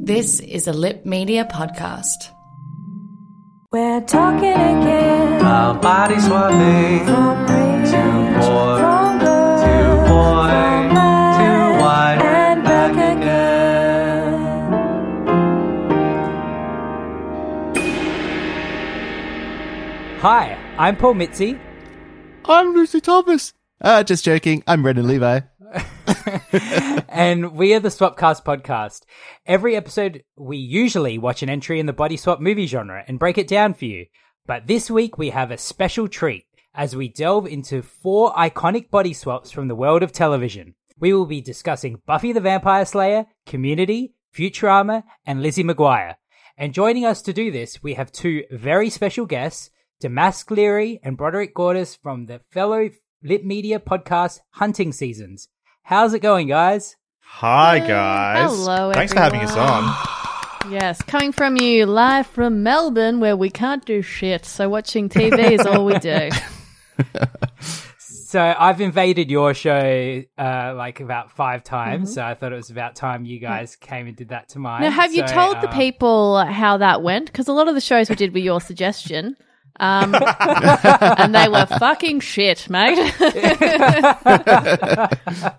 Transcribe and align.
This 0.00 0.40
is 0.40 0.66
a 0.66 0.72
Lip 0.72 1.04
Media 1.04 1.44
podcast. 1.44 2.30
We're 3.72 4.00
talking 4.02 4.52
again. 4.52 5.40
About 5.40 5.82
body 5.82 6.18
swapping. 6.20 7.04
From 7.06 7.46
rage, 7.46 7.90
Too 7.90 8.38
boy. 8.38 8.78
from 8.78 9.18
good, 9.18 9.58
Too 9.64 9.96
boy. 10.08 10.48
from 10.48 10.94
bad, 10.94 11.36
Too 11.38 11.84
wide. 11.84 12.22
and 12.22 12.64
back 12.64 12.92
again. 13.18 14.28
Hi, 20.20 20.56
I'm 20.78 20.96
Paul 20.96 21.14
Mitzi, 21.14 21.58
I'm 22.44 22.74
Lucy 22.74 23.00
Thomas. 23.00 23.52
Uh, 23.80 24.02
just 24.02 24.24
joking. 24.24 24.64
I'm 24.66 24.82
Brendan 24.82 25.06
Levi. 25.06 25.40
and 27.08 27.52
we 27.52 27.74
are 27.74 27.80
the 27.80 27.88
Swapcast 27.88 28.44
podcast. 28.44 29.02
Every 29.46 29.76
episode, 29.76 30.24
we 30.36 30.56
usually 30.56 31.18
watch 31.18 31.42
an 31.42 31.50
entry 31.50 31.80
in 31.80 31.86
the 31.86 31.92
body 31.92 32.16
swap 32.16 32.40
movie 32.40 32.66
genre 32.66 33.04
and 33.06 33.18
break 33.18 33.38
it 33.38 33.48
down 33.48 33.74
for 33.74 33.84
you. 33.84 34.06
But 34.46 34.66
this 34.66 34.90
week, 34.90 35.18
we 35.18 35.30
have 35.30 35.50
a 35.50 35.58
special 35.58 36.08
treat 36.08 36.46
as 36.74 36.96
we 36.96 37.08
delve 37.08 37.46
into 37.46 37.82
four 37.82 38.32
iconic 38.34 38.90
body 38.90 39.12
swaps 39.12 39.50
from 39.50 39.68
the 39.68 39.74
world 39.74 40.02
of 40.02 40.12
television. 40.12 40.74
We 40.98 41.12
will 41.12 41.26
be 41.26 41.40
discussing 41.40 42.02
Buffy 42.06 42.32
the 42.32 42.40
Vampire 42.40 42.84
Slayer, 42.84 43.26
Community, 43.46 44.14
Futurama, 44.34 45.04
and 45.26 45.42
Lizzie 45.42 45.64
McGuire. 45.64 46.14
And 46.56 46.74
joining 46.74 47.04
us 47.04 47.22
to 47.22 47.32
do 47.32 47.50
this, 47.50 47.82
we 47.82 47.94
have 47.94 48.10
two 48.10 48.44
very 48.50 48.90
special 48.90 49.26
guests, 49.26 49.70
Damask 50.00 50.50
Leary 50.50 51.00
and 51.02 51.16
Broderick 51.16 51.54
Gordis 51.54 51.96
from 51.96 52.26
the 52.26 52.40
fellow 52.50 52.90
Lit 53.22 53.44
Media 53.44 53.80
podcast 53.80 54.40
Hunting 54.52 54.92
Seasons. 54.92 55.48
How's 55.88 56.12
it 56.12 56.18
going, 56.20 56.48
guys? 56.48 56.96
Hi 57.20 57.78
guys. 57.78 58.50
Hello, 58.50 58.92
Thanks 58.92 59.14
for 59.14 59.20
having 59.20 59.40
us 59.40 59.56
on. 59.56 59.94
Yes, 60.70 61.00
coming 61.00 61.32
from 61.32 61.56
you 61.56 61.86
live 61.86 62.26
from 62.26 62.62
Melbourne, 62.62 63.20
where 63.20 63.38
we 63.38 63.48
can't 63.48 63.82
do 63.86 64.02
shit. 64.02 64.44
So 64.44 64.68
watching 64.68 65.08
TV 65.08 65.52
is 65.52 65.64
all 65.64 65.84
we 65.86 65.98
do. 65.98 66.28
So 68.00 68.38
I've 68.58 68.82
invaded 68.82 69.30
your 69.30 69.54
show 69.54 70.22
uh, 70.36 70.74
like 70.76 71.00
about 71.00 71.30
five 71.32 71.64
times, 71.64 72.10
Mm-hmm. 72.10 72.14
so 72.14 72.22
I 72.22 72.34
thought 72.34 72.52
it 72.52 72.56
was 72.56 72.68
about 72.68 72.94
time 72.94 73.24
you 73.24 73.38
guys 73.38 73.74
came 73.76 74.06
and 74.06 74.14
did 74.14 74.28
that 74.28 74.50
to 74.50 74.58
mine. 74.58 74.82
Now, 74.82 74.90
have 74.90 75.14
you 75.14 75.26
So, 75.26 75.32
told 75.32 75.62
the 75.62 75.70
uh, 75.70 75.74
people 75.74 76.44
how 76.44 76.76
that 76.76 77.02
went? 77.02 77.24
Because 77.32 77.48
a 77.48 77.54
lot 77.54 77.68
of 77.68 77.74
the 77.74 77.80
shows 77.80 78.10
we 78.10 78.16
did 78.16 78.34
were 78.34 78.40
your 78.40 78.60
suggestion. 78.60 79.34
Um, 79.80 80.14
and 80.40 81.34
they 81.34 81.48
were 81.48 81.66
fucking 81.66 82.20
shit, 82.20 82.68
mate. 82.68 82.98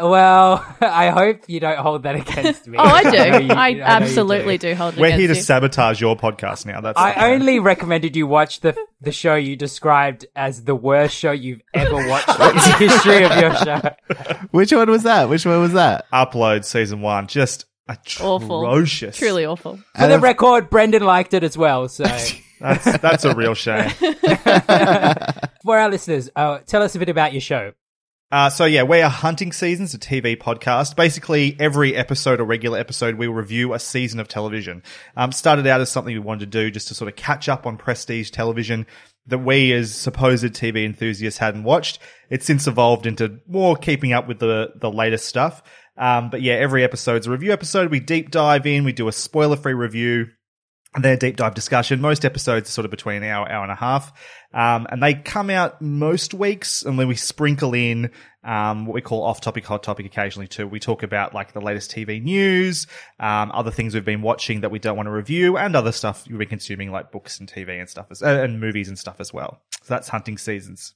Well, 0.00 0.64
I 0.80 1.10
hope 1.10 1.48
you 1.48 1.60
don't 1.60 1.78
hold 1.78 2.02
that 2.02 2.16
against 2.16 2.66
me. 2.66 2.76
oh, 2.78 2.82
I 2.84 3.02
do. 3.04 3.10
know 3.10 3.38
you- 3.38 3.50
I, 3.52 3.72
know 3.72 3.82
absolutely 3.84 4.58
do. 4.58 4.74
hold 4.74 4.94
it 4.94 5.00
We're 5.00 5.16
here 5.16 5.28
to 5.28 5.34
you. 5.34 5.40
sabotage 5.40 6.00
your 6.00 6.16
podcast 6.16 6.66
now. 6.66 6.80
That's 6.80 6.98
the 6.98 7.02
I 7.04 7.12
plan. 7.12 7.32
only 7.40 7.58
recommended 7.60 8.16
you 8.16 8.26
watch 8.26 8.60
the 8.60 8.76
the 9.00 9.12
show 9.12 9.34
you 9.34 9.56
described 9.56 10.26
as 10.36 10.64
the 10.64 10.74
worst 10.74 11.16
show 11.16 11.32
you've 11.32 11.62
ever 11.72 11.94
watched 12.08 12.28
in 12.28 12.56
the 12.56 12.76
history 12.78 13.24
of 13.24 13.36
your 13.38 13.54
show. 13.56 13.80
Which 14.50 14.72
one 14.72 14.90
was 14.90 15.04
that? 15.04 15.28
Which 15.28 15.46
one 15.46 15.60
was 15.60 15.72
that? 15.72 16.06
upload 16.12 16.64
season 16.64 17.00
one. 17.00 17.26
Just 17.26 17.64
Awful. 18.20 18.60
Truly 19.16 19.44
awful. 19.44 19.78
For 19.98 20.06
the 20.06 20.18
record, 20.18 20.70
Brendan 20.70 21.04
liked 21.04 21.34
it 21.34 21.44
as 21.44 21.56
well. 21.56 21.88
So 21.88 22.04
That's 22.60 22.98
that's 22.98 23.24
a 23.24 23.34
real 23.34 23.54
shame. 23.54 23.90
for 25.64 25.78
our 25.78 25.90
listeners, 25.90 26.30
uh, 26.34 26.60
tell 26.66 26.82
us 26.82 26.94
a 26.94 26.98
bit 26.98 27.10
about 27.10 27.32
your 27.32 27.42
show. 27.42 27.72
Uh, 28.32 28.48
so 28.48 28.64
yeah, 28.64 28.82
we 28.82 29.00
are 29.02 29.10
Hunting 29.10 29.52
Seasons, 29.52 29.92
a 29.94 29.98
TV 29.98 30.36
podcast. 30.36 30.96
Basically, 30.96 31.56
every 31.60 31.94
episode 31.94 32.40
or 32.40 32.44
regular 32.44 32.78
episode, 32.78 33.16
we 33.16 33.26
review 33.26 33.74
a 33.74 33.78
season 33.78 34.18
of 34.18 34.28
television. 34.28 34.82
Um, 35.16 35.30
started 35.30 35.66
out 35.66 35.80
as 35.80 35.92
something 35.92 36.14
we 36.14 36.20
wanted 36.20 36.50
to 36.50 36.58
do 36.58 36.70
just 36.70 36.88
to 36.88 36.94
sort 36.94 37.08
of 37.08 37.16
catch 37.16 37.48
up 37.48 37.66
on 37.66 37.76
prestige 37.76 38.30
television 38.30 38.86
that 39.26 39.38
we 39.38 39.72
as 39.72 39.94
supposed 39.94 40.44
TV 40.44 40.84
enthusiasts 40.84 41.38
hadn't 41.38 41.64
watched. 41.64 41.98
It's 42.30 42.46
since 42.46 42.66
evolved 42.66 43.06
into 43.06 43.40
more 43.46 43.76
keeping 43.76 44.12
up 44.12 44.26
with 44.26 44.38
the, 44.38 44.72
the 44.76 44.90
latest 44.90 45.26
stuff. 45.26 45.62
Um, 45.96 46.30
but 46.30 46.42
yeah, 46.42 46.54
every 46.54 46.84
episode's 46.84 47.26
a 47.26 47.30
review 47.30 47.52
episode. 47.52 47.90
We 47.90 48.00
deep 48.00 48.30
dive 48.30 48.66
in, 48.66 48.84
we 48.84 48.92
do 48.92 49.08
a 49.08 49.12
spoiler 49.12 49.56
free 49.56 49.74
review 49.74 50.26
and 50.94 51.04
then 51.04 51.14
a 51.14 51.16
deep 51.16 51.36
dive 51.36 51.54
discussion. 51.54 52.00
Most 52.00 52.24
episodes 52.24 52.68
are 52.68 52.72
sort 52.72 52.84
of 52.84 52.90
between 52.90 53.22
an 53.22 53.24
hour, 53.24 53.50
hour 53.50 53.62
and 53.64 53.72
a 53.72 53.76
half. 53.76 54.12
Um, 54.52 54.86
and 54.90 55.02
they 55.02 55.14
come 55.14 55.50
out 55.50 55.82
most 55.82 56.34
weeks 56.34 56.82
and 56.84 56.98
then 56.98 57.08
we 57.08 57.16
sprinkle 57.16 57.74
in, 57.74 58.12
um, 58.44 58.86
what 58.86 58.94
we 58.94 59.00
call 59.00 59.24
off 59.24 59.40
topic, 59.40 59.64
hot 59.64 59.82
topic 59.82 60.06
occasionally 60.06 60.46
too. 60.46 60.68
We 60.68 60.78
talk 60.78 61.02
about 61.02 61.34
like 61.34 61.52
the 61.52 61.60
latest 61.60 61.90
TV 61.90 62.22
news, 62.22 62.86
um, 63.18 63.50
other 63.52 63.72
things 63.72 63.94
we've 63.94 64.04
been 64.04 64.22
watching 64.22 64.60
that 64.60 64.70
we 64.70 64.78
don't 64.78 64.96
want 64.96 65.08
to 65.08 65.12
review 65.12 65.56
and 65.56 65.74
other 65.74 65.92
stuff 65.92 66.24
you've 66.28 66.38
been 66.38 66.48
consuming 66.48 66.92
like 66.92 67.10
books 67.10 67.40
and 67.40 67.50
TV 67.50 67.80
and 67.80 67.88
stuff 67.88 68.06
as, 68.10 68.22
uh, 68.22 68.26
and 68.26 68.60
movies 68.60 68.88
and 68.88 68.98
stuff 68.98 69.16
as 69.18 69.32
well. 69.32 69.62
So 69.82 69.94
that's 69.94 70.08
hunting 70.08 70.38
seasons. 70.38 70.94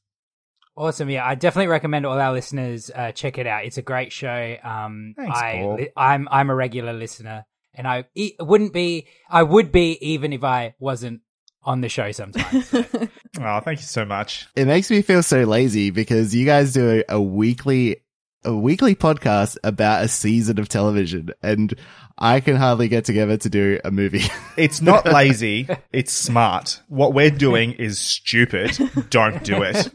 Awesome, 0.78 1.10
yeah, 1.10 1.26
I 1.26 1.34
definitely 1.34 1.66
recommend 1.66 2.06
all 2.06 2.18
our 2.20 2.32
listeners 2.32 2.88
uh, 2.94 3.10
check 3.10 3.36
it 3.36 3.48
out. 3.48 3.64
It's 3.64 3.78
a 3.78 3.82
great 3.82 4.12
show. 4.12 4.56
Um, 4.62 5.14
Thanks, 5.16 5.36
I, 5.36 5.52
Paul. 5.56 5.74
li- 5.74 5.90
I'm 5.96 6.28
I'm 6.30 6.50
a 6.50 6.54
regular 6.54 6.92
listener, 6.92 7.44
and 7.74 7.86
I 7.88 8.04
e- 8.14 8.34
wouldn't 8.38 8.72
be. 8.72 9.08
I 9.28 9.42
would 9.42 9.72
be 9.72 9.98
even 10.00 10.32
if 10.32 10.44
I 10.44 10.74
wasn't 10.78 11.22
on 11.64 11.80
the 11.80 11.88
show 11.88 12.12
sometimes. 12.12 12.68
So. 12.68 12.84
Oh, 13.40 13.60
thank 13.60 13.78
you 13.78 13.84
so 13.84 14.04
much. 14.04 14.48
It 14.56 14.66
makes 14.66 14.90
me 14.90 15.02
feel 15.02 15.22
so 15.22 15.42
lazy 15.44 15.90
because 15.90 16.34
you 16.34 16.46
guys 16.46 16.72
do 16.72 17.02
a, 17.08 17.16
a 17.16 17.20
weekly, 17.20 18.02
a 18.48 18.56
weekly 18.56 18.94
podcast 18.94 19.58
about 19.62 20.02
a 20.02 20.08
season 20.08 20.58
of 20.58 20.70
television 20.70 21.28
and 21.42 21.74
I 22.16 22.40
can 22.40 22.56
hardly 22.56 22.88
get 22.88 23.04
together 23.04 23.36
to 23.36 23.50
do 23.50 23.78
a 23.84 23.90
movie. 23.90 24.24
It's 24.56 24.82
not 24.82 25.04
lazy. 25.06 25.68
it's 25.92 26.12
smart. 26.12 26.82
What 26.88 27.14
we're 27.14 27.30
doing 27.30 27.74
is 27.74 28.00
stupid. 28.00 28.76
Don't 29.08 29.44
do 29.44 29.62
it. 29.62 29.88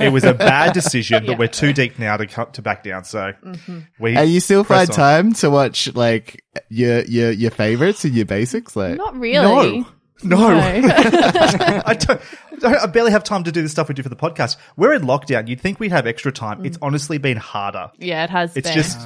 It 0.00 0.10
was 0.10 0.24
a 0.24 0.32
bad 0.32 0.72
decision, 0.72 1.26
but 1.26 1.38
we're 1.38 1.48
too 1.48 1.74
deep 1.74 1.98
now 1.98 2.16
to 2.16 2.26
come 2.26 2.50
to 2.52 2.62
back 2.62 2.82
down. 2.82 3.04
So 3.04 3.34
mm-hmm. 3.44 3.80
we 3.98 4.16
and 4.16 4.30
you 4.30 4.40
still 4.40 4.64
find 4.64 4.88
on. 4.88 4.96
time 4.96 5.32
to 5.34 5.50
watch 5.50 5.94
like 5.94 6.42
your, 6.70 7.02
your, 7.02 7.30
your 7.30 7.50
favorites 7.50 8.06
and 8.06 8.14
your 8.14 8.24
basics? 8.24 8.74
Like, 8.74 8.96
Not 8.96 9.18
really. 9.18 9.80
No, 9.80 9.86
No. 10.22 10.48
I 10.48 11.94
don't. 11.98 12.20
I 12.64 12.86
barely 12.86 13.10
have 13.10 13.22
time 13.22 13.44
to 13.44 13.52
do 13.52 13.60
the 13.60 13.68
stuff 13.68 13.88
we 13.88 13.94
do 13.94 14.02
for 14.02 14.08
the 14.08 14.16
podcast. 14.16 14.56
We're 14.76 14.94
in 14.94 15.02
lockdown. 15.02 15.46
You'd 15.46 15.60
think 15.60 15.78
we'd 15.78 15.92
have 15.92 16.06
extra 16.06 16.32
time. 16.32 16.64
It's 16.64 16.78
mm. 16.78 16.86
honestly 16.86 17.18
been 17.18 17.36
harder. 17.36 17.90
yeah, 17.98 18.24
it 18.24 18.30
has 18.30 18.56
It's 18.56 18.68
been. 18.68 18.74
just. 18.74 18.98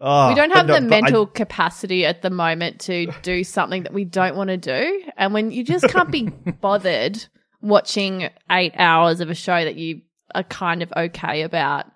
oh, 0.00 0.28
we 0.28 0.34
don't 0.34 0.50
but 0.50 0.56
have 0.58 0.66
no, 0.66 0.74
the 0.74 0.80
but 0.88 0.94
I- 0.94 1.00
mental 1.00 1.26
capacity 1.26 2.04
at 2.04 2.22
the 2.22 2.30
moment 2.30 2.80
to 2.82 3.06
do 3.22 3.44
something 3.44 3.84
that 3.84 3.94
we 3.94 4.04
don't 4.04 4.36
want 4.36 4.48
to 4.48 4.58
do. 4.58 5.02
And 5.16 5.32
when 5.32 5.50
you 5.52 5.64
just 5.64 5.88
can't 5.88 6.10
be 6.10 6.24
bothered 6.60 7.24
watching 7.62 8.28
eight 8.50 8.74
hours 8.76 9.20
of 9.20 9.30
a 9.30 9.34
show 9.34 9.64
that 9.64 9.76
you 9.76 10.02
are 10.34 10.42
kind 10.44 10.82
of 10.82 10.92
okay 10.96 11.42
about, 11.42 11.86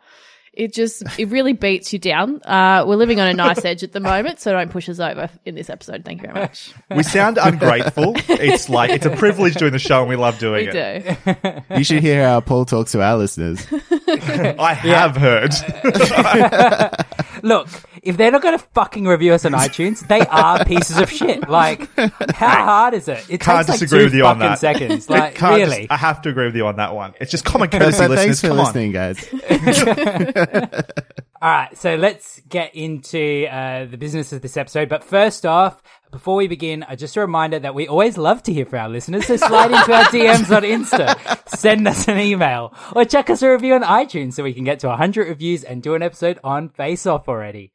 it 0.56 0.72
just, 0.72 1.02
it 1.18 1.28
really 1.28 1.52
beats 1.52 1.92
you 1.92 1.98
down. 1.98 2.40
Uh, 2.42 2.84
we're 2.86 2.96
living 2.96 3.20
on 3.20 3.28
a 3.28 3.34
nice 3.34 3.64
edge 3.64 3.82
at 3.84 3.92
the 3.92 4.00
moment, 4.00 4.40
so 4.40 4.52
don't 4.52 4.70
push 4.70 4.88
us 4.88 4.98
over 4.98 5.28
in 5.44 5.54
this 5.54 5.70
episode. 5.70 6.04
Thank 6.04 6.22
you 6.22 6.28
very 6.28 6.40
much. 6.40 6.72
we 6.90 7.02
sound 7.02 7.38
ungrateful. 7.40 8.14
it's 8.28 8.68
like 8.68 8.90
it's 8.90 9.06
a 9.06 9.10
privilege 9.16 9.54
doing 9.54 9.72
the 9.72 9.78
show, 9.78 10.00
and 10.00 10.08
we 10.08 10.16
love 10.16 10.38
doing 10.38 10.66
We 10.72 10.78
it. 10.78 11.18
do. 11.26 11.62
you 11.76 11.84
should 11.84 12.02
hear 12.02 12.26
how 12.26 12.40
Paul 12.40 12.64
talks 12.64 12.92
to 12.92 13.02
our 13.02 13.16
listeners. 13.16 13.64
I 14.08 14.74
have 14.82 15.16
heard. 15.16 15.52
Look, 17.42 17.68
if 18.02 18.16
they're 18.16 18.30
not 18.30 18.40
going 18.42 18.58
to 18.58 18.64
fucking 18.74 19.06
review 19.06 19.34
us 19.34 19.44
on 19.44 19.52
iTunes, 19.66 20.06
they 20.08 20.20
are 20.20 20.64
pieces 20.64 20.98
of 20.98 21.10
shit. 21.10 21.48
Like, 21.48 21.88
how 22.32 22.64
hard 22.64 22.94
is 22.94 23.08
it? 23.08 23.26
It 23.28 23.40
Can't 23.40 23.58
takes 23.66 23.68
like 23.68 23.78
disagree 23.80 23.98
two 24.00 24.04
with 24.06 24.14
you 24.14 24.24
on 24.26 24.36
fucking 24.36 24.50
that. 24.50 24.58
seconds. 24.58 25.10
Like, 25.10 25.34
can't 25.34 25.56
really? 25.56 25.78
just- 25.82 25.92
I 25.92 25.96
have 25.96 26.22
to 26.22 26.28
agree 26.30 26.46
with 26.46 26.56
you 26.56 26.66
on 26.66 26.76
that 26.76 26.94
one. 26.94 27.14
It's 27.20 27.30
just 27.30 27.44
common 27.44 27.68
But 27.70 27.80
courtesy, 27.80 28.06
thanks 28.06 28.10
listeners. 28.10 28.40
for 28.40 28.48
Come 28.48 28.58
listening, 28.58 28.92
guys. 28.92 29.18
All 31.46 31.52
All 31.52 31.58
right, 31.58 31.78
so 31.78 31.94
let's 31.94 32.40
get 32.48 32.74
into 32.74 33.46
uh, 33.48 33.84
the 33.84 33.96
business 33.96 34.32
of 34.32 34.42
this 34.42 34.56
episode. 34.56 34.88
But 34.88 35.04
first 35.04 35.46
off, 35.46 35.80
before 36.10 36.34
we 36.34 36.48
begin, 36.48 36.82
uh, 36.82 36.96
just 36.96 37.16
a 37.16 37.20
reminder 37.20 37.60
that 37.60 37.72
we 37.72 37.86
always 37.86 38.18
love 38.18 38.42
to 38.44 38.52
hear 38.52 38.64
from 38.66 38.80
our 38.80 38.88
listeners. 38.88 39.26
So 39.26 39.36
slide 39.36 39.70
into 39.70 39.92
our 39.92 40.04
DMs 40.06 40.50
on 40.56 40.62
Insta, 40.64 41.48
send 41.56 41.86
us 41.86 42.08
an 42.08 42.18
email, 42.18 42.74
or 42.96 43.04
check 43.04 43.30
us 43.30 43.42
a 43.42 43.50
review 43.52 43.74
on 43.74 43.82
iTunes 43.82 44.32
so 44.32 44.42
we 44.42 44.54
can 44.54 44.64
get 44.64 44.80
to 44.80 44.88
100 44.88 45.28
reviews 45.28 45.62
and 45.62 45.84
do 45.84 45.94
an 45.94 46.02
episode 46.02 46.40
on 46.42 46.68
Face 46.68 47.06
Off 47.06 47.28
already. 47.28 47.70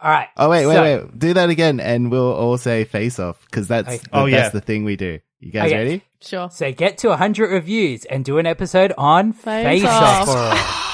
All 0.00 0.10
right. 0.10 0.28
Oh 0.36 0.48
wait, 0.48 0.66
wait, 0.66 0.74
so- 0.74 0.82
wait. 1.06 1.18
Do 1.18 1.34
that 1.34 1.50
again, 1.50 1.80
and 1.80 2.08
we'll 2.10 2.32
all 2.34 2.56
say 2.56 2.84
face 2.84 3.18
off 3.18 3.44
because 3.46 3.66
that's 3.66 3.88
Okay. 3.88 3.96
the, 3.98 4.08
Oh, 4.12 4.26
yeah. 4.26 4.42
that's 4.42 4.52
the 4.52 4.60
thing 4.60 4.84
we 4.84 4.94
do. 4.94 5.18
You 5.40 5.50
guys 5.50 5.72
Okay. 5.72 5.76
ready? 5.76 6.02
Sure. 6.20 6.50
So 6.50 6.70
get 6.72 6.98
to 6.98 7.08
100 7.08 7.50
reviews 7.50 8.04
and 8.04 8.24
do 8.24 8.38
an 8.38 8.46
episode 8.46 8.92
on 8.96 9.32
Face 9.32 9.82
Face, 9.82 9.84
Off. 9.90 10.82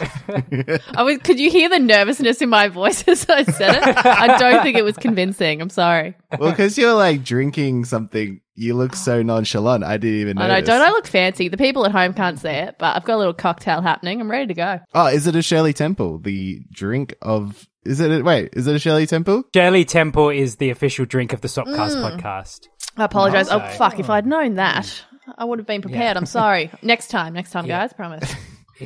Off. 0.00 0.22
for 0.26 0.72
us. 0.72 0.80
I 0.94 1.02
was, 1.02 1.18
could 1.18 1.38
you 1.40 1.50
hear 1.50 1.68
the 1.68 1.78
nervousness 1.78 2.40
in 2.42 2.48
my 2.48 2.68
voice 2.68 3.02
as 3.08 3.28
I 3.28 3.44
said 3.44 3.74
it? 3.88 3.96
I 4.06 4.38
don't 4.38 4.62
think 4.62 4.76
it 4.76 4.84
was 4.84 4.96
convincing. 4.96 5.60
I'm 5.60 5.70
sorry. 5.70 6.14
Well, 6.38 6.50
because 6.50 6.76
you're 6.78 6.94
like 6.94 7.24
drinking 7.24 7.84
something, 7.86 8.40
you 8.54 8.74
look 8.74 8.94
so 8.96 9.22
nonchalant. 9.22 9.84
I 9.84 9.96
didn't 9.98 10.20
even 10.20 10.38
I 10.38 10.48
notice. 10.48 10.68
know. 10.68 10.78
Don't 10.78 10.88
I 10.88 10.90
look 10.90 11.06
fancy? 11.06 11.48
The 11.48 11.56
people 11.56 11.84
at 11.86 11.92
home 11.92 12.12
can't 12.14 12.38
see 12.38 12.48
it, 12.48 12.76
but 12.78 12.96
I've 12.96 13.04
got 13.04 13.16
a 13.16 13.18
little 13.18 13.34
cocktail 13.34 13.80
happening. 13.82 14.20
I'm 14.20 14.30
ready 14.30 14.46
to 14.48 14.54
go. 14.54 14.80
Oh, 14.94 15.06
is 15.06 15.26
it 15.26 15.36
a 15.36 15.42
Shirley 15.42 15.72
Temple? 15.72 16.18
The 16.18 16.60
drink 16.72 17.14
of 17.22 17.66
is 17.84 18.00
it? 18.00 18.10
A, 18.20 18.22
wait, 18.22 18.50
is 18.54 18.66
it 18.66 18.74
a 18.74 18.78
Shirley 18.78 19.06
Temple? 19.06 19.44
Shirley 19.54 19.84
Temple 19.84 20.30
is 20.30 20.56
the 20.56 20.70
official 20.70 21.04
drink 21.06 21.32
of 21.32 21.40
the 21.40 21.48
Swapcast 21.48 21.96
Mm. 21.96 22.20
podcast. 22.20 22.68
I 22.96 23.04
apologize. 23.04 23.48
Oh, 23.50 23.58
so- 23.60 23.76
fuck. 23.78 23.98
If 24.00 24.10
I'd 24.10 24.26
known 24.26 24.54
that, 24.54 25.04
I 25.38 25.44
would 25.44 25.58
have 25.60 25.66
been 25.66 25.80
prepared. 25.82 26.16
I'm 26.16 26.26
sorry. 26.26 26.70
Next 26.82 27.08
time. 27.08 27.32
Next 27.34 27.52
time, 27.52 27.64
Yeah. 27.66 27.80
guys. 27.82 27.92
Promise. 27.92 28.34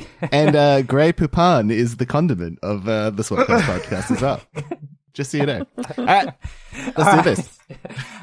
and 0.31 0.55
uh, 0.55 0.81
Grey 0.81 1.13
Poupon 1.13 1.71
is 1.71 1.97
the 1.97 2.05
condiment 2.05 2.59
of 2.61 2.87
uh, 2.87 3.09
the 3.09 3.23
Swapcast 3.23 3.61
podcast 3.61 4.11
as 4.11 4.21
well. 4.21 4.41
Just 5.13 5.29
so 5.31 5.37
you 5.37 5.45
know. 5.45 5.67
All 5.97 6.05
right, 6.05 6.33
let's 6.97 7.15
do 7.15 7.21
this. 7.21 7.59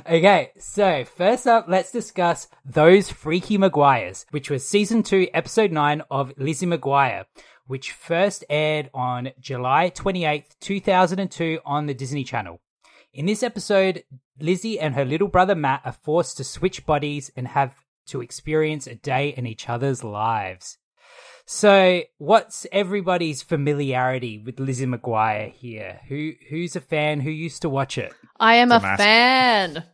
Okay, 0.08 0.50
so 0.58 1.04
first 1.04 1.46
up, 1.46 1.66
let's 1.68 1.92
discuss 1.92 2.48
Those 2.64 3.10
Freaky 3.10 3.58
McGuires, 3.58 4.24
which 4.32 4.50
was 4.50 4.66
season 4.66 5.04
two, 5.04 5.28
episode 5.32 5.70
nine 5.70 6.02
of 6.10 6.32
Lizzie 6.36 6.66
McGuire, 6.66 7.26
which 7.68 7.92
first 7.92 8.44
aired 8.50 8.90
on 8.92 9.30
July 9.38 9.92
28th, 9.94 10.58
2002 10.60 11.60
on 11.64 11.86
the 11.86 11.94
Disney 11.94 12.24
Channel. 12.24 12.60
In 13.12 13.26
this 13.26 13.44
episode, 13.44 14.02
Lizzie 14.40 14.80
and 14.80 14.96
her 14.96 15.04
little 15.04 15.28
brother 15.28 15.54
Matt 15.54 15.82
are 15.84 15.92
forced 15.92 16.36
to 16.38 16.44
switch 16.44 16.86
bodies 16.86 17.30
and 17.36 17.46
have 17.46 17.74
to 18.06 18.20
experience 18.20 18.88
a 18.88 18.96
day 18.96 19.28
in 19.28 19.46
each 19.46 19.68
other's 19.68 20.02
lives. 20.02 20.78
So, 21.52 22.02
what's 22.18 22.64
everybody's 22.70 23.42
familiarity 23.42 24.38
with 24.38 24.60
Lizzie 24.60 24.86
McGuire 24.86 25.50
here? 25.52 25.98
Who 26.08 26.30
who's 26.48 26.76
a 26.76 26.80
fan? 26.80 27.18
Who 27.18 27.30
used 27.30 27.62
to 27.62 27.68
watch 27.68 27.98
it? 27.98 28.12
I 28.38 28.54
am 28.54 28.70
a 28.70 28.76
It's 28.76 28.84
a 28.84 28.86
mask. 28.86 28.98
fan. 29.02 29.84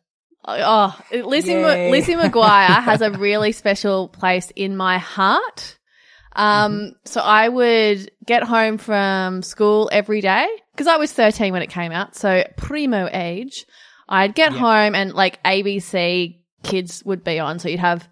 Oh, 0.44 1.00
Lizzie, 1.24 1.52
Yay. 1.52 1.86
M- 1.86 1.90
Lizzie 1.92 2.12
McGuire 2.14 2.82
has 2.82 3.00
a 3.00 3.10
really 3.10 3.52
special 3.52 4.08
place 4.08 4.52
in 4.54 4.76
my 4.76 4.98
heart. 4.98 5.78
Um, 6.34 6.92
so 7.06 7.22
I 7.22 7.48
would 7.48 8.10
get 8.26 8.42
home 8.42 8.76
from 8.76 9.40
school 9.40 9.88
every 9.90 10.20
day 10.20 10.46
because 10.74 10.88
I 10.88 10.98
was 10.98 11.10
13 11.10 11.54
when 11.54 11.62
it 11.62 11.70
came 11.70 11.90
out. 11.90 12.14
So 12.16 12.44
primo 12.58 13.08
age, 13.10 13.64
I'd 14.10 14.34
get 14.34 14.52
home 14.52 14.94
and 14.94 15.14
like 15.14 15.42
ABC 15.42 16.38
kids 16.64 17.02
would 17.06 17.24
be 17.24 17.38
on. 17.38 17.58
So 17.60 17.70
you'd 17.70 17.80
have, 17.80 18.06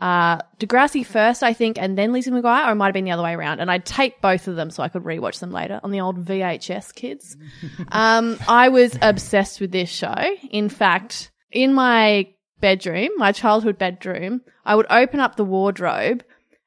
uh, 0.00 0.38
Degrassi 0.58 1.04
first, 1.04 1.42
I 1.42 1.52
think, 1.52 1.78
and 1.78 1.96
then 1.96 2.12
Lizzie 2.12 2.30
McGuire, 2.30 2.68
or 2.68 2.72
it 2.72 2.74
might 2.76 2.86
have 2.86 2.94
been 2.94 3.04
the 3.04 3.10
other 3.10 3.22
way 3.22 3.34
around. 3.34 3.60
And 3.60 3.70
I'd 3.70 3.84
tape 3.84 4.20
both 4.22 4.48
of 4.48 4.56
them 4.56 4.70
so 4.70 4.82
I 4.82 4.88
could 4.88 5.04
rewatch 5.04 5.40
them 5.40 5.50
later 5.50 5.80
on 5.82 5.90
the 5.90 6.00
old 6.00 6.24
VHS 6.24 6.94
kids. 6.94 7.36
um, 7.92 8.38
I 8.48 8.70
was 8.70 8.96
obsessed 9.02 9.60
with 9.60 9.72
this 9.72 9.90
show. 9.90 10.16
In 10.50 10.68
fact, 10.68 11.30
in 11.50 11.74
my 11.74 12.28
bedroom, 12.60 13.10
my 13.16 13.32
childhood 13.32 13.78
bedroom, 13.78 14.40
I 14.64 14.74
would 14.74 14.86
open 14.88 15.20
up 15.20 15.36
the 15.36 15.44
wardrobe 15.44 16.24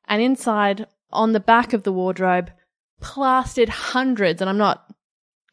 and 0.07 0.21
inside 0.21 0.85
on 1.11 1.33
the 1.33 1.39
back 1.39 1.73
of 1.73 1.83
the 1.83 1.93
wardrobe 1.93 2.51
plastered 2.99 3.69
hundreds, 3.69 4.41
and 4.41 4.49
I'm 4.49 4.57
not 4.57 4.85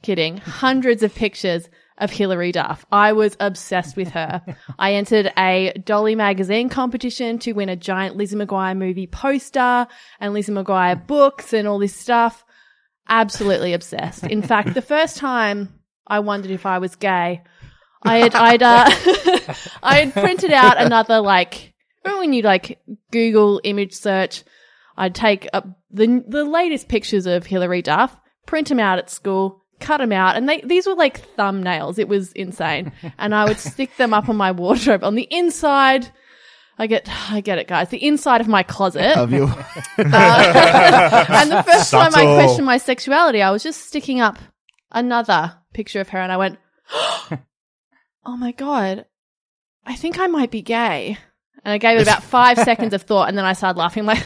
kidding, 0.03 0.39
hundreds 0.39 1.03
of 1.03 1.15
pictures 1.15 1.69
of 2.01 2.11
Hilary 2.11 2.51
Duff. 2.51 2.85
I 2.91 3.13
was 3.13 3.37
obsessed 3.39 3.97
with 3.97 4.09
her. 4.11 4.43
I 4.79 4.95
entered 4.95 5.33
a 5.39 5.73
Dolly 5.85 6.15
magazine 6.15 6.69
competition 6.69 7.39
to 7.41 7.53
win 7.53 7.69
a 7.69 7.77
giant 7.77 8.17
Lizzie 8.17 8.37
McGuire 8.37 8.77
movie 8.77 9.07
poster 9.07 9.87
and 10.19 10.33
Lizzie 10.33 10.53
McGuire 10.53 11.07
books 11.07 11.53
and 11.53 11.69
all 11.69 11.79
this 11.79 11.95
stuff. 11.95 12.45
Absolutely 13.09 13.75
obsessed. 13.75 14.25
In 14.25 14.43
fact, 14.43 14.75
the 14.75 14.83
first 14.95 15.19
time 15.19 15.81
I 16.07 16.21
wondered 16.21 16.51
if 16.51 16.67
I 16.67 16.79
was 16.79 16.97
gay, 16.97 17.43
I 18.03 18.17
had 18.17 18.35
I'd 18.35 18.63
uh, 18.63 18.89
I 19.83 20.01
had 20.01 20.13
printed 20.15 20.53
out 20.53 20.81
another 20.81 21.21
like 21.21 21.75
remember 22.05 22.21
when 22.23 22.33
you 22.33 22.43
like 22.43 22.81
Google 23.11 23.61
image 23.63 23.93
search, 23.93 24.43
I'd 24.97 25.15
take 25.15 25.49
up 25.53 25.67
the 25.91 26.25
the 26.27 26.45
latest 26.45 26.89
pictures 26.89 27.27
of 27.27 27.47
Hilary 27.47 27.83
Duff, 27.83 28.17
print 28.47 28.69
them 28.69 28.81
out 28.81 28.99
at 28.99 29.11
school, 29.11 29.60
cut 29.81 29.99
them 29.99 30.13
out, 30.13 30.37
and 30.37 30.49
they 30.49 30.61
these 30.61 30.87
were 30.87 30.95
like 30.95 31.37
thumbnails. 31.37 31.99
It 31.99 32.09
was 32.09 32.33
insane, 32.33 32.93
and 33.19 33.35
I 33.35 33.45
would 33.45 33.59
stick 33.71 33.97
them 33.97 34.15
up 34.15 34.29
on 34.29 34.37
my 34.37 34.53
wardrobe 34.53 35.05
on 35.05 35.15
the 35.15 35.27
inside. 35.31 36.11
I 36.79 36.87
get 36.87 37.09
I 37.31 37.41
get 37.43 37.59
it, 37.59 37.69
guys. 37.69 37.91
The 37.91 38.03
inside 38.05 38.41
of 38.41 38.49
my 38.49 38.63
closet. 38.63 39.17
Of 39.17 39.33
your 39.33 39.49
Uh, 39.99 41.27
and 41.29 41.51
the 41.51 41.63
first 41.63 41.91
time 41.91 42.15
I 42.15 42.25
questioned 42.25 42.65
my 42.65 42.79
sexuality, 42.79 43.43
I 43.43 43.51
was 43.51 43.63
just 43.63 43.87
sticking 43.87 44.21
up 44.21 44.39
another 44.91 45.57
picture 45.75 46.01
of 46.01 46.09
her 46.09 46.19
and 46.19 46.33
I 46.33 46.37
went, 46.39 46.59
Oh 48.25 48.37
my 48.37 48.53
God, 48.53 49.05
I 49.85 49.95
think 49.95 50.19
I 50.19 50.27
might 50.27 50.51
be 50.51 50.63
gay. 50.63 51.19
And 51.65 51.73
I 51.73 51.79
gave 51.79 51.99
it 51.99 52.03
about 52.03 52.23
five 52.23 52.59
seconds 52.65 52.95
of 52.95 53.03
thought 53.03 53.29
and 53.29 53.37
then 53.37 53.45
I 53.45 53.53
started 53.53 53.79
laughing. 53.79 54.03
I'm 54.03 54.07
like, 54.07 54.25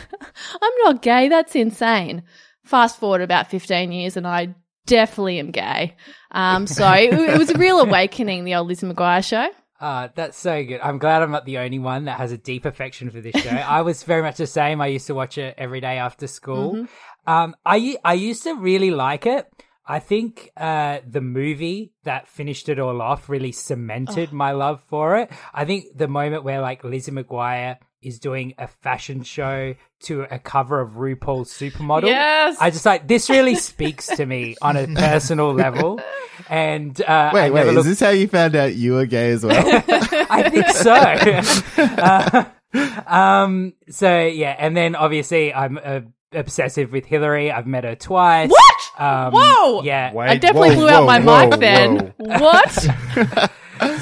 I'm 0.62 0.72
not 0.84 1.02
gay. 1.02 1.28
That's 1.28 1.56
insane. 1.56 2.22
Fast 2.64 2.98
forward 2.98 3.20
about 3.20 3.50
15 3.50 3.90
years 3.92 4.16
and 4.16 4.26
I 4.26 4.54
definitely 4.86 5.38
am 5.38 5.50
gay. 5.50 5.96
Um, 6.30 6.66
so 6.66 6.90
it, 6.92 7.12
it 7.12 7.38
was 7.38 7.50
a 7.50 7.58
real 7.58 7.80
awakening, 7.80 8.44
the 8.44 8.54
old 8.54 8.68
Lizzie 8.68 8.86
McGuire 8.86 9.24
show. 9.24 9.48
Uh, 9.80 10.08
that's 10.14 10.38
so 10.38 10.64
good. 10.64 10.80
I'm 10.82 10.98
glad 10.98 11.22
I'm 11.22 11.30
not 11.30 11.44
the 11.44 11.58
only 11.58 11.78
one 11.78 12.06
that 12.06 12.18
has 12.18 12.32
a 12.32 12.38
deep 12.38 12.64
affection 12.64 13.10
for 13.10 13.20
this 13.20 13.34
show. 13.42 13.50
I 13.50 13.82
was 13.82 14.02
very 14.02 14.22
much 14.22 14.36
the 14.36 14.46
same. 14.46 14.80
I 14.80 14.86
used 14.86 15.06
to 15.08 15.14
watch 15.14 15.36
it 15.36 15.54
every 15.58 15.80
day 15.80 15.98
after 15.98 16.26
school. 16.26 16.86
Um, 17.26 17.54
I, 17.66 17.96
I 18.04 18.14
used 18.14 18.44
to 18.44 18.54
really 18.54 18.90
like 18.90 19.26
it. 19.26 19.46
I 19.86 19.98
think 19.98 20.50
uh, 20.56 21.00
the 21.06 21.20
movie 21.20 21.92
that 22.04 22.28
finished 22.28 22.70
it 22.70 22.78
all 22.78 23.02
off 23.02 23.28
really 23.28 23.52
cemented 23.52 24.32
my 24.32 24.52
love 24.52 24.82
for 24.88 25.18
it. 25.18 25.30
I 25.52 25.66
think 25.66 25.86
the 25.94 26.08
moment 26.08 26.44
where 26.44 26.62
like 26.62 26.84
Lizzie 26.84 27.12
McGuire 27.12 27.76
is 28.04 28.18
doing 28.18 28.54
a 28.58 28.68
fashion 28.68 29.22
show 29.22 29.74
to 30.00 30.22
a 30.30 30.38
cover 30.38 30.80
of 30.80 30.92
RuPaul's 30.92 31.52
Supermodel. 31.52 32.06
Yes. 32.06 32.56
I 32.60 32.70
just 32.70 32.84
like 32.84 33.08
this 33.08 33.30
really 33.30 33.54
speaks 33.54 34.06
to 34.08 34.26
me 34.26 34.56
on 34.60 34.76
a 34.76 34.86
personal 34.86 35.52
level. 35.52 36.00
And 36.48 37.00
uh, 37.00 37.30
I 37.32 37.50
wait, 37.50 37.50
wait, 37.50 37.76
is 37.76 37.84
this 37.84 38.00
how 38.00 38.10
you 38.10 38.28
found 38.28 38.56
out 38.56 38.74
you 38.74 38.94
were 38.94 39.06
gay 39.06 39.30
as 39.30 39.44
well? 39.44 39.64
I 40.30 40.50
think 40.50 40.68
so. 40.70 42.50
Uh, 42.74 43.04
um. 43.06 43.72
So 43.88 44.24
yeah, 44.26 44.56
and 44.58 44.76
then 44.76 44.96
obviously 44.96 45.54
I'm 45.54 45.78
uh, 45.82 46.00
obsessive 46.32 46.92
with 46.92 47.06
Hilary. 47.06 47.50
I've 47.52 47.66
met 47.66 47.84
her 47.84 47.94
twice. 47.94 48.50
What? 48.50 48.74
Um, 48.98 49.32
Whoa! 49.32 49.82
Yeah. 49.82 50.12
Wait, 50.12 50.28
I 50.28 50.36
definitely 50.36 50.70
whoa, 50.70 50.76
blew 50.76 50.88
out 50.88 51.06
my 51.06 51.20
whoa, 51.20 51.48
mic 51.48 51.60
then. 51.60 52.14
whoa. 52.18 52.38
What? 52.40 53.50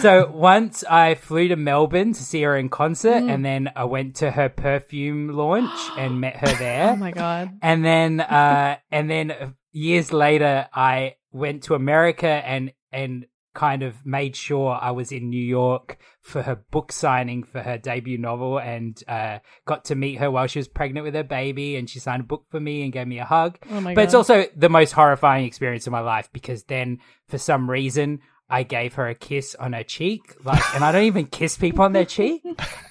So 0.01 0.31
once 0.33 0.85
I 0.89 1.15
flew 1.15 1.49
to 1.49 1.57
Melbourne 1.57 2.13
to 2.13 2.23
see 2.23 2.43
her 2.43 2.57
in 2.57 2.69
concert, 2.69 3.23
Mm. 3.23 3.31
and 3.35 3.45
then 3.45 3.71
I 3.77 3.85
went 3.85 4.17
to 4.17 4.31
her 4.31 4.49
perfume 4.49 5.29
launch 5.29 5.71
and 5.99 6.21
met 6.21 6.37
her 6.37 6.55
there. 6.59 6.91
oh 6.91 6.97
my 6.97 7.11
God. 7.11 7.51
and 7.63 7.85
then 7.85 8.21
uh 8.21 8.77
and 8.91 9.09
then 9.11 9.55
years 9.73 10.13
later 10.13 10.69
i 10.75 11.15
went 11.33 11.63
to 11.65 11.75
america 11.75 12.29
and 12.29 12.73
and 12.93 13.25
kind 13.55 13.83
of 13.83 14.05
made 14.05 14.37
sure 14.37 14.79
i 14.81 14.91
was 14.91 15.13
in 15.13 15.31
new 15.31 15.43
york 15.43 15.97
for 16.21 16.43
her 16.43 16.57
book 16.71 16.93
signing 16.93 17.43
for 17.43 17.61
her 17.63 17.79
debut 17.79 18.19
novel 18.19 18.59
and 18.59 19.03
uh 19.09 19.39
got 19.67 19.85
to 19.87 19.95
meet 19.95 20.17
her 20.19 20.31
while 20.31 20.47
she 20.47 20.59
was 20.59 20.69
pregnant 20.69 21.05
with 21.05 21.15
her 21.15 21.23
baby 21.23 21.77
and 21.77 21.89
she 21.89 21.99
signed 21.99 22.21
a 22.21 22.25
book 22.27 22.45
for 22.51 22.61
me 22.61 22.83
and 22.83 22.93
gave 22.93 23.07
me 23.07 23.19
a 23.19 23.25
hug 23.25 23.59
Oh 23.71 23.81
but 23.83 23.99
it's 24.05 24.15
also 24.15 24.45
the 24.57 24.69
most 24.69 24.93
horrifying 24.93 25.47
experience 25.47 25.87
of 25.87 25.91
my 25.93 26.01
life 26.01 26.29
because 26.33 26.65
then 26.65 26.99
for 27.29 27.39
some 27.39 27.69
reason 27.71 28.21
I 28.53 28.65
gave 28.65 28.95
her 28.95 29.09
a 29.09 29.15
kiss 29.15 29.55
on 29.55 29.73
her 29.73 29.83
cheek, 29.83 30.35
like, 30.45 30.63
and 30.75 30.85
I 30.85 30.93
don't 30.93 31.05
even 31.05 31.25
kiss 31.25 31.57
people 31.57 31.85
on 31.85 31.95
their 31.95 32.05
cheek. 32.05 32.43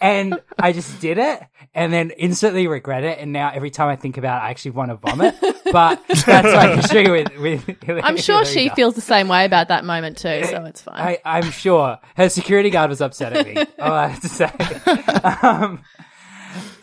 And 0.01 0.39
I 0.57 0.71
just 0.73 0.99
did 0.99 1.19
it 1.19 1.39
and 1.75 1.93
then 1.93 2.09
instantly 2.09 2.65
regret 2.65 3.03
it. 3.03 3.19
And 3.19 3.31
now 3.31 3.51
every 3.53 3.69
time 3.69 3.87
I 3.87 3.95
think 3.95 4.17
about 4.17 4.41
it, 4.41 4.45
I 4.45 4.49
actually 4.49 4.71
want 4.71 4.89
to 4.89 4.95
vomit. 4.95 5.35
But 5.71 6.01
that's 6.25 6.27
my 6.27 6.75
history 6.75 7.11
with, 7.11 7.37
with 7.37 8.01
I'm 8.03 8.17
sure 8.17 8.43
she 8.43 8.69
feels 8.69 8.95
the 8.95 9.01
same 9.01 9.27
way 9.27 9.45
about 9.45 9.67
that 9.67 9.85
moment 9.85 10.17
too, 10.17 10.43
so 10.45 10.65
it's 10.65 10.81
fine. 10.81 10.99
I, 10.99 11.19
I'm 11.23 11.51
sure 11.51 11.99
her 12.17 12.29
security 12.29 12.71
guard 12.71 12.89
was 12.89 12.99
upset 12.99 13.33
at 13.33 13.45
me. 13.45 13.63
all 13.79 13.93
I 13.93 14.07
have 14.07 14.21
to 14.21 14.29
say. 14.29 14.45
um, 15.47 15.83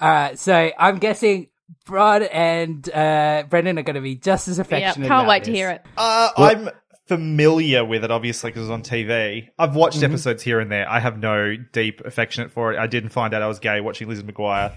all 0.00 0.08
right, 0.08 0.38
so 0.38 0.70
I'm 0.78 0.99
guessing 0.99 1.49
Brod 1.85 2.23
and 2.23 2.88
uh, 2.90 3.42
Brendan 3.49 3.78
are 3.78 3.82
going 3.82 3.97
to 3.97 4.00
be 4.00 4.14
just 4.14 4.47
as 4.47 4.58
Yep, 4.58 4.66
affectionate. 4.68 5.08
can't 5.08 5.23
about 5.23 5.28
wait 5.28 5.44
to 5.44 5.50
hear 5.52 5.70
it. 5.70 5.85
Uh, 5.97 6.30
I'm 6.37 6.70
familiar 7.09 7.85
with 7.85 8.05
it, 8.05 8.11
obviously, 8.11 8.50
because 8.50 8.61
it 8.69 8.71
was 8.71 8.71
on 8.71 8.83
TV. 8.83 9.49
I've 9.59 9.75
watched 9.75 9.97
Mm-hmm. 9.99 10.05
episodes 10.12 10.43
here 10.43 10.61
and 10.61 10.71
there. 10.71 10.88
I 10.88 11.00
have 11.00 11.19
no 11.19 11.57
deep 11.57 12.00
affectionate 12.05 12.53
for 12.53 12.73
it. 12.73 12.79
I 12.79 12.87
didn't 12.87 13.11
find 13.11 13.35
out 13.35 13.43
I 13.43 13.49
was 13.49 13.59
gay 13.59 13.81
watching 13.81 14.09
Lizzie 14.09 14.23
McGuire. 14.23 14.75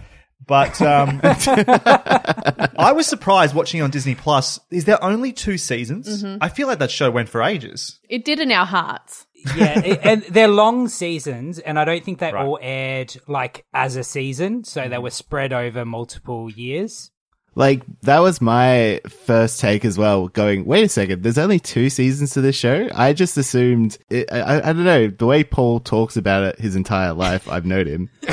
But 0.47 0.81
um, 0.81 1.19
I 1.23 2.93
was 2.95 3.05
surprised 3.05 3.53
watching 3.53 3.79
it 3.79 3.83
on 3.83 3.91
Disney 3.91 4.15
Plus. 4.15 4.59
Is 4.71 4.85
there 4.85 5.01
only 5.03 5.31
two 5.33 5.57
seasons? 5.59 6.23
Mm-hmm. 6.23 6.37
I 6.41 6.49
feel 6.49 6.67
like 6.67 6.79
that 6.79 6.89
show 6.89 7.11
went 7.11 7.29
for 7.29 7.43
ages. 7.43 7.99
It 8.09 8.25
did 8.25 8.39
in 8.39 8.51
our 8.51 8.65
hearts. 8.65 9.27
yeah, 9.55 9.79
it- 9.79 9.99
and 10.03 10.21
they're 10.29 10.47
long 10.47 10.87
seasons, 10.87 11.59
and 11.59 11.77
I 11.77 11.85
don't 11.85 12.03
think 12.03 12.17
they 12.19 12.31
Right. 12.31 12.43
all 12.45 12.57
aired 12.59 13.15
like 13.27 13.65
as 13.73 13.95
a 13.97 14.03
season, 14.03 14.63
so 14.63 14.87
they 14.89 14.97
were 14.97 15.11
spread 15.11 15.53
over 15.53 15.85
multiple 15.85 16.49
years. 16.49 17.10
Like 17.53 17.83
that 18.03 18.19
was 18.19 18.39
my 18.39 19.01
first 19.09 19.59
take 19.59 19.83
as 19.83 19.97
well. 19.97 20.29
Going, 20.29 20.63
wait 20.63 20.85
a 20.85 20.89
second, 20.89 21.21
there's 21.21 21.37
only 21.37 21.59
two 21.59 21.89
seasons 21.89 22.31
to 22.31 22.41
this 22.41 22.55
show. 22.55 22.87
I 22.95 23.11
just 23.11 23.37
assumed. 23.37 23.97
It, 24.09 24.31
I, 24.31 24.57
I 24.59 24.73
don't 24.73 24.85
know 24.85 25.07
the 25.07 25.25
way 25.25 25.43
Paul 25.43 25.81
talks 25.81 26.15
about 26.15 26.43
it 26.43 26.59
his 26.59 26.75
entire 26.77 27.13
life. 27.13 27.49
I've 27.49 27.65
known 27.65 27.87
him. 27.87 28.09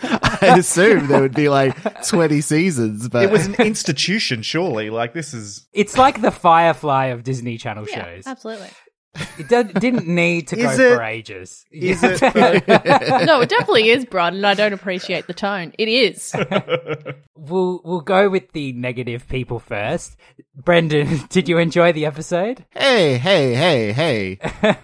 I 0.00 0.54
assumed 0.58 1.08
there 1.08 1.20
would 1.20 1.34
be 1.34 1.48
like 1.48 2.06
20 2.06 2.40
seasons, 2.40 3.08
but 3.08 3.24
It 3.24 3.30
was 3.30 3.46
an 3.46 3.54
institution, 3.56 4.42
surely. 4.42 4.88
Like 4.90 5.12
this 5.12 5.34
is. 5.34 5.66
It's 5.72 5.98
like 5.98 6.22
the 6.22 6.30
Firefly 6.30 7.06
of 7.06 7.24
Disney 7.24 7.58
Channel 7.58 7.86
Yeah, 7.88 8.04
shows. 8.04 8.26
absolutely. 8.26 8.68
It 9.38 9.48
did, 9.48 9.74
didn't 9.74 10.06
need 10.06 10.48
to 10.48 10.56
go 10.56 10.70
Is 10.70 10.78
it- 10.78 10.96
for 10.96 11.02
ages. 11.02 11.64
Is 11.70 12.02
it? 12.04 12.20
no, 13.26 13.40
it 13.40 13.48
definitely 13.48 13.88
is, 13.90 14.04
Brod, 14.04 14.34
and 14.34 14.46
I 14.46 14.54
don't 14.54 14.72
appreciate 14.72 15.26
the 15.26 15.34
tone. 15.34 15.72
It 15.78 15.88
is. 15.88 16.34
We'll 17.40 17.80
we'll 17.84 18.00
go 18.00 18.28
with 18.28 18.50
the 18.50 18.72
negative 18.72 19.28
people 19.28 19.60
first. 19.60 20.16
Brendan, 20.56 21.20
did 21.30 21.48
you 21.48 21.58
enjoy 21.58 21.92
the 21.92 22.04
episode? 22.04 22.64
hey, 22.70 23.16
hey, 23.16 23.54
hey, 23.54 23.92
hey. 23.92 24.76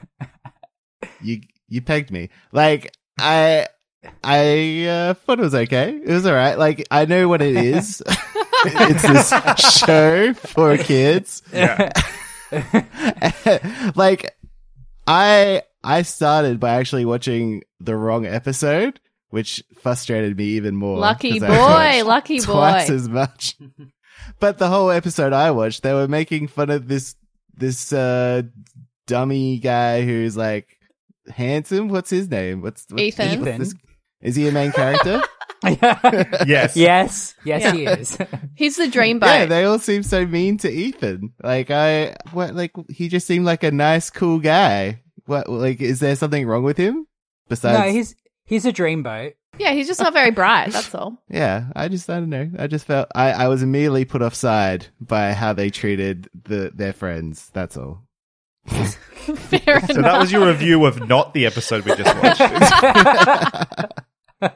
you 1.20 1.40
you 1.68 1.82
pegged 1.82 2.12
me. 2.12 2.30
Like 2.52 2.94
I 3.18 3.66
I 4.22 4.86
uh, 4.86 5.14
thought 5.14 5.40
it 5.40 5.42
was 5.42 5.54
okay. 5.54 6.00
It 6.02 6.08
was 6.12 6.24
all 6.26 6.32
right. 6.34 6.56
Like 6.56 6.86
I 6.92 7.06
know 7.06 7.26
what 7.28 7.42
it 7.42 7.56
is. 7.56 8.00
it's 8.64 9.02
this 9.02 9.78
show 9.78 10.32
for 10.34 10.78
kids. 10.78 11.42
Yeah. 11.52 11.92
like 13.94 14.34
I 15.06 15.62
I 15.82 16.02
started 16.02 16.60
by 16.60 16.74
actually 16.74 17.04
watching 17.04 17.62
the 17.80 17.96
wrong 17.96 18.26
episode, 18.26 19.00
which 19.30 19.62
frustrated 19.82 20.36
me 20.36 20.44
even 20.44 20.76
more. 20.76 20.98
Lucky 20.98 21.38
boy, 21.40 22.02
lucky 22.04 22.40
twice 22.40 22.88
boy. 22.88 22.94
as 22.94 23.08
much. 23.08 23.56
but 24.40 24.58
the 24.58 24.68
whole 24.68 24.90
episode 24.90 25.32
I 25.32 25.50
watched, 25.50 25.82
they 25.82 25.92
were 25.92 26.08
making 26.08 26.48
fun 26.48 26.70
of 26.70 26.88
this 26.88 27.16
this 27.56 27.92
uh 27.92 28.42
dummy 29.06 29.58
guy 29.58 30.02
who's 30.02 30.36
like 30.36 30.78
handsome. 31.28 31.88
What's 31.88 32.10
his 32.10 32.30
name? 32.30 32.62
What's, 32.62 32.86
what's 32.88 33.02
Ethan. 33.02 33.40
what's 33.44 33.58
this- 33.58 33.74
Is 34.20 34.36
he 34.36 34.48
a 34.48 34.52
main 34.52 34.72
character? 34.72 35.22
Yes. 36.46 36.76
yes, 36.76 37.34
yes, 37.44 37.62
Yeah. 37.62 37.72
he 37.72 37.84
is. 37.86 38.18
He's 38.54 38.76
the 38.76 38.86
dreamboat. 38.86 39.22
Yeah, 39.26 39.46
they 39.46 39.64
all 39.64 39.78
seem 39.78 40.02
so 40.02 40.26
mean 40.26 40.58
to 40.58 40.70
Ethan. 40.70 41.32
Like 41.42 41.70
I, 41.70 42.16
what, 42.32 42.54
like 42.54 42.72
he 42.90 43.08
just 43.08 43.26
seemed 43.26 43.44
like 43.46 43.62
a 43.64 43.70
nice, 43.70 44.10
cool 44.10 44.38
guy. 44.38 45.00
What, 45.26 45.48
like, 45.48 45.80
is 45.80 46.00
there 46.00 46.16
something 46.16 46.46
wrong 46.46 46.62
with 46.64 46.76
him? 46.76 47.06
Besides, 47.48 47.78
no, 47.78 47.90
he's 47.92 48.14
he's 48.44 48.66
a 48.66 48.72
dreamboat. 48.72 49.34
yeah, 49.58 49.72
he's 49.72 49.86
just 49.86 50.00
not 50.00 50.12
very 50.12 50.30
bright. 50.30 50.72
That's 50.72 50.94
all. 50.94 51.22
yeah, 51.30 51.66
I 51.74 51.88
just, 51.88 52.08
I 52.10 52.20
don't 52.20 52.28
know. 52.30 52.50
I 52.58 52.66
just 52.66 52.84
felt 52.86 53.08
I, 53.14 53.30
I 53.32 53.48
was 53.48 53.62
immediately 53.62 54.04
put 54.04 54.20
offside 54.22 54.86
by 55.00 55.32
how 55.32 55.52
they 55.54 55.70
treated 55.70 56.28
the 56.44 56.70
their 56.74 56.92
friends. 56.92 57.50
That's 57.54 57.76
all. 57.76 58.02
Fair 58.66 59.80
So 59.80 59.94
enough. 59.94 60.02
that 60.02 60.18
was 60.20 60.32
your 60.32 60.46
review 60.46 60.84
of 60.86 61.06
not 61.08 61.32
the 61.34 61.44
episode 61.46 61.84
we 61.84 61.94
just 61.96 62.16
watched. 64.42 64.54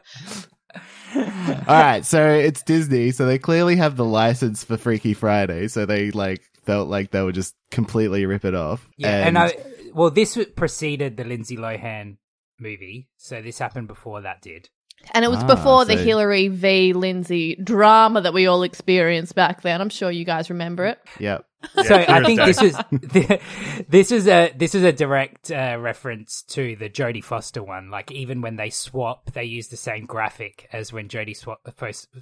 all 1.17 1.23
right, 1.69 2.05
so 2.05 2.29
it's 2.31 2.63
Disney, 2.63 3.11
so 3.11 3.27
they 3.27 3.39
clearly 3.39 3.77
have 3.77 3.97
the 3.97 4.05
license 4.05 4.65
for 4.65 4.77
Freaky 4.77 5.15
Friday, 5.15 5.69
so 5.69 5.87
they 5.87 6.11
like 6.11 6.43
felt 6.65 6.89
like 6.89 7.11
they 7.11 7.23
would 7.23 7.35
just 7.35 7.55
completely 7.71 8.27
rip 8.27 8.45
it 8.45 8.55
off. 8.55 8.89
Yeah, 8.97 9.27
and, 9.27 9.39
I 9.39 9.55
well, 9.95 10.11
this 10.11 10.39
preceded 10.57 11.17
the 11.17 11.25
Lindsay 11.25 11.57
Lohan 11.57 12.17
movie, 12.61 13.09
so 13.17 13.41
this 13.41 13.59
happened 13.59 13.89
before 13.89 14.23
that 14.23 14.43
did. 14.43 14.69
And 15.13 15.25
it 15.25 15.29
was 15.29 15.43
Ah, 15.43 15.47
before 15.47 15.85
the 15.85 15.97
Hilary 15.97 16.49
v. 16.49 16.93
Lindsay 16.93 17.55
drama 17.55 18.21
that 18.21 18.35
we 18.35 18.47
all 18.47 18.65
experienced 18.65 19.35
back 19.35 19.63
then. 19.63 19.81
I'm 19.81 19.91
sure 19.91 20.11
you 20.11 20.25
guys 20.25 20.51
remember 20.51 20.87
it. 20.87 20.99
yep. 21.19 21.47
So 21.85 21.95
I 21.97 22.25
think 22.25 22.41
this 22.41 22.61
was 22.61 22.77
this 23.89 24.13
is 24.13 24.27
a 24.29 24.53
this 24.57 24.75
is 24.75 24.85
a 24.85 24.93
direct 24.93 25.51
uh, 25.51 25.77
reference 25.79 26.43
to 26.49 26.77
the 26.77 26.89
Jodie 26.89 27.25
Foster 27.25 27.63
one. 27.63 27.91
Like 27.91 28.11
even 28.13 28.41
when 28.41 28.57
they 28.57 28.71
swap, 28.71 29.33
they 29.33 29.45
use 29.45 29.69
the 29.69 29.77
same 29.77 30.07
graphic 30.07 30.69
as 30.73 30.93
when 30.93 31.09
Jodie 31.09 31.37
swap, 31.37 31.61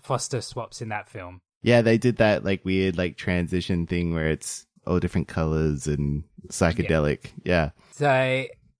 Foster 0.02 0.40
swaps 0.40 0.80
in 0.80 0.88
that 0.88 1.08
film. 1.08 1.40
Yeah, 1.62 1.82
they 1.82 1.98
did 1.98 2.18
that 2.18 2.44
like 2.44 2.64
weird 2.64 2.96
like 2.96 3.16
transition 3.16 3.86
thing 3.86 4.14
where 4.14 4.28
it's 4.28 4.66
all 4.86 5.00
different 5.00 5.28
colors 5.28 5.86
and 5.86 6.24
psychedelic. 6.48 7.30
Yeah. 7.44 7.70
So, 7.92 8.06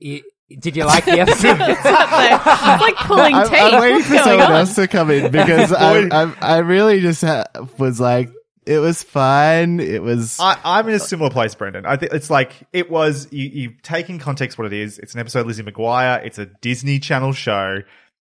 y 0.00 0.22
did 0.48 0.76
you 0.76 0.84
like 0.84 1.04
the 1.04 1.18
episode? 1.20 1.56
it's 1.60 1.84
like 1.84 2.96
pulling 2.98 3.34
I'm, 3.34 3.48
teeth. 3.48 3.58
I'm 3.60 3.80
waiting 3.80 3.96
What's 3.96 4.06
for 4.06 4.14
going 4.14 4.24
someone 4.24 4.46
on? 4.46 4.52
else 4.52 4.74
to 4.76 4.86
come 4.86 5.10
in 5.10 5.32
because 5.32 5.72
I, 5.76 6.06
I, 6.06 6.34
I 6.40 6.58
really 6.58 7.00
just 7.00 7.22
ha- 7.22 7.46
was 7.78 7.98
like, 7.98 8.30
it 8.66 8.78
was 8.78 9.02
fun. 9.02 9.80
It 9.80 10.02
was. 10.02 10.38
I, 10.40 10.58
I'm 10.64 10.88
in 10.88 10.94
a 10.94 10.98
similar 10.98 11.30
place, 11.30 11.54
Brendan. 11.54 11.86
I 11.86 11.96
think 11.96 12.12
it's 12.12 12.30
like 12.30 12.52
it 12.72 12.90
was. 12.90 13.28
You, 13.32 13.48
you 13.48 13.70
take 13.82 14.10
in 14.10 14.18
context 14.18 14.58
what 14.58 14.66
it 14.66 14.72
is. 14.72 14.98
It's 14.98 15.14
an 15.14 15.20
episode 15.20 15.40
of 15.40 15.46
Lizzie 15.46 15.62
McGuire. 15.62 16.24
It's 16.24 16.38
a 16.38 16.46
Disney 16.46 16.98
Channel 16.98 17.32
show. 17.32 17.78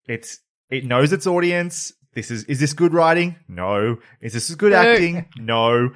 It's 0.06 0.40
it 0.70 0.84
knows 0.84 1.12
its 1.12 1.26
audience. 1.26 1.92
This 2.14 2.30
is 2.30 2.44
is 2.44 2.61
this 2.61 2.72
good 2.75 2.92
writing? 2.92 3.37
No. 3.49 3.99
Is 4.20 4.32
this 4.34 4.54
good 4.54 4.72
acting? 4.72 5.26
No. 5.37 5.90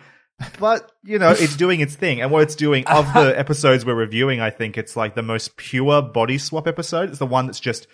But 0.60 0.92
you 1.02 1.18
know, 1.18 1.30
it's 1.30 1.56
doing 1.56 1.80
its 1.80 1.94
thing, 1.94 2.20
and 2.20 2.30
what 2.30 2.42
it's 2.42 2.54
doing 2.56 2.86
of 2.86 3.12
the 3.14 3.32
episodes 3.38 3.84
we're 3.86 3.94
reviewing, 3.94 4.40
I 4.40 4.50
think 4.50 4.76
it's 4.78 4.94
like 4.96 5.14
the 5.14 5.22
most 5.22 5.56
pure 5.56 6.02
body 6.02 6.38
swap 6.38 6.66
episode. 6.68 7.08
It's 7.08 7.18
the 7.18 7.26
one 7.26 7.46
that's 7.46 7.60
just 7.60 7.86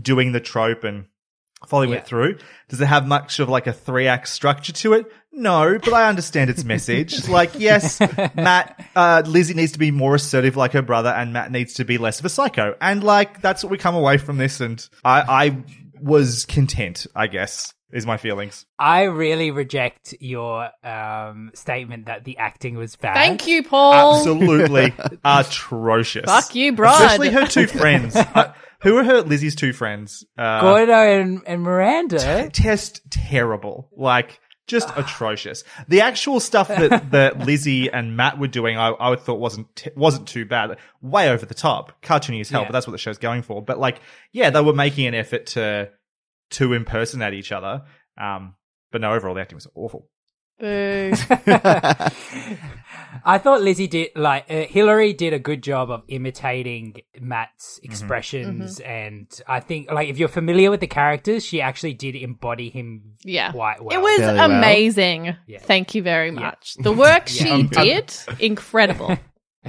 doing 0.00 0.32
the 0.32 0.40
trope 0.40 0.82
and 0.84 1.06
following 1.66 1.90
Yeah. 1.90 1.96
it 1.96 2.06
through. 2.06 2.38
Does 2.70 2.80
it 2.80 2.86
have 2.86 3.06
much 3.06 3.38
of 3.38 3.50
like 3.50 3.66
a 3.66 3.72
three 3.74 4.06
act 4.06 4.28
structure 4.28 4.72
to 4.72 4.94
it? 4.94 5.12
No, 5.32 5.78
but 5.78 5.92
I 5.92 6.08
understand 6.08 6.50
its 6.50 6.64
message. 6.64 7.28
Like, 7.30 7.52
yes, 7.58 8.00
Matt, 8.34 8.84
uh, 8.96 9.22
Lizzie 9.24 9.54
needs 9.54 9.72
to 9.72 9.78
be 9.78 9.90
more 9.92 10.16
assertive 10.16 10.56
like 10.56 10.72
her 10.72 10.82
brother, 10.82 11.10
and 11.10 11.32
Matt 11.32 11.52
needs 11.52 11.74
to 11.74 11.84
be 11.84 11.96
less 11.96 12.18
of 12.18 12.24
a 12.24 12.28
psycho. 12.28 12.74
And 12.80 13.04
like, 13.04 13.40
that's 13.40 13.62
what 13.62 13.70
we 13.70 13.78
come 13.78 13.94
away 13.94 14.18
from 14.18 14.36
this. 14.36 14.60
And 14.60 14.84
I, 15.04 15.20
I 15.46 15.64
was 16.00 16.44
content, 16.46 17.06
I 17.14 17.28
guess, 17.28 17.72
is 17.92 18.04
my 18.04 18.16
feelings. 18.16 18.66
I 18.78 19.04
really 19.04 19.52
reject 19.52 20.14
your 20.18 20.70
um, 20.82 21.52
statement 21.54 22.06
that 22.06 22.24
the 22.24 22.38
acting 22.38 22.76
was 22.76 22.96
bad. 22.96 23.14
Thank 23.14 23.46
you, 23.46 23.62
Paul. 23.62 24.16
Absolutely 24.16 24.92
atrocious. 25.24 26.24
Fuck 26.24 26.54
you, 26.56 26.72
Brod. 26.72 27.00
Especially 27.00 27.30
her 27.30 27.46
two 27.46 27.66
friends. 27.68 28.16
Uh, 28.16 28.52
who 28.80 28.96
are 28.96 29.04
her 29.04 29.20
Lizzie's 29.22 29.54
two 29.54 29.72
friends? 29.72 30.24
Uh, 30.36 30.60
Gordo 30.62 30.92
and, 30.92 31.42
and 31.46 31.62
Miranda. 31.62 32.50
test 32.50 33.02
terrible. 33.10 33.88
Like 33.96 34.40
just 34.70 34.88
atrocious. 34.96 35.64
The 35.88 36.00
actual 36.00 36.40
stuff 36.40 36.68
that, 36.68 37.10
that 37.10 37.38
Lizzie 37.40 37.90
and 37.90 38.16
Matt 38.16 38.38
were 38.38 38.46
doing, 38.48 38.78
I, 38.78 38.94
I 38.98 39.16
thought 39.16 39.40
wasn't 39.40 39.74
t- 39.76 39.90
wasn't 39.96 40.28
too 40.28 40.44
bad. 40.46 40.78
Way 41.02 41.28
over 41.28 41.44
the 41.44 41.54
top, 41.54 42.00
cartoony 42.02 42.40
as 42.40 42.48
hell, 42.48 42.62
Yeah. 42.62 42.68
but 42.68 42.72
that's 42.72 42.86
what 42.86 42.92
the 42.92 42.98
show's 42.98 43.18
going 43.18 43.42
for. 43.42 43.60
But 43.62 43.78
like, 43.78 44.00
yeah, 44.32 44.50
they 44.50 44.60
were 44.62 44.72
making 44.72 45.06
an 45.06 45.14
effort 45.14 45.46
to 45.46 45.90
to 46.52 46.72
impersonate 46.72 47.34
each 47.34 47.52
other. 47.52 47.82
Um, 48.18 48.54
but 48.92 49.00
no, 49.00 49.12
overall 49.12 49.34
the 49.34 49.40
acting 49.40 49.56
was 49.56 49.66
awful. 49.74 50.08
Boo. 50.58 51.12
I 53.24 53.38
thought 53.38 53.60
Lizzie 53.62 53.86
did 53.86 54.10
like 54.16 54.46
uh, 54.50 54.64
Hilary 54.64 55.12
did 55.12 55.32
a 55.32 55.38
good 55.38 55.62
job 55.62 55.90
of 55.90 56.02
imitating 56.08 57.02
Matt's 57.20 57.78
Mm-hmm. 57.80 57.90
expressions, 57.92 58.80
and 58.80 59.26
I 59.46 59.60
think 59.60 59.90
like 59.90 60.08
if 60.08 60.18
you're 60.18 60.28
familiar 60.28 60.70
with 60.70 60.80
the 60.80 60.86
characters, 60.86 61.44
she 61.44 61.60
actually 61.60 61.94
did 61.94 62.14
embody 62.16 62.70
him 62.70 63.16
Yeah. 63.24 63.52
quite 63.52 63.82
well. 63.82 63.96
It 63.96 64.00
was 64.02 64.18
Fairly 64.18 64.38
well. 64.38 64.50
amazing. 64.50 65.36
Yeah. 65.46 65.58
Thank 65.60 65.94
you 65.94 66.02
very 66.02 66.30
much. 66.30 66.74
The 66.80 66.92
work 66.92 67.28
she 67.28 67.48
Um, 67.50 67.66
did, 67.68 68.12
incredible. 68.38 69.18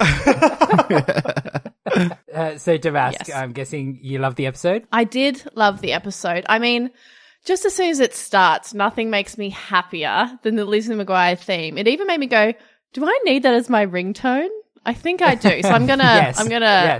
Uh, 2.34 2.58
so 2.58 2.78
Damask, 2.78 3.28
Yes. 3.28 3.36
I'm 3.36 3.52
guessing 3.52 4.00
you 4.02 4.18
love 4.20 4.36
the 4.36 4.46
episode. 4.46 4.86
I 4.92 5.04
did 5.04 5.44
love 5.56 5.82
the 5.82 5.92
episode. 5.92 6.46
I 6.48 6.60
mean, 6.60 6.90
just 7.44 7.66
as 7.66 7.76
soon 7.76 7.90
as 7.90 8.00
it 8.00 8.16
starts, 8.16 8.74
nothing 8.74 9.10
makes 9.10 9.38
me 9.38 9.50
happier 9.50 10.32
than 10.44 10.56
the 10.56 10.64
Lizzie 10.64 10.94
McGuire 10.94 11.38
theme. 11.38 11.78
It 11.78 11.90
even 11.90 12.08
made 12.08 12.20
me 12.22 12.28
go, 12.28 12.54
"Do 12.94 13.06
I 13.06 13.20
need 13.26 13.44
that 13.44 13.54
as 13.54 13.70
my 13.70 13.86
ringtone?" 13.86 14.50
I 14.86 14.94
think 14.94 15.22
I 15.22 15.36
do. 15.36 15.62
So 15.62 15.70
I'm 15.70 15.86
gonna, 15.86 16.04
Yes. 16.04 16.40
I'm 16.40 16.50
gonna 16.50 17.00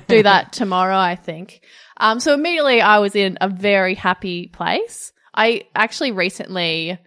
do 0.08 0.22
that 0.22 0.52
tomorrow. 0.52 0.96
I 0.96 1.14
think. 1.16 1.60
Um, 1.98 2.20
so 2.20 2.32
immediately 2.32 2.80
I 2.80 2.98
was 2.98 3.14
in 3.14 3.36
a 3.40 3.48
very 3.48 3.94
happy 3.94 4.46
place. 4.48 5.12
I 5.34 5.64
actually 5.74 6.12
recently 6.12 6.98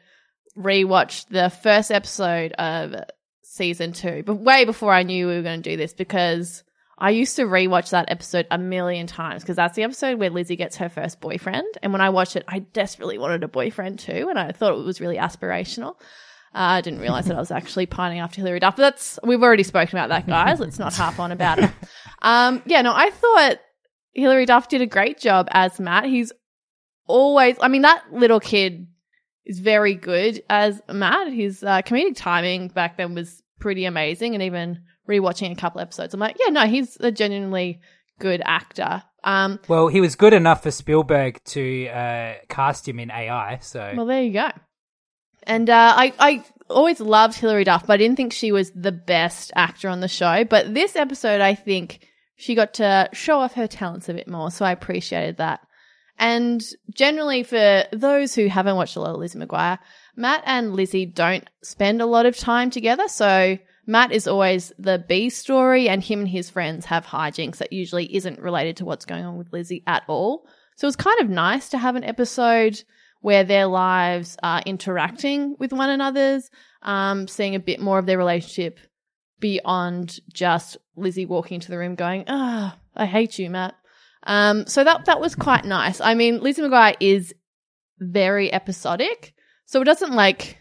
rewatched 0.58 1.30
the 1.30 1.50
first 1.50 1.92
episode 1.92 2.52
of 2.54 2.96
season 3.42 3.94
two, 3.94 4.24
but 4.26 4.36
way 4.36 4.66
before 4.66 4.94
I 4.94 5.04
knew 5.04 5.28
we 5.28 5.36
were 5.36 5.42
going 5.42 5.62
to 5.64 5.70
do 5.72 5.78
this 5.78 5.94
because 5.94 6.64
I 6.98 7.10
used 7.10 7.36
to 7.38 7.44
rewatch 7.44 7.90
that 7.90 8.12
episode 8.12 8.46
a 8.52 8.58
million 8.58 9.08
times 9.08 9.42
because 9.42 9.56
that's 9.56 9.76
the 9.76 9.84
episode 9.84 10.20
where 10.20 10.30
Lizzie 10.30 10.56
gets 10.56 10.78
her 10.78 10.90
first 10.90 11.20
boyfriend. 11.20 11.66
And 11.82 11.92
when 11.92 12.02
I 12.02 12.10
watched 12.12 12.36
it, 12.36 12.46
I 12.48 12.60
desperately 12.60 13.18
wanted 13.18 13.44
a 13.44 13.48
boyfriend 13.48 14.00
too, 14.00 14.28
and 14.30 14.38
I 14.38 14.52
thought 14.52 14.78
it 14.78 14.86
was 14.86 15.02
really 15.02 15.18
aspirational. 15.18 15.96
Uh, 16.56 16.78
I 16.78 16.82
didn't 16.82 17.00
realize 17.00 17.26
that 17.26 17.36
I 17.36 17.40
was 17.40 17.50
actually 17.52 17.88
pining 17.88 18.20
after 18.20 18.42
Hilary 18.42 18.60
Duff. 18.60 18.76
But 18.76 18.84
that's 18.84 19.20
we've 19.24 19.42
already 19.42 19.64
spoken 19.64 19.98
about 19.98 20.10
that, 20.10 20.28
guys. 20.28 20.60
Let's 20.60 20.78
not 20.80 20.94
harp 20.94 21.20
on 21.20 21.32
about 21.32 21.60
it. 21.60 21.72
Um, 22.26 22.62
yeah, 22.66 22.82
no, 22.82 22.94
I 22.96 23.10
thought 23.10 23.58
Hilary 24.14 24.46
Duff 24.46 24.70
did 24.70 24.80
a 24.82 24.86
great 24.86 25.20
job 25.20 25.50
as 25.52 25.78
Matt. 25.78 26.06
He's 26.06 26.32
always, 27.06 27.58
I 27.60 27.68
mean, 27.68 27.82
that 27.82 28.02
little 28.14 28.40
kid 28.40 28.88
is 29.46 29.60
very 29.60 29.94
good 29.94 30.42
as 30.50 30.82
Matt. 30.90 31.34
His 31.34 31.64
uh, 31.64 31.82
comedic 31.82 32.16
timing 32.16 32.70
back 32.70 32.96
then 32.96 33.14
was 33.14 33.44
pretty 33.60 33.84
amazing, 33.84 34.36
and 34.36 34.42
even 34.44 34.84
rewatching 35.10 35.52
a 35.52 35.56
couple 35.56 35.82
episodes, 35.82 36.14
I'm 36.14 36.20
like, 36.22 36.38
yeah, 36.40 36.50
no, 36.50 36.66
he's 36.66 36.96
a 37.02 37.12
genuinely 37.12 37.82
good 38.20 38.42
actor. 38.46 39.04
Um, 39.26 39.60
Well, 39.68 39.90
he 39.90 40.00
was 40.00 40.16
good 40.16 40.32
enough 40.34 40.64
for 40.64 40.72
Spielberg 40.72 41.44
to 41.46 41.88
uh, 41.90 42.36
cast 42.48 42.88
him 42.88 43.00
in 43.00 43.12
AI. 43.12 43.60
So 43.62 43.94
well, 43.98 44.06
there 44.06 44.22
you 44.24 44.32
go. 44.32 44.50
And 45.46 45.70
uh, 45.70 45.94
I, 45.96 46.14
I 46.20 46.44
always 46.70 47.00
loved 47.00 47.38
Hilary 47.38 47.64
Duff, 47.64 47.86
but 47.86 47.94
I 47.94 47.98
didn't 47.98 48.18
think 48.18 48.34
she 48.34 48.52
was 48.52 48.72
the 48.72 48.92
best 48.92 49.52
actor 49.56 49.90
on 49.90 50.00
the 50.00 50.08
show. 50.08 50.44
But 50.44 50.74
this 50.74 50.96
episode, 50.96 51.42
I 51.42 51.56
think 51.56 52.08
she 52.36 52.56
got 52.56 52.76
to 52.76 53.10
show 53.14 53.40
off 53.40 53.54
her 53.54 53.68
talents 53.68 54.10
a 54.10 54.14
bit 54.14 54.28
more, 54.28 54.52
so 54.52 54.66
I 54.66 54.72
appreciated 54.72 55.38
that. 55.38 55.62
And 56.20 56.64
generally, 56.94 57.44
for 57.44 57.84
those 57.92 58.36
who 58.36 58.48
haven't 58.48 58.76
watched 58.76 58.96
a 58.96 59.02
lot 59.02 59.12
of 59.12 59.20
Lizzie 59.20 59.40
McGuire, 59.40 59.80
Matt 60.16 60.44
and 60.46 60.74
Lizzie 60.74 61.06
don't 61.06 61.50
spend 61.64 62.02
a 62.02 62.06
lot 62.06 62.26
of 62.26 62.38
time 62.38 62.70
together. 62.70 63.08
So 63.08 63.58
Matt 63.86 64.12
is 64.12 64.28
always 64.28 64.72
the 64.78 65.04
B 65.08 65.30
story, 65.30 65.90
and 65.90 66.04
him 66.04 66.20
and 66.20 66.28
his 66.28 66.50
friends 66.50 66.86
have 66.86 67.06
hijinks 67.06 67.58
that 67.58 67.74
usually 67.74 68.14
isn't 68.16 68.40
related 68.40 68.78
to 68.78 68.86
what's 68.86 69.06
going 69.06 69.26
on 69.26 69.38
with 69.38 69.52
Lizzie 69.52 69.84
at 69.88 70.04
all. 70.08 70.46
So 70.76 70.88
it's 70.88 70.96
kind 70.96 71.20
of 71.20 71.30
nice 71.30 71.70
to 71.70 71.78
have 71.78 71.96
an 71.96 72.04
episode 72.04 72.84
where 73.24 73.46
their 73.46 73.68
lives 73.68 74.36
are 74.44 74.62
interacting 74.66 75.56
with 75.58 75.72
one 75.72 75.90
another's, 75.90 76.50
um, 76.82 77.26
seeing 77.26 77.56
a 77.56 77.60
bit 77.60 77.80
more 77.80 77.98
of 77.98 78.06
their 78.06 78.18
relationship 78.18 78.78
beyond 79.40 80.20
just 80.34 80.76
Lizzie 80.98 81.26
walking 81.26 81.56
into 81.56 81.70
the 81.70 81.78
room 81.78 81.96
going, 81.96 82.26
ah, 82.28 82.78
I 82.94 83.06
hate 83.06 83.40
you, 83.40 83.50
Matt. 83.50 83.76
Um, 84.24 84.68
so 84.68 84.84
that, 84.84 85.06
that 85.06 85.22
was 85.22 85.36
quite 85.36 85.64
nice. 85.64 86.02
I 86.02 86.16
mean, 86.16 86.42
Lizzie 86.42 86.64
McGuire 86.64 86.98
is 87.00 87.34
very 87.98 88.52
episodic, 88.52 89.34
so 89.68 89.82
it 89.82 89.86
doesn't 89.86 90.12
like 90.12 90.58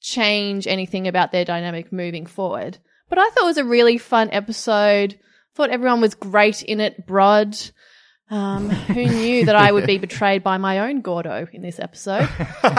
change 0.00 0.66
anything 0.66 1.06
about 1.06 1.32
their 1.32 1.44
dynamic 1.44 1.92
moving 1.92 2.24
forward. 2.24 2.78
But 3.10 3.18
I 3.18 3.28
thought 3.28 3.42
it 3.42 3.46
was 3.46 3.58
a 3.58 3.64
really 3.64 3.98
fun 3.98 4.30
episode. 4.32 5.18
Thought 5.54 5.68
everyone 5.68 6.00
was 6.00 6.14
great 6.14 6.62
in 6.62 6.80
it. 6.80 7.06
Brod, 7.06 7.58
um, 8.30 8.70
who 8.70 9.04
knew 9.04 9.44
that 9.44 9.56
I 9.56 9.70
would 9.72 9.86
be 9.86 9.98
betrayed 9.98 10.42
by 10.42 10.56
my 10.56 10.78
own 10.80 11.02
Gordo 11.02 11.46
in 11.52 11.62
this 11.62 11.78
episode? 11.78 12.28
uh, 12.62 12.70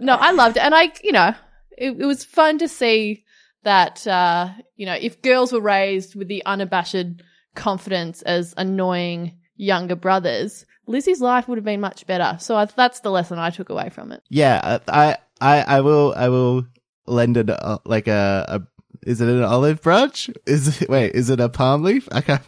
no, 0.00 0.14
I 0.14 0.32
loved 0.32 0.56
it, 0.56 0.62
and 0.62 0.74
I, 0.74 0.92
you 1.02 1.12
know, 1.12 1.34
it, 1.76 1.92
it 1.98 2.06
was 2.06 2.24
fun 2.24 2.58
to 2.58 2.68
see 2.68 3.24
that, 3.64 4.06
uh, 4.06 4.50
you 4.76 4.86
know, 4.86 4.96
if 5.00 5.22
girls 5.22 5.52
were 5.52 5.60
raised 5.60 6.14
with 6.14 6.28
the 6.28 6.44
unabashed 6.44 7.22
confidence 7.54 8.22
as 8.22 8.54
annoying 8.56 9.38
younger 9.56 9.96
brothers, 9.96 10.64
Lizzie's 10.86 11.20
life 11.20 11.48
would 11.48 11.58
have 11.58 11.64
been 11.64 11.80
much 11.80 12.06
better. 12.06 12.36
So 12.40 12.56
I, 12.56 12.64
that's 12.66 13.00
the 13.00 13.10
lesson 13.10 13.38
I 13.38 13.50
took 13.50 13.68
away 13.68 13.90
from 13.90 14.12
it. 14.12 14.22
Yeah, 14.28 14.78
I, 14.88 15.16
I, 15.40 15.60
I 15.62 15.80
will, 15.80 16.14
I 16.16 16.28
will 16.28 16.66
lend 17.06 17.36
it 17.36 17.50
uh, 17.50 17.78
like 17.84 18.08
a, 18.08 18.44
a. 18.48 18.62
Is 19.08 19.20
it 19.20 19.28
an 19.28 19.42
olive 19.42 19.80
branch? 19.82 20.30
Is 20.46 20.82
it, 20.82 20.88
wait, 20.88 21.14
is 21.14 21.30
it 21.30 21.40
a 21.40 21.48
palm 21.48 21.82
leaf? 21.82 22.08
I 22.10 22.20
can't. 22.20 22.42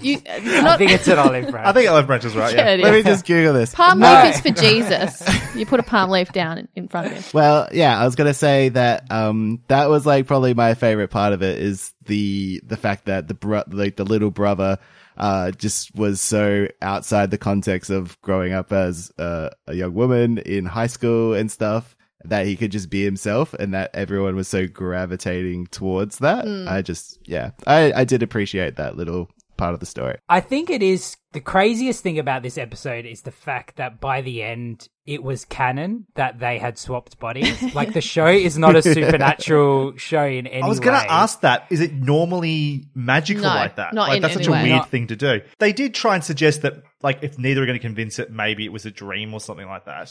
You, 0.00 0.18
I 0.26 0.76
think 0.76 0.92
it's 0.92 1.06
an 1.08 1.18
olive 1.18 1.50
branch. 1.50 1.66
I 1.66 1.72
think 1.72 1.88
Olive 1.90 2.06
Branch 2.06 2.24
is 2.24 2.34
right. 2.36 2.54
Yeah, 2.54 2.64
Yeah. 2.68 2.74
it 2.74 2.80
Let 2.80 2.92
me 2.94 3.02
just 3.02 3.26
Google 3.26 3.52
this. 3.54 3.74
palm 3.74 3.98
No. 3.98 4.22
leaf 4.24 4.34
is 4.36 4.40
for 4.40 4.50
Jesus. 4.50 5.22
You 5.56 5.66
put 5.66 5.80
a 5.80 5.82
palm 5.82 6.10
leaf 6.10 6.32
down 6.32 6.58
in, 6.58 6.68
in 6.76 6.88
front 6.88 7.08
of 7.08 7.12
him. 7.12 7.24
Well, 7.34 7.68
yeah, 7.72 7.98
I 8.00 8.04
was 8.04 8.14
gonna 8.14 8.34
say 8.34 8.70
that 8.70 9.10
um 9.10 9.60
that 9.68 9.88
was 9.90 10.06
like 10.06 10.26
probably 10.26 10.54
my 10.54 10.74
favorite 10.74 11.08
part 11.08 11.32
of 11.32 11.42
it 11.42 11.58
is 11.58 11.92
the 12.06 12.60
the 12.64 12.76
fact 12.76 13.06
that 13.06 13.28
the 13.28 13.34
bro- 13.34 13.64
like 13.70 13.96
the 13.96 14.04
little 14.04 14.30
brother 14.30 14.78
uh 15.16 15.50
just 15.52 15.94
was 15.94 16.20
so 16.20 16.68
outside 16.80 17.30
the 17.30 17.38
context 17.38 17.90
of 17.90 18.20
growing 18.22 18.52
up 18.52 18.72
as 18.72 19.10
uh, 19.18 19.50
a 19.66 19.74
young 19.74 19.92
woman 19.94 20.38
in 20.38 20.64
high 20.64 20.86
school 20.86 21.34
and 21.34 21.50
stuff 21.50 21.94
that 22.24 22.46
he 22.46 22.56
could 22.56 22.72
just 22.72 22.88
be 22.90 23.04
himself 23.04 23.52
and 23.54 23.74
that 23.74 23.90
everyone 23.94 24.34
was 24.36 24.48
so 24.48 24.66
gravitating 24.66 25.66
towards 25.68 26.18
that. 26.18 26.46
I 26.68 26.82
just 26.82 27.18
yeah, 27.26 27.50
I 27.66 27.92
I 27.92 28.04
did 28.04 28.22
appreciate 28.22 28.76
that 28.76 28.96
little 28.96 29.28
part 29.58 29.74
of 29.74 29.80
the 29.80 29.86
story. 29.86 30.16
I 30.28 30.40
think 30.40 30.70
it 30.70 30.82
is 30.82 31.16
the 31.32 31.40
craziest 31.40 32.02
thing 32.02 32.18
about 32.18 32.42
this 32.42 32.56
episode 32.56 33.04
is 33.04 33.20
the 33.22 33.30
fact 33.30 33.76
that 33.76 34.00
by 34.00 34.22
the 34.22 34.42
end 34.42 34.88
it 35.04 35.22
was 35.22 35.44
canon 35.44 36.06
that 36.14 36.38
they 36.38 36.58
had 36.58 36.78
swapped 36.78 37.18
bodies. 37.18 37.62
like 37.74 37.92
the 37.92 38.00
show 38.00 38.26
is 38.28 38.56
not 38.56 38.76
a 38.76 38.82
supernatural 38.82 39.96
show 39.96 40.24
in 40.24 40.46
any 40.46 40.62
way. 40.62 40.66
I 40.66 40.68
was 40.68 40.80
going 40.80 40.98
to 41.00 41.12
ask 41.12 41.40
that. 41.42 41.66
Is 41.70 41.80
it 41.80 41.92
normally 41.92 42.86
magical 42.94 43.42
No, 43.42 43.48
like 43.48 43.76
that? 43.76 43.94
not 43.94 44.08
like 44.08 44.16
in 44.16 44.22
that's 44.22 44.36
any 44.36 44.44
such 44.44 44.48
a 44.54 44.62
weird 44.62 44.68
Not- 44.76 44.88
thing 44.90 45.06
to 45.08 45.16
do. 45.16 45.40
They 45.58 45.72
did 45.72 45.94
try 45.94 46.14
and 46.14 46.24
suggest 46.24 46.62
that, 46.62 46.82
like, 47.02 47.22
if 47.22 47.38
neither 47.38 47.62
are 47.62 47.66
going 47.66 47.78
to 47.78 47.82
convince 47.82 48.18
it, 48.18 48.30
maybe 48.30 48.64
it 48.64 48.72
was 48.72 48.86
a 48.86 48.90
dream 48.90 49.34
or 49.34 49.40
something 49.40 49.66
like 49.66 49.84
that. 49.86 50.10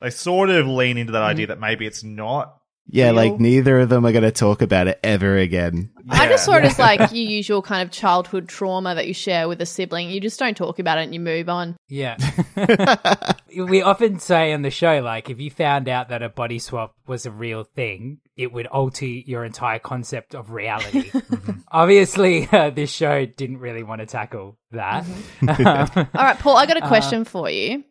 They 0.00 0.10
sort 0.10 0.50
of 0.50 0.66
lean 0.66 0.98
into 0.98 1.12
that 1.12 1.22
Mm. 1.22 1.30
idea 1.30 1.46
that 1.48 1.60
maybe 1.60 1.86
it's 1.86 2.04
not. 2.04 2.56
Yeah, 2.88 3.06
real. 3.06 3.14
like 3.16 3.40
neither 3.40 3.80
of 3.80 3.88
them 3.88 4.06
are 4.06 4.12
going 4.12 4.22
to 4.22 4.30
talk 4.30 4.62
about 4.62 4.86
it 4.86 5.00
ever 5.02 5.36
again. 5.36 5.90
I 6.08 6.28
just 6.28 6.46
Yeah. 6.46 6.52
saw 6.54 6.58
it 6.58 6.64
as 6.64 6.78
like 6.78 7.00
your 7.12 7.28
usual 7.28 7.60
kind 7.62 7.82
of 7.82 7.90
childhood 7.90 8.48
trauma 8.48 8.94
that 8.94 9.08
you 9.08 9.14
share 9.14 9.48
with 9.48 9.60
a 9.60 9.66
sibling. 9.66 10.08
You 10.10 10.20
just 10.20 10.38
don't 10.38 10.56
talk 10.56 10.78
about 10.78 10.98
it 10.98 11.02
and 11.02 11.12
you 11.12 11.18
move 11.20 11.48
on. 11.48 11.76
Yeah. 11.88 12.16
we 13.56 13.82
often 13.82 14.18
say 14.20 14.52
on 14.52 14.62
the 14.62 14.70
show, 14.70 15.00
like, 15.00 15.30
if 15.30 15.40
you 15.40 15.50
found 15.50 15.88
out 15.88 16.10
that 16.10 16.22
a 16.22 16.28
body 16.28 16.58
swap 16.60 16.94
was 17.06 17.26
a 17.26 17.30
real 17.30 17.64
thing, 17.64 18.18
it 18.36 18.52
would 18.52 18.66
alter 18.66 19.06
your 19.06 19.44
entire 19.44 19.78
concept 19.80 20.34
of 20.34 20.50
reality. 20.50 21.10
Obviously, 21.72 22.48
uh, 22.52 22.70
this 22.70 22.90
show 22.90 23.26
didn't 23.26 23.58
really 23.58 23.82
want 23.82 24.00
to 24.00 24.06
tackle 24.06 24.58
that. 24.72 25.04
Um, 25.42 25.88
All 26.14 26.24
right, 26.24 26.38
Paul, 26.38 26.56
I 26.56 26.66
got 26.66 26.76
a 26.76 26.86
question 26.86 27.24
for 27.24 27.50
you. 27.50 27.82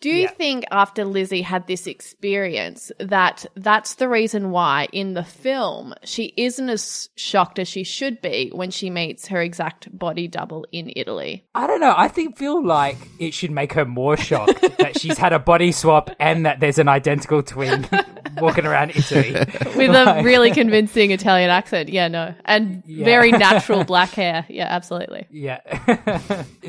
Do 0.00 0.10
you 0.10 0.22
yeah. 0.22 0.30
think 0.30 0.64
after 0.70 1.04
Lizzie 1.04 1.42
had 1.42 1.66
this 1.66 1.86
experience 1.88 2.92
that 3.00 3.46
that's 3.56 3.94
the 3.94 4.08
reason 4.08 4.50
why 4.50 4.88
in 4.92 5.14
the 5.14 5.24
film 5.24 5.92
she 6.04 6.32
isn't 6.36 6.68
as 6.68 7.08
shocked 7.16 7.58
as 7.58 7.66
she 7.66 7.82
should 7.82 8.20
be 8.20 8.50
when 8.52 8.70
she 8.70 8.90
meets 8.90 9.26
her 9.28 9.42
exact 9.42 9.96
body 9.96 10.28
double 10.28 10.66
in 10.70 10.92
Italy? 10.94 11.44
I 11.54 11.66
don't 11.66 11.80
know. 11.80 11.94
I 11.96 12.06
think 12.08 12.36
feel 12.36 12.64
like 12.64 12.96
it 13.18 13.34
should 13.34 13.50
make 13.50 13.72
her 13.72 13.84
more 13.84 14.16
shocked 14.16 14.60
that 14.78 15.00
she's 15.00 15.18
had 15.18 15.32
a 15.32 15.38
body 15.40 15.72
swap 15.72 16.10
and 16.20 16.46
that 16.46 16.60
there's 16.60 16.78
an 16.78 16.88
identical 16.88 17.42
twin 17.42 17.86
walking 18.40 18.66
around 18.66 18.90
Italy. 18.90 19.32
With 19.76 19.90
a 19.90 20.20
really 20.24 20.52
convincing 20.52 21.10
Italian 21.10 21.50
accent. 21.50 21.88
Yeah, 21.88 22.06
no. 22.08 22.34
And 22.44 22.84
Yeah. 22.86 23.04
very 23.04 23.32
natural 23.48 23.82
black 23.84 24.10
hair. 24.10 24.46
Yeah, 24.48 24.66
absolutely. 24.68 25.26
Yeah. 25.30 25.58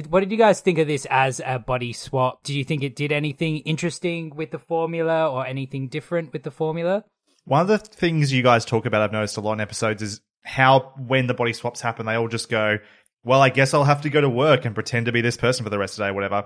what 0.09 0.21
did 0.21 0.31
you 0.31 0.37
guys 0.37 0.61
think 0.61 0.79
of 0.79 0.87
this 0.87 1.05
as 1.11 1.41
a 1.45 1.59
body 1.59 1.93
swap? 1.93 2.43
Did 2.43 2.53
you 2.55 2.63
think 2.63 2.81
it 2.83 2.95
did 2.95 3.11
anything 3.19 3.57
interesting 3.59 4.35
with 4.35 4.51
the 4.51 4.59
formula 4.59 5.29
or 5.29 5.45
anything 5.45 5.87
different 5.89 6.31
with 6.33 6.43
the 6.43 6.51
formula? 6.51 7.03
One 7.45 7.61
of 7.61 7.67
the 7.67 7.77
things 7.77 8.31
you 8.31 8.43
guys 8.43 8.65
talk 8.65 8.85
about, 8.85 9.01
I've 9.01 9.11
noticed 9.11 9.37
a 9.37 9.41
lot 9.41 9.53
in 9.53 9.59
episodes, 9.61 10.01
is 10.01 10.21
how 10.43 10.93
when 10.97 11.27
the 11.27 11.33
body 11.33 11.53
swaps 11.53 11.81
happen, 11.81 12.05
they 12.05 12.15
all 12.15 12.27
just 12.27 12.49
go, 12.49 12.77
well, 13.23 13.41
I 13.41 13.49
guess 13.49 13.73
I'll 13.73 13.83
have 13.83 14.01
to 14.03 14.09
go 14.09 14.21
to 14.21 14.29
work 14.29 14.65
and 14.65 14.73
pretend 14.73 15.07
to 15.07 15.11
be 15.11 15.21
this 15.21 15.37
person 15.37 15.63
for 15.63 15.69
the 15.69 15.77
rest 15.77 15.93
of 15.93 15.97
the 15.97 16.03
day, 16.05 16.09
or 16.09 16.13
whatever. 16.13 16.45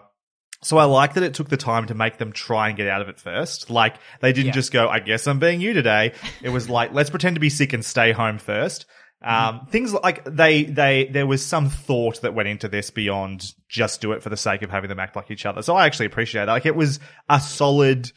So 0.62 0.78
I 0.78 0.86
like 0.86 1.14
that 1.16 1.24
it 1.24 1.34
took 1.34 1.50
the 1.50 1.58
time 1.58 1.88
to 1.88 1.94
make 1.94 2.18
them 2.18 2.32
try 2.32 2.70
and 2.70 2.78
get 2.78 2.88
out 2.88 3.02
of 3.02 3.10
it 3.10 3.20
first. 3.20 3.70
Like 3.70 3.96
they 4.22 4.32
didn't 4.32 4.48
Yeah. 4.48 4.54
just 4.54 4.72
go, 4.72 4.88
I 4.88 5.00
guess 5.00 5.28
I'm 5.28 5.40
being 5.40 5.60
you 5.62 5.74
today. 5.74 6.14
It 6.42 6.50
was 6.50 6.70
like, 6.70 6.94
let's 6.94 7.10
pretend 7.10 7.36
to 7.36 7.42
be 7.42 7.50
sick 7.50 7.74
and 7.74 7.84
stay 7.84 8.14
home 8.14 8.38
first. 8.38 8.86
Um, 9.24 9.68
things 9.70 9.94
like 9.94 10.26
they, 10.26 10.64
they, 10.64 11.06
there 11.06 11.26
was 11.26 11.46
some 11.46 11.70
thought 11.70 12.22
that 12.22 12.34
went 12.34 12.50
into 12.50 12.68
this 12.68 12.90
beyond 12.90 13.54
just 13.70 14.02
do 14.02 14.12
it 14.12 14.22
for 14.22 14.30
the 14.30 14.38
sake 14.38 14.62
of 14.64 14.70
having 14.70 14.90
them 14.90 15.00
act 15.00 15.16
like 15.16 15.32
each 15.32 15.46
other. 15.46 15.62
So 15.62 15.76
I 15.76 15.86
actually 15.86 16.08
appreciate 16.08 16.46
that. 16.46 16.52
Like 16.52 16.66
it 16.66 16.76
was 16.76 17.00
a 17.30 17.40
solid, 17.40 18.12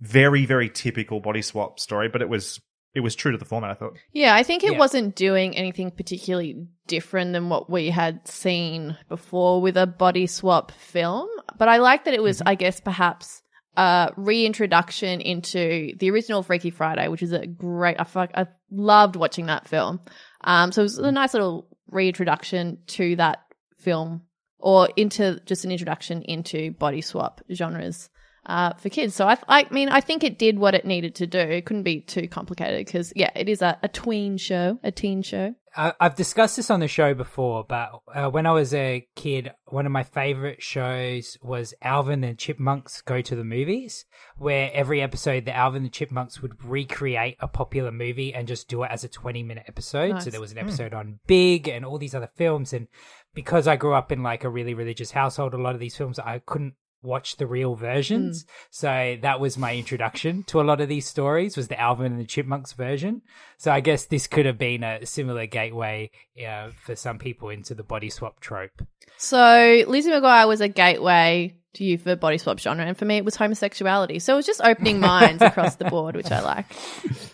very, 0.00 0.46
very 0.46 0.68
typical 0.68 1.20
body 1.20 1.42
swap 1.42 1.80
story, 1.80 2.08
but 2.08 2.22
it 2.22 2.28
was, 2.28 2.60
it 2.94 3.00
was 3.00 3.14
true 3.16 3.32
to 3.32 3.38
the 3.38 3.44
format, 3.44 3.70
I 3.70 3.74
thought. 3.74 3.96
Yeah, 4.12 4.34
I 4.34 4.42
think 4.42 4.62
it 4.64 4.72
Yeah. 4.72 4.78
wasn't 4.78 5.16
doing 5.16 5.56
anything 5.56 5.90
particularly 5.90 6.66
different 6.86 7.32
than 7.32 7.48
what 7.48 7.70
we 7.70 7.90
had 7.90 8.26
seen 8.28 8.96
before 9.08 9.60
with 9.62 9.76
a 9.76 9.86
body 9.86 10.26
swap 10.26 10.70
film. 10.72 11.28
But 11.58 11.68
I 11.68 11.78
like 11.78 12.04
that 12.04 12.14
it 12.14 12.22
was, 12.22 12.42
I 12.44 12.54
guess, 12.54 12.80
perhaps 12.80 13.42
a 13.74 14.12
reintroduction 14.18 15.22
into 15.22 15.94
the 15.98 16.10
original 16.10 16.42
Freaky 16.42 16.68
Friday, 16.70 17.08
which 17.08 17.22
is 17.22 17.32
a 17.32 17.46
great. 17.46 17.96
I, 17.98 18.04
fuck, 18.04 18.30
I 18.34 18.46
loved 18.70 19.16
watching 19.16 19.46
that 19.46 19.66
film. 19.66 20.00
Um, 20.44 20.72
so 20.72 20.82
it 20.82 20.84
was 20.84 20.98
a 20.98 21.12
nice 21.12 21.34
little 21.34 21.68
reintroduction 21.90 22.78
to 22.88 23.16
that 23.16 23.40
film, 23.78 24.22
or 24.58 24.88
into 24.96 25.40
just 25.44 25.64
an 25.64 25.72
introduction 25.72 26.22
into 26.22 26.72
body 26.72 27.00
swap 27.00 27.40
genres. 27.52 28.08
Uh, 28.46 28.74
for 28.74 28.88
kids. 28.88 29.14
So 29.14 29.26
I, 29.28 29.38
I 29.48 29.66
mean, 29.70 29.88
I 29.88 30.00
think 30.00 30.24
it 30.24 30.38
did 30.38 30.58
what 30.58 30.74
it 30.74 30.84
needed 30.84 31.14
to 31.16 31.26
do. 31.26 31.38
It 31.38 31.64
couldn't 31.66 31.82
be 31.84 32.00
too 32.00 32.28
complicated 32.28 32.84
because, 32.84 33.12
yeah, 33.16 33.30
it 33.34 33.48
is 33.48 33.62
a, 33.62 33.78
a 33.82 33.88
tween 33.88 34.36
show, 34.36 34.78
a 34.82 34.90
teen 34.90 35.22
show. 35.22 35.54
I- 35.74 35.94
I've 36.00 36.16
discussed 36.16 36.56
this 36.56 36.70
on 36.70 36.80
the 36.80 36.88
show 36.88 37.14
before, 37.14 37.64
but 37.66 37.90
uh, 38.14 38.28
when 38.28 38.44
I 38.46 38.52
was 38.52 38.74
a 38.74 39.06
kid, 39.16 39.52
one 39.66 39.86
of 39.86 39.92
my 39.92 40.02
favorite 40.02 40.62
shows 40.62 41.38
was 41.42 41.72
Alvin 41.80 42.22
and 42.24 42.34
the 42.34 42.36
Chipmunks 42.36 43.00
Go 43.00 43.22
to 43.22 43.34
the 43.34 43.44
Movies, 43.44 44.04
where 44.36 44.70
every 44.74 45.00
episode 45.00 45.46
the 45.46 45.56
Alvin 45.56 45.78
and 45.78 45.86
the 45.86 45.90
Chipmunks 45.90 46.42
would 46.42 46.62
recreate 46.62 47.36
a 47.40 47.48
popular 47.48 47.90
movie 47.90 48.34
and 48.34 48.46
just 48.48 48.68
do 48.68 48.82
it 48.82 48.90
as 48.90 49.02
a 49.04 49.08
20 49.08 49.42
minute 49.44 49.64
episode. 49.66 50.10
Nice. 50.10 50.24
So 50.24 50.30
there 50.30 50.42
was 50.42 50.52
an 50.52 50.58
episode 50.58 50.92
on 50.92 51.20
Big 51.26 51.68
and 51.68 51.86
all 51.86 51.96
these 51.98 52.14
other 52.14 52.30
films. 52.36 52.74
And 52.74 52.88
because 53.34 53.66
I 53.66 53.76
grew 53.76 53.94
up 53.94 54.12
in 54.12 54.22
like 54.22 54.44
a 54.44 54.50
really 54.50 54.74
religious 54.74 55.12
household, 55.12 55.54
a 55.54 55.58
lot 55.58 55.74
of 55.74 55.80
these 55.80 55.96
films 55.96 56.18
I 56.18 56.40
couldn't 56.44 56.74
watch 57.02 57.36
the 57.36 57.46
real 57.46 57.74
versions. 57.74 58.46
So 58.70 59.18
that 59.22 59.40
was 59.40 59.58
my 59.58 59.74
introduction 59.76 60.44
to 60.44 60.60
a 60.60 60.62
lot 60.62 60.80
of 60.80 60.88
these 60.88 61.06
stories 61.06 61.56
was 61.56 61.68
the 61.68 61.80
Alvin 61.80 62.12
and 62.12 62.20
the 62.20 62.24
Chipmunks 62.26 62.72
version. 62.72 63.22
So 63.58 63.70
I 63.70 63.80
guess 63.80 64.06
this 64.06 64.26
could 64.26 64.46
have 64.46 64.58
been 64.58 64.84
a 64.84 65.04
similar 65.04 65.46
gateway 65.46 66.10
uh, 66.46 66.70
for 66.84 66.96
some 66.96 67.18
people 67.18 67.48
into 67.50 67.74
the 67.74 67.82
body 67.82 68.10
swap 68.10 68.40
trope. 68.40 68.82
So 69.18 69.84
Lizzie 69.86 70.10
McGuire 70.10 70.48
was 70.48 70.60
a 70.60 70.68
gateway 70.68 71.56
to 71.74 71.84
you 71.84 71.98
for 71.98 72.16
body 72.16 72.38
swap 72.38 72.58
genre, 72.58 72.84
and 72.84 72.96
for 72.96 73.04
me 73.04 73.16
it 73.16 73.24
was 73.24 73.36
homosexuality. 73.36 74.18
So 74.18 74.34
it 74.34 74.36
was 74.36 74.46
just 74.46 74.60
opening 74.62 75.00
minds 75.12 75.42
across 75.42 75.76
the 75.76 75.86
board, 75.86 76.16
which 76.16 76.30
I 76.30 76.40
like. 76.40 76.66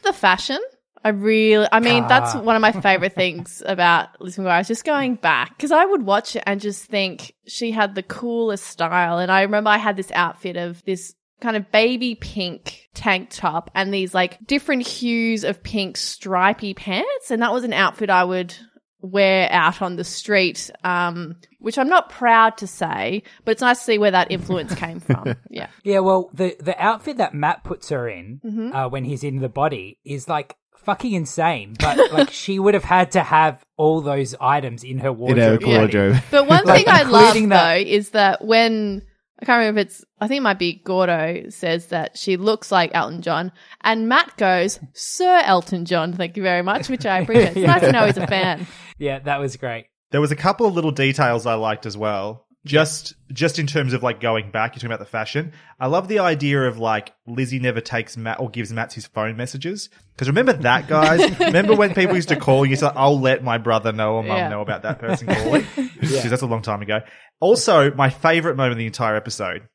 The 0.03 0.13
fashion. 0.13 0.61
I 1.05 1.11
really, 1.11 1.67
I 1.71 1.81
mean, 1.81 2.07
that's 2.09 2.35
Ah. 2.35 2.41
one 2.41 2.57
of 2.57 2.63
my 2.63 2.73
favorite 2.83 3.15
things 3.15 3.63
about 3.65 4.21
Lizzie 4.21 4.43
McGuire. 4.43 4.61
Is 4.61 4.69
just 4.69 4.85
going 4.85 5.15
back 5.15 5.57
because 5.57 5.71
I 5.73 5.85
would 5.85 6.03
watch 6.03 6.37
it 6.37 6.43
and 6.47 6.61
just 6.61 6.85
think 6.87 7.35
she 7.47 7.71
had 7.71 7.95
the 7.95 8.03
coolest 8.03 8.65
style. 8.67 9.19
And 9.19 9.31
I 9.31 9.43
remember 9.43 9.71
I 9.71 9.79
had 9.79 9.97
this 9.97 10.11
outfit 10.13 10.57
of 10.57 10.85
this 10.85 11.15
kind 11.41 11.57
of 11.57 11.71
baby 11.71 12.17
pink 12.17 12.89
tank 12.95 13.29
top 13.31 13.71
and 13.75 13.95
these 13.95 14.13
like 14.13 14.45
different 14.47 14.85
hues 14.87 15.45
of 15.45 15.63
pink 15.63 15.97
stripy 15.97 16.75
pants, 16.75 17.31
and 17.31 17.43
that 17.43 17.53
was 17.53 17.63
an 17.65 17.73
outfit 17.73 18.11
I 18.11 18.25
would 18.25 18.55
wear 19.01 19.49
out 19.53 19.81
on 19.81 19.95
the 19.95 20.03
street, 20.03 20.69
um, 20.83 21.37
which 21.61 21.79
I'm 21.79 21.89
not 21.89 22.11
proud 22.11 22.57
to 22.59 22.67
say, 22.67 23.23
but 23.45 23.53
it's 23.53 23.61
nice 23.61 23.79
to 23.79 23.85
see 23.85 23.99
where 23.99 24.11
that 24.11 24.33
influence 24.33 24.75
came 24.75 24.99
from. 24.99 25.37
Yeah. 25.51 25.69
Yeah, 25.85 26.01
well, 26.01 26.31
the 26.35 26.57
the 26.59 26.77
outfit 26.83 27.19
that 27.19 27.33
Matt 27.35 27.63
puts 27.63 27.89
her 27.91 28.09
in 28.09 28.41
Mm-hmm. 28.45 28.75
uh, 28.75 28.89
when 28.89 29.05
he's 29.05 29.23
in 29.23 29.39
the 29.39 29.49
body 29.49 29.99
is 30.05 30.29
like 30.29 30.57
fucking 30.89 31.13
insane. 31.13 31.77
But 31.79 32.13
like 32.13 32.31
she 32.31 32.59
would 32.59 32.73
have 32.73 32.85
had 32.85 33.13
to 33.13 33.23
have 33.23 33.63
all 33.77 34.01
those 34.01 34.35
items 34.41 34.85
in 34.85 34.99
her 35.01 35.13
wardrobe. 35.13 35.63
in 35.63 35.69
a 35.69 35.79
wardrobe. 35.79 36.15
Yeah. 36.15 36.21
But 36.31 36.47
one 36.47 36.65
Like, 36.65 36.87
thing 36.87 36.95
I 36.95 37.03
love 37.03 37.23
including 37.37 37.49
that- 37.51 37.75
though 37.75 37.81
is 37.91 38.11
that 38.11 38.43
when 38.45 39.03
I 39.41 39.45
can't 39.45 39.59
remember 39.59 39.81
if 39.83 39.87
it's 39.89 40.05
I 40.21 40.27
think 40.29 40.39
it 40.39 40.43
might 40.43 40.59
be 40.59 40.81
Gordo 40.85 41.51
says 41.51 41.87
that 41.89 42.17
she 42.17 42.37
looks 42.39 42.73
like 42.73 42.91
Elton 42.95 43.21
John, 43.23 43.53
and 43.83 44.09
Matt 44.09 44.37
goes 44.39 44.81
Sir 44.95 45.43
Elton 45.45 45.85
John. 45.85 46.13
Thank 46.15 46.37
you 46.37 46.43
very 46.43 46.63
much, 46.63 46.89
which 46.89 47.05
I 47.07 47.19
appreciate. 47.23 47.57
It's 47.57 47.67
nice 47.67 47.83
to 47.83 47.93
know 47.93 48.07
he's 48.07 48.17
a 48.17 48.27
fan. 48.27 48.67
Yeah, 48.99 49.19
that 49.21 49.39
was 49.39 49.57
great. 49.57 49.87
There 50.11 50.21
was 50.23 50.33
a 50.33 50.37
couple 50.37 50.67
of 50.67 50.75
little 50.75 50.91
details 50.91 51.45
I 51.47 51.55
liked 51.55 51.85
as 51.87 51.97
well. 51.97 52.47
Just 52.69 53.15
just 53.33 53.59
in 53.59 53.67
terms 53.67 53.93
of 53.93 54.03
like 54.03 54.21
going 54.21 54.51
back, 54.51 54.73
you're 54.73 54.79
talking 54.81 54.87
about 54.91 54.99
the 55.01 55.05
fashion. 55.11 55.53
I 55.81 55.87
love 55.87 56.09
the 56.09 56.21
idea 56.21 56.63
of 56.63 56.79
like 56.79 57.13
Lizzie 57.27 57.59
never 57.59 57.81
takes 57.81 58.17
Matt 58.17 58.41
or 58.41 58.49
gives 58.51 58.73
Matt 58.73 58.93
his 58.93 59.07
phone 59.07 59.37
messages. 59.37 59.89
Because 60.15 60.29
remember 60.29 60.53
that, 60.53 60.89
guys? 60.89 61.39
remember 61.41 61.75
when 61.75 61.95
people 61.95 62.17
used 62.17 62.29
to 62.29 62.37
call 62.37 62.65
you? 62.65 62.77
So 62.77 62.93
I'll 62.95 63.19
let 63.21 63.43
my 63.43 63.59
brother 63.59 63.93
know 63.93 64.15
or 64.15 64.23
mum 64.23 64.37
Yeah. 64.37 64.49
know 64.49 64.61
about 64.63 64.83
that 64.83 64.99
person 64.99 65.27
calling. 65.29 65.67
Because 65.99 66.31
that's 66.31 66.43
a 66.43 66.47
long 66.47 66.63
time 66.63 66.81
ago. 66.81 67.01
Also, 67.41 67.93
my 67.95 68.09
favorite 68.09 68.57
moment 68.57 68.73
of 68.73 68.79
the 68.79 68.87
entire 68.87 69.17
episode. 69.17 69.69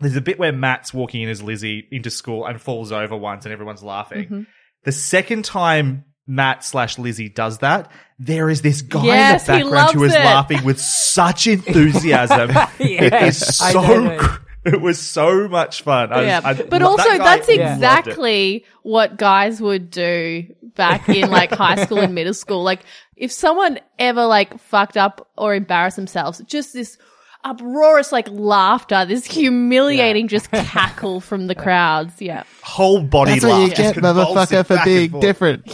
There's 0.00 0.16
a 0.16 0.20
bit 0.20 0.38
where 0.38 0.52
Matt's 0.52 0.92
walking 0.94 1.22
in 1.22 1.28
as 1.28 1.42
Lizzie 1.42 1.86
into 1.92 2.10
school 2.10 2.46
and 2.46 2.60
falls 2.60 2.90
over 2.90 3.16
once 3.16 3.44
and 3.44 3.52
everyone's 3.52 3.82
laughing. 3.82 4.24
Mm-hmm. 4.24 4.42
The 4.84 4.92
second 4.92 5.44
time 5.44 6.04
Matt 6.30 6.64
slash 6.64 6.96
Lizzie 6.98 7.28
does 7.28 7.58
that, 7.58 7.90
there 8.20 8.48
is 8.48 8.62
this 8.62 8.82
guy 8.82 9.04
Yes, 9.04 9.48
in 9.48 9.54
the 9.56 9.60
background 9.64 9.90
who 9.94 10.00
loves 10.02 10.14
it. 10.14 10.24
laughing 10.24 10.64
with 10.64 10.80
such 10.80 11.46
enthusiasm. 11.48 12.50
it 12.78 13.12
Yeah, 13.12 13.24
is 13.26 13.38
so, 13.56 14.16
cr- 14.18 14.42
it 14.64 14.80
was 14.80 14.98
so 15.00 15.48
much 15.48 15.82
fun. 15.82 16.12
I, 16.12 16.22
yeah, 16.22 16.40
I- 16.44 16.54
but 16.54 16.70
that 16.70 16.82
also 16.82 17.02
guy 17.02 17.18
that's 17.18 17.48
exactly 17.48 18.64
what 18.82 19.16
guys 19.16 19.60
would 19.60 19.90
do 19.90 20.54
back 20.76 21.08
in 21.08 21.30
like 21.30 21.50
high 21.50 21.84
school 21.84 21.98
and 21.98 22.14
middle 22.14 22.34
school. 22.34 22.62
Like 22.62 22.80
if 23.16 23.32
someone 23.32 23.80
ever 23.98 24.24
like 24.26 24.58
fucked 24.60 24.96
up 24.96 25.28
or 25.36 25.54
embarrassed 25.54 25.96
themselves, 25.96 26.40
just 26.46 26.72
this 26.72 26.96
uproarious 27.44 28.12
like 28.12 28.28
laughter, 28.30 29.04
this 29.06 29.24
humiliating 29.26 30.28
just 30.28 30.50
cackle 30.50 31.20
from 31.20 31.46
the 31.46 31.54
crowds. 31.54 32.20
Yeah. 32.20 32.44
whole 32.62 33.02
body 33.02 33.32
That's 33.32 33.44
what 33.44 33.50
laugh. 33.52 33.62
you 33.62 33.68
just 33.74 33.80
get, 33.80 33.94
convulsive 34.02 34.36
motherfucker, 34.36 34.66
for 34.66 34.74
back 34.76 34.86
and 34.86 34.94
being 34.96 35.10
forth. 35.10 35.22
different. 35.22 35.62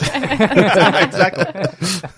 exactly. 1.04 2.12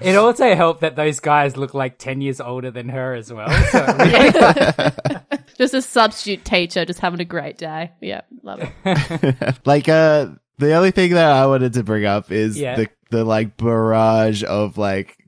It 0.00 0.16
also 0.16 0.54
helped 0.54 0.80
that 0.80 0.96
those 0.96 1.20
guys 1.20 1.56
look 1.58 1.74
like 1.74 1.98
10 1.98 2.22
years 2.22 2.40
older 2.40 2.70
than 2.70 2.88
her 2.88 3.14
as 3.14 3.30
well. 3.32 3.50
So 3.70 3.84
it 3.88 4.34
really- 4.34 5.38
Just 5.58 5.74
a 5.74 5.82
substitute 5.82 6.44
teacher 6.46 6.86
just 6.86 6.98
having 6.98 7.20
a 7.20 7.26
great 7.26 7.58
day. 7.58 7.92
Yeah. 8.00 8.22
Love 8.42 8.60
it. 8.84 9.58
like 9.66 9.86
uh 9.88 10.28
the 10.58 10.72
only 10.74 10.92
thing 10.92 11.12
that 11.12 11.30
I 11.30 11.46
wanted 11.46 11.74
to 11.74 11.82
bring 11.82 12.04
up 12.06 12.32
is 12.32 12.58
Yeah. 12.58 12.76
the 12.76 12.88
the 13.10 13.22
like 13.24 13.56
barrage 13.58 14.42
of 14.44 14.78
like 14.78 15.18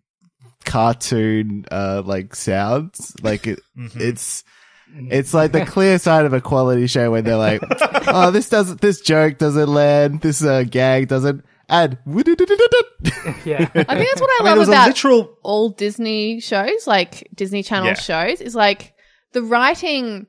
cartoon 0.65 1.65
uh 1.71 2.03
like 2.05 2.35
sounds. 2.35 3.15
Like 3.23 3.47
it, 3.47 3.61
it's 3.77 4.45
it's 4.97 5.35
like 5.35 5.53
the 5.53 5.65
clear 5.67 5.99
sign 5.99 6.25
of 6.25 6.33
a 6.33 6.41
quality 6.41 6.87
show 6.87 7.11
when 7.11 7.25
they're 7.25 7.37
like, 7.37 7.63
oh, 8.07 8.31
this 8.31 8.49
doesn't, 8.49 8.81
this 8.81 9.01
joke 9.01 9.39
doesn't 9.39 9.69
land, 9.69 10.21
this 10.21 10.45
uh, 10.45 10.63
gag 10.63 11.09
doesn't, 11.09 11.45
and 11.69 11.99
yeah. 12.07 12.17
I 12.17 13.67
think 13.67 13.75
that's 13.75 14.21
what 14.21 14.31
I, 14.31 14.39
I 14.41 14.45
love 14.45 14.57
it 14.57 14.59
was 14.59 14.69
about 14.69 14.87
a 14.87 14.91
literal. 14.91 15.39
all 15.43 15.71
Disney 15.71 16.39
shows, 16.41 16.87
like 16.87 17.29
Disney 17.35 17.63
Channel 17.63 17.89
Yeah. 17.89 17.95
shows, 17.95 18.41
is 18.41 18.55
like 18.55 18.95
the 19.33 19.43
writing 19.43 20.27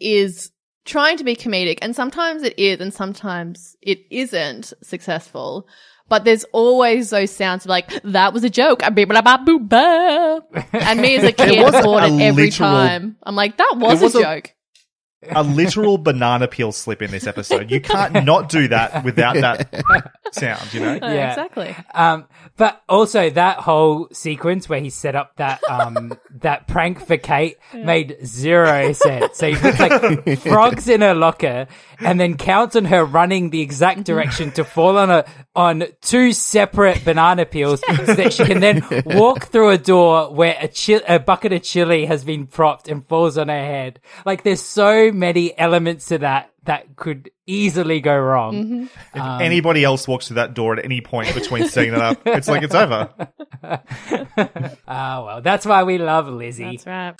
is 0.00 0.50
trying 0.84 1.16
to 1.18 1.24
be 1.24 1.36
comedic, 1.36 1.78
and 1.80 1.94
sometimes 1.96 2.42
it 2.42 2.58
is, 2.58 2.80
and 2.80 2.92
sometimes 2.92 3.76
it 3.80 4.00
isn't 4.10 4.72
successful. 4.82 5.66
But 6.10 6.24
there's 6.24 6.44
always 6.52 7.08
those 7.10 7.30
sounds 7.30 7.64
of 7.64 7.70
like 7.70 8.02
that 8.02 8.34
was 8.34 8.44
a 8.44 8.50
joke, 8.50 8.82
and 8.82 8.94
me 11.00 11.16
as 11.16 11.24
a 11.24 11.32
kid 11.32 11.72
bought 11.72 12.02
it 12.02 12.20
every 12.20 12.50
time. 12.50 13.16
I'm 13.22 13.36
like, 13.36 13.56
that 13.56 13.74
was, 13.76 14.02
was 14.02 14.14
a 14.16 14.18
a- 14.18 14.22
joke. 14.22 14.54
A 15.28 15.42
literal 15.42 15.98
banana 15.98 16.48
peel 16.48 16.72
slip 16.72 17.02
in 17.02 17.10
this 17.10 17.26
episode. 17.26 17.70
You 17.70 17.80
can't 17.80 18.24
not 18.24 18.48
do 18.48 18.68
that 18.68 19.04
without 19.04 19.34
that 19.34 20.12
sound, 20.32 20.72
you 20.72 20.80
know? 20.80 20.94
Uh, 20.94 21.12
Yeah. 21.12 21.30
Exactly. 21.30 21.76
Um, 21.94 22.26
but 22.56 22.82
also 22.88 23.30
that 23.30 23.58
whole 23.58 24.08
sequence 24.12 24.68
where 24.68 24.80
he 24.80 24.90
set 24.90 25.14
up 25.14 25.36
that 25.36 25.60
um 25.68 26.12
that 26.40 26.66
prank 26.68 27.04
for 27.06 27.16
Kate 27.16 27.56
made 27.74 28.16
zero 28.24 28.92
sense. 28.92 29.36
So 29.38 29.48
he 29.52 29.56
puts 29.56 29.78
like 29.80 30.38
frogs 30.40 30.88
in 30.88 31.00
her 31.02 31.14
locker 31.14 31.66
and 32.00 32.18
then 32.20 32.36
counts 32.36 32.76
on 32.76 32.84
her 32.86 33.04
running 33.04 33.50
the 33.50 33.60
exact 33.60 34.04
direction 34.04 34.50
to 34.52 34.64
fall 34.64 34.96
on 34.98 35.10
a 35.10 35.24
on 35.54 35.84
two 36.00 36.32
separate 36.32 37.04
banana 37.04 37.44
peels 37.44 37.82
so 37.86 38.14
that 38.14 38.32
she 38.32 38.44
can 38.44 38.60
then 38.60 38.82
walk 39.04 39.46
through 39.46 39.70
a 39.70 39.78
door 39.78 40.32
where 40.32 40.56
a 40.60 40.68
chi- 40.68 41.02
a 41.08 41.18
bucket 41.18 41.52
of 41.52 41.62
chili 41.62 42.04
has 42.06 42.24
been 42.24 42.46
propped 42.46 42.88
and 42.88 43.04
falls 43.06 43.36
on 43.36 43.48
her 43.48 43.54
head. 43.64 44.00
Like 44.24 44.44
there's 44.44 44.62
so 44.62 45.09
many 45.12 45.56
elements 45.58 46.06
to 46.06 46.18
that 46.18 46.50
that 46.64 46.94
could 46.96 47.30
easily 47.46 48.00
go 48.00 48.16
wrong. 48.18 48.88
If 49.14 49.22
anybody 49.40 49.82
else 49.84 50.06
walks 50.06 50.28
through 50.28 50.36
that 50.36 50.54
door 50.54 50.78
at 50.78 50.84
any 50.84 51.00
point 51.00 51.34
between 51.34 51.68
setting 51.68 51.94
it 51.94 52.00
up, 52.00 52.20
it's 52.26 52.48
like 52.48 52.62
it's 52.62 52.74
over. 52.74 53.08
Ah, 54.88 55.24
well, 55.24 55.40
that's 55.42 55.64
why 55.66 55.82
we 55.84 55.98
love 55.98 56.26
Lizzie. 56.28 56.76
That's 56.76 56.86
right. 56.86 57.14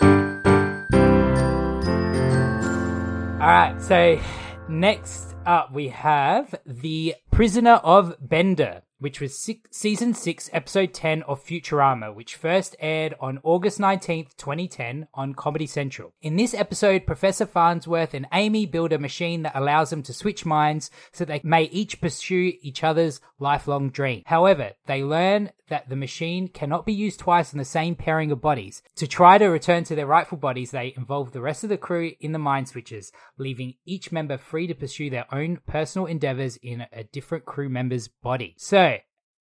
All 3.41 3.47
right, 3.47 3.81
so 3.81 4.21
next 4.69 5.35
up 5.47 5.73
we 5.73 5.89
have 5.89 6.55
The 6.67 7.15
Prisoner 7.31 7.75
of 7.83 8.15
Bender, 8.21 8.83
which 9.01 9.21
was 9.21 9.37
six, 9.37 9.77
season 9.77 10.15
6, 10.15 10.51
episode 10.53 10.95
10 10.95 11.23
of 11.25 11.45
Futurama, 11.45 12.15
which 12.15 12.37
first 12.37 12.77
aired 12.79 13.15
on 13.19 13.41
August 13.43 13.81
19th, 13.81 14.37
2010 14.37 15.09
on 15.15 15.35
Comedy 15.35 15.67
Central. 15.67 16.13
In 16.23 16.37
this 16.37 16.55
episode, 16.55 17.07
Professor 17.07 17.47
Farnsworth 17.47 18.15
and 18.15 18.27
Amy 18.33 18.67
build 18.67 18.93
a 18.93 18.99
machine 18.99 19.43
that 19.43 19.57
allows 19.57 19.91
them 19.91 20.03
to 20.05 20.13
switch 20.13 20.47
minds 20.47 20.91
so 21.13 21.25
they 21.25 21.41
may 21.43 21.65
each 21.65 22.01
pursue 22.01 22.53
each 22.61 22.85
other's 22.85 23.21
lifelong 23.39 23.91
dream. 23.91 24.23
However, 24.27 24.73
they 24.87 25.03
learn 25.03 25.51
that 25.71 25.89
the 25.89 25.97
machine 25.97 26.49
cannot 26.49 26.85
be 26.85 26.93
used 26.93 27.21
twice 27.21 27.53
in 27.53 27.59
the 27.59 27.65
same 27.65 27.95
pairing 27.95 28.31
of 28.31 28.41
bodies. 28.41 28.83
To 28.97 29.07
try 29.07 29.39
to 29.39 29.47
return 29.47 29.85
to 29.85 29.95
their 29.95 30.07
rightful 30.07 30.37
bodies, 30.37 30.73
they 30.73 30.93
involve 30.97 31.33
the 31.33 31.41
rest 31.41 31.65
of 31.65 31.71
the 31.71 31.79
crew 31.79 32.13
in 32.21 32.33
the 32.33 32.39
mind 32.39 32.69
switches, 32.69 33.13
leaving 33.39 33.75
each 33.87 34.13
member 34.13 34.37
free 34.37 34.67
to 34.67 34.75
pursue 34.75 35.09
their 35.09 35.33
own 35.33 35.61
personal 35.67 36.07
endeavors 36.07 36.57
in 36.57 36.87
a 36.93 37.05
different 37.05 37.47
crew 37.47 37.69
member's 37.69 38.09
body. 38.09 38.55
So, 38.59 38.90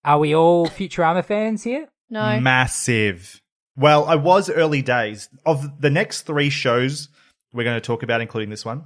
are 0.03 0.19
we 0.19 0.35
all 0.35 0.67
Futurama 0.67 1.23
fans 1.23 1.63
here? 1.63 1.88
No. 2.09 2.39
Massive. 2.39 3.41
Well, 3.75 4.05
I 4.05 4.15
was 4.15 4.49
early 4.49 4.81
days. 4.81 5.29
Of 5.45 5.81
the 5.81 5.89
next 5.89 6.23
three 6.23 6.49
shows 6.49 7.09
we're 7.53 7.63
going 7.63 7.77
to 7.77 7.81
talk 7.85 8.03
about, 8.03 8.21
including 8.21 8.49
this 8.49 8.65
one. 8.65 8.83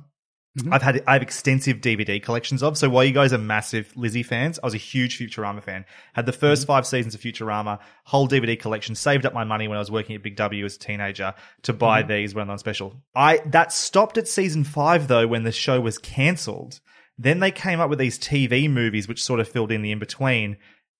Mm-hmm. 0.59 0.71
I've 0.71 0.83
had 0.83 1.03
I 1.07 1.13
have 1.13 1.23
extensive 1.23 1.77
DVD 1.77 2.21
collections 2.21 2.61
of. 2.61 2.77
So 2.77 2.87
while 2.87 3.03
you 3.03 3.11
guys 3.11 3.33
are 3.33 3.39
massive 3.39 3.91
Lizzie 3.95 4.21
fans, 4.21 4.59
I 4.61 4.67
was 4.67 4.75
a 4.75 4.77
huge 4.77 5.17
Futurama 5.17 5.63
fan. 5.63 5.83
Had 6.13 6.27
the 6.27 6.31
1st 6.31 6.37
Mm-hmm. 6.37 6.65
five 6.67 6.85
seasons 6.85 7.15
of 7.15 7.21
Futurama, 7.21 7.79
whole 8.05 8.27
DVD 8.27 8.59
collection. 8.59 8.93
Saved 8.93 9.25
up 9.25 9.33
my 9.33 9.43
money 9.43 9.67
when 9.67 9.77
I 9.77 9.79
was 9.79 9.89
working 9.89 10.15
at 10.15 10.21
Big 10.21 10.35
W 10.35 10.63
as 10.63 10.75
a 10.75 10.79
teenager 10.79 11.33
to 11.63 11.73
buy 11.73 12.01
Mm-hmm. 12.03 12.11
these 12.11 12.35
when 12.35 12.45
they're 12.47 12.51
on 12.53 12.59
special. 12.59 13.01
I 13.15 13.37
that 13.47 13.71
stopped 13.73 14.19
at 14.19 14.27
season 14.27 14.63
five 14.63 15.07
though 15.07 15.25
when 15.25 15.41
the 15.43 15.51
show 15.51 15.81
was 15.81 15.97
cancelled. 15.97 16.81
Then 17.17 17.39
they 17.39 17.51
came 17.51 17.79
up 17.79 17.89
with 17.89 17.97
these 17.99 18.19
TV 18.19 18.69
movies 18.69 19.07
which 19.07 19.23
sort 19.23 19.39
of 19.39 19.47
filled 19.49 19.71
in 19.71 19.81
the 19.81 19.91
in 19.91 19.97
between. 19.99 20.57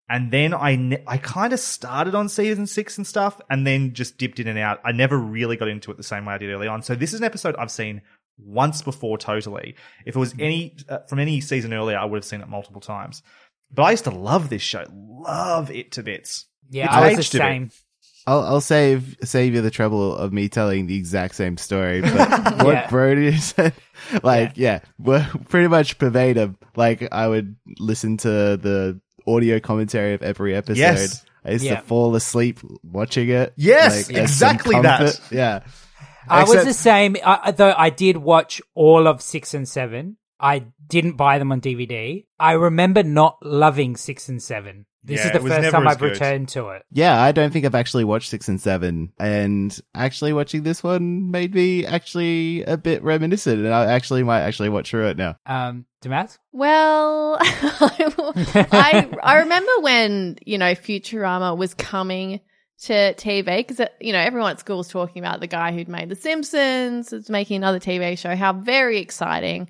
And 0.10 0.32
then 0.32 0.54
I 0.54 0.76
ne- 0.76 1.04
I 1.08 1.18
kind 1.18 1.54
of 1.54 1.60
started 1.60 2.13
on 2.13 2.28
season 2.30 2.68
six 2.68 2.98
and 2.98 3.08
stuff, 3.08 3.39
and 3.50 3.66
then 3.66 3.94
just 3.94 4.18
dipped 4.18 4.39
in 4.39 4.48
and 4.48 4.60
out. 4.60 4.80
I 4.84 4.92
never 4.92 5.18
really 5.18 5.56
got 5.56 5.70
into 5.70 5.92
it 5.92 5.98
the 5.98 6.04
same 6.04 6.26
way 6.26 6.34
I 6.34 6.38
did 6.38 6.50
early 6.52 6.68
on. 6.68 6.82
So 6.84 6.94
this 6.96 7.13
is 7.13 7.20
an 7.22 7.26
episode 7.26 7.56
I've 7.58 7.72
seen 7.72 8.02
once 8.38 8.82
before 8.82 9.18
totally. 9.18 9.76
If 10.06 10.16
it 10.16 10.20
was 10.20 10.36
any 10.39 10.76
uh, 10.89 11.00
from 11.08 11.20
any 11.20 11.39
season 11.39 11.74
earlier, 11.74 11.98
I 11.98 12.06
would 12.06 12.18
have 12.18 12.26
seen 12.26 12.42
it 12.42 12.50
multiple 12.50 12.82
times. 12.82 13.24
But 13.72 13.84
I 13.84 13.92
used 13.92 14.04
to 14.04 14.12
love 14.12 14.50
this 14.50 14.62
show, 14.62 14.86
love 14.94 15.72
it 15.72 15.94
to 15.94 16.04
bits. 16.04 16.46
Yeah, 16.70 16.86
It's 16.86 16.94
I 16.94 17.08
was 17.08 17.16
the 17.16 17.20
aged 17.22 17.36
a 17.36 17.38
bit. 17.38 17.44
same. 17.44 17.72
I'll, 18.26 18.42
I'll 18.42 18.62
save 18.62 19.18
save 19.24 19.54
you 19.54 19.62
the 19.62 19.72
trouble 19.72 20.16
of 20.16 20.32
me 20.32 20.48
telling 20.48 20.88
the 20.88 20.96
exact 20.98 21.36
same 21.36 21.58
story. 21.58 22.02
But 22.02 22.12
what 22.63 22.74
Yeah. 22.74 22.89
Brody 22.89 23.36
said, 23.38 23.74
like, 24.22 24.54
yeah, 24.56 24.80
we're 24.98 25.28
pretty 25.50 25.68
much 25.68 25.96
verbatim. 25.96 26.58
Like, 26.76 27.08
I 27.12 27.28
would 27.28 27.56
listen 27.80 28.18
to 28.18 28.30
the 28.58 29.00
audio 29.28 29.60
commentary 29.60 30.14
of 30.14 30.22
every 30.24 30.56
episode. 30.56 30.78
Yes. 30.80 31.26
I 31.46 31.52
used 31.52 31.66
Yeah. 31.66 31.76
to 31.76 31.82
fall 31.82 32.16
asleep 32.16 32.60
watching 32.84 33.30
it. 33.30 33.54
Yes, 33.58 34.08
like, 34.10 34.18
exactly 34.18 34.80
that. 34.82 35.20
Yeah. 35.32 35.62
I 36.28 36.44
was 36.46 36.64
the 36.64 36.74
same, 36.74 37.18
I, 37.26 37.40
I- 37.46 37.52
though 37.52 37.74
I 37.78 37.90
did 37.90 38.16
watch 38.18 38.62
all 38.74 39.08
of 39.08 39.22
six 39.22 39.54
and 39.54 39.68
seven. 39.68 40.18
I 40.40 40.66
didn't 40.88 41.14
buy 41.18 41.40
them 41.40 41.52
on 41.52 41.62
DVD. 41.62 42.26
I 42.40 42.54
remember 42.54 43.04
not 43.04 43.38
loving 43.44 43.96
six 43.96 44.28
and 44.30 44.42
seven. 44.42 44.86
This 45.06 45.20
Yeah, 45.20 45.26
is 45.28 45.32
the 45.34 45.50
first 45.50 45.72
time 45.72 45.88
I've 45.88 46.00
good. 46.00 46.12
returned 46.12 46.48
to 46.50 46.70
it. 46.70 46.84
Yeah, 46.89 47.22
I 47.22 47.34
don't 47.34 47.52
think 47.52 47.66
I've 47.66 47.76
actually 47.76 48.06
watched 48.06 48.30
six 48.30 48.48
and 48.48 48.62
seven, 48.62 49.12
and 49.20 49.78
actually 49.94 50.32
watching 50.32 50.63
this 50.63 50.82
one 50.82 51.30
made 51.30 51.54
me 51.54 51.86
actually 51.86 52.63
a 52.63 52.78
bit 52.78 53.04
reminiscent, 53.04 53.60
and 53.66 53.74
I 53.74 53.86
actually 53.92 54.24
might 54.24 54.42
actually 54.42 54.70
watch 54.70 54.89
through 54.89 55.08
it 55.10 55.18
now. 55.18 55.36
Um, 55.46 55.86
Damask? 56.02 56.38
Well, 56.54 57.38
I 57.42 59.10
I 59.22 59.39
remember 59.39 59.72
when 59.82 60.38
you 60.46 60.58
know 60.58 60.72
Futurama 60.74 61.58
was 61.58 61.74
coming 61.74 62.39
to 62.84 63.13
TV 63.13 63.58
because 63.66 63.82
you 64.00 64.13
know 64.13 64.20
everyone 64.20 64.52
at 64.52 64.60
school 64.60 64.78
was 64.78 64.88
talking 64.88 65.22
about 65.24 65.39
the 65.39 65.48
guy 65.48 65.72
who'd 65.72 65.88
made 65.88 66.10
The 66.10 66.16
Simpsons 66.16 67.12
was 67.12 67.30
making 67.30 67.58
another 67.58 67.80
TV 67.80 68.18
show. 68.18 68.36
How 68.36 68.54
very 68.54 69.00
exciting! 69.00 69.68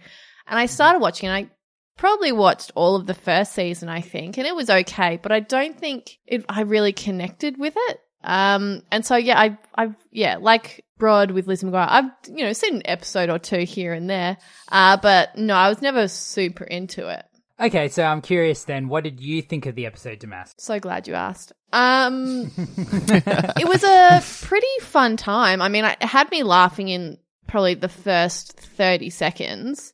And 0.47 0.59
I 0.59 0.65
started 0.67 0.99
watching. 0.99 1.29
and 1.29 1.47
I 1.47 1.51
probably 1.97 2.31
watched 2.31 2.71
all 2.75 2.95
of 2.95 3.07
the 3.07 3.13
first 3.13 3.53
season, 3.53 3.89
I 3.89 4.01
think, 4.01 4.37
and 4.37 4.47
it 4.47 4.55
was 4.55 4.69
okay. 4.69 5.19
But 5.21 5.31
I 5.31 5.39
don't 5.39 5.77
think 5.77 6.19
it, 6.25 6.45
I 6.49 6.61
really 6.61 6.93
connected 6.93 7.57
with 7.57 7.73
it. 7.75 7.99
Um, 8.23 8.83
and 8.91 9.05
so 9.05 9.15
yeah, 9.15 9.39
I 9.39 9.57
I've 9.75 9.95
yeah 10.11 10.37
like 10.39 10.85
Brod 10.97 11.31
with 11.31 11.47
Liz 11.47 11.63
McGuire. 11.63 11.87
I've 11.89 12.11
you 12.27 12.45
know 12.45 12.53
seen 12.53 12.75
an 12.75 12.81
episode 12.85 13.29
or 13.29 13.39
two 13.39 13.59
here 13.59 13.93
and 13.93 14.09
there. 14.09 14.37
Uh, 14.71 14.97
but 14.97 15.37
no, 15.37 15.53
I 15.53 15.69
was 15.69 15.81
never 15.81 16.07
super 16.07 16.63
into 16.63 17.09
it. 17.09 17.25
Okay, 17.59 17.87
so 17.87 18.03
I'm 18.03 18.21
curious 18.21 18.63
then, 18.63 18.87
what 18.87 19.03
did 19.03 19.21
you 19.21 19.41
think 19.41 19.67
of 19.67 19.75
the 19.75 19.85
episode, 19.85 20.19
Damask? 20.19 20.55
So 20.57 20.79
glad 20.79 21.07
you 21.07 21.13
asked. 21.13 21.53
Um, 21.71 22.51
it 22.57 23.67
was 23.67 23.83
a 23.83 24.21
pretty 24.45 24.67
fun 24.81 25.17
time. 25.17 25.61
I 25.61 25.69
mean, 25.69 25.85
it 25.85 26.01
had 26.03 26.29
me 26.31 26.43
laughing 26.43 26.89
in 26.89 27.19
probably 27.47 27.75
the 27.75 27.89
first 27.89 28.59
30 28.59 29.11
seconds. 29.11 29.92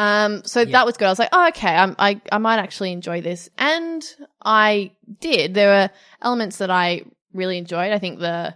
Um, 0.00 0.44
so 0.44 0.64
that 0.64 0.86
was 0.86 0.96
good. 0.96 1.04
I 1.04 1.10
was 1.10 1.18
like, 1.18 1.28
oh, 1.30 1.48
okay, 1.48 1.76
I'm, 1.76 1.94
I, 1.98 2.22
I 2.32 2.38
might 2.38 2.58
actually 2.58 2.90
enjoy 2.92 3.20
this. 3.20 3.50
And 3.58 4.02
I 4.42 4.92
did. 5.20 5.52
There 5.52 5.68
were 5.68 5.90
elements 6.22 6.56
that 6.56 6.70
I 6.70 7.02
really 7.34 7.58
enjoyed. 7.58 7.92
I 7.92 7.98
think 7.98 8.18
the, 8.18 8.54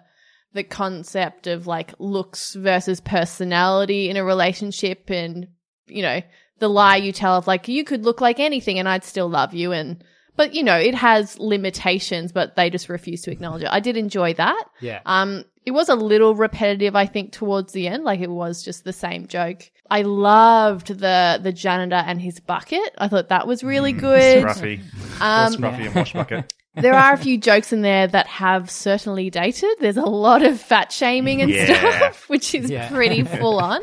the 0.54 0.64
concept 0.64 1.46
of 1.46 1.66
like 1.66 1.92
looks 1.98 2.54
versus 2.54 3.02
personality 3.02 4.09
in 4.09 4.16
a 4.16 4.24
relationship 4.24 5.11
and, 5.11 5.48
you 5.87 6.00
know, 6.00 6.22
the 6.61 6.68
lie 6.68 6.96
you 6.96 7.12
tell 7.12 7.37
of 7.37 7.46
like, 7.46 7.68
you 7.68 7.85
could 7.85 8.07
look 8.07 8.22
like 8.22 8.40
anything 8.40 8.78
and 8.78 8.88
I'd 8.88 9.04
still 9.04 9.28
love 9.28 9.52
you. 9.52 9.72
And, 9.72 10.02
but 10.37 10.54
you 10.54 10.62
know, 10.62 10.78
it 10.78 10.94
has 10.94 11.38
limitations, 11.38 12.33
but 12.33 12.57
they 12.57 12.70
just 12.70 12.88
refuse 12.88 13.20
to 13.20 13.30
acknowledge 13.30 13.64
it. 13.64 13.68
I 13.70 13.80
did 13.80 13.98
enjoy 13.98 14.33
that. 14.33 14.64
Yeah. 14.80 15.02
Um, 15.04 15.44
it 15.66 15.72
was 15.72 15.90
a 15.90 15.94
little 15.94 16.35
repetitive, 16.35 16.96
I 16.96 17.04
think, 17.04 17.33
towards 17.33 17.74
the 17.74 17.87
end. 17.87 18.02
Like 18.02 18.20
it 18.20 18.30
was 18.30 18.64
just 18.64 18.85
the 18.85 18.94
same 18.94 19.26
joke. 19.26 19.70
I 19.90 20.03
loved 20.03 20.88
the 20.88 21.38
the 21.42 21.53
janitor 21.53 21.97
and 21.97 22.20
his 22.20 22.40
bucket. 22.40 22.94
I 22.99 23.09
thought 23.09 23.29
that 23.29 23.47
was 23.47 23.62
really 23.62 23.92
good. 23.92 24.44
Scruffy, 24.44 24.81
Um, 25.20 25.53
or 25.55 25.57
scruffy 25.57 25.87
and 25.87 25.94
wash 25.94 26.12
bucket. 26.14 26.53
there 26.75 26.94
are 26.94 27.12
a 27.12 27.16
few 27.18 27.38
jokes 27.38 27.73
in 27.73 27.83
there 27.83 28.07
that 28.07 28.27
have 28.27 28.70
certainly 28.70 29.31
dated. 29.31 29.70
There's 29.81 29.97
a 29.97 30.03
lot 30.05 30.42
of 30.42 30.61
fat 30.61 30.90
shaming 30.90 31.42
and 31.42 31.51
Yeah. 31.51 32.01
stuff, 32.01 32.29
which 32.29 32.55
is 32.55 32.70
Yeah. 32.70 32.88
pretty 32.88 33.23
full 33.25 33.61
on. 33.61 33.83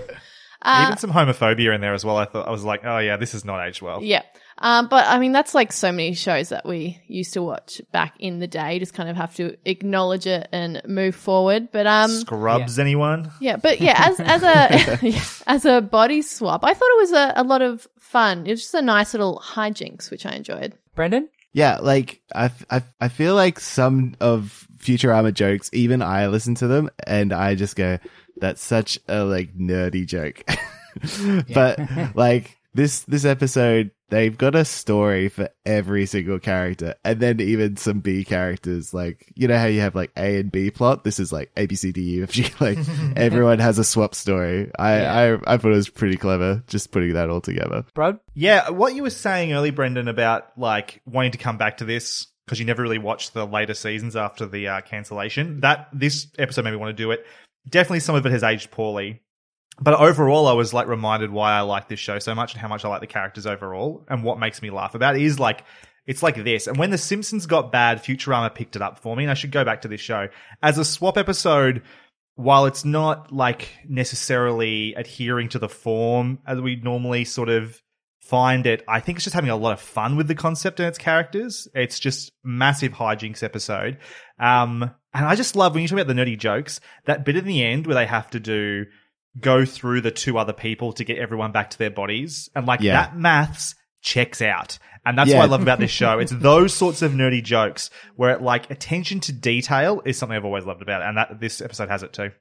Uh, 0.63 0.83
Even 0.87 0.97
some 0.97 1.11
homophobia 1.11 1.73
in 1.73 1.81
there 1.81 1.93
as 1.93 2.03
well. 2.05 2.17
I 2.17 2.25
thought 2.25 2.47
I 2.47 2.51
was 2.51 2.63
like, 2.63 2.81
oh 2.83 2.99
yeah, 2.99 3.17
this 3.17 3.33
is 3.33 3.43
not 3.45 3.65
aged 3.67 3.81
well. 3.81 4.03
Yeah. 4.03 4.21
Um, 4.61 4.87
but 4.87 5.07
I 5.07 5.17
mean, 5.17 5.31
that's 5.31 5.55
like 5.55 5.71
so 5.71 5.91
many 5.91 6.13
shows 6.13 6.49
that 6.49 6.65
we 6.65 7.01
used 7.07 7.33
to 7.33 7.41
watch 7.41 7.81
back 7.91 8.13
in 8.19 8.39
the 8.39 8.47
day. 8.47 8.77
Just 8.77 8.93
kind 8.93 9.09
of 9.09 9.17
have 9.17 9.35
to 9.35 9.57
acknowledge 9.65 10.27
it 10.27 10.47
and 10.51 10.81
move 10.85 11.15
forward. 11.15 11.69
But 11.71 11.87
um, 11.87 12.11
Scrubs, 12.11 12.77
anyone? 12.77 13.31
yeah, 13.41 13.57
but 13.57 13.81
yeah, 13.81 13.95
as 13.97 14.19
as 14.19 14.43
a 14.43 15.43
as 15.47 15.65
a 15.65 15.81
body 15.81 16.21
swap, 16.21 16.63
I 16.63 16.73
thought 16.73 16.89
it 16.89 16.99
was 16.99 17.11
a, 17.11 17.33
a 17.37 17.43
lot 17.43 17.63
of 17.63 17.87
fun. 17.99 18.45
It 18.45 18.51
was 18.51 18.61
just 18.61 18.75
a 18.75 18.81
nice 18.81 19.13
little 19.13 19.41
hijinks, 19.43 20.11
which 20.11 20.25
I 20.25 20.33
enjoyed. 20.33 20.73
Brendan? 20.93 21.29
Yeah, 21.53 21.79
like 21.79 22.21
I, 22.33 22.51
I, 22.69 22.83
I 23.01 23.07
feel 23.09 23.35
like 23.35 23.59
some 23.59 24.15
of 24.21 24.67
Futurama 24.77 25.33
jokes, 25.33 25.69
even 25.73 26.01
I 26.01 26.27
listen 26.27 26.55
to 26.55 26.67
them 26.67 26.89
and 27.05 27.33
I 27.33 27.55
just 27.55 27.75
go, 27.75 27.97
"That's 28.37 28.63
such 28.63 28.99
a 29.07 29.23
like 29.23 29.57
nerdy 29.57 30.05
joke." 30.05 30.43
but 31.53 31.79
like 32.15 32.57
this 32.73 33.01
this 33.01 33.25
episode, 33.25 33.91
they've 34.11 34.37
got 34.37 34.53
a 34.53 34.63
story 34.63 35.29
for 35.29 35.49
every 35.65 36.05
single 36.05 36.37
character, 36.37 36.93
and 37.03 37.19
then 37.19 37.39
even 37.39 37.77
some 37.77 38.01
B 38.01 38.23
characters. 38.23 38.93
Like 38.93 39.33
you 39.35 39.47
know 39.47 39.57
how 39.57 39.65
you 39.65 39.81
have 39.81 39.95
like 39.95 40.11
A 40.15 40.39
and 40.39 40.51
B 40.51 40.69
plot. 40.69 41.03
This 41.03 41.19
is 41.19 41.33
like 41.33 41.51
A 41.57 41.65
B 41.65 41.73
C 41.73 41.91
D 41.91 42.19
E 42.19 42.23
F 42.23 42.31
G. 42.31 42.45
Like 42.59 42.77
everyone 43.15 43.57
has 43.59 43.79
a 43.79 43.83
swap 43.83 44.13
story. 44.13 44.69
I, 44.77 45.05
I 45.05 45.53
I 45.53 45.57
thought 45.57 45.71
it 45.71 45.75
was 45.75 45.89
pretty 45.89 46.17
clever, 46.17 46.63
just 46.67 46.91
putting 46.91 47.13
that 47.13 47.29
all 47.29 47.41
together. 47.41 47.85
Brod? 47.95 48.19
Yeah, 48.35 48.69
what 48.69 48.93
you 48.93 49.01
were 49.01 49.09
saying 49.09 49.53
early, 49.53 49.71
Brendan, 49.71 50.07
about 50.07 50.57
like 50.57 51.01
wanting 51.05 51.31
to 51.31 51.37
come 51.37 51.57
back 51.57 51.77
to 51.77 51.85
this 51.85 52.27
because 52.45 52.59
you 52.59 52.65
never 52.65 52.83
really 52.83 52.97
watched 52.97 53.33
the 53.33 53.45
later 53.45 53.73
seasons 53.73 54.15
after 54.15 54.45
the 54.45 54.67
uh, 54.67 54.81
cancellation. 54.81 55.61
That 55.61 55.87
this 55.93 56.27
episode 56.37 56.65
made 56.65 56.71
me 56.71 56.77
want 56.77 56.95
to 56.95 57.03
do 57.03 57.11
it. 57.11 57.25
Definitely, 57.67 58.01
some 58.01 58.15
of 58.15 58.25
it 58.25 58.31
has 58.31 58.43
aged 58.43 58.71
poorly, 58.71 59.21
but 59.81 59.99
overall, 59.99 60.47
I 60.47 60.53
was 60.53 60.73
like 60.73 60.87
reminded 60.87 61.31
why 61.31 61.53
I 61.53 61.61
like 61.61 61.87
this 61.87 61.99
show 61.99 62.19
so 62.19 62.35
much 62.35 62.53
and 62.53 62.61
how 62.61 62.67
much 62.67 62.85
I 62.85 62.89
like 62.89 63.01
the 63.01 63.07
characters 63.07 63.45
overall, 63.47 64.05
and 64.07 64.23
what 64.23 64.39
makes 64.39 64.61
me 64.61 64.69
laugh 64.69 64.95
about 64.95 65.15
it 65.15 65.21
is 65.21 65.39
like. 65.39 65.63
It's 66.07 66.23
like 66.23 66.43
this. 66.43 66.65
And 66.65 66.77
when 66.77 66.89
The 66.89 66.97
Simpsons 66.97 67.45
got 67.45 67.71
bad, 67.71 68.03
Futurama 68.03 68.55
picked 68.55 68.75
it 68.75 68.81
up 68.81 68.97
for 68.97 69.15
me, 69.15 69.23
and 69.23 69.29
I 69.29 69.35
should 69.35 69.51
go 69.51 69.63
back 69.63 69.83
to 69.83 69.87
this 69.87 70.01
show. 70.01 70.29
As 70.61 70.79
a 70.79 70.83
swap 70.83 71.15
episode, 71.15 71.83
while 72.35 72.65
it's 72.65 72.83
not 72.83 73.31
like 73.31 73.69
necessarily 73.87 74.95
adhering 74.95 75.49
to 75.49 75.59
the 75.59 75.69
form 75.69 76.39
as 76.47 76.59
we 76.59 76.75
normally 76.77 77.23
sort 77.23 77.49
of 77.49 77.79
find 78.19 78.65
it, 78.65 78.83
I 78.87 78.99
think 78.99 79.17
it's 79.17 79.25
just 79.25 79.35
having 79.35 79.51
a 79.51 79.55
lot 79.55 79.73
of 79.73 79.79
fun 79.81 80.17
with 80.17 80.27
the 80.27 80.35
concept 80.35 80.79
and 80.79 80.87
its 80.87 80.97
characters. 80.97 81.67
It's 81.75 81.99
just 81.99 82.31
massive 82.43 82.93
hijinks 82.93 83.43
episode. 83.43 83.99
Um, 84.39 84.91
and 85.13 85.25
I 85.25 85.35
just 85.35 85.55
love 85.55 85.73
when 85.73 85.83
you 85.83 85.87
talk 85.87 85.99
about 85.99 86.07
the 86.07 86.19
nerdy 86.19 86.37
jokes, 86.37 86.79
that 87.05 87.25
bit 87.25 87.37
in 87.37 87.45
the 87.45 87.63
end 87.63 87.85
where 87.85 87.95
they 87.95 88.05
have 88.07 88.29
to 88.31 88.39
do 88.39 88.85
go 89.39 89.65
through 89.65 90.01
the 90.01 90.11
two 90.11 90.37
other 90.37 90.53
people 90.53 90.93
to 90.93 91.03
get 91.03 91.17
everyone 91.17 91.51
back 91.51 91.69
to 91.71 91.77
their 91.77 91.89
bodies. 91.91 92.49
And 92.55 92.65
like 92.65 92.81
Yeah. 92.81 92.93
that 92.93 93.17
maths 93.17 93.75
checks 94.01 94.41
out. 94.41 94.77
And 95.05 95.17
that's 95.17 95.29
Yeah. 95.29 95.37
what 95.37 95.43
I 95.43 95.47
love 95.47 95.61
about 95.61 95.79
this 95.79 95.91
show. 95.91 96.19
It's 96.19 96.31
those 96.35 96.73
sorts 96.73 97.01
of 97.01 97.13
nerdy 97.13 97.41
jokes 97.43 97.89
where 98.15 98.31
it, 98.31 98.41
like 98.41 98.69
attention 98.69 99.19
to 99.21 99.31
detail 99.33 100.01
is 100.05 100.17
something 100.17 100.35
I've 100.35 100.45
always 100.45 100.65
loved 100.65 100.81
about 100.81 101.01
it. 101.01 101.05
And 101.07 101.17
that 101.17 101.39
this 101.39 101.61
episode 101.61 101.89
has 101.89 102.03
it 102.03 102.13
too. 102.13 102.31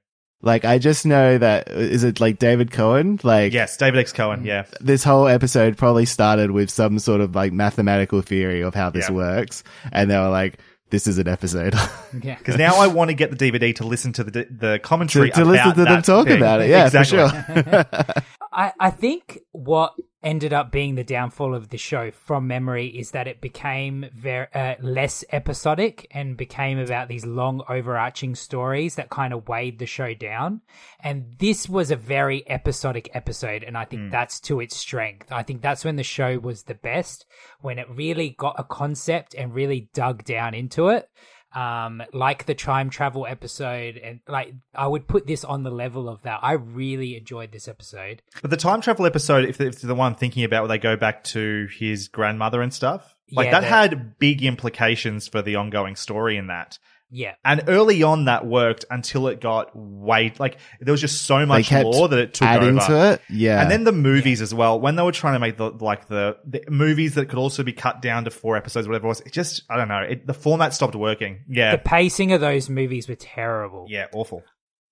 Like 0.42 0.64
I 0.64 0.79
just 0.79 1.05
know 1.05 1.37
that 1.37 1.68
is 1.70 2.03
it 2.03 2.18
like 2.18 2.38
David 2.38 2.70
Cohen? 2.70 3.20
Like 3.22 3.53
Yes, 3.53 3.76
David 3.76 4.00
X. 4.00 4.12
Cohen. 4.12 4.44
Yeah. 4.44 4.64
this 4.81 5.05
whole 5.05 5.29
episode 5.29 5.76
probably 5.76 6.07
started 6.07 6.50
with 6.50 6.70
some 6.70 6.98
sort 6.98 7.20
of 7.20 7.35
like 7.35 7.53
mathematical 7.53 8.22
theory 8.22 8.62
of 8.62 8.74
how 8.74 8.88
this 8.88 9.09
Yeah. 9.11 9.14
works, 9.16 9.62
and 9.92 10.11
they 10.11 10.16
were 10.18 10.31
like, 10.31 10.59
"This 10.90 11.07
is 11.07 11.18
an 11.18 11.29
episode." 11.29 11.74
Yeah. 12.22 12.35
Because 12.37 12.57
now 12.57 12.74
I 12.74 12.88
want 12.88 13.11
to 13.11 13.14
get 13.14 13.31
the 13.31 13.37
DVD 13.37 13.72
to 13.76 13.85
listen 13.85 14.12
to 14.14 14.24
the 14.24 14.31
the 14.50 14.81
commentary 14.83 15.31
to, 15.31 15.37
to 15.37 15.44
listen 15.44 15.70
about 15.70 15.76
to 15.76 15.85
them 15.85 16.03
talk 16.03 16.26
thing. 16.26 16.38
about 16.38 16.61
it, 16.61 16.68
yeah, 16.68 16.87
exactly. 16.87 17.18
for 17.18 17.62
sure. 17.62 17.85
I, 18.53 18.72
I 18.81 18.90
think 18.90 19.38
what 19.53 19.94
ended 20.22 20.52
up 20.52 20.70
being 20.70 20.94
the 20.94 21.04
downfall 21.04 21.54
of 21.54 21.70
the 21.70 21.78
show 21.78 22.11
from 22.11 22.46
memory 22.46 22.87
is 22.87 23.12
that 23.12 23.26
it 23.26 23.40
became 23.40 24.06
very 24.14 24.46
uh, 24.54 24.74
less 24.80 25.24
episodic 25.33 26.06
and 26.11 26.37
became 26.37 26.78
about 26.78 27.09
these 27.09 27.24
long 27.24 27.62
overarching 27.68 28.35
stories 28.35 28.96
that 28.96 29.09
kind 29.09 29.33
of 29.33 29.48
weighed 29.48 29.78
the 29.78 29.87
show 29.87 30.12
down. 30.12 30.61
And 31.02 31.37
this 31.38 31.68
was 31.68 31.90
a 31.90 31.96
very 31.96 32.48
episodic 32.48 33.11
episode 33.14 33.62
and 33.62 33.76
i 33.76 33.85
think 33.85 34.11
that's 34.11 34.40
to 34.40 34.61
its 34.61 34.76
strength. 34.76 35.30
I 35.33 35.42
think 35.42 35.62
that's 35.62 35.85
when 35.85 35.96
the 35.96 36.02
show 36.02 36.38
was 36.38 36.64
the 36.64 36.74
best 36.74 37.26
when 37.61 37.78
it 37.78 37.88
really 37.90 38.30
got 38.38 38.56
a 38.59 38.64
concept 38.64 39.35
and 39.35 39.54
really 39.54 39.88
dug 39.94 40.24
down 40.24 40.54
into 40.54 40.88
it 40.88 41.09
um 41.55 42.03
like 42.13 42.47
the 42.47 42.55
time 42.55 42.91
travel 42.91 43.27
episode 43.27 43.97
and 43.97 44.21
like 44.29 44.55
i 44.75 44.87
would 44.87 45.07
put 45.09 45.27
this 45.27 45.45
on 45.45 45.63
the 45.65 45.71
level 45.71 46.09
of 46.09 46.23
that 46.23 46.39
i 46.43 46.53
really 46.53 47.17
enjoyed 47.17 47.51
this 47.53 47.67
episode 47.67 48.23
But 48.41 48.51
the 48.51 48.57
time 48.57 48.81
travel 48.81 49.05
episode, 49.07 49.49
if 49.49 49.61
it's 49.61 49.83
the 49.83 49.95
one 49.95 50.13
I'm 50.13 50.19
thinking 50.19 50.45
about 50.45 50.63
where 50.63 50.69
they 50.69 50.79
go 50.79 50.97
back 50.97 51.25
to 51.25 51.67
his 51.77 52.09
grandmother 52.09 52.63
and 52.63 52.73
stuff, 52.73 53.17
like 53.33 53.47
Yeah, 53.47 53.61
that 53.61 53.65
had 53.65 54.19
big 54.19 54.43
implications 54.43 55.29
for 55.29 55.43
the 55.43 55.57
ongoing 55.57 55.97
story 55.97 56.37
in 56.37 56.47
that. 56.49 56.79
Yeah 57.11 57.35
And 57.44 57.64
early 57.68 58.03
on, 58.03 58.27
that 58.27 58.46
worked 58.46 58.85
until 58.90 59.29
it 59.29 59.40
got 59.40 59.70
way 59.75 60.33
like 60.38 60.59
there 60.81 60.92
was 60.92 61.01
just 61.01 61.23
so 61.23 61.44
much 61.44 61.66
kept 61.66 61.85
lore 61.85 62.09
that 62.09 62.18
it 62.18 62.35
took 62.35 62.46
adding 62.49 62.79
over. 62.79 62.87
to 62.87 63.12
it. 63.12 63.23
Yeah. 63.29 63.61
And 63.61 63.70
then 63.70 63.85
the 63.85 63.92
movies 63.92 64.40
as 64.40 64.55
well. 64.55 64.81
When 64.81 64.96
they 64.96 65.03
were 65.03 65.12
trying 65.12 65.35
to 65.35 65.38
make 65.40 65.57
the 65.57 65.70
like 65.70 66.09
the, 66.09 66.37
the 66.46 66.62
movies 66.70 67.14
that 67.14 67.29
could 67.29 67.38
also 67.38 67.62
be 67.62 67.73
cut 67.73 68.01
down 68.01 68.25
to 68.25 68.31
four 68.31 68.57
episodes, 68.57 68.87
whatever 68.87 69.07
it 69.07 69.09
was, 69.09 69.20
it 69.20 69.33
just 69.33 69.62
I 69.68 69.77
don't 69.77 69.88
know. 69.88 70.01
It, 70.03 70.27
the 70.27 70.35
format 70.35 70.73
stopped 70.75 70.94
working. 70.94 71.44
Yeah, 71.49 71.73
the 71.73 71.79
pacing 71.79 72.33
of 72.33 72.40
those 72.40 72.68
movies 72.70 73.09
were 73.09 73.16
terrible 73.16 73.87
yeah, 73.88 74.07
awful. 74.12 74.42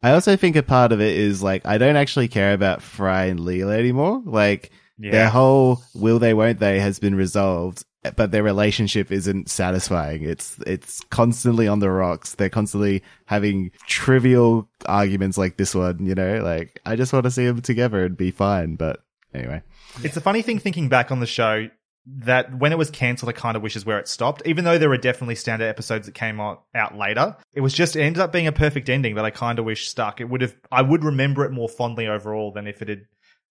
I 0.03 0.13
also 0.13 0.37
think 0.37 0.55
a 0.57 0.63
part 0.63 0.93
of 0.93 1.01
it 1.01 1.17
is 1.17 1.43
like 1.43 1.67
I 1.67 1.79
don't 1.79 1.97
actually 1.97 2.29
care 2.29 2.53
about 2.53 2.83
Fry 2.83 3.25
and 3.27 3.41
Leela 3.41 3.77
anymore. 3.79 4.23
Like 4.25 4.71
Yeah. 4.99 5.11
their 5.13 5.29
whole 5.29 5.83
will 5.95 6.19
they 6.19 6.35
won't 6.35 6.59
they 6.61 6.79
has 6.81 6.99
been 6.99 7.15
resolved, 7.15 7.85
but 8.17 8.31
their 8.31 8.43
relationship 8.43 9.11
isn't 9.11 9.51
satisfying. 9.51 10.23
It's 10.23 10.59
it's 10.67 11.01
constantly 11.11 11.67
on 11.69 11.81
the 11.81 11.91
rocks. 11.91 12.35
They're 12.35 12.49
constantly 12.49 13.03
having 13.27 13.73
trivial 13.87 14.69
arguments 14.87 15.37
like 15.37 15.57
this 15.57 15.75
one. 15.75 16.05
You 16.05 16.15
know, 16.15 16.41
like 16.43 16.81
I 16.87 16.97
just 16.97 17.13
want 17.13 17.25
to 17.25 17.31
see 17.31 17.47
them 17.47 17.61
together 17.61 18.05
and 18.05 18.17
be 18.17 18.31
fine. 18.31 18.77
But 18.77 19.01
anyway, 19.35 19.63
It's 20.03 20.17
a 20.17 20.21
funny 20.21 20.43
thing 20.43 20.59
thinking 20.59 20.89
back 20.89 21.11
on 21.11 21.21
the 21.21 21.27
show 21.27 21.69
that 22.07 22.57
when 22.57 22.73
it 22.73 22.79
was 22.79 22.91
cancelled, 22.91 23.29
I 23.29 23.33
kind 23.33 23.57
of 23.57 23.63
wish 23.63 23.77
is 23.77 23.85
where 23.85 23.99
it 23.99 24.09
stopped. 24.09 24.43
Even 24.47 24.65
though 24.65 24.79
there 24.79 24.89
were 24.89 24.97
definitely 24.97 25.35
standout 25.35 25.69
episodes 25.69 26.07
that 26.07 26.15
came 26.15 26.41
out, 26.41 26.65
out 26.75 26.97
later, 26.97 27.37
it 27.53 27.61
was 27.61 27.75
just 27.75 27.97
it 27.97 28.03
ended 28.03 28.23
up 28.23 28.33
being 28.33 28.47
a 28.47 28.53
perfect 28.53 28.89
ending 28.89 29.17
that 29.17 29.25
I 29.25 29.31
kind 29.31 29.59
of 29.59 29.65
wish 29.65 29.89
stuck. 29.89 30.21
It 30.21 30.29
would 30.29 30.41
have 30.41 30.57
I 30.71 30.83
would 30.83 31.05
remember 31.05 31.45
it 31.45 31.53
more 31.53 31.69
fondly 31.69 32.07
overall 32.07 32.53
than 32.53 32.67
if 32.67 32.81
it 32.81 32.89
had 32.89 33.03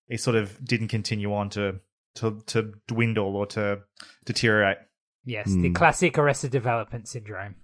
it 0.07 0.21
sort 0.21 0.37
of 0.37 0.63
didn't 0.63 0.87
continue 0.87 1.33
on 1.33 1.49
to 1.51 1.81
to 2.17 2.41
to 2.47 2.73
dwindle 2.87 3.35
or 3.35 3.45
to 3.47 3.79
deteriorate. 4.25 4.77
yes 5.25 5.47
the 5.47 5.67
Hmm. 5.69 5.73
classic 5.73 6.17
arrested 6.17 6.51
development 6.51 7.07
syndrome 7.07 7.55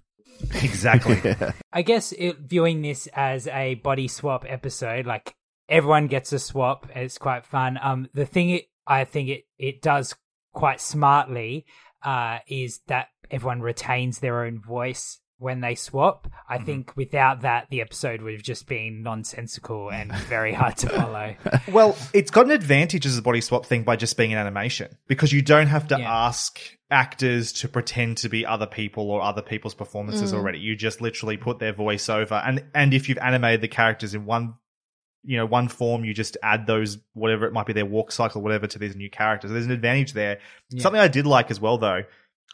Exactly. 0.62 1.34
I 1.72 1.82
guess 1.82 2.10
it, 2.12 2.38
viewing 2.40 2.82
this 2.82 3.06
as 3.14 3.46
a 3.46 3.74
body 3.76 4.08
swap 4.08 4.44
episode, 4.48 5.06
like 5.06 5.32
everyone 5.68 6.08
gets 6.08 6.32
a 6.32 6.40
swap, 6.40 6.88
it's 6.94 7.18
quite 7.18 7.46
fun. 7.46 7.78
Um, 7.80 8.08
the 8.14 8.26
thing 8.26 8.50
it, 8.50 8.64
I 8.84 9.04
think 9.04 9.28
it 9.28 9.44
it 9.58 9.80
does 9.80 10.14
quite 10.52 10.80
smartly, 10.80 11.66
uh, 12.02 12.38
is 12.48 12.80
that 12.88 13.08
everyone 13.30 13.60
retains 13.60 14.18
their 14.18 14.44
own 14.44 14.60
voice 14.60 15.20
when 15.38 15.60
they 15.60 15.74
swap. 15.74 16.28
I 16.48 16.56
mm-hmm. 16.56 16.66
think 16.66 16.96
without 16.96 17.42
that, 17.42 17.68
the 17.70 17.80
episode 17.80 18.22
would 18.22 18.34
have 18.34 18.42
just 18.42 18.66
been 18.66 19.02
nonsensical 19.02 19.90
and 19.90 20.12
very 20.12 20.52
hard 20.52 20.76
to 20.78 20.88
follow. 20.88 21.34
Well, 21.68 21.96
it's 22.12 22.30
got 22.30 22.46
an 22.46 22.52
advantage 22.52 23.06
as 23.06 23.16
a 23.16 23.22
body 23.22 23.40
swap 23.40 23.66
thing 23.66 23.84
by 23.84 23.96
just 23.96 24.16
being 24.16 24.32
an 24.32 24.38
animation 24.38 24.96
because 25.08 25.32
you 25.32 25.42
don't 25.42 25.66
have 25.66 25.88
to 25.88 25.98
Yeah. 25.98 26.26
ask 26.26 26.60
actors 26.90 27.52
to 27.52 27.68
pretend 27.68 28.18
to 28.18 28.28
be 28.28 28.46
other 28.46 28.66
people 28.66 29.10
or 29.10 29.22
other 29.22 29.42
people's 29.42 29.74
performances 29.74 30.32
mm. 30.32 30.36
already. 30.36 30.58
You 30.58 30.76
just 30.76 31.00
literally 31.00 31.36
put 31.36 31.58
their 31.58 31.72
voice 31.72 32.08
over, 32.08 32.34
and 32.34 32.64
and 32.74 32.94
if 32.94 33.08
you've 33.08 33.18
animated 33.18 33.62
the 33.62 33.68
characters 33.68 34.14
in 34.14 34.26
one, 34.26 34.54
you 35.24 35.36
know, 35.36 35.46
one 35.46 35.68
form, 35.68 36.04
you 36.04 36.14
just 36.14 36.36
add 36.42 36.66
those 36.66 36.98
whatever 37.14 37.46
it 37.46 37.52
might 37.52 37.66
be 37.66 37.72
their 37.72 37.86
walk 37.86 38.12
cycle, 38.12 38.42
whatever, 38.42 38.66
to 38.66 38.78
these 38.78 38.94
new 38.94 39.10
characters. 39.10 39.50
There's 39.50 39.66
an 39.66 39.72
advantage 39.72 40.12
there. 40.12 40.38
Something 40.78 41.00
I 41.00 41.08
did 41.08 41.26
like 41.26 41.50
as 41.50 41.60
well, 41.60 41.78
though. 41.78 42.02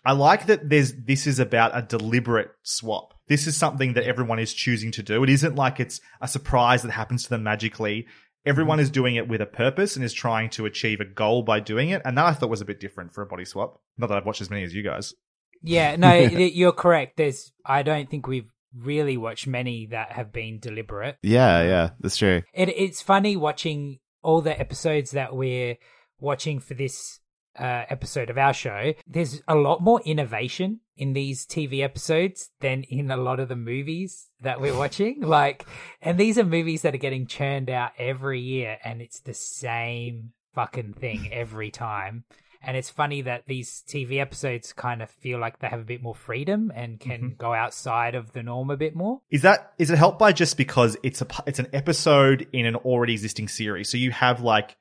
I 0.05 0.13
like 0.13 0.47
that 0.47 0.69
there's 0.69 0.95
this 0.95 1.27
is 1.27 1.39
about 1.39 1.77
a 1.77 1.83
deliberate 1.83 2.51
swap. 2.63 3.15
This 3.29 3.47
is 3.47 3.57
something 3.57 3.93
that 3.95 4.05
everyone 4.05 4.39
is 4.39 4.55
choosing 4.55 4.91
to 4.93 5.03
do. 5.03 5.23
It 5.23 5.31
isn't 5.31 5.55
like 5.55 5.79
it's 5.79 6.01
a 6.21 6.29
surprise 6.29 6.83
that 6.83 6.93
happens 6.93 7.25
to 7.25 7.31
them 7.31 7.43
magically. 7.43 8.07
Everyone 8.47 8.79
mm-hmm. 8.79 8.85
is 8.85 8.91
doing 8.91 9.17
it 9.17 9.29
with 9.29 9.43
a 9.43 9.47
purpose 9.47 9.97
and 9.97 10.05
is 10.05 10.15
trying 10.15 10.49
to 10.51 10.65
achieve 10.65 11.01
a 11.01 11.05
goal 11.05 11.43
by 11.43 11.61
doing 11.61 11.91
it. 11.91 12.01
And 12.05 12.17
that 12.17 12.25
I 12.25 12.33
thought 12.33 12.49
was 12.49 12.63
a 12.63 12.65
bit 12.65 12.81
different 12.81 13.13
for 13.13 13.23
a 13.23 13.27
body 13.27 13.45
swap. 13.45 13.81
Not 13.99 14.09
that 14.09 14.17
I've 14.17 14.27
watched 14.27 14.41
as 14.41 14.51
many 14.51 14.65
as 14.65 14.75
you 14.75 14.83
guys. 14.83 15.15
Yeah, 15.63 15.97
no, 15.97 16.15
you're 16.15 16.73
correct. 16.73 17.19
There's, 17.19 17.53
I 17.67 17.83
don't 17.83 18.09
think 18.09 18.27
we've 18.27 18.51
really 18.75 19.19
watched 19.19 19.47
many 19.47 19.87
that 19.87 20.13
have 20.13 20.33
been 20.33 20.59
deliberate. 20.59 21.19
yeah, 21.23 21.63
yeah, 21.63 21.91
that's 22.01 22.17
true. 22.17 22.43
it, 22.55 22.69
it's 22.71 23.03
funny 23.03 23.37
watching 23.37 23.99
all 24.23 24.41
the 24.41 24.59
episodes 24.59 25.11
that 25.13 25.35
we're 25.35 25.77
watching 26.19 26.61
for 26.61 26.75
this 26.75 27.20
uh, 27.59 27.85
episode 27.89 28.31
of 28.31 28.39
our 28.39 28.55
show. 28.55 28.95
There's 29.07 29.43
a 29.49 29.55
lot 29.55 29.83
more 29.83 30.01
innovation 30.05 30.81
in 30.97 31.13
these 31.15 31.47
TV 31.47 31.83
episodes 31.83 32.51
than 32.61 32.83
in 32.85 33.11
a 33.11 33.17
lot 33.17 33.41
of 33.41 33.49
the 33.49 33.57
movies 33.57 34.29
that 34.43 34.61
we're 34.61 34.77
watching. 34.77 35.21
Like, 35.31 35.65
and 36.03 36.19
these 36.19 36.39
are 36.39 36.45
movies 36.45 36.83
that 36.83 36.95
are 36.95 36.99
getting 36.99 37.27
churned 37.27 37.71
out 37.71 37.93
every 37.99 38.41
year, 38.41 38.79
and 38.83 39.01
it's 39.01 39.21
the 39.21 39.35
same 39.35 40.33
fucking 40.55 40.95
thing 40.95 41.29
every 41.33 41.71
time. 41.71 42.25
And 42.63 42.77
it's 42.77 42.91
funny 42.91 43.23
that 43.23 43.45
these 43.47 43.83
TV 43.89 44.19
episodes 44.19 44.73
kind 44.73 45.03
of 45.03 45.11
feel 45.11 45.39
like 45.39 45.61
they 45.61 45.69
have 45.69 45.81
a 45.81 45.85
bit 45.85 46.03
more 46.03 46.15
freedom 46.15 46.71
and 46.75 47.01
can 47.01 47.35
go 47.39 47.55
outside 47.55 48.15
of 48.15 48.33
the 48.33 48.43
norm 48.43 48.71
a 48.71 48.77
bit 48.77 48.95
more. 48.95 49.23
Is 49.31 49.43
that 49.43 49.73
is 49.79 49.91
it 49.91 49.97
helped 49.97 50.19
by 50.19 50.33
just 50.33 50.57
because 50.59 50.97
it's 51.03 51.23
a 51.23 51.27
it's 51.47 51.59
an 51.59 51.69
episode 51.73 52.47
in 52.53 52.67
an 52.67 52.77
already 52.77 53.15
existing 53.15 53.49
series, 53.49 53.89
so 53.89 53.97
you 53.97 54.11
have 54.11 54.43
like 54.43 54.77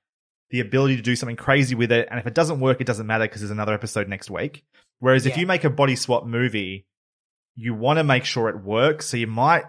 the 0.51 0.59
ability 0.59 0.95
to 0.95 1.01
do 1.01 1.15
something 1.15 1.35
crazy 1.35 1.75
with 1.75 1.91
it, 1.91 2.07
and 2.09 2.19
if 2.19 2.27
it 2.27 2.33
doesn't 2.33 2.59
work, 2.59 2.81
it 2.81 2.87
doesn't 2.87 3.07
matter 3.07 3.25
because 3.25 3.41
there's 3.41 3.51
another 3.51 3.73
episode 3.73 4.07
next 4.07 4.29
week. 4.29 4.63
Whereas 4.99 5.25
if 5.25 5.37
you 5.37 5.47
make 5.47 5.63
a 5.63 5.69
body 5.69 5.95
swap 5.95 6.25
movie, 6.25 6.85
you 7.55 7.73
want 7.73 7.97
to 7.97 8.03
make 8.03 8.25
sure 8.25 8.49
it 8.49 8.61
works, 8.61 9.07
so 9.07 9.17
you 9.17 9.27
might 9.27 9.63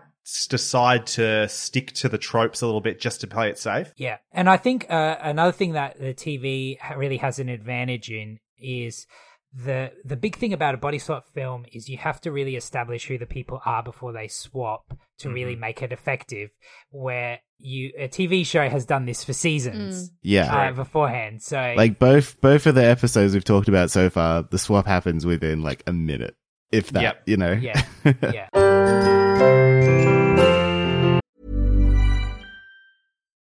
decide 0.48 1.06
to 1.06 1.48
stick 1.48 1.92
to 1.92 2.08
the 2.08 2.18
tropes 2.18 2.62
a 2.62 2.66
little 2.66 2.80
bit 2.80 3.00
just 3.00 3.20
to 3.20 3.26
play 3.26 3.48
it 3.48 3.58
safe. 3.58 3.92
Yeah, 3.96 4.18
and 4.32 4.48
I 4.48 4.56
think 4.56 4.90
uh, 4.90 5.16
another 5.20 5.52
thing 5.52 5.72
that 5.72 5.98
the 5.98 6.14
TV 6.14 6.78
really 6.96 7.18
has 7.18 7.38
an 7.38 7.48
advantage 7.48 8.10
in 8.10 8.38
is 8.58 9.06
the 9.52 9.92
the 10.04 10.16
big 10.16 10.36
thing 10.36 10.52
about 10.52 10.74
a 10.74 10.78
body 10.78 10.98
swap 10.98 11.26
film 11.34 11.66
is 11.72 11.88
you 11.88 11.98
have 11.98 12.20
to 12.20 12.30
really 12.30 12.54
establish 12.54 13.06
who 13.06 13.18
the 13.18 13.26
people 13.26 13.60
are 13.64 13.82
before 13.82 14.12
they 14.12 14.28
swap 14.28 14.96
to 15.18 15.30
really 15.30 15.56
make 15.56 15.82
it 15.82 15.92
effective. 15.92 16.50
Where 16.90 17.40
you 17.60 17.92
a 17.98 18.08
TV 18.08 18.44
show 18.46 18.68
has 18.68 18.84
done 18.84 19.04
this 19.06 19.22
for 19.24 19.32
seasons 19.32 20.10
Yeah. 20.22 20.54
uh, 20.70 20.72
beforehand, 20.72 21.42
so 21.42 21.74
Like 21.76 21.98
both 21.98 22.40
both 22.40 22.66
of 22.66 22.74
the 22.74 22.84
episodes 22.84 23.34
we've 23.34 23.44
talked 23.44 23.68
about 23.68 23.90
so 23.90 24.10
far, 24.10 24.42
the 24.42 24.58
swap 24.58 24.86
happens 24.86 25.24
within 25.26 25.62
like 25.62 25.82
a 25.86 25.92
minute, 25.92 26.36
if 26.72 26.90
that. 26.90 27.02
Yep. 27.02 27.22
You 27.26 27.36
know. 27.36 27.52
yeah, 27.52 27.82
yeah. 28.22 28.48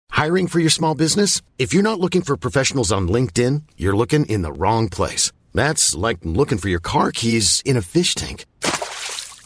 Hiring 0.10 0.48
for 0.48 0.60
your 0.60 0.70
small 0.70 0.94
business? 0.96 1.42
If 1.58 1.74
you're 1.74 1.84
not 1.84 2.00
looking 2.00 2.22
for 2.22 2.38
professionals 2.38 2.92
on 2.92 3.08
LinkedIn, 3.08 3.64
you're 3.78 3.96
looking 3.96 4.26
in 4.28 4.42
the 4.44 4.54
wrong 4.54 4.88
place. 4.90 5.32
That's 5.54 5.96
like 5.96 6.20
looking 6.24 6.58
for 6.60 6.70
your 6.70 6.80
car 6.80 7.12
keys 7.12 7.62
in 7.66 7.76
a 7.76 7.82
fish 7.82 8.14
tank. 8.16 8.46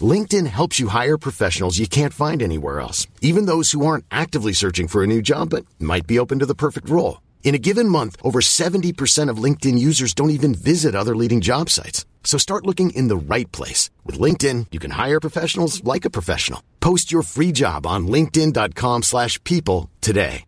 LinkedIn 0.02 0.48
helps 0.48 0.80
you 0.80 0.90
hire 0.90 1.18
professionals 1.18 1.80
you 1.80 1.88
can't 1.88 2.14
find 2.14 2.42
anywhere 2.42 2.82
else, 2.82 3.08
even 3.22 3.46
those 3.46 3.72
who 3.72 3.86
aren't 3.86 4.04
actively 4.12 4.52
searching 4.52 4.90
for 4.90 5.04
a 5.04 5.08
new 5.08 5.22
job 5.22 5.52
but 5.52 5.66
might 5.80 6.06
be 6.06 6.20
open 6.20 6.40
to 6.40 6.46
the 6.46 6.54
perfect 6.54 6.90
role. 6.90 7.22
In 7.46 7.56
a 7.56 7.60
given 7.60 7.88
month, 7.88 8.18
over 8.22 8.42
70% 8.42 9.30
of 9.30 9.38
LinkedIn 9.38 9.80
users 9.80 10.14
don't 10.14 10.32
even 10.32 10.54
visit 10.54 10.96
other 10.96 11.16
leading 11.16 11.40
job 11.40 11.70
sites. 11.70 12.06
So 12.26 12.38
start 12.38 12.66
looking 12.66 12.90
in 12.90 13.08
the 13.08 13.16
right 13.16 13.50
place. 13.54 13.90
With 14.04 14.20
LinkedIn, 14.20 14.68
you 14.72 14.80
can 14.80 14.92
hire 14.92 15.22
professionals 15.22 15.82
like 15.86 16.04
a 16.04 16.10
professional. 16.10 16.62
Post 16.82 17.12
your 17.14 17.22
free 17.22 17.54
job 17.54 17.86
on 17.88 18.08
linkedin.com 18.08 19.04
slash 19.04 19.42
people 19.46 19.90
today. 20.02 20.44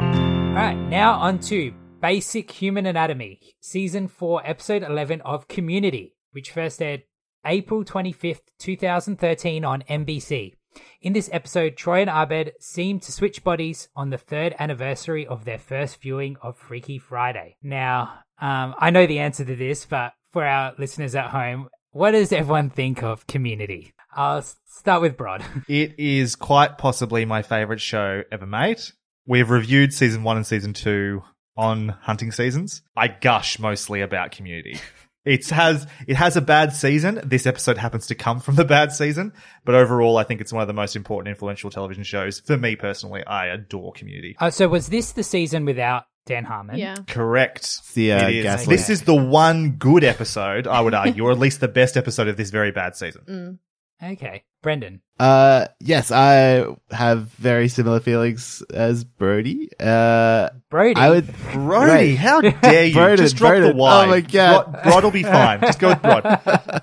All 0.00 0.62
right, 0.62 0.88
now 0.88 1.18
on 1.18 1.38
to 1.40 1.74
Basic 2.00 2.50
Human 2.50 2.86
Anatomy, 2.86 3.40
Season 3.60 4.08
4, 4.08 4.42
Episode 4.46 4.82
11 4.82 5.20
of 5.20 5.48
Community, 5.48 6.15
which 6.32 6.50
first 6.50 6.80
aired 6.82 7.02
April 7.44 7.84
25th, 7.84 8.40
2013 8.58 9.64
on 9.64 9.82
NBC. 9.88 10.54
In 11.00 11.12
this 11.12 11.30
episode, 11.32 11.76
Troy 11.76 12.00
and 12.02 12.10
Abed 12.10 12.52
seem 12.60 13.00
to 13.00 13.12
switch 13.12 13.44
bodies 13.44 13.88
on 13.96 14.10
the 14.10 14.18
third 14.18 14.54
anniversary 14.58 15.26
of 15.26 15.44
their 15.44 15.58
first 15.58 16.00
viewing 16.00 16.36
of 16.42 16.58
Freaky 16.58 16.98
Friday. 16.98 17.56
Now, 17.62 18.20
um, 18.40 18.74
I 18.78 18.90
know 18.90 19.06
the 19.06 19.20
answer 19.20 19.44
to 19.44 19.56
this, 19.56 19.86
but 19.86 20.12
for 20.32 20.44
our 20.44 20.74
listeners 20.78 21.14
at 21.14 21.30
home, 21.30 21.68
what 21.92 22.10
does 22.10 22.32
everyone 22.32 22.70
think 22.70 23.02
of 23.02 23.26
Community? 23.26 23.92
I'll 24.14 24.42
start 24.66 25.02
with 25.02 25.16
Brod. 25.16 25.44
It 25.68 25.98
is 25.98 26.36
quite 26.36 26.78
possibly 26.78 27.24
my 27.24 27.42
favorite 27.42 27.80
show 27.80 28.22
ever 28.30 28.46
made. 28.46 28.80
We've 29.26 29.50
reviewed 29.50 29.92
season 29.92 30.22
one 30.22 30.36
and 30.36 30.46
season 30.46 30.72
two 30.72 31.22
on 31.56 31.88
hunting 31.88 32.32
seasons. 32.32 32.82
I 32.96 33.08
gush 33.08 33.58
mostly 33.58 34.02
about 34.02 34.30
community. 34.30 34.78
It 35.26 35.48
has 35.50 35.86
it 36.06 36.14
has 36.16 36.36
a 36.36 36.40
bad 36.40 36.72
season. 36.72 37.20
This 37.24 37.46
episode 37.46 37.76
happens 37.78 38.06
to 38.06 38.14
come 38.14 38.38
from 38.38 38.54
the 38.54 38.64
bad 38.64 38.92
season, 38.92 39.32
but 39.64 39.74
overall, 39.74 40.16
I 40.16 40.24
think 40.24 40.40
it's 40.40 40.52
one 40.52 40.62
of 40.62 40.68
the 40.68 40.74
most 40.74 40.94
important, 40.94 41.34
influential 41.34 41.68
television 41.68 42.04
shows 42.04 42.40
for 42.40 42.56
me 42.56 42.76
personally. 42.76 43.24
I 43.26 43.46
adore 43.46 43.92
Community. 43.92 44.36
Uh, 44.38 44.50
so 44.50 44.68
was 44.68 44.86
this 44.88 45.12
the 45.12 45.24
season 45.24 45.64
without 45.64 46.04
Dan 46.26 46.44
Harmon? 46.44 46.78
Yeah. 46.78 46.94
Correct. 47.08 47.92
the, 47.94 48.12
uh, 48.12 48.28
It 48.28 48.44
is. 48.46 48.66
This 48.66 48.88
is 48.88 49.02
the 49.02 49.14
one 49.14 49.72
good 49.72 50.04
episode, 50.04 50.66
I 50.68 50.80
would 50.80 50.94
argue, 50.94 51.24
or 51.24 51.32
at 51.32 51.38
least 51.38 51.60
the 51.60 51.68
best 51.68 51.96
episode 51.96 52.28
of 52.28 52.36
this 52.36 52.50
very 52.50 52.70
bad 52.70 52.94
season. 52.96 53.58
Okay. 54.02 54.44
Brendan. 54.66 55.00
Uh, 55.20 55.66
yes, 55.78 56.10
I 56.10 56.66
have 56.90 57.28
very 57.38 57.68
similar 57.68 58.00
feelings 58.00 58.64
as 58.74 59.04
Brody. 59.04 59.68
Uh, 59.78 60.48
Brody. 60.70 61.00
I 61.00 61.10
would. 61.10 61.32
Brody, 61.52 61.90
Right. 61.92 62.18
how 62.18 62.40
dare 62.40 62.86
you? 62.86 62.94
Broden, 62.96 63.18
Just 63.18 63.36
drop 63.36 63.54
the 63.54 63.60
Broden. 63.60 63.76
Y. 63.76 64.04
Oh 64.04 64.08
my 64.08 64.20
God. 64.22 64.72
Brod, 64.72 64.82
Brod 64.82 65.04
will 65.04 65.10
be 65.12 65.22
fine. 65.22 65.60
Just 65.60 65.78
go 65.78 65.90
with 65.90 66.02
Brod. 66.02 66.42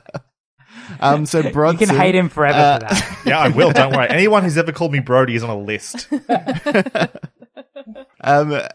Um, 0.99 1.25
so 1.25 1.39
you 1.39 1.51
can 1.51 1.89
hate 1.89 2.15
him 2.15 2.29
forever 2.29 2.57
uh, 2.57 2.79
for 2.79 2.85
that. 2.85 3.19
Yeah, 3.25 3.39
I 3.39 3.49
will. 3.49 3.71
Don't 3.71 3.93
worry. 3.93 4.07
Anyone 4.09 4.43
who's 4.43 4.57
ever 4.57 4.71
called 4.71 4.91
me 4.93 4.99
Brody 4.99 5.35
is 5.35 5.43
on 5.43 5.49
a 5.49 5.57
list. 5.57 6.07
Um, 8.23 8.53
uh, 8.53 8.67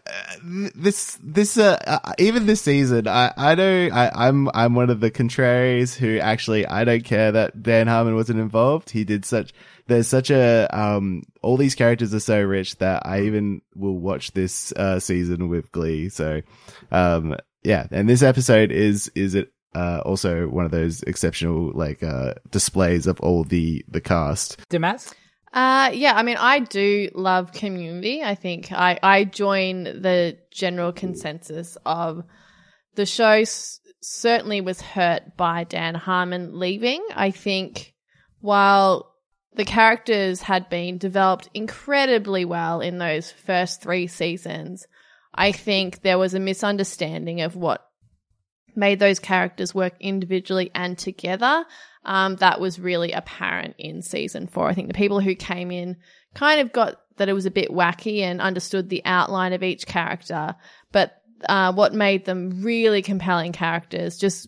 this 0.75 1.17
this 1.23 1.57
uh, 1.57 1.77
uh, 1.85 2.13
even 2.19 2.45
this 2.45 2.61
season, 2.61 3.07
I 3.07 3.33
I 3.35 3.55
know 3.55 3.89
I, 3.91 4.27
I'm 4.27 4.49
I'm 4.53 4.75
one 4.75 4.89
of 4.89 4.99
the 4.99 5.09
contraries 5.09 5.95
who 5.95 6.19
actually 6.19 6.67
I 6.67 6.83
don't 6.83 7.03
care 7.03 7.31
that 7.31 7.61
Dan 7.61 7.87
Harmon 7.87 8.15
wasn't 8.15 8.39
involved. 8.39 8.91
He 8.91 9.03
did 9.03 9.25
such. 9.25 9.53
There's 9.87 10.07
such 10.07 10.29
a 10.29 10.67
um. 10.71 11.23
All 11.41 11.57
these 11.57 11.75
characters 11.75 12.13
are 12.13 12.19
so 12.19 12.41
rich 12.41 12.77
that 12.77 13.05
I 13.05 13.21
even 13.21 13.61
will 13.75 13.97
watch 13.97 14.33
this 14.33 14.71
uh 14.73 14.99
season 14.99 15.49
with 15.49 15.71
glee. 15.71 16.09
So, 16.09 16.41
um, 16.91 17.35
yeah. 17.63 17.87
And 17.89 18.07
this 18.07 18.21
episode 18.21 18.71
is 18.71 19.11
is 19.15 19.33
it 19.33 19.51
uh 19.73 20.01
also 20.05 20.47
one 20.47 20.65
of 20.65 20.71
those 20.71 21.01
exceptional 21.03 21.71
like 21.73 22.03
uh 22.03 22.35
displays 22.51 23.07
of 23.07 23.19
all 23.21 23.43
the 23.43 23.83
the 23.87 24.01
cast. 24.01 24.57
Damask? 24.69 25.15
Uh, 25.51 25.91
yeah, 25.93 26.13
I 26.13 26.23
mean, 26.23 26.37
I 26.37 26.59
do 26.59 27.09
love 27.15 27.51
community. 27.51 28.21
I 28.21 28.35
think 28.35 28.71
I, 28.71 28.99
I 29.01 29.23
join 29.23 29.83
the 29.83 30.37
general 30.51 30.91
consensus 30.91 31.77
of 31.85 32.23
the 32.95 33.05
show 33.05 33.31
s- 33.31 33.79
certainly 34.01 34.61
was 34.61 34.81
hurt 34.81 35.35
by 35.37 35.63
Dan 35.63 35.95
Harmon 35.95 36.59
leaving. 36.59 37.03
I 37.15 37.31
think 37.31 37.95
while 38.41 39.15
the 39.55 39.65
characters 39.65 40.41
had 40.43 40.69
been 40.69 40.99
developed 40.99 41.49
incredibly 41.55 42.45
well 42.45 42.81
in 42.81 42.99
those 42.99 43.31
first 43.31 43.81
three 43.81 44.05
seasons, 44.05 44.85
I 45.33 45.51
think 45.51 46.01
there 46.01 46.19
was 46.19 46.35
a 46.35 46.39
misunderstanding 46.39 47.41
of 47.41 47.55
what 47.55 47.88
made 48.79 48.99
those 48.99 49.19
characters 49.19 49.75
work 49.75 49.93
individually 49.99 50.71
and 50.73 50.97
together. 50.97 51.65
Um, 52.05 52.37
that 52.37 52.59
was 52.59 52.79
really 52.79 53.11
apparent 53.11 53.75
in 53.77 54.01
season 54.01 54.47
four. 54.47 54.67
I 54.67 54.73
think 54.73 54.87
the 54.87 54.93
people 54.93 55.19
who 55.19 55.35
came 55.35 55.69
in 55.69 55.97
kind 56.33 56.61
of 56.61 56.71
got 56.71 57.01
that 57.17 57.29
it 57.29 57.33
was 57.33 57.45
a 57.45 57.51
bit 57.51 57.69
wacky 57.69 58.21
and 58.21 58.39
understood 58.39 58.89
the 58.89 59.03
outline 59.03 59.51
of 59.51 59.61
each 59.61 59.85
character, 59.85 60.55
but 60.93 61.21
uh, 61.47 61.73
what 61.73 61.93
made 61.93 62.25
them 62.25 62.63
really 62.63 63.01
compelling 63.01 63.51
characters 63.51 64.17
just 64.17 64.47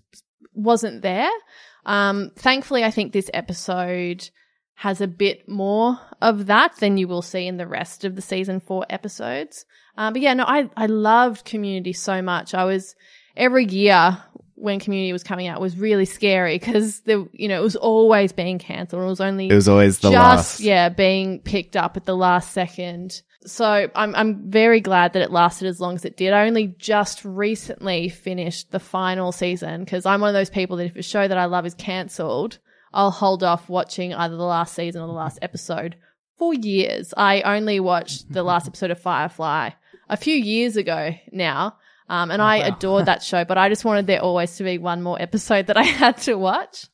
wasn't 0.54 1.02
there. 1.02 1.30
Um, 1.86 2.32
thankfully, 2.36 2.84
I 2.84 2.92
think 2.92 3.12
this 3.12 3.30
episode 3.34 4.30
has 4.76 5.02
a 5.02 5.08
bit 5.08 5.48
more 5.48 6.00
of 6.22 6.48
that 6.48 6.76
than 6.78 6.98
you 6.98 7.08
will 7.08 7.22
see 7.22 7.46
in 7.46 7.58
the 7.58 7.68
rest 7.68 8.04
of 8.04 8.16
the 8.16 8.22
season 8.22 8.60
four 8.60 8.86
episodes. 8.90 9.66
Um, 9.98 10.14
but 10.14 10.22
yeah, 10.22 10.34
no, 10.34 10.46
I, 10.48 10.70
I 10.76 10.86
loved 10.86 11.46
Community 11.46 11.94
so 11.94 12.22
much. 12.22 12.54
I 12.54 12.66
was 12.66 12.96
every 13.36 13.66
year 13.66 14.18
when 14.56 14.80
Community 14.80 15.12
was 15.12 15.24
coming 15.24 15.48
out 15.48 15.60
was 15.60 15.76
really 15.78 16.06
scary 16.06 16.60
because 16.60 17.00
the 17.02 17.28
you 17.34 17.48
know 17.48 17.60
it 17.60 17.64
was 17.64 17.76
always 17.76 18.32
being 18.32 18.60
cancelled. 18.60 19.02
It 19.02 19.06
was 19.06 19.22
only 19.22 19.50
It 19.50 19.56
was 19.56 19.68
always 19.68 19.98
the 20.00 20.12
just 20.12 20.16
last. 20.16 20.60
yeah 20.60 20.90
being 20.90 21.40
picked 21.40 21.76
up 21.76 21.98
at 21.98 22.06
the 22.06 22.16
last 22.16 22.52
second. 22.52 23.22
So 23.44 23.90
I'm 23.96 24.14
I'm 24.16 24.52
very 24.52 24.80
glad 24.80 25.14
that 25.14 25.24
it 25.24 25.32
lasted 25.32 25.68
as 25.68 25.80
long 25.82 25.96
as 25.96 26.06
it 26.06 26.16
did. 26.16 26.32
I 26.32 26.46
only 26.46 26.68
just 26.78 27.26
recently 27.26 28.08
finished 28.10 28.72
the 28.72 28.80
final 28.80 29.32
season 29.32 29.84
because 29.84 30.06
I'm 30.06 30.22
one 30.22 30.30
of 30.30 30.36
those 30.36 30.52
people 30.52 30.78
that 30.78 30.86
if 30.86 30.96
a 30.96 31.02
show 31.02 31.28
that 31.28 31.38
I 31.40 31.46
love 31.46 31.66
is 31.66 31.74
cancelled, 31.74 32.60
I'll 32.94 33.10
hold 33.10 33.44
off 33.44 33.68
watching 33.68 34.14
either 34.14 34.36
the 34.38 34.44
last 34.44 34.76
season 34.76 35.02
or 35.02 35.08
the 35.08 35.14
last 35.14 35.40
episode 35.42 35.96
for 36.38 36.54
years. 36.54 37.16
I 37.18 37.42
only 37.42 37.80
watched 37.80 38.32
the 38.32 38.44
last 38.44 38.68
episode 38.68 38.92
of 38.92 39.00
Firefly 39.00 39.72
a 40.08 40.18
few 40.18 40.36
years 40.36 40.78
ago 40.78 41.16
now. 41.32 41.78
Um, 42.12 42.30
and 42.30 42.42
I 42.42 42.58
adored 42.58 43.06
that 43.06 43.24
show, 43.24 43.46
but 43.46 43.58
I 43.58 43.70
just 43.70 43.86
wanted 43.86 44.06
there 44.06 44.22
always 44.22 44.58
to 44.58 44.66
be 44.66 44.78
one 44.78 45.02
more 45.02 45.20
episode 45.22 45.68
that 45.68 45.78
I 45.78 45.84
had 46.04 46.18
to 46.24 46.36
watch. 46.36 46.88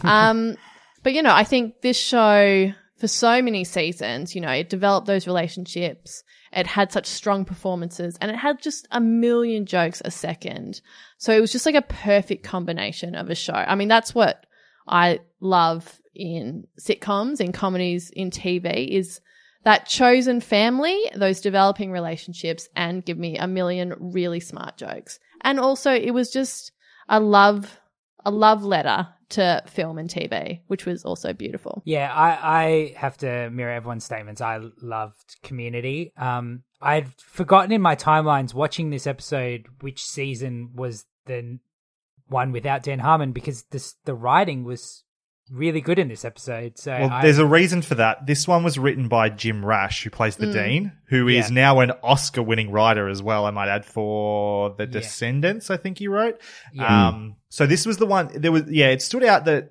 Um, 0.00 0.56
but 1.02 1.12
you 1.12 1.22
know, 1.22 1.34
I 1.34 1.44
think 1.44 1.82
this 1.82 1.98
show 1.98 2.72
for 2.96 3.06
so 3.06 3.42
many 3.42 3.64
seasons, 3.64 4.34
you 4.34 4.40
know, 4.40 4.50
it 4.50 4.70
developed 4.70 5.06
those 5.06 5.26
relationships. 5.26 6.24
It 6.54 6.66
had 6.66 6.90
such 6.90 7.06
strong 7.06 7.44
performances 7.44 8.16
and 8.22 8.30
it 8.30 8.36
had 8.36 8.62
just 8.62 8.88
a 8.90 8.98
million 9.00 9.66
jokes 9.66 10.00
a 10.06 10.10
second. 10.10 10.80
So 11.18 11.36
it 11.36 11.40
was 11.42 11.52
just 11.52 11.66
like 11.66 11.74
a 11.74 11.82
perfect 11.82 12.42
combination 12.42 13.14
of 13.14 13.28
a 13.28 13.34
show. 13.34 13.52
I 13.52 13.74
mean, 13.74 13.88
that's 13.88 14.14
what 14.14 14.46
I 14.88 15.20
love 15.40 16.00
in 16.14 16.66
sitcoms, 16.80 17.42
in 17.42 17.52
comedies, 17.52 18.08
in 18.08 18.30
TV 18.30 18.88
is 18.88 19.20
that 19.64 19.86
chosen 19.86 20.40
family, 20.40 20.98
those 21.14 21.40
developing 21.40 21.92
relationships 21.92 22.68
and 22.74 23.04
give 23.04 23.18
me 23.18 23.36
a 23.36 23.46
million 23.46 23.94
really 23.98 24.40
smart 24.40 24.76
jokes. 24.76 25.18
And 25.42 25.60
also 25.60 25.92
it 25.92 26.12
was 26.12 26.30
just 26.30 26.72
a 27.08 27.20
love, 27.20 27.80
a 28.24 28.30
love 28.30 28.64
letter 28.64 29.08
to 29.30 29.62
film 29.66 29.98
and 29.98 30.10
TV, 30.10 30.60
which 30.66 30.84
was 30.84 31.04
also 31.04 31.32
beautiful. 31.32 31.82
Yeah, 31.84 32.12
I, 32.12 32.62
I 32.62 32.94
have 32.96 33.16
to 33.18 33.50
mirror 33.50 33.72
everyone's 33.72 34.04
statements. 34.04 34.40
I 34.40 34.60
loved 34.80 35.36
Community. 35.42 36.12
Um, 36.16 36.62
I'd 36.80 37.08
forgotten 37.18 37.72
in 37.72 37.80
my 37.80 37.96
timelines 37.96 38.54
watching 38.54 38.90
this 38.90 39.06
episode 39.06 39.66
which 39.80 40.04
season 40.04 40.70
was 40.74 41.06
the 41.26 41.58
one 42.26 42.52
without 42.52 42.82
Dan 42.82 42.98
Harmon 42.98 43.32
because 43.32 43.64
this 43.70 43.94
the 44.04 44.14
writing 44.14 44.64
was 44.64 45.04
really 45.50 45.80
good 45.80 45.98
in 45.98 46.08
this 46.08 46.24
episode. 46.24 46.78
So 46.78 46.92
Well, 46.92 47.10
I, 47.10 47.22
there's 47.22 47.38
a 47.38 47.46
reason 47.46 47.82
for 47.82 47.94
that. 47.96 48.26
This 48.26 48.46
one 48.48 48.64
was 48.64 48.78
written 48.78 49.08
by 49.08 49.28
Jim 49.28 49.64
Rash, 49.64 50.02
who 50.04 50.10
plays 50.10 50.36
the 50.36 50.46
Dean, 50.52 50.92
who 51.08 51.28
is 51.28 51.50
Yeah. 51.50 51.54
now 51.54 51.80
an 51.80 51.92
Oscar 52.02 52.42
winning 52.42 52.70
writer 52.70 53.08
as 53.08 53.22
well, 53.22 53.44
I 53.44 53.50
might 53.50 53.68
add, 53.68 53.84
for 53.84 54.74
The 54.78 54.86
Descendants, 54.86 55.70
I 55.70 55.76
think 55.76 55.98
he 55.98 56.08
wrote. 56.08 56.40
Yeah. 56.72 57.08
Um, 57.08 57.36
so 57.48 57.66
this 57.66 57.84
was 57.86 57.98
the 57.98 58.06
one, 58.06 58.30
there 58.34 58.52
was, 58.52 58.64
yeah, 58.68 58.88
it 58.88 59.02
stood 59.02 59.24
out 59.24 59.44
that 59.46 59.68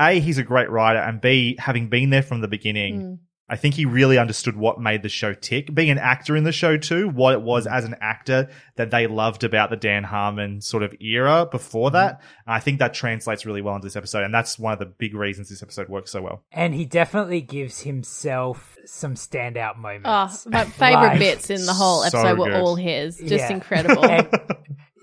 A, 0.00 0.18
he's 0.20 0.38
a 0.38 0.42
great 0.44 0.70
writer, 0.70 0.98
and 1.00 1.20
B, 1.20 1.56
having 1.58 1.88
been 1.88 2.10
there 2.10 2.22
from 2.22 2.40
the 2.40 2.48
beginning, 2.48 3.18
I 3.48 3.56
think 3.56 3.74
he 3.74 3.84
really 3.86 4.18
understood 4.18 4.56
what 4.56 4.80
made 4.80 5.02
the 5.02 5.08
show 5.08 5.32
tick. 5.32 5.74
Being 5.74 5.90
an 5.90 5.98
actor 5.98 6.36
in 6.36 6.44
the 6.44 6.52
show 6.52 6.76
too, 6.76 7.08
what 7.08 7.32
it 7.32 7.40
was 7.40 7.66
mm. 7.66 7.72
as 7.72 7.84
an 7.84 7.96
actor 8.00 8.48
that 8.76 8.90
they 8.90 9.06
loved 9.06 9.42
about 9.42 9.70
the 9.70 9.76
Dan 9.76 10.04
Harmon 10.04 10.60
sort 10.60 10.82
of 10.82 10.94
era 11.00 11.46
before 11.50 11.88
mm. 11.88 11.92
that. 11.94 12.20
I 12.46 12.60
think 12.60 12.78
that 12.80 12.92
translates 12.94 13.46
really 13.46 13.62
well 13.62 13.74
into 13.74 13.86
this 13.86 13.96
episode, 13.96 14.24
and 14.24 14.34
that's 14.34 14.58
one 14.58 14.72
of 14.72 14.78
the 14.78 14.86
big 14.86 15.14
reasons 15.14 15.48
this 15.48 15.62
episode 15.62 15.88
works 15.88 16.10
so 16.10 16.20
well. 16.22 16.44
and 16.52 16.74
he 16.74 16.84
definitely 16.84 17.40
gives 17.40 17.80
himself 17.80 18.76
some 18.84 19.14
standout 19.14 19.76
moments. 19.76 20.06
Oh, 20.06 20.10
moments. 20.10 20.46
my 20.46 20.64
favorite 20.64 21.06
Like- 21.08 21.18
bits 21.18 21.50
in 21.50 21.64
the 21.64 21.72
whole 21.72 22.02
So 22.02 22.18
episode 22.18 22.38
were 22.38 22.54
all 22.54 22.76
his. 22.76 23.18
Just 23.18 23.48
Yeah. 23.48 23.52
incredible. 23.52 24.04
And- 24.10 24.28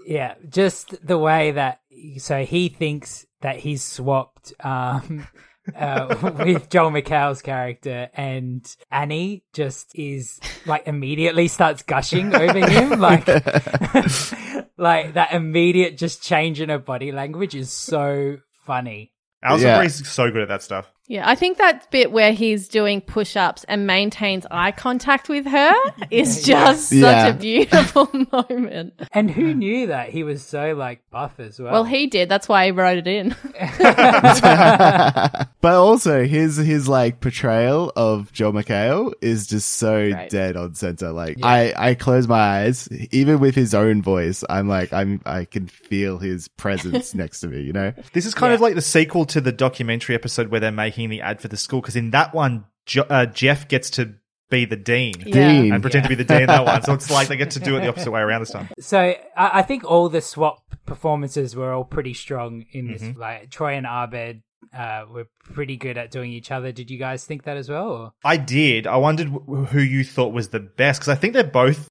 yeah, 0.07 0.35
just 0.47 1.05
the 1.05 1.17
way 1.17 1.51
that 1.51 1.79
so 2.17 2.43
he 2.45 2.69
thinks 2.69 3.25
that 3.41 3.57
he's 3.57 3.83
swapped 3.83 4.53
um 4.59 5.27
uh, 5.75 6.15
with 6.45 6.69
Joel 6.69 6.91
McHale's 6.91 7.41
character 7.41 8.09
and 8.13 8.65
Annie 8.91 9.43
just 9.53 9.91
is 9.95 10.39
like 10.65 10.87
immediately 10.87 11.47
starts 11.47 11.83
gushing 11.83 12.33
over 12.35 12.65
him 12.65 12.99
like 12.99 13.27
like 14.77 15.13
that 15.13 15.29
immediate 15.31 15.97
just 15.97 16.21
change 16.23 16.61
in 16.61 16.69
her 16.69 16.79
body 16.79 17.11
language 17.11 17.55
is 17.55 17.71
so 17.71 18.37
funny. 18.65 19.11
Alison 19.43 19.67
Yeah. 19.67 19.77
Brie's 19.77 20.07
so 20.07 20.31
good 20.31 20.43
at 20.43 20.47
that 20.49 20.63
stuff. 20.63 20.91
Yeah, 21.07 21.29
I 21.29 21.35
think 21.35 21.59
that 21.59 21.91
bit 21.91 22.11
where 22.11 22.31
he's 22.33 22.67
doing 22.67 22.99
push 22.99 23.35
ups 23.35 23.63
and 23.65 23.85
maintains 23.85 24.45
eye 24.49 24.71
contact 24.71 25.29
with 25.29 25.45
her 25.45 25.73
is 26.11 26.41
just 26.43 26.91
Yeah. 26.91 27.25
such 27.25 27.35
a 27.35 27.37
beautiful 27.39 28.09
moment. 28.31 28.93
And 29.11 29.29
who 29.29 29.53
knew 29.53 29.87
that 29.87 30.09
he 30.09 30.23
was 30.23 30.43
so 30.43 30.73
like 30.73 31.01
buff 31.11 31.39
as 31.39 31.59
well? 31.59 31.71
Well, 31.73 31.83
he 31.83 32.07
did. 32.07 32.27
That's 32.27 32.49
why 32.49 32.65
he 32.65 32.71
wrote 32.71 32.97
it 32.97 33.07
in. 33.07 33.35
but 35.61 35.75
also 35.75 36.25
his 36.25 36.57
his 36.57 36.87
like 36.87 37.19
portrayal 37.21 37.91
of 37.95 38.31
Joel 38.31 38.53
McHale 38.53 39.13
is 39.21 39.47
just 39.47 39.73
so 39.73 39.95
Right. 40.09 40.29
dead 40.29 40.57
on 40.57 40.75
center. 40.75 41.11
Like 41.11 41.37
I 41.43 41.73
I 41.77 41.93
close 41.95 42.27
my 42.27 42.63
eyes, 42.63 42.87
even 43.11 43.39
with 43.39 43.55
his 43.55 43.73
own 43.73 44.01
voice, 44.01 44.43
I'm 44.49 44.67
like 44.67 44.91
I'm 44.93 45.21
I 45.25 45.45
can 45.45 45.67
feel 45.67 46.17
his 46.17 46.47
presence 46.47 47.13
next 47.13 47.41
to 47.41 47.47
me. 47.47 47.61
You 47.61 47.73
know? 47.73 47.93
This 48.13 48.25
is 48.25 48.33
kind 48.33 48.53
of 48.53 48.61
like 48.61 48.75
the 48.75 48.81
sequel 48.81 49.25
to 49.27 49.41
the 49.41 49.51
documentary 49.51 50.15
episode 50.15 50.47
where 50.49 50.59
they're 50.59 50.71
making 50.71 50.94
the 50.95 51.21
ad 51.21 51.41
for 51.41 51.47
the 51.47 51.57
school, 51.57 51.81
because 51.81 51.95
in 51.95 52.11
that 52.11 52.33
one, 52.33 52.65
jo- 52.85 53.05
uh, 53.09 53.25
Jeff 53.25 53.67
gets 53.67 53.89
to 53.91 54.15
be 54.49 54.65
the 54.65 54.75
dean. 54.75 55.13
Dean. 55.13 55.73
And 55.73 55.81
pretend 55.81 56.03
to 56.03 56.09
be 56.09 56.15
the 56.15 56.23
dean 56.23 56.41
in 56.41 56.47
that 56.47 56.65
one. 56.65 56.81
So 56.83 56.93
it's 56.93 57.09
like 57.11 57.27
they 57.27 57.37
get 57.37 57.51
to 57.51 57.59
do 57.59 57.77
it 57.77 57.81
the 57.81 57.89
opposite 57.89 58.11
way 58.11 58.21
around 58.21 58.41
this 58.41 58.51
time. 58.51 58.69
So 58.79 58.99
I, 58.99 59.15
I 59.35 59.61
think 59.63 59.83
all 59.83 60.09
the 60.09 60.21
swap 60.21 60.59
performances 60.85 61.55
were 61.55 61.73
all 61.73 61.83
pretty 61.83 62.13
strong 62.13 62.65
in 62.71 62.87
this. 62.87 63.01
Mm-hmm. 63.01 63.19
Like 63.19 63.49
Troy 63.49 63.73
and 63.73 63.87
Abed 63.87 64.43
uh, 64.73 65.05
were 65.09 65.27
pretty 65.53 65.77
good 65.77 65.97
at 65.97 66.11
doing 66.11 66.31
each 66.31 66.51
other. 66.51 66.71
Did 66.71 66.89
you 66.89 66.97
guys 66.97 67.23
think 67.25 67.43
that 67.43 67.55
as 67.57 67.69
well? 67.69 67.89
Or? 67.89 68.13
I 68.23 68.37
did. 68.37 68.87
I 68.87 68.97
wondered 68.97 69.27
who 69.27 69.79
you 69.79 70.03
thought 70.03 70.33
was 70.33 70.49
the 70.49 70.59
best 70.59 70.99
because 70.99 71.09
I 71.09 71.15
think 71.15 71.33
they're 71.33 71.43
both. 71.43 71.87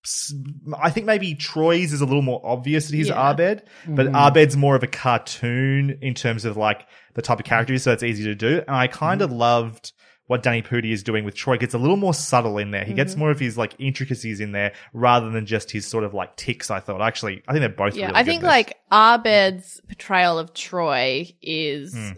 I 0.80 0.90
think 0.90 1.07
maybe 1.07 1.34
Troy's 1.34 1.92
is 1.92 2.00
a 2.00 2.05
little 2.05 2.22
more 2.22 2.40
obvious 2.44 2.88
that 2.88 2.96
he's 2.96 3.09
Yeah. 3.09 3.30
Abed, 3.30 3.62
but 3.88 4.07
Mm. 4.07 4.28
Abed's 4.28 4.57
more 4.57 4.74
of 4.76 4.82
a 4.82 4.88
cartoon 4.88 5.98
in 6.02 6.14
terms 6.14 6.44
of 6.44 6.57
like 6.57 6.86
the 7.14 7.22
type 7.22 7.38
of 7.38 7.44
character, 7.44 7.72
he 7.72 7.78
so 7.78 7.92
it's 7.92 8.02
easy 8.02 8.24
to 8.24 8.34
do. 8.34 8.59
And 8.66 8.76
I 8.76 8.86
kind 8.86 9.20
Mm. 9.20 9.24
of 9.24 9.32
loved 9.32 9.92
what 10.26 10.42
Danny 10.42 10.62
Pudi 10.62 10.90
is 10.90 11.02
doing 11.02 11.24
with 11.24 11.34
Troy. 11.34 11.55
It 11.55 11.61
gets 11.61 11.74
a 11.74 11.78
little 11.78 11.98
more 11.98 12.14
subtle 12.14 12.57
in 12.59 12.70
there. 12.70 12.80
He 12.82 12.88
Mm-hmm. 12.92 12.96
gets 12.96 13.14
more 13.16 13.30
of 13.30 13.38
his 13.38 13.59
like 13.59 13.74
intricacies 13.78 14.40
in 14.40 14.52
there 14.52 14.72
rather 14.94 15.30
than 15.30 15.44
just 15.46 15.70
his 15.70 15.86
sort 15.86 16.02
of 16.02 16.14
like 16.14 16.34
ticks. 16.36 16.70
I 16.70 16.80
thought 16.80 17.02
actually, 17.02 17.42
I 17.46 17.52
think 17.52 17.61
they're 17.61 17.68
both. 17.68 17.94
Yeah, 17.94 18.07
really 18.07 18.16
I 18.16 18.22
good 18.22 18.26
think 18.30 18.40
this. 18.40 18.48
like 18.48 18.76
Abed's 18.90 19.80
portrayal 19.86 20.38
of 20.38 20.55
Troy 20.55 21.28
is 21.42 21.94
Hmm. 21.94 22.11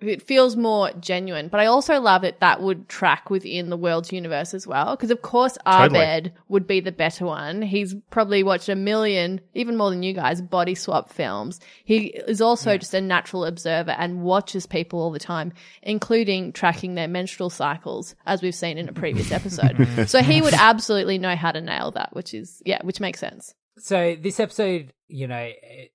It 0.00 0.22
feels 0.22 0.56
more 0.56 0.90
genuine, 1.00 1.48
but 1.48 1.60
I 1.60 1.66
also 1.66 2.00
love 2.00 2.22
that 2.22 2.40
that 2.40 2.62
would 2.62 2.88
track 2.88 3.30
within 3.30 3.70
the 3.70 3.76
world's 3.76 4.12
universe 4.12 4.54
as 4.54 4.66
well. 4.66 4.96
Because 4.96 5.10
of 5.10 5.22
course 5.22 5.58
Totally. 5.66 6.00
Abed 6.00 6.32
would 6.48 6.66
be 6.66 6.80
the 6.80 6.92
better 6.92 7.26
one. 7.26 7.62
He's 7.62 7.94
probably 8.10 8.42
watched 8.42 8.68
a 8.68 8.76
million, 8.76 9.40
even 9.54 9.76
more 9.76 9.90
than 9.90 10.02
you 10.02 10.12
guys, 10.12 10.40
body 10.40 10.74
swap 10.74 11.12
films. 11.12 11.60
He 11.84 12.06
is 12.06 12.40
also 12.40 12.78
just 12.78 12.94
a 12.94 13.00
natural 13.00 13.44
observer 13.44 13.92
and 13.92 14.22
watches 14.22 14.66
people 14.66 15.00
all 15.00 15.10
the 15.10 15.18
time, 15.18 15.52
including 15.82 16.52
tracking 16.52 16.94
their 16.94 17.08
menstrual 17.08 17.50
cycles, 17.50 18.14
as 18.26 18.42
we've 18.42 18.54
seen 18.54 18.78
in 18.78 18.88
a 18.88 18.92
previous 18.92 19.32
episode. 19.32 20.08
so 20.08 20.22
he 20.22 20.40
would 20.40 20.54
absolutely 20.58 21.18
know 21.18 21.34
how 21.34 21.52
to 21.52 21.60
nail 21.60 21.90
that, 21.92 22.14
which 22.14 22.34
is 22.34 22.62
yeah, 22.64 22.80
which 22.82 23.00
makes 23.00 23.18
sense. 23.20 23.54
So 23.78 24.16
this 24.20 24.40
episode, 24.40 24.92
you 25.06 25.26
know, 25.26 25.50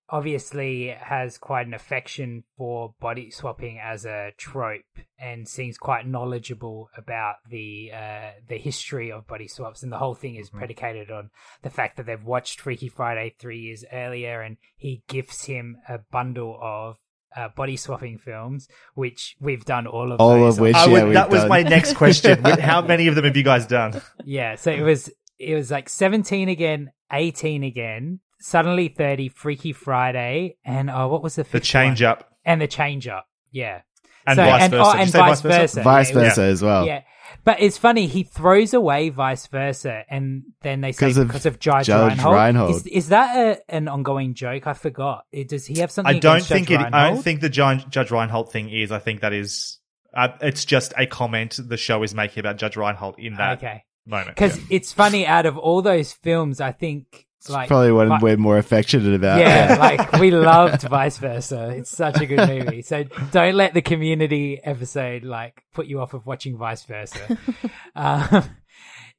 obviously 0.10 0.88
has 1.00 1.38
quite 1.38 1.68
an 1.68 1.74
affection 1.74 2.44
for 2.58 2.94
body 3.00 3.32
swapping 3.32 3.80
as 3.84 4.06
a 4.06 4.32
trope, 4.38 4.82
and 5.20 5.48
seems 5.48 5.78
quite 5.78 6.08
knowledgeable 6.08 6.90
about 6.98 7.36
the 7.50 7.92
uh, 7.94 8.32
the 8.48 8.58
history 8.58 9.12
of 9.12 9.28
body 9.28 9.48
swaps, 9.48 9.84
and 9.84 9.92
the 9.92 9.98
whole 9.98 10.16
thing 10.16 10.36
is 10.36 10.50
predicated 10.50 11.12
on 11.12 11.30
the 11.62 11.70
fact 11.70 11.98
that 11.98 12.06
they've 12.06 12.24
watched 12.24 12.62
Freaky 12.62 12.90
Friday 12.90 13.36
three 13.40 13.60
years 13.60 13.84
earlier, 13.92 14.42
and 14.42 14.58
he 14.76 15.04
gifts 15.08 15.46
him 15.46 15.78
a 15.88 16.00
bundle 16.12 16.58
of. 16.62 16.98
Uh, 17.36 17.48
body 17.56 17.76
swapping 17.76 18.20
films, 18.20 18.68
which 18.94 19.36
we've 19.40 19.66
done 19.66 19.88
all 19.88 20.12
of 20.12 20.22
All 20.22 20.36
those 20.36 20.58
of 20.58 20.62
which- 20.62 20.76
I 20.76 20.86
yeah, 20.86 20.92
would, 20.92 21.04
we've 21.06 21.14
that 21.16 21.32
was 21.32 21.46
my 21.46 21.64
next 21.64 21.96
question. 21.98 22.44
How 22.44 22.84
many 22.84 23.08
of 23.08 23.16
them 23.16 23.26
have 23.26 23.36
you 23.36 23.42
guys 23.42 23.66
done? 23.66 24.00
Yeah, 24.24 24.54
so 24.54 24.70
it 24.72 24.82
was 24.82 25.10
it 25.40 25.56
was 25.56 25.72
like 25.72 25.90
17 25.90 26.48
again, 26.50 26.92
18 27.14 27.64
again, 27.64 28.20
suddenly 28.40 28.88
30, 28.90 29.30
Freaky 29.30 29.72
Friday, 29.74 30.58
and 30.66 30.90
oh, 30.90 31.08
what 31.08 31.24
was 31.24 31.36
the 31.36 31.44
The 31.44 31.60
change 31.60 32.02
one? 32.02 32.12
up 32.12 32.30
And 32.46 32.60
the 32.62 32.68
change 32.68 33.08
up, 33.08 33.28
yeah. 33.52 33.82
and 34.28 34.36
So- 34.36 34.44
vice 34.44 34.62
and, 34.64 34.72
versa. 34.72 34.84
oh, 34.86 34.92
and 35.00 35.10
say 35.10 35.20
vice 35.20 35.42
versa. 35.42 35.82
Vice 35.84 36.10
Yeah, 36.12 36.16
it 36.16 36.20
was- 36.20 36.28
versa 36.30 36.42
as 36.44 36.62
well. 36.62 36.86
Yeah. 36.88 37.02
But 37.46 37.62
it's 37.62 37.78
funny, 37.78 38.08
he 38.08 38.24
throws 38.24 38.74
away 38.74 39.10
vice 39.10 39.48
versa, 39.48 40.04
and 40.10 40.44
then 40.62 40.82
they 40.82 40.92
say 40.92 41.08
'Cause 41.08 41.18
of 41.18 41.28
because 41.28 41.46
of 41.46 41.60
Judge, 41.60 41.88
Judge 41.88 42.10
Reinhold. 42.12 42.36
Reinhold. 42.36 42.70
Is, 42.76 42.88
is 42.88 43.10
that 43.10 43.36
a, 43.36 43.74
an 43.76 43.88
ongoing 43.88 44.34
joke? 44.34 44.68
I 44.68 44.74
forgot. 44.74 45.26
It, 45.32 45.50
does 45.50 45.66
he 45.66 45.80
have 45.80 45.90
something 45.92 46.16
I 46.16 46.20
don't 46.20 46.44
think 46.44 46.68
Judge 46.70 46.82
it. 46.82 46.94
I 46.94 47.10
don't 47.10 47.22
think 47.24 47.42
the 47.42 47.50
Judge, 47.50 47.90
Judge 47.90 48.12
Reinhold 48.12 48.52
thing 48.52 48.70
is. 48.70 48.92
I 48.92 49.00
think 49.00 49.22
that 49.22 49.34
is. 49.34 49.80
Uh, 50.16 50.28
it's 50.42 50.64
just 50.64 50.94
a 50.96 51.08
comment 51.08 51.58
the 51.62 51.76
show 51.76 52.04
is 52.04 52.14
making 52.14 52.40
about 52.42 52.58
Judge 52.58 52.78
Reinhold 52.78 53.16
in 53.18 53.34
that 53.36 53.58
Okay. 53.58 53.84
Moment. 54.06 54.36
Because 54.36 54.58
Yeah. 54.58 54.66
it's 54.72 54.92
funny, 54.94 55.26
out 55.26 55.46
of 55.46 55.58
all 55.58 55.82
those 55.82 56.14
films, 56.14 56.60
I 56.62 56.72
think, 56.72 57.26
like... 57.50 57.68
Probably 57.68 57.92
one 57.92 58.08
Vi- 58.10 58.20
we're 58.22 58.38
more 58.38 58.58
affectionate 58.58 59.14
about. 59.14 59.40
Yeah, 59.40 59.76
like 59.80 60.14
we 60.14 60.32
loved 60.32 60.82
Vice 60.84 61.18
Versa. 61.18 61.70
It's 61.70 61.90
such 61.92 62.20
a 62.22 62.26
good 62.26 62.48
movie. 62.48 62.82
So 62.82 63.04
don't 63.32 63.56
let 63.56 63.74
the 63.74 63.82
community 63.82 64.60
episode 64.64 65.24
like 65.24 65.62
put 65.74 65.88
you 65.88 66.00
off 66.00 66.14
of 66.14 66.26
watching 66.26 66.58
Vice 66.58 66.86
Versa. 66.86 67.38
um, 67.96 68.50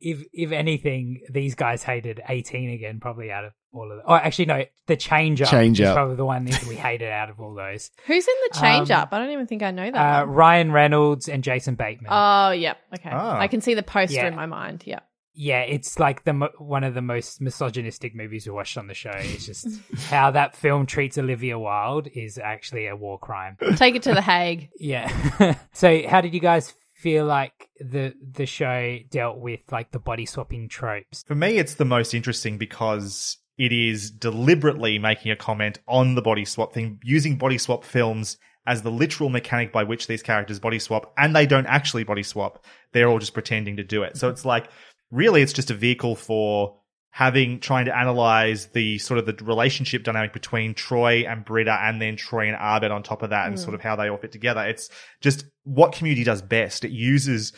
if 0.00 0.24
if 0.32 0.52
anything, 0.52 1.20
these 1.30 1.54
guys 1.54 1.82
hated 1.82 2.20
18 2.28 2.70
again, 2.70 2.98
probably 3.00 3.30
out 3.30 3.44
of 3.44 3.52
all 3.74 3.90
of 3.90 3.96
them. 3.98 4.04
Oh, 4.06 4.14
actually, 4.14 4.46
no, 4.46 4.64
the 4.86 4.96
change 4.96 5.42
up 5.42 5.50
Change 5.50 5.80
is 5.80 5.88
Up. 5.88 5.94
probably 5.96 6.16
the 6.16 6.24
one 6.24 6.44
that 6.46 6.64
we 6.64 6.76
hated 6.76 7.10
out 7.10 7.30
of 7.30 7.40
all 7.40 7.54
those. 7.54 7.90
Who's 8.06 8.26
in 8.26 8.34
the 8.50 8.58
change 8.60 8.90
Um, 8.90 9.00
up? 9.02 9.08
I 9.12 9.18
don't 9.18 9.30
even 9.30 9.46
think 9.46 9.62
I 9.62 9.70
know 9.70 9.90
that. 9.90 9.96
Uh, 10.22 10.26
one. 10.26 10.34
Ryan 10.34 10.72
Reynolds 10.72 11.28
and 11.28 11.42
Jason 11.44 11.74
Bateman. 11.74 12.10
Oh, 12.12 12.50
yep. 12.52 12.78
Okay. 12.94 13.10
Ah. 13.12 13.38
I 13.38 13.48
can 13.48 13.60
see 13.60 13.74
the 13.74 13.82
poster 13.82 14.16
Yeah. 14.16 14.28
in 14.28 14.36
my 14.36 14.46
mind. 14.46 14.84
Yeah. 14.86 15.00
yeah, 15.34 15.62
it's 15.62 15.98
like 15.98 16.22
the 16.24 16.32
mo- 16.32 16.50
one 16.58 16.84
of 16.84 16.94
the 16.94 17.02
most 17.02 17.40
misogynistic 17.40 18.14
movies 18.14 18.46
we 18.46 18.52
watched 18.52 18.78
on 18.78 18.86
the 18.86 18.94
show. 18.94 19.10
It's 19.14 19.46
just 19.46 19.66
how 20.08 20.30
that 20.30 20.54
film 20.54 20.86
treats 20.86 21.18
Olivia 21.18 21.58
Wilde 21.58 22.08
is 22.14 22.38
actually 22.38 22.86
a 22.86 22.94
war 22.94 23.18
crime. 23.18 23.56
Take 23.76 23.96
it 23.96 24.02
to 24.04 24.14
The 24.14 24.22
Hague. 24.22 24.70
Yeah. 24.78 25.56
so 25.72 26.06
how 26.06 26.20
did 26.20 26.34
you 26.34 26.40
guys 26.40 26.72
feel 26.94 27.26
like 27.26 27.68
the 27.80 28.14
the 28.32 28.46
show 28.46 28.96
dealt 29.10 29.38
with 29.38 29.60
like 29.72 29.90
the 29.90 29.98
body 29.98 30.24
swapping 30.24 30.68
tropes? 30.68 31.24
For 31.26 31.34
me, 31.34 31.58
it's 31.58 31.74
the 31.74 31.84
most 31.84 32.14
interesting 32.14 32.56
because 32.56 33.36
it 33.56 33.72
is 33.72 34.10
deliberately 34.10 34.98
making 34.98 35.30
a 35.30 35.36
comment 35.36 35.78
on 35.86 36.14
the 36.14 36.22
body 36.22 36.44
swap 36.44 36.72
thing, 36.72 36.98
using 37.02 37.36
body 37.36 37.58
swap 37.58 37.84
films 37.84 38.36
as 38.66 38.82
the 38.82 38.90
literal 38.90 39.28
mechanic 39.28 39.72
by 39.72 39.84
which 39.84 40.06
these 40.06 40.22
characters 40.22 40.58
body 40.58 40.78
swap, 40.78 41.12
and 41.18 41.36
they 41.36 41.46
don't 41.46 41.66
actually 41.66 42.04
body 42.04 42.22
swap. 42.22 42.64
They're 42.92 43.08
all 43.08 43.18
just 43.18 43.34
pretending 43.34 43.76
to 43.76 43.84
do 43.84 44.02
it. 44.02 44.16
So 44.16 44.28
it's 44.28 44.44
like, 44.44 44.68
really, 45.10 45.42
it's 45.42 45.52
just 45.52 45.70
a 45.70 45.74
vehicle 45.74 46.16
for 46.16 46.78
having, 47.10 47.60
trying 47.60 47.84
to 47.84 47.96
analyze 47.96 48.66
the 48.68 48.98
sort 48.98 49.18
of 49.18 49.26
the 49.26 49.44
relationship 49.44 50.02
dynamic 50.02 50.32
between 50.32 50.74
Troy 50.74 51.24
and 51.28 51.44
Britta 51.44 51.78
and 51.80 52.02
then 52.02 52.16
Troy 52.16 52.48
and 52.48 52.56
Abed 52.56 52.90
on 52.90 53.02
top 53.02 53.22
of 53.22 53.30
that 53.30 53.46
and 53.46 53.60
sort 53.60 53.74
of 53.74 53.82
hmm. 53.82 53.88
how 53.88 53.96
they 53.96 54.08
all 54.08 54.16
fit 54.16 54.32
together. 54.32 54.64
It's 54.64 54.90
just 55.20 55.44
what 55.62 55.92
community 55.92 56.24
does 56.24 56.42
best. 56.42 56.84
It 56.84 56.90
uses 56.90 57.52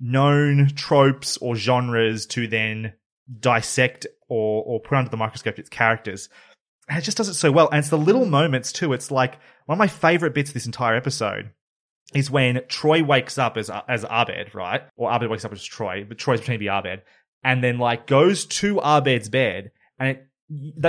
known 0.00 0.70
tropes 0.74 1.36
or 1.36 1.54
genres 1.54 2.26
to 2.26 2.48
then 2.48 2.94
dissect 3.40 4.06
or 4.28 4.62
or 4.64 4.80
put 4.80 4.96
under 4.96 5.10
the 5.10 5.16
microscope 5.16 5.58
its 5.58 5.68
characters. 5.68 6.28
And 6.88 6.98
it 6.98 7.02
just 7.02 7.16
does 7.16 7.28
it 7.28 7.34
so 7.34 7.50
well. 7.50 7.68
And 7.70 7.78
it's 7.80 7.88
the 7.90 7.98
little 7.98 8.26
moments 8.26 8.72
too. 8.72 8.92
It's 8.92 9.10
like 9.10 9.38
one 9.66 9.76
of 9.76 9.78
my 9.78 9.88
favorite 9.88 10.34
bits 10.34 10.50
of 10.50 10.54
this 10.54 10.66
entire 10.66 10.94
episode 10.94 11.50
is 12.14 12.30
when 12.30 12.62
Troy 12.68 13.02
wakes 13.02 13.38
up 13.38 13.56
as 13.56 13.70
as 13.88 14.04
Abed, 14.04 14.54
right? 14.54 14.82
Or 14.96 15.10
Abed 15.12 15.28
wakes 15.28 15.44
up 15.44 15.52
as 15.52 15.64
Troy, 15.64 16.04
but 16.08 16.18
Troy's 16.18 16.40
pretending 16.40 16.60
to 16.60 16.64
be 16.64 16.68
Abed, 16.68 17.02
and 17.42 17.62
then 17.64 17.78
like 17.78 18.06
goes 18.06 18.46
to 18.46 18.80
Abed's 18.84 19.28
bed, 19.28 19.72
and 19.98 20.10
it 20.10 20.26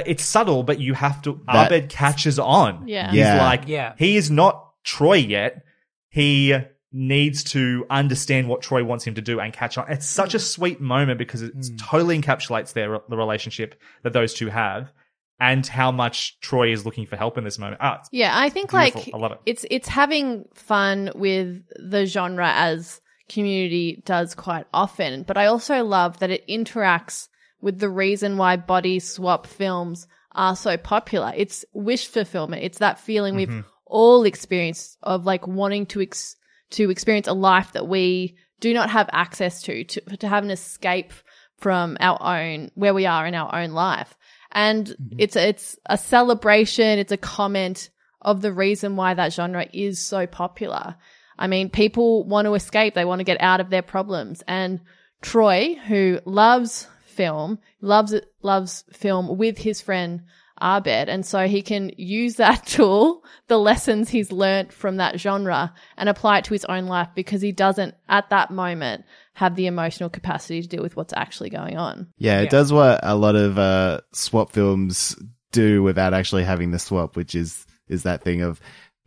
it's 0.05 0.23
subtle, 0.23 0.61
but 0.61 0.79
you 0.79 0.93
have 0.93 1.19
to. 1.23 1.41
That- 1.47 1.71
Abed 1.71 1.89
catches 1.89 2.37
on. 2.37 2.87
Yeah. 2.87 3.09
he's 3.09 3.17
Yeah. 3.21 3.43
like, 3.43 3.63
Yeah. 3.67 3.93
he 3.97 4.15
is 4.15 4.29
not 4.29 4.73
Troy 4.83 5.15
yet. 5.15 5.63
He 6.09 6.55
needs 6.91 7.43
to 7.43 7.85
understand 7.89 8.47
what 8.47 8.61
Troy 8.61 8.83
wants 8.83 9.05
him 9.05 9.15
to 9.15 9.21
do 9.21 9.39
and 9.39 9.51
catch 9.53 9.77
on. 9.77 9.91
It's 9.91 10.05
such 10.07 10.33
a 10.33 10.39
sweet 10.39 10.79
moment 10.79 11.17
because 11.19 11.41
it 11.41 11.53
totally 11.77 12.19
encapsulates 12.19 12.73
their 12.73 12.99
the 13.09 13.17
relationship 13.17 13.75
that 14.03 14.13
those 14.13 14.33
two 14.33 14.47
have 14.47 14.91
and 15.39 15.65
how 15.67 15.91
much 15.91 16.39
Troy 16.39 16.71
is 16.71 16.85
looking 16.85 17.05
for 17.05 17.15
help 17.15 17.37
in 17.37 17.43
this 17.43 17.59
moment. 17.59 17.79
Ah, 17.81 18.01
Yeah, 18.11 18.31
I 18.33 18.49
think 18.49 18.71
Beautiful. 18.71 19.01
like 19.01 19.13
I 19.13 19.17
love 19.17 19.31
it. 19.33 19.39
it's 19.45 19.65
it's 19.69 19.87
having 19.87 20.45
fun 20.55 21.11
with 21.13 21.61
the 21.77 22.05
genre 22.05 22.49
as 22.55 23.01
community 23.29 24.01
does 24.05 24.33
quite 24.33 24.65
often, 24.73 25.23
but 25.23 25.37
I 25.37 25.47
also 25.47 25.83
love 25.83 26.19
that 26.19 26.31
it 26.31 26.47
interacts 26.47 27.27
with 27.61 27.79
the 27.79 27.89
reason 27.89 28.37
why 28.37 28.55
body 28.55 28.99
swap 28.99 29.45
films 29.45 30.07
are 30.33 30.55
so 30.55 30.77
popular. 30.77 31.33
It's 31.35 31.65
wish 31.73 32.07
fulfillment. 32.07 32.63
It's 32.63 32.77
that 32.79 32.99
feeling 32.99 33.35
Mm-hmm. 33.35 33.55
we've 33.57 33.65
all 33.85 34.23
experienced 34.23 34.97
of 35.03 35.25
like 35.25 35.45
wanting 35.47 35.85
to 35.87 36.01
ex- 36.01 36.35
to 36.71 36.89
experience 36.89 37.27
a 37.27 37.33
life 37.33 37.73
that 37.73 37.87
we 37.87 38.35
do 38.59 38.73
not 38.73 38.89
have 38.89 39.09
access 39.11 39.61
to, 39.63 39.83
to 39.83 40.01
to 40.17 40.27
have 40.27 40.43
an 40.43 40.51
escape 40.51 41.13
from 41.57 41.97
our 41.99 42.21
own 42.21 42.71
where 42.75 42.93
we 42.93 43.05
are 43.05 43.25
in 43.25 43.35
our 43.35 43.53
own 43.55 43.71
life. 43.71 44.15
And 44.51 44.87
mm-hmm. 44.87 45.15
it's 45.17 45.35
it's 45.35 45.77
a 45.85 45.97
celebration, 45.97 46.99
it's 46.99 47.11
a 47.11 47.17
comment 47.17 47.89
of 48.21 48.41
the 48.41 48.53
reason 48.53 48.95
why 48.95 49.13
that 49.13 49.33
genre 49.33 49.67
is 49.73 50.03
so 50.03 50.27
popular. 50.27 50.95
I 51.39 51.47
mean, 51.47 51.69
people 51.69 52.23
want 52.23 52.45
to 52.45 52.55
escape, 52.55 52.93
they 52.93 53.05
want 53.05 53.19
to 53.19 53.25
get 53.25 53.41
out 53.41 53.59
of 53.59 53.69
their 53.69 53.83
problems. 53.83 54.43
And 54.47 54.81
Troy, 55.21 55.75
who 55.87 56.19
loves 56.25 56.87
film, 57.05 57.59
loves 57.81 58.13
it, 58.13 58.31
loves 58.41 58.83
film 58.91 59.37
with 59.37 59.57
his 59.57 59.81
friend 59.81 60.23
Abed. 60.61 61.09
And 61.09 61.25
so 61.25 61.47
he 61.47 61.61
can 61.61 61.91
use 61.97 62.35
that 62.35 62.65
tool, 62.67 63.23
the 63.47 63.57
lessons 63.57 64.09
he's 64.09 64.31
learnt 64.31 64.71
from 64.73 64.97
that 64.97 65.19
genre 65.19 65.73
and 65.97 66.09
apply 66.09 66.39
it 66.39 66.45
to 66.45 66.53
his 66.53 66.65
own 66.65 66.85
life 66.85 67.09
because 67.15 67.41
he 67.41 67.51
doesn't 67.51 67.95
at 68.09 68.29
that 68.29 68.51
moment 68.51 69.05
have 69.33 69.55
the 69.55 69.67
emotional 69.67 70.09
capacity 70.09 70.61
to 70.61 70.67
deal 70.67 70.81
with 70.83 70.95
what's 70.95 71.13
actually 71.15 71.49
going 71.49 71.77
on. 71.77 72.07
Yeah, 72.17 72.39
it 72.39 72.45
Yeah. 72.45 72.49
does 72.49 72.73
what 72.73 72.99
a 73.03 73.15
lot 73.15 73.35
of 73.35 73.57
uh, 73.59 74.01
swap 74.13 74.51
films 74.51 75.15
do 75.51 75.83
without 75.83 76.13
actually 76.13 76.43
having 76.43 76.71
the 76.71 76.79
swap, 76.79 77.15
which 77.15 77.35
is 77.35 77.65
is 77.87 78.03
that 78.03 78.21
thing 78.21 78.41
of 78.41 78.59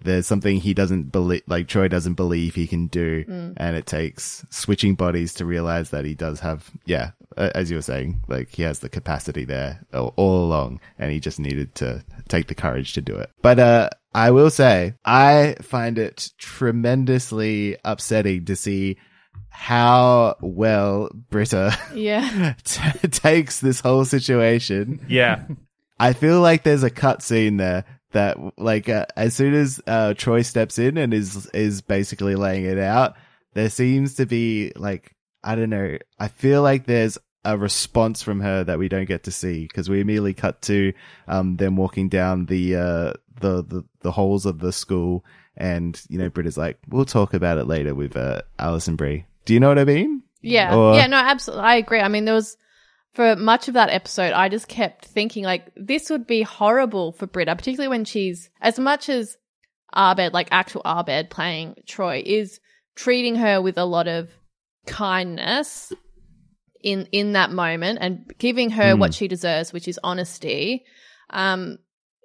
there's 0.02 0.26
something 0.26 0.56
he 0.58 0.74
doesn't 0.74 1.12
believe, 1.12 1.42
like 1.46 1.68
Troy 1.68 1.88
doesn't 1.88 2.14
believe 2.14 2.54
he 2.54 2.66
can 2.66 2.86
do. 2.86 3.24
And 3.56 3.76
it 3.76 3.86
takes 3.86 4.44
switching 4.50 4.94
bodies 4.94 5.34
to 5.34 5.44
realize 5.44 5.90
that 5.90 6.04
he 6.04 6.14
does 6.14 6.40
have, 6.40 6.70
yeah, 6.86 7.10
a- 7.36 7.56
as 7.56 7.70
you 7.70 7.76
were 7.76 7.82
saying, 7.82 8.20
like 8.28 8.48
he 8.50 8.62
has 8.62 8.78
the 8.80 8.88
capacity 8.88 9.44
there 9.44 9.84
all, 9.92 10.14
all 10.16 10.44
along 10.44 10.80
and 10.98 11.10
he 11.12 11.20
just 11.20 11.38
needed 11.38 11.74
to 11.76 12.04
take 12.28 12.48
the 12.48 12.54
courage 12.54 12.92
to 12.94 13.00
do 13.02 13.14
it. 13.16 13.30
But, 13.42 13.58
uh, 13.58 13.90
I 14.14 14.30
will 14.32 14.50
say, 14.50 14.94
I 15.04 15.54
find 15.62 15.96
it 15.98 16.30
tremendously 16.38 17.76
upsetting 17.84 18.44
to 18.46 18.56
see 18.56 18.96
how 19.48 20.36
well 20.40 21.10
Britta 21.30 21.76
Yeah. 21.94 22.54
t- 22.64 23.08
takes 23.08 23.60
this 23.60 23.80
whole 23.80 24.04
situation. 24.04 25.04
Yeah. 25.08 25.44
I 26.00 26.14
feel 26.14 26.40
like 26.40 26.62
there's 26.62 26.82
a 26.82 26.90
cut 26.90 27.22
scene 27.22 27.58
there 27.58 27.84
that, 28.12 28.36
like, 28.58 28.88
uh, 28.88 29.06
as 29.16 29.34
soon 29.34 29.54
as 29.54 29.80
uh, 29.86 30.14
Troy 30.14 30.42
steps 30.42 30.78
in 30.78 30.98
and 30.98 31.14
is 31.14 31.46
is 31.54 31.80
basically 31.80 32.34
laying 32.34 32.64
it 32.64 32.78
out, 32.78 33.14
there 33.54 33.70
seems 33.70 34.14
to 34.16 34.26
be 34.26 34.72
like 34.76 35.14
I 35.42 35.54
don't 35.54 35.70
know. 35.70 35.98
I 36.18 36.28
feel 36.28 36.62
like 36.62 36.86
there's 36.86 37.18
a 37.44 37.56
response 37.56 38.22
from 38.22 38.40
her 38.40 38.64
that 38.64 38.78
we 38.78 38.88
don't 38.88 39.06
get 39.08 39.24
to 39.24 39.30
see 39.30 39.62
because 39.62 39.88
we 39.88 40.00
immediately 40.00 40.34
cut 40.34 40.60
to 40.62 40.92
um 41.26 41.56
them 41.56 41.74
walking 41.76 42.08
down 42.10 42.44
the 42.46 42.76
uh 42.76 43.12
the 43.40 43.62
the, 43.64 43.84
the 44.02 44.12
halls 44.12 44.44
of 44.44 44.58
the 44.58 44.72
school, 44.72 45.24
and 45.56 46.00
you 46.08 46.18
know 46.18 46.28
Britta's 46.28 46.58
like, 46.58 46.78
we'll 46.88 47.04
talk 47.06 47.32
about 47.34 47.58
it 47.58 47.64
later 47.66 47.94
with 47.94 48.16
uh, 48.16 48.42
Alison 48.58 48.96
Brie. 48.96 49.24
Do 49.46 49.54
you 49.54 49.60
know 49.60 49.68
what 49.68 49.78
I 49.78 49.84
mean? 49.84 50.22
Yeah. 50.42 50.74
Or- 50.76 50.94
yeah, 50.94 51.06
no, 51.06 51.16
absolutely. 51.16 51.64
I 51.64 51.76
agree. 51.76 52.00
I 52.00 52.08
mean, 52.08 52.24
there 52.24 52.34
was, 52.34 52.56
for 53.14 53.34
much 53.36 53.68
of 53.68 53.74
that 53.74 53.90
episode, 53.90 54.32
I 54.32 54.48
just 54.48 54.68
kept 54.68 55.04
thinking, 55.04 55.44
like, 55.44 55.66
this 55.76 56.10
would 56.10 56.26
be 56.26 56.42
horrible 56.42 57.12
for 57.12 57.26
Britta, 57.26 57.56
particularly 57.56 57.88
when 57.88 58.04
she's, 58.04 58.50
as 58.60 58.78
much 58.78 59.08
as 59.08 59.36
Abed, 59.94 60.32
like 60.32 60.48
actual 60.52 60.82
Abed 60.84 61.30
playing 61.30 61.74
Troy, 61.86 62.22
is 62.24 62.60
treating 62.94 63.36
her 63.36 63.60
with 63.60 63.76
a 63.78 63.84
lot 63.84 64.06
of 64.08 64.30
kindness 64.86 65.92
in 66.82 67.06
in 67.12 67.32
that 67.32 67.50
moment 67.50 67.98
and 68.00 68.32
giving 68.38 68.70
her 68.70 68.92
Hmm. 68.94 69.00
what 69.00 69.14
she 69.14 69.28
deserves, 69.28 69.72
which 69.72 69.86
is 69.88 69.98
honesty. 70.02 70.84
Um, 71.30 71.78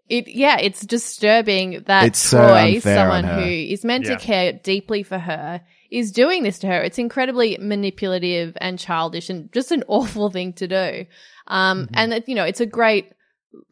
it 0.08 0.28
yeah, 0.28 0.58
it's 0.60 0.82
disturbing 0.86 1.84
that 1.88 2.06
It's 2.08 2.30
Troy, 2.30 2.76
unfair 2.76 2.96
someone 2.96 3.24
who 3.24 3.50
is 3.50 3.84
meant 3.84 4.06
Yeah. 4.06 4.16
to 4.18 4.22
care 4.24 4.54
deeply 4.54 5.04
for 5.04 5.18
her, 5.18 5.62
is 5.92 6.12
doing 6.12 6.44
this 6.44 6.60
to 6.60 6.68
her. 6.68 6.82
It's 6.82 6.98
incredibly 6.98 7.58
manipulative 7.60 8.58
and 8.60 8.80
childish 8.80 9.30
and 9.30 9.52
just 9.52 9.72
an 9.72 9.84
awful 9.88 10.30
thing 10.30 10.54
to 10.54 10.68
do. 10.68 11.06
Um, 11.48 11.90
and 11.94 12.14
it, 12.14 12.28
you 12.28 12.36
know, 12.36 12.44
it's 12.44 12.62
a 12.62 12.66
great 12.66 13.12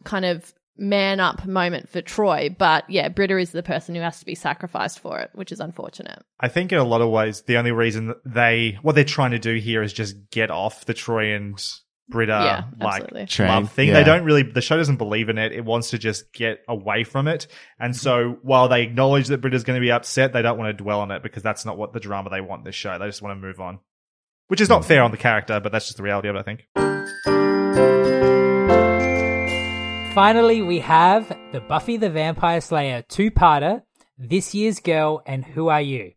kind 0.03 0.25
of 0.25 0.53
man 0.77 1.19
up 1.19 1.45
moment 1.45 1.89
for 1.89 2.01
Troy, 2.01 2.53
but 2.57 2.89
yeah, 2.89 3.09
Britta 3.09 3.37
is 3.37 3.51
the 3.51 3.63
person 3.63 3.95
who 3.95 4.01
has 4.01 4.19
to 4.19 4.25
be 4.25 4.35
sacrificed 4.35 4.99
for 4.99 5.19
it, 5.19 5.29
which 5.33 5.51
is 5.51 5.59
unfortunate. 5.59 6.23
I 6.39 6.47
think 6.47 6.71
in 6.71 6.79
a 6.79 6.83
lot 6.83 7.01
of 7.01 7.09
ways, 7.09 7.43
the 7.43 7.57
only 7.57 7.71
reason 7.71 8.07
that 8.07 8.17
they, 8.25 8.79
what 8.81 8.95
they're 8.95 9.03
trying 9.03 9.31
to 9.31 9.39
do 9.39 9.55
here 9.55 9.83
is 9.83 9.93
just 9.93 10.31
get 10.31 10.49
off 10.49 10.85
the 10.85 10.93
Troy 10.93 11.35
and 11.35 11.63
Britta, 12.09 12.31
Yeah, 12.31 12.85
like, 12.85 13.03
absolutely. 13.03 13.25
Train, 13.27 13.47
love 13.49 13.71
thing. 13.71 13.87
yeah. 13.87 13.93
They 13.95 14.03
don't 14.03 14.23
really, 14.23 14.43
the 14.43 14.61
show 14.61 14.77
doesn't 14.77 14.97
believe 14.97 15.29
in 15.29 15.37
it. 15.37 15.51
It 15.51 15.63
wants 15.63 15.91
to 15.91 15.97
just 15.97 16.31
get 16.33 16.63
away 16.67 17.03
from 17.03 17.27
it. 17.27 17.47
And 17.79 17.95
so 17.95 18.37
while 18.41 18.67
they 18.67 18.83
acknowledge 18.83 19.27
that 19.27 19.39
Britta's 19.41 19.63
going 19.63 19.77
to 19.77 19.81
be 19.81 19.91
upset, 19.91 20.33
they 20.33 20.41
don't 20.41 20.57
want 20.57 20.77
to 20.77 20.83
dwell 20.83 20.99
on 20.99 21.11
it 21.11 21.23
because 21.23 21.43
that's 21.43 21.65
not 21.65 21.77
what 21.77 21.93
the 21.93 21.99
drama 21.99 22.29
they 22.29 22.41
want 22.41 22.59
in 22.61 22.65
this 22.65 22.75
show. 22.75 22.97
They 22.99 23.05
just 23.05 23.21
want 23.21 23.39
to 23.39 23.47
move 23.47 23.59
on. 23.59 23.79
Which 24.47 24.61
is 24.61 24.69
not 24.69 24.83
hmm. 24.83 24.87
fair 24.87 25.03
on 25.03 25.11
the 25.11 25.17
character, 25.17 25.59
but 25.59 25.71
that's 25.71 25.85
just 25.85 25.97
the 25.97 26.03
reality 26.03 26.27
of 26.27 26.35
it, 26.35 26.39
I 26.39 26.43
think. 26.43 26.67
Finally, 30.13 30.61
we 30.61 30.79
have 30.79 31.27
the 31.53 31.61
Buffy 31.61 31.97
the 31.97 32.09
Vampire 32.09 32.61
Slayer 32.61 33.01
two-parter, 33.01 33.81
This 34.17 34.53
Year's 34.53 34.79
Girl 34.79 35.23
and 35.25 35.43
Who 35.43 35.69
Are 35.69 35.81
You, 35.81 36.11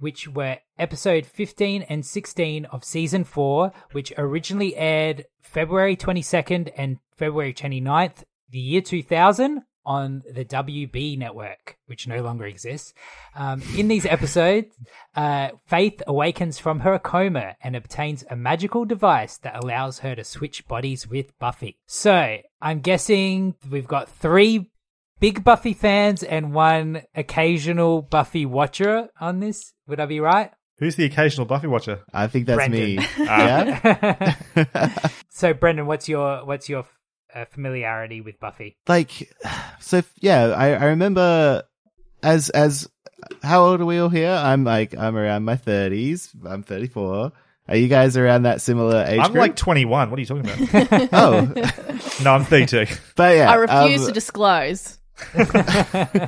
which 0.00 0.26
were 0.26 0.56
episode 0.78 1.26
15 1.26 1.82
and 1.82 2.04
16 2.04 2.64
of 2.66 2.84
season 2.84 3.24
4, 3.24 3.72
which 3.92 4.12
originally 4.16 4.76
aired 4.76 5.26
February 5.40 5.96
22nd 5.96 6.70
and 6.76 6.98
February 7.16 7.54
29th, 7.54 8.24
the 8.50 8.58
year 8.58 8.80
2000 8.80 9.62
on 9.86 10.22
the 10.34 10.44
WB 10.44 11.16
network, 11.16 11.78
which 11.86 12.08
no 12.08 12.20
longer 12.20 12.44
exists. 12.44 12.92
Um, 13.34 13.62
in 13.76 13.88
these 13.88 14.04
episodes, 14.04 14.76
uh, 15.14 15.50
Faith 15.64 16.02
awakens 16.06 16.58
from 16.58 16.80
her 16.80 16.98
coma 16.98 17.54
and 17.62 17.76
obtains 17.76 18.24
a 18.28 18.36
magical 18.36 18.84
device 18.84 19.38
that 19.38 19.62
allows 19.62 20.00
her 20.00 20.16
to 20.16 20.24
switch 20.24 20.66
bodies 20.66 21.06
with 21.06 21.38
Buffy. 21.38 21.78
So, 21.86 22.38
I'm 22.60 22.80
guessing 22.80 23.54
we've 23.70 23.86
got 23.86 24.08
three 24.08 24.72
big 25.20 25.44
Buffy 25.44 25.72
fans 25.72 26.22
and 26.22 26.52
one 26.52 27.02
occasional 27.14 28.02
Buffy 28.02 28.44
watcher 28.44 29.08
on 29.20 29.38
this. 29.40 29.72
Would 29.86 30.00
I 30.00 30.06
be 30.06 30.20
right? 30.20 30.50
Who's 30.78 30.96
the 30.96 31.04
occasional 31.04 31.46
Buffy 31.46 31.66
watcher? 31.66 32.00
I 32.12 32.26
think 32.26 32.46
that's 32.46 32.56
Brendan. 32.56 32.96
me. 32.96 33.06
yeah. 33.18 34.34
so, 35.30 35.54
Brendan, 35.54 35.86
what's 35.86 36.08
your 36.08 36.44
what's 36.44 36.68
your 36.68 36.84
uh, 37.34 37.44
familiarity 37.46 38.20
with 38.20 38.38
Buffy? 38.40 38.76
like 38.88 39.30
so 39.80 40.02
yeah 40.20 40.46
I, 40.48 40.72
I 40.72 40.84
remember 40.86 41.62
as 42.22 42.50
as 42.50 42.88
how 43.42 43.64
old 43.64 43.80
are 43.80 43.86
we 43.86 43.98
all 43.98 44.08
here 44.08 44.30
i'm 44.30 44.64
like 44.64 44.96
i'm 44.96 45.16
around 45.16 45.44
my 45.44 45.56
30s 45.56 46.30
i'm 46.46 46.62
34 46.62 47.32
are 47.68 47.76
you 47.76 47.88
guys 47.88 48.16
around 48.16 48.44
that 48.44 48.60
similar 48.60 49.04
age 49.04 49.18
I'm 49.18 49.32
group? 49.32 49.40
like 49.40 49.56
21. 49.56 50.08
What 50.08 50.16
are 50.16 50.20
you 50.20 50.26
talking 50.26 50.48
about? 50.48 51.08
oh 51.12 52.20
no, 52.22 52.32
I'm 52.32 52.44
32. 52.44 52.86
but 53.16 53.36
yeah 53.36 53.50
I 53.50 53.56
refuse 53.56 54.02
um, 54.02 54.06
to 54.06 54.12
disclose. 54.12 54.98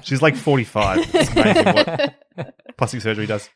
She's 0.02 0.20
like 0.20 0.34
45. 0.34 1.14
It's 1.14 1.30
amazing 1.30 1.64
what 1.64 2.76
plastic 2.76 3.02
surgery 3.02 3.26
does. 3.26 3.48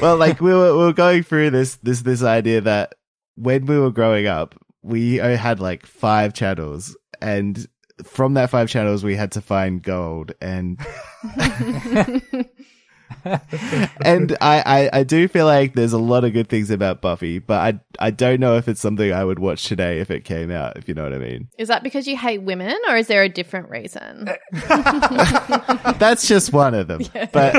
Well 0.00 0.16
like 0.16 0.40
we 0.40 0.52
were, 0.52 0.72
we 0.72 0.84
were 0.84 0.92
going 0.92 1.22
through 1.22 1.50
this 1.50 1.76
this 1.76 2.02
this 2.02 2.22
idea 2.22 2.60
that 2.60 2.94
when 3.36 3.66
we 3.66 3.78
were 3.78 3.90
growing 3.90 4.26
up 4.26 4.54
we 4.82 5.20
uh, 5.20 5.36
had 5.36 5.60
like 5.60 5.86
five 5.86 6.34
channels. 6.34 6.96
And 7.20 7.66
from 8.04 8.34
that 8.34 8.50
five 8.50 8.68
channels 8.68 9.04
we 9.04 9.14
had 9.14 9.32
to 9.32 9.40
find 9.40 9.82
gold. 9.82 10.32
And 10.40 10.78
and 14.04 14.36
I, 14.40 14.62
I, 14.64 14.90
I 15.00 15.02
do 15.04 15.28
feel 15.28 15.46
like 15.46 15.74
there's 15.74 15.92
a 15.92 15.98
lot 15.98 16.24
of 16.24 16.32
good 16.32 16.48
things 16.48 16.70
about 16.70 17.00
Buffy, 17.00 17.38
but 17.38 17.60
I 17.60 17.80
I 18.06 18.10
don't 18.10 18.40
know 18.40 18.56
if 18.56 18.68
it's 18.68 18.80
something 18.80 19.12
I 19.12 19.24
would 19.24 19.38
watch 19.38 19.64
today 19.64 20.00
if 20.00 20.10
it 20.10 20.24
came 20.24 20.50
out, 20.50 20.76
if 20.76 20.88
you 20.88 20.94
know 20.94 21.04
what 21.04 21.14
I 21.14 21.18
mean. 21.18 21.48
Is 21.58 21.68
that 21.68 21.82
because 21.82 22.06
you 22.08 22.16
hate 22.16 22.42
women 22.42 22.76
or 22.88 22.96
is 22.96 23.06
there 23.06 23.22
a 23.22 23.28
different 23.28 23.70
reason? 23.70 24.28
That's 25.98 26.26
just 26.26 26.52
one 26.52 26.74
of 26.74 26.88
them. 26.88 27.02
But 27.32 27.54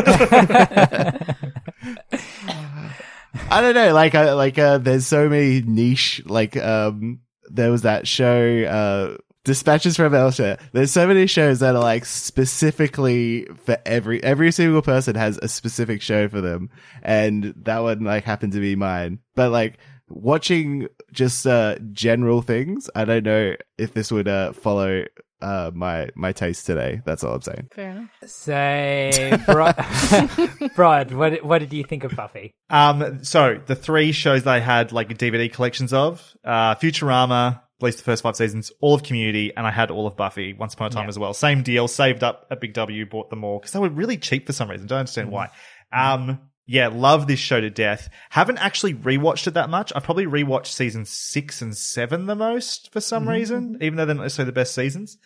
I 3.49 3.61
don't 3.61 3.75
know, 3.75 3.93
like 3.93 4.15
I 4.15 4.33
like 4.33 4.57
uh 4.59 4.79
there's 4.79 5.07
so 5.07 5.29
many 5.29 5.61
niche 5.61 6.21
like 6.25 6.57
um 6.57 7.19
there 7.49 7.71
was 7.71 7.83
that 7.83 8.07
show 8.07 8.63
uh 8.63 9.17
Dispatches 9.45 9.97
from 9.97 10.15
Elsewhere. 10.15 10.57
There's 10.71 10.91
so 10.91 11.05
many 11.05 11.27
shows 11.27 11.59
that 11.59 11.75
are 11.75 11.81
like 11.81 12.05
specifically 12.05 13.45
for 13.65 13.77
every 13.85 14.23
every 14.23 14.51
single 14.51 14.81
person 14.81 15.15
has 15.15 15.37
a 15.41 15.47
specific 15.49 16.01
show 16.01 16.29
for 16.29 16.39
them, 16.41 16.69
and 17.01 17.53
that 17.63 17.79
one 17.79 18.03
like 18.05 18.23
happened 18.23 18.53
to 18.53 18.59
be 18.61 18.75
mine. 18.77 19.19
But 19.35 19.51
like 19.51 19.79
watching 20.07 20.87
just 21.11 21.45
uh 21.45 21.77
general 21.91 22.41
things, 22.41 22.89
I 22.95 23.03
don't 23.05 23.23
know 23.25 23.55
if 23.77 23.93
this 23.93 24.11
would 24.11 24.27
uh 24.29 24.53
follow 24.53 25.03
uh 25.41 25.71
my 25.73 26.09
my 26.15 26.31
taste 26.31 26.65
today. 26.65 27.01
That's 27.05 27.21
all 27.23 27.35
I'm 27.35 27.41
saying. 27.41 27.67
Fair 27.73 27.89
enough. 27.91 28.09
So, 28.25 29.37
Bro- 29.45 30.69
Rod, 30.77 31.11
what 31.11 31.43
what 31.43 31.59
did 31.59 31.73
you 31.73 31.83
think 31.83 32.05
of 32.05 32.15
Buffy? 32.15 32.53
Um, 32.69 33.23
so 33.25 33.59
the 33.65 33.75
three 33.75 34.13
shows 34.13 34.43
they 34.43 34.61
had 34.61 34.93
like 34.93 35.09
DVD 35.17 35.51
collections 35.51 35.91
of, 35.91 36.33
uh, 36.45 36.75
Futurama, 36.75 37.61
at 37.83 37.85
least 37.85 37.97
the 37.99 38.03
first 38.03 38.23
five 38.23 38.35
seasons, 38.35 38.71
all 38.81 38.93
of 38.95 39.03
Community, 39.03 39.51
and 39.55 39.67
I 39.67 39.71
had 39.71 39.91
all 39.91 40.07
of 40.07 40.15
Buffy 40.15 40.53
once 40.53 40.73
upon 40.73 40.87
a 40.87 40.89
time 40.89 41.03
Yeah. 41.03 41.09
as 41.09 41.19
well. 41.19 41.33
Same 41.33 41.61
deal, 41.63 41.87
saved 41.87 42.23
up 42.23 42.47
a 42.49 42.55
Big 42.55 42.73
W, 42.73 43.05
bought 43.05 43.29
them 43.29 43.43
all 43.43 43.59
because 43.59 43.71
they 43.73 43.79
were 43.79 43.89
really 43.89 44.17
cheap 44.17 44.45
for 44.47 44.53
some 44.53 44.69
reason. 44.69 44.87
Don't 44.87 44.99
understand 44.99 45.29
why. 45.31 45.49
Um, 45.91 46.39
yeah, 46.65 46.87
love 46.87 47.27
this 47.27 47.39
show 47.39 47.59
to 47.59 47.69
death. 47.69 48.09
Haven't 48.29 48.57
actually 48.57 48.93
rewatched 48.93 49.47
it 49.47 49.55
that 49.55 49.69
much. 49.69 49.91
I've 49.95 50.03
probably 50.03 50.25
rewatched 50.25 50.67
season 50.67 51.03
six 51.05 51.61
and 51.61 51.75
seven 51.75 52.25
the 52.25 52.35
most 52.35 52.91
for 52.93 53.01
some 53.01 53.27
reason, 53.27 53.77
even 53.81 53.97
though 53.97 54.05
they're 54.05 54.15
not 54.15 54.23
necessarily 54.23 54.49
the 54.49 54.53
best 54.55 54.73
seasons. 54.73 55.17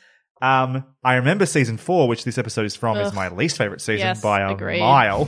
Um, 0.42 0.84
I 1.04 1.16
remember 1.16 1.46
season 1.48 1.78
four, 1.78 2.08
which 2.08 2.24
this 2.24 2.38
episode 2.38 2.66
is 2.66 2.76
from, 2.76 2.98
is 2.98 3.12
my 3.14 3.30
least 3.30 3.58
favorite 3.58 3.82
season 3.82 4.08
Yes, 4.08 4.22
by 4.22 4.42
a 4.42 4.52
agreed. 4.54 4.80
mile. 4.80 5.28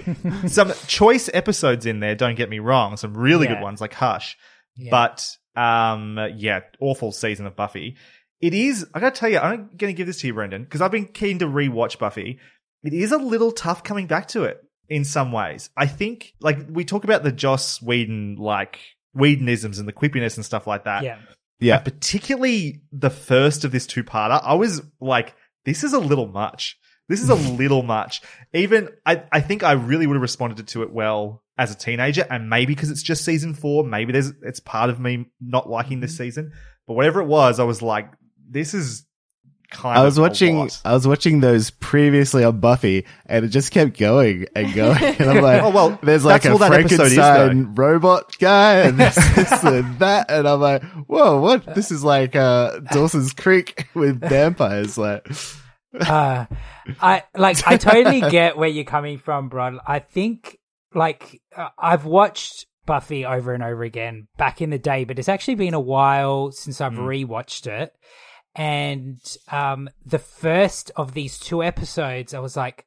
some 0.46 0.72
choice 0.86 1.28
episodes 1.32 1.86
in 1.86 2.00
there, 2.00 2.14
don't 2.14 2.36
get 2.36 2.48
me 2.48 2.58
wrong. 2.58 2.96
Some 2.96 3.14
really 3.16 3.46
Yeah. 3.46 3.54
good 3.54 3.62
ones 3.62 3.80
like 3.80 3.92
Hush. 3.94 4.36
Yeah. 4.76 4.90
But 4.90 5.36
um 5.56 6.18
yeah, 6.36 6.60
awful 6.80 7.12
season 7.12 7.46
of 7.46 7.56
Buffy. 7.56 7.96
It 8.40 8.54
is 8.54 8.86
I 8.94 9.00
gotta 9.00 9.18
tell 9.18 9.30
you, 9.30 9.38
I'm 9.38 9.70
gonna 9.76 9.92
give 9.92 10.06
this 10.06 10.20
to 10.20 10.26
you, 10.26 10.34
Brendan, 10.34 10.64
because 10.64 10.80
I've 10.80 10.90
been 10.90 11.06
keen 11.06 11.38
to 11.40 11.46
rewatch 11.46 11.98
Buffy. 11.98 12.38
It 12.82 12.94
is 12.94 13.12
a 13.12 13.18
little 13.18 13.52
tough 13.52 13.82
coming 13.82 14.06
back 14.06 14.28
to 14.28 14.44
it 14.44 14.62
in 14.88 15.04
some 15.04 15.32
ways. 15.32 15.70
I 15.76 15.86
think 15.86 16.34
like 16.40 16.58
we 16.68 16.84
talk 16.84 17.04
about 17.04 17.22
the 17.22 17.32
Joss 17.32 17.80
Whedon 17.82 18.36
like 18.36 18.78
Whedonisms 19.14 19.78
and 19.78 19.88
the 19.88 19.92
quippiness 19.92 20.36
and 20.36 20.44
stuff 20.44 20.66
like 20.66 20.84
that. 20.84 21.02
Yeah. 21.02 21.18
Yeah. 21.58 21.76
And 21.76 21.84
particularly 21.84 22.82
the 22.92 23.10
first 23.10 23.64
of 23.64 23.72
this 23.72 23.86
two 23.86 24.04
parter, 24.04 24.40
I 24.42 24.54
was 24.54 24.82
like, 25.00 25.34
this 25.64 25.82
is 25.82 25.92
a 25.92 25.98
little 25.98 26.28
much. 26.28 26.78
This 27.08 27.22
is 27.22 27.28
a 27.28 27.34
little 27.34 27.82
much. 27.82 28.20
Even 28.52 28.88
I, 29.04 29.22
I 29.30 29.40
think 29.40 29.62
I 29.62 29.72
really 29.72 30.06
would 30.06 30.14
have 30.14 30.22
responded 30.22 30.66
to 30.66 30.82
it 30.82 30.92
well 30.92 31.42
as 31.58 31.70
a 31.72 31.76
teenager, 31.76 32.26
and 32.28 32.50
maybe 32.50 32.74
because 32.74 32.90
it's 32.90 33.02
just 33.02 33.24
season 33.24 33.54
four, 33.54 33.84
maybe 33.84 34.12
there's 34.12 34.32
it's 34.42 34.60
part 34.60 34.90
of 34.90 34.98
me 35.00 35.26
not 35.40 35.68
liking 35.70 36.00
this 36.00 36.16
season. 36.16 36.52
But 36.86 36.94
whatever 36.94 37.20
it 37.20 37.26
was, 37.26 37.58
I 37.60 37.64
was 37.64 37.80
like, 37.82 38.10
this 38.50 38.74
is 38.74 39.04
kind 39.70 39.98
I 39.98 40.02
of 40.02 40.06
was 40.06 40.18
a 40.18 40.22
watching. 40.22 40.58
lot. 40.58 40.80
I 40.84 40.92
was 40.92 41.06
watching 41.08 41.40
those 41.40 41.70
previously 41.70 42.44
on 42.44 42.60
Buffy, 42.60 43.06
and 43.26 43.44
it 43.44 43.48
just 43.48 43.70
kept 43.72 43.98
going 43.98 44.46
and 44.54 44.74
going. 44.74 45.02
And 45.18 45.30
I'm 45.30 45.42
like, 45.42 45.62
Oh, 45.62 45.70
well, 45.70 45.98
there's 46.02 46.24
like 46.24 46.44
a 46.44 46.52
all 46.52 46.58
that 46.58 46.72
episode 46.72 47.06
is, 47.06 47.14
Frankenstein 47.14 47.74
robot 47.74 48.36
guy, 48.38 48.80
and 48.80 48.98
this, 48.98 49.14
this 49.34 49.64
and 49.64 49.98
that, 50.00 50.30
and 50.30 50.46
I'm 50.46 50.60
like, 50.60 50.82
whoa, 51.06 51.40
what? 51.40 51.74
This 51.74 51.90
is 51.90 52.04
like 52.04 52.36
uh, 52.36 52.78
Dawson's 52.92 53.32
Creek 53.32 53.88
with 53.94 54.20
vampires. 54.20 54.96
Like, 54.98 55.26
uh, 56.00 56.46
I 57.00 57.22
like 57.36 57.66
I 57.66 57.76
totally 57.76 58.20
get 58.20 58.56
where 58.56 58.68
you're 58.68 58.84
coming 58.84 59.18
from, 59.18 59.48
bro. 59.48 59.78
I 59.86 59.98
think 59.98 60.58
like 60.94 61.40
uh, 61.56 61.68
I've 61.78 62.04
watched 62.04 62.66
Buffy 62.86 63.24
over 63.24 63.52
and 63.52 63.62
over 63.62 63.82
again 63.82 64.28
back 64.36 64.60
in 64.62 64.70
the 64.70 64.78
day, 64.78 65.04
but 65.04 65.18
it's 65.18 65.28
actually 65.28 65.56
been 65.56 65.74
a 65.74 65.80
while 65.80 66.52
since 66.52 66.80
I've 66.80 66.92
rewatched 66.94 67.66
it. 67.66 67.92
And 68.54 69.18
um 69.50 69.88
the 70.04 70.18
first 70.18 70.90
of 70.96 71.12
these 71.14 71.38
two 71.38 71.62
episodes, 71.62 72.32
I 72.34 72.38
was 72.38 72.56
like, 72.56 72.86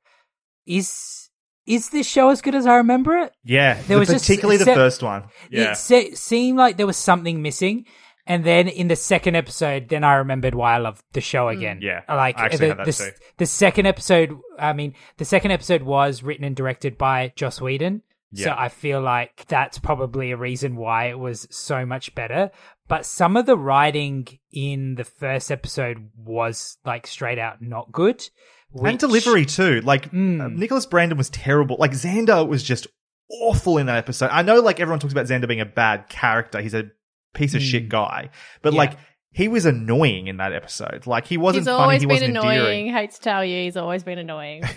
is 0.65 1.29
is 1.65 1.89
this 1.91 2.07
show 2.07 2.29
as 2.29 2.41
good 2.41 2.55
as 2.55 2.65
I 2.65 2.77
remember 2.77 3.15
it? 3.17 3.33
yeah, 3.43 3.75
there 3.75 3.97
the- 3.97 3.99
was 3.99 4.09
just 4.09 4.25
particularly 4.25 4.57
the 4.57 4.65
se- 4.65 4.73
first 4.75 5.03
one. 5.03 5.25
Yeah, 5.51 5.71
It 5.73 5.77
se- 5.77 6.15
seemed 6.15 6.57
like 6.57 6.77
there 6.77 6.87
was 6.87 6.97
something 6.97 7.41
missing. 7.43 7.85
And 8.29 8.45
then 8.45 8.67
in 8.67 8.87
the 8.87 8.95
second 8.95 9.35
episode, 9.35 9.89
then 9.89 10.03
I 10.05 10.13
remembered 10.15 10.53
why 10.55 10.75
I 10.75 10.77
love 10.77 11.03
the 11.13 11.19
show 11.21 11.49
again. 11.49 11.79
Yeah, 11.81 12.03
like 12.07 12.37
the, 12.37 12.57
the, 12.57 13.13
the 13.37 13.45
second 13.45 13.87
episode. 13.87 14.37
I 14.57 14.71
mean, 14.73 14.93
the 15.17 15.25
second 15.25 15.51
episode 15.51 15.81
was 15.81 16.23
written 16.23 16.45
and 16.45 16.55
directed 16.55 16.97
by 16.97 17.33
Joss 17.35 17.59
Whedon. 17.59 18.03
So 18.35 18.53
I 18.55 18.69
feel 18.69 19.01
like 19.01 19.45
that's 19.47 19.79
probably 19.79 20.29
a 20.31 20.37
reason 20.37 20.75
why 20.75 21.05
it 21.09 21.17
was 21.17 21.47
so 21.49 21.83
much 21.87 22.13
better. 22.13 22.51
But 22.87 23.03
some 23.07 23.35
of 23.35 23.47
the 23.47 23.57
writing 23.57 24.27
in 24.51 24.93
the 24.95 25.03
first 25.03 25.51
episode 25.51 26.09
was 26.15 26.77
like 26.85 27.07
straight 27.07 27.39
out 27.39 27.59
not 27.63 27.91
good. 27.91 28.29
and 28.75 28.99
delivery 28.99 29.45
too. 29.47 29.81
Like 29.81 30.11
Mm. 30.11 30.55
Nicholas 30.57 30.85
Brendon 30.85 31.17
was 31.17 31.31
terrible. 31.31 31.77
Like 31.79 31.91
Xander 31.93 32.47
was 32.47 32.61
just 32.61 32.85
awful 33.31 33.79
in 33.79 33.87
that 33.87 33.97
episode. 33.97 34.29
I 34.31 34.43
know, 34.43 34.59
like 34.59 34.79
everyone 34.79 34.99
talks 34.99 35.13
about 35.13 35.25
Xander 35.25 35.47
being 35.47 35.61
a 35.61 35.65
bad 35.65 36.07
character. 36.09 36.61
He's 36.61 36.75
a 36.75 36.91
piece 37.33 37.53
of 37.55 37.61
shit 37.61 37.89
guy, 37.89 38.29
but 38.61 38.71
Mm. 38.71 38.75
Yeah. 38.75 38.77
like 38.79 38.93
he 39.31 39.47
was 39.47 39.65
annoying 39.65 40.27
in 40.27 40.37
that 40.37 40.53
episode. 40.53 41.05
Like 41.07 41.27
he 41.27 41.37
wasn't 41.37 41.61
He's 41.61 41.67
funny. 41.67 41.81
always 41.81 42.01
He 42.01 42.07
been 42.07 42.15
wasn't 42.15 42.29
annoying. 42.37 42.57
endearing. 42.59 42.93
Hates 42.93 43.17
to 43.17 43.21
tell 43.23 43.45
you, 43.45 43.61
he's 43.63 43.77
always 43.77 44.03
been 44.03 44.17
annoying. 44.19 44.63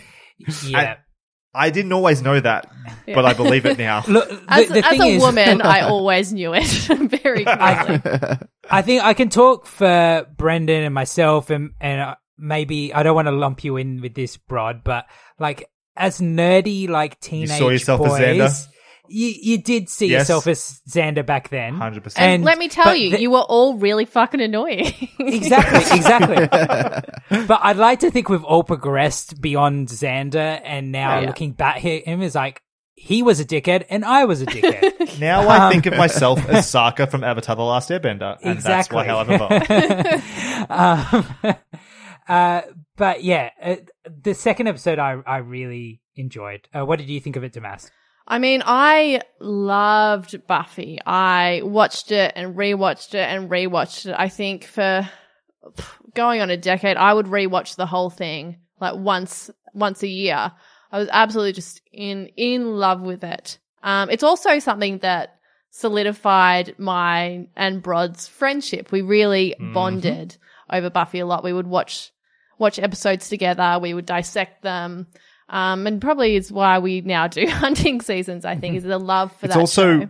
Yeah. 0.66 0.96
I 1.54 1.68
didn't 1.70 1.92
always 1.92 2.22
know 2.22 2.40
that, 2.40 2.66
but 3.06 3.24
I 3.26 3.34
believe 3.34 3.66
it 3.66 3.76
now. 3.78 4.02
Look, 4.08 4.28
the, 4.28 4.42
As, 4.48 4.68
the 4.68 4.78
as 4.78 4.90
thing 4.90 5.02
a 5.02 5.06
is, 5.16 5.22
woman, 5.22 5.60
I 5.60 5.80
always 5.88 6.32
knew 6.32 6.54
it 6.54 6.64
very 6.64 7.44
clearly. 7.44 8.38
I 8.70 8.80
think 8.82 9.04
I 9.04 9.12
can 9.12 9.28
talk 9.28 9.66
for 9.66 10.26
Brendan 10.36 10.82
and 10.82 10.94
myself, 10.94 11.50
and 11.50 11.72
and 11.78 12.00
uh, 12.00 12.14
maybe 12.38 12.94
I 12.94 13.02
don't 13.02 13.14
want 13.14 13.26
to 13.28 13.32
lump 13.32 13.64
you 13.64 13.76
in 13.76 14.00
with 14.00 14.14
this, 14.14 14.38
Brod, 14.38 14.82
but 14.82 15.04
like 15.38 15.68
as 15.94 16.20
nerdy 16.20 16.88
like 16.88 17.20
teenage 17.20 17.50
saw 17.58 17.68
yourself 17.68 18.00
as 18.06 18.12
boys, 18.12 18.20
Xander? 18.20 18.68
You 19.12 19.34
you 19.40 19.58
did 19.58 19.88
see 19.90 20.06
Yes. 20.06 20.22
yourself 20.22 20.46
as 20.46 20.80
Xander 20.88 21.24
back 21.24 21.50
then, 21.50 21.74
100%. 21.78 22.14
And, 22.16 22.44
let 22.44 22.56
me 22.58 22.68
tell 22.68 22.94
you, 22.94 23.10
the- 23.10 23.20
you 23.20 23.30
were 23.30 23.40
all 23.42 23.76
really 23.76 24.06
fucking 24.06 24.40
annoying. 24.40 24.92
exactly, 25.20 25.78
exactly. 25.98 26.46
but 27.46 27.60
I'd 27.62 27.76
like 27.76 28.00
to 28.00 28.10
think 28.10 28.28
we've 28.28 28.42
all 28.44 28.64
progressed 28.64 29.40
beyond 29.40 29.88
Xander, 29.88 30.60
and 30.64 30.90
now 30.92 31.20
Yeah. 31.20 31.26
looking 31.26 31.52
back 31.52 31.84
at 31.84 32.04
him 32.06 32.22
is 32.22 32.34
like 32.34 32.62
he 32.94 33.22
was 33.22 33.40
a 33.40 33.44
dickhead 33.44 33.84
and 33.90 34.04
I 34.04 34.24
was 34.26 34.42
a 34.42 34.46
dickhead. 34.46 35.18
Now 35.18 35.48
I 35.48 35.70
think 35.70 35.86
of 35.86 35.96
myself 35.96 36.38
as 36.48 36.66
Sokka 36.66 37.10
from 37.10 37.24
Avatar: 37.24 37.56
The 37.56 37.62
Last 37.62 37.90
Airbender, 37.90 38.38
and 38.42 38.58
that's 38.58 38.88
Exactly. 38.88 38.96
why 38.96 39.04
how 39.06 39.18
I've 39.18 39.30
evolved. 39.30 40.70
um, 40.70 41.56
uh, 42.28 42.62
but 42.96 43.24
yeah, 43.24 43.50
uh, 43.62 43.76
the 44.22 44.34
second 44.34 44.68
episode 44.68 44.98
I 44.98 45.18
I 45.26 45.38
really 45.38 46.00
enjoyed. 46.16 46.68
Uh, 46.72 46.84
what 46.84 46.98
did 46.98 47.08
you 47.08 47.20
think 47.20 47.36
of 47.36 47.44
it, 47.44 47.52
Damask? 47.52 47.90
I 48.26 48.38
mean, 48.38 48.62
I 48.64 49.22
loved 49.40 50.46
Buffy. 50.46 50.98
I 51.04 51.62
watched 51.64 52.12
it 52.12 52.32
and 52.36 52.54
rewatched 52.54 53.14
it 53.14 53.28
and 53.28 53.50
rewatched 53.50 54.06
it. 54.06 54.14
I 54.16 54.28
think 54.28 54.64
for 54.64 55.08
going 56.14 56.40
on 56.40 56.50
a 56.50 56.56
decade, 56.56 56.96
I 56.96 57.12
would 57.12 57.26
rewatch 57.26 57.76
the 57.76 57.86
whole 57.86 58.10
thing 58.10 58.58
like 58.80 58.94
once 58.96 59.50
once 59.74 60.02
a 60.02 60.08
year. 60.08 60.52
I 60.90 60.98
was 60.98 61.08
absolutely 61.10 61.52
just 61.52 61.80
in 61.92 62.28
in 62.36 62.76
love 62.76 63.00
with 63.00 63.24
it. 63.24 63.58
Um, 63.82 64.10
it's 64.10 64.22
also 64.22 64.58
something 64.58 64.98
that 64.98 65.38
solidified 65.70 66.74
my 66.78 67.48
and 67.56 67.82
Brod's 67.82 68.28
friendship. 68.28 68.92
We 68.92 69.00
really 69.00 69.56
bonded 69.58 70.36
over 70.70 70.90
Buffy 70.90 71.20
a 71.20 71.26
lot. 71.26 71.42
We 71.42 71.52
would 71.52 71.66
watch 71.66 72.12
watch 72.58 72.78
episodes 72.78 73.28
together. 73.28 73.78
We 73.80 73.94
would 73.94 74.06
dissect 74.06 74.62
them. 74.62 75.08
Um, 75.48 75.86
and 75.86 76.00
probably 76.00 76.36
is 76.36 76.50
why 76.50 76.78
we 76.78 77.00
now 77.02 77.26
do 77.26 77.46
hunting 77.48 78.00
seasons. 78.00 78.44
I 78.44 78.56
think 78.56 78.76
is 78.76 78.84
the 78.84 78.98
love 78.98 79.32
for 79.32 79.46
that. 79.46 79.46
It's 79.46 79.54
that. 79.54 79.60
also 79.60 80.00
show. 80.00 80.08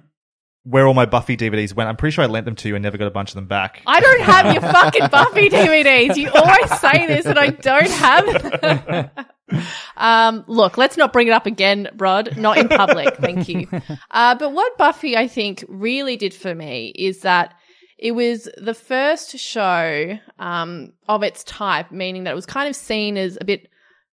where 0.64 0.86
all 0.86 0.94
my 0.94 1.06
Buffy 1.06 1.36
DVDs 1.36 1.74
went. 1.74 1.88
I'm 1.88 1.96
pretty 1.96 2.14
sure 2.14 2.24
I 2.24 2.28
lent 2.28 2.44
them 2.44 2.56
to 2.56 2.68
you 2.68 2.76
and 2.76 2.82
never 2.82 2.98
got 2.98 3.06
a 3.06 3.12
bunch 3.12 3.30
of 3.30 3.34
them 3.34 3.46
back. 3.46 3.82
I 3.86 4.00
don't 4.00 4.22
have 4.22 4.52
your 4.52 4.62
fucking 4.62 5.08
Buffy 5.08 5.48
DVDs. 5.48 6.16
You 6.16 6.30
always 6.30 6.80
say 6.80 7.06
this, 7.06 7.26
and 7.26 7.38
I 7.38 7.48
don't 7.48 7.90
have. 7.90 8.60
them. 8.60 9.10
um, 9.96 10.44
look, 10.46 10.78
let's 10.78 10.96
not 10.96 11.12
bring 11.12 11.26
it 11.26 11.32
up 11.32 11.46
again, 11.46 11.88
Rod. 11.96 12.36
Not 12.36 12.58
in 12.58 12.68
public, 12.68 13.16
thank 13.16 13.48
you. 13.48 13.68
Uh, 14.10 14.34
but 14.34 14.52
what 14.52 14.76
Buffy, 14.78 15.16
I 15.16 15.28
think, 15.28 15.64
really 15.68 16.16
did 16.16 16.34
for 16.34 16.54
me 16.54 16.92
is 16.96 17.20
that 17.20 17.54
it 18.02 18.12
was 18.12 18.48
the 18.56 18.74
first 18.74 19.38
show 19.38 20.18
um, 20.38 20.92
of 21.08 21.22
its 21.22 21.44
type, 21.44 21.92
meaning 21.92 22.24
that 22.24 22.32
it 22.32 22.34
was 22.34 22.46
kind 22.46 22.68
of 22.68 22.74
seen 22.74 23.16
as 23.16 23.38
a 23.40 23.44
bit 23.44 23.68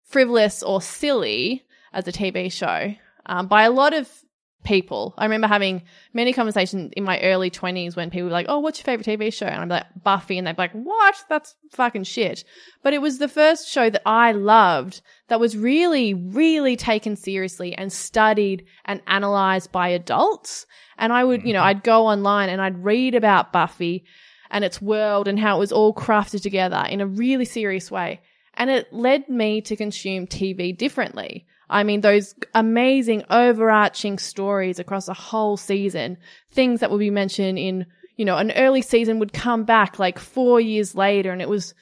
frivolous 0.10 0.62
or 0.64 0.82
silly 0.82 1.64
as 1.93 2.07
a 2.07 2.12
TV 2.12 2.51
show 2.51 2.93
um, 3.26 3.47
by 3.47 3.64
a 3.64 3.72
lot 3.72 3.93
of 3.93 4.10
people. 4.64 5.14
I 5.18 5.24
remember 5.26 5.47
having 5.47 5.84
many 6.14 6.34
conversations 6.34 6.91
in 6.95 7.03
my 7.03 7.20
early 7.22 7.49
20s 7.49 7.95
when 7.95 8.10
people 8.10 8.26
were 8.26 8.34
like, 8.34 8.47
Oh, 8.49 8.60
what's 8.60 8.80
your 8.80 8.84
favorite 8.84 9.07
TV 9.07 9.32
show? 9.32 9.45
And 9.45 9.62
I'm 9.62 9.70
like, 9.70 9.86
Buffy. 10.03 10.38
And 10.38 10.45
they'd 10.45 10.55
be 10.55 10.64
like, 10.64 10.74
What? 10.74 11.24
That's 11.30 11.55
fucking 11.72 12.03
shit. 12.03 12.43
But 12.84 12.93
it 12.93 13.01
was 13.01 13.18
the 13.18 13.28
first 13.28 13.70
show 13.70 13.89
that 13.89 14.01
I 14.05 14.34
loved 14.34 15.01
that 15.28 15.39
was 15.39 15.55
really, 15.55 16.14
really 16.14 16.76
taken 16.76 17.16
seriously 17.16 17.74
and 17.74 17.91
studied 17.91 18.66
and 18.86 19.01
analyzed 19.07 19.72
by 19.72 19.89
adults. 19.89 20.66
And 20.97 21.14
I 21.14 21.24
would, 21.24 21.43
you 21.43 21.53
know, 21.53 21.64
I'd 21.64 21.84
go 21.84 22.07
online 22.07 22.49
and 22.49 22.62
I'd 22.62 22.84
read 22.84 23.16
about 23.16 23.53
Buffy 23.53 24.03
and 24.51 24.66
its 24.66 24.82
world 24.82 25.28
and 25.28 25.39
how 25.39 25.57
it 25.57 25.60
was 25.60 25.72
all 25.72 25.93
crafted 25.93 26.41
together 26.41 26.84
in 26.89 27.01
a 27.01 27.07
really 27.07 27.45
serious 27.45 27.89
way. 27.89 28.20
And 28.60 28.70
it 28.70 28.93
led 28.93 29.28
me 29.30 29.62
to 29.62 29.76
consume 29.76 30.28
TV 30.28 30.78
differently. 30.78 31.47
I 31.70 31.84
mean, 31.84 32.01
those 32.01 32.36
amazing 32.53 33.24
overarching 33.30 34.20
stories 34.20 34.80
across 34.80 35.07
a 35.07 35.14
whole 35.14 35.55
season, 35.55 36.18
things 36.51 36.82
that 36.82 36.91
would 36.91 36.99
be 36.99 37.10
mentioned 37.10 37.57
in, 37.57 37.86
you 38.18 38.26
know, 38.26 38.38
an 38.38 38.51
early 38.51 38.82
season 38.82 39.20
would 39.20 39.34
come 39.34 39.64
back 39.64 39.97
like 39.97 40.20
four 40.20 40.60
years 40.60 40.93
later. 40.93 41.32
And 41.32 41.41
it 41.41 41.49
was, 41.49 41.74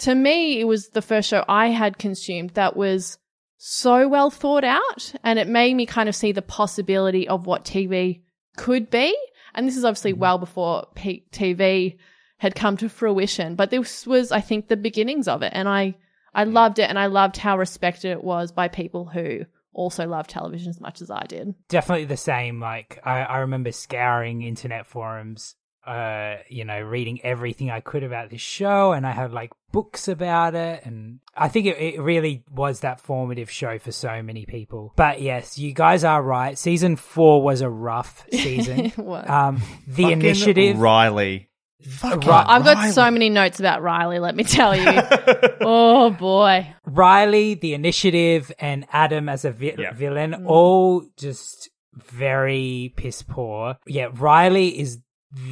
to 0.00 0.14
me, 0.14 0.60
it 0.60 0.64
was 0.64 0.90
the 0.90 1.02
first 1.02 1.28
show 1.28 1.44
I 1.48 1.68
had 1.68 1.98
consumed 1.98 2.50
that 2.50 2.76
was 2.76 3.18
so 3.56 4.06
well 4.06 4.30
thought 4.30 4.64
out. 4.64 5.14
And 5.24 5.38
it 5.38 5.48
made 5.48 5.74
me 5.74 5.86
kind 5.86 6.08
of 6.08 6.14
see 6.14 6.32
the 6.32 6.42
possibility 6.42 7.26
of 7.26 7.46
what 7.46 7.64
TV 7.64 8.20
could 8.56 8.90
be. 8.90 9.16
And 9.54 9.66
this 9.66 9.76
is 9.76 9.84
obviously 9.84 10.12
mm-hmm. 10.12 10.20
well 10.20 10.38
before 10.38 10.86
peak 10.94 11.30
TV 11.32 11.96
had 12.38 12.54
come 12.54 12.76
to 12.76 12.88
fruition, 12.88 13.54
but 13.54 13.70
this 13.70 14.06
was, 14.06 14.30
I 14.30 14.40
think, 14.40 14.68
the 14.68 14.76
beginnings 14.76 15.26
of 15.26 15.42
it. 15.42 15.52
And 15.54 15.68
I, 15.68 15.94
I 16.36 16.44
loved 16.44 16.78
it 16.78 16.90
and 16.90 16.98
I 16.98 17.06
loved 17.06 17.38
how 17.38 17.56
respected 17.56 18.10
it 18.10 18.22
was 18.22 18.52
by 18.52 18.68
people 18.68 19.06
who 19.06 19.46
also 19.72 20.06
love 20.06 20.26
television 20.26 20.68
as 20.68 20.80
much 20.80 21.00
as 21.00 21.10
I 21.10 21.24
did. 21.26 21.54
Definitely 21.68 22.04
the 22.04 22.16
same. 22.18 22.60
Like 22.60 23.00
I, 23.04 23.20
I 23.20 23.38
remember 23.38 23.72
scouring 23.72 24.42
internet 24.42 24.86
forums, 24.86 25.54
uh, 25.86 26.36
you 26.50 26.66
know, 26.66 26.80
reading 26.80 27.20
everything 27.24 27.70
I 27.70 27.80
could 27.80 28.02
about 28.02 28.28
this 28.28 28.40
show, 28.40 28.92
and 28.92 29.06
I 29.06 29.12
had 29.12 29.32
like 29.32 29.52
books 29.70 30.08
about 30.08 30.54
it, 30.54 30.84
and 30.84 31.20
I 31.36 31.48
think 31.48 31.66
it, 31.66 31.78
it 31.78 32.00
really 32.00 32.42
was 32.50 32.80
that 32.80 33.00
formative 33.00 33.50
show 33.50 33.78
for 33.78 33.92
so 33.92 34.20
many 34.22 34.46
people. 34.46 34.92
But 34.96 35.22
yes, 35.22 35.58
you 35.58 35.72
guys 35.72 36.02
are 36.02 36.20
right. 36.20 36.58
Season 36.58 36.96
four 36.96 37.40
was 37.40 37.60
a 37.60 37.70
rough 37.70 38.26
season. 38.32 38.86
It 38.86 38.98
um, 38.98 39.62
the 39.86 40.02
Fucking 40.02 40.20
initiative. 40.20 40.78
Riley. 40.78 41.50
Ri- 41.84 42.10
I've 42.10 42.20
got 42.64 42.76
Riley. 42.76 42.92
so 42.92 43.10
many 43.10 43.28
notes 43.28 43.60
about 43.60 43.82
Riley, 43.82 44.18
let 44.18 44.34
me 44.34 44.44
tell 44.44 44.74
you. 44.74 44.84
oh 45.60 46.10
boy. 46.10 46.74
Riley, 46.84 47.54
the 47.54 47.74
initiative, 47.74 48.50
and 48.58 48.86
Adam 48.92 49.28
as 49.28 49.44
a 49.44 49.52
vi- 49.52 49.74
Yeah. 49.78 49.92
villain, 49.92 50.46
all 50.46 51.04
just 51.16 51.70
very 51.94 52.92
piss 52.96 53.22
poor. 53.22 53.76
Yeah, 53.86 54.08
Riley 54.12 54.78
is 54.78 54.98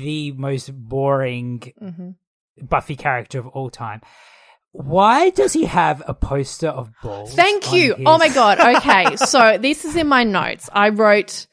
the 0.00 0.32
most 0.32 0.72
boring 0.74 1.72
hmm 1.78 2.10
Buffy 2.62 2.94
character 2.94 3.40
of 3.40 3.48
all 3.48 3.68
time. 3.68 4.00
Why 4.70 5.30
does 5.30 5.52
he 5.52 5.64
have 5.64 6.02
a 6.06 6.14
poster 6.14 6.68
of 6.68 6.90
balls? 7.02 7.34
Thank 7.34 7.68
on 7.68 7.74
you. 7.78 7.94
his- 7.96 8.04
Oh 8.06 8.16
my 8.16 8.28
god. 8.28 8.60
Okay, 8.76 9.16
so 9.16 9.58
this 9.58 9.84
is 9.84 9.96
in 9.96 10.06
my 10.06 10.22
notes. 10.24 10.70
I 10.72 10.90
wrote, 10.90 11.46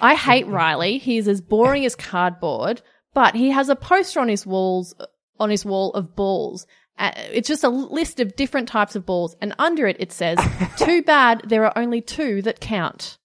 I 0.00 0.14
hate 0.16 0.46
Riley. 0.48 0.98
He's 0.98 1.28
as 1.28 1.40
boring 1.40 1.84
as 1.86 1.94
cardboard, 1.94 2.82
but 3.14 3.34
he 3.34 3.50
has 3.50 3.68
a 3.68 3.76
poster 3.76 4.20
on 4.20 4.28
his 4.28 4.46
walls, 4.46 4.94
on 5.38 5.50
his 5.50 5.64
wall 5.64 5.92
of 5.94 6.14
balls. 6.16 6.66
Uh, 6.98 7.12
it's 7.32 7.48
just 7.48 7.64
a 7.64 7.68
list 7.68 8.20
of 8.20 8.36
different 8.36 8.68
types 8.68 8.94
of 8.94 9.06
balls, 9.06 9.34
and 9.40 9.54
under 9.58 9.86
it 9.86 9.96
it 9.98 10.12
says, 10.12 10.38
"Too 10.76 11.02
bad 11.02 11.42
there 11.46 11.64
are 11.64 11.72
only 11.76 12.00
two 12.00 12.42
that 12.42 12.60
count." 12.60 13.16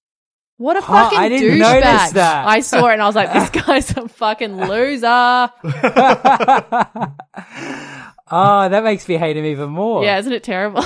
What 0.57 0.77
a 0.77 0.81
Huh, 0.81 1.03
fucking 1.03 1.19
I 1.19 1.27
didn't 1.27 1.57
douchebag! 1.59 1.81
notice 1.81 2.11
that. 2.13 2.47
I 2.47 2.61
saw 2.61 2.87
it 2.87 2.93
and 2.93 3.01
I 3.01 3.07
was 3.07 3.15
like, 3.15 3.33
"This 3.33 3.49
guy's 3.65 3.97
a 3.97 4.07
fucking 4.07 4.55
loser." 4.57 5.49
Oh, 8.27 8.67
that 8.67 8.83
makes 8.83 9.07
me 9.07 9.17
hate 9.17 9.37
him 9.37 9.45
even 9.45 9.69
more. 9.69 10.03
Yeah, 10.03 10.17
isn't 10.17 10.33
it 10.33 10.43
terrible? 10.43 10.83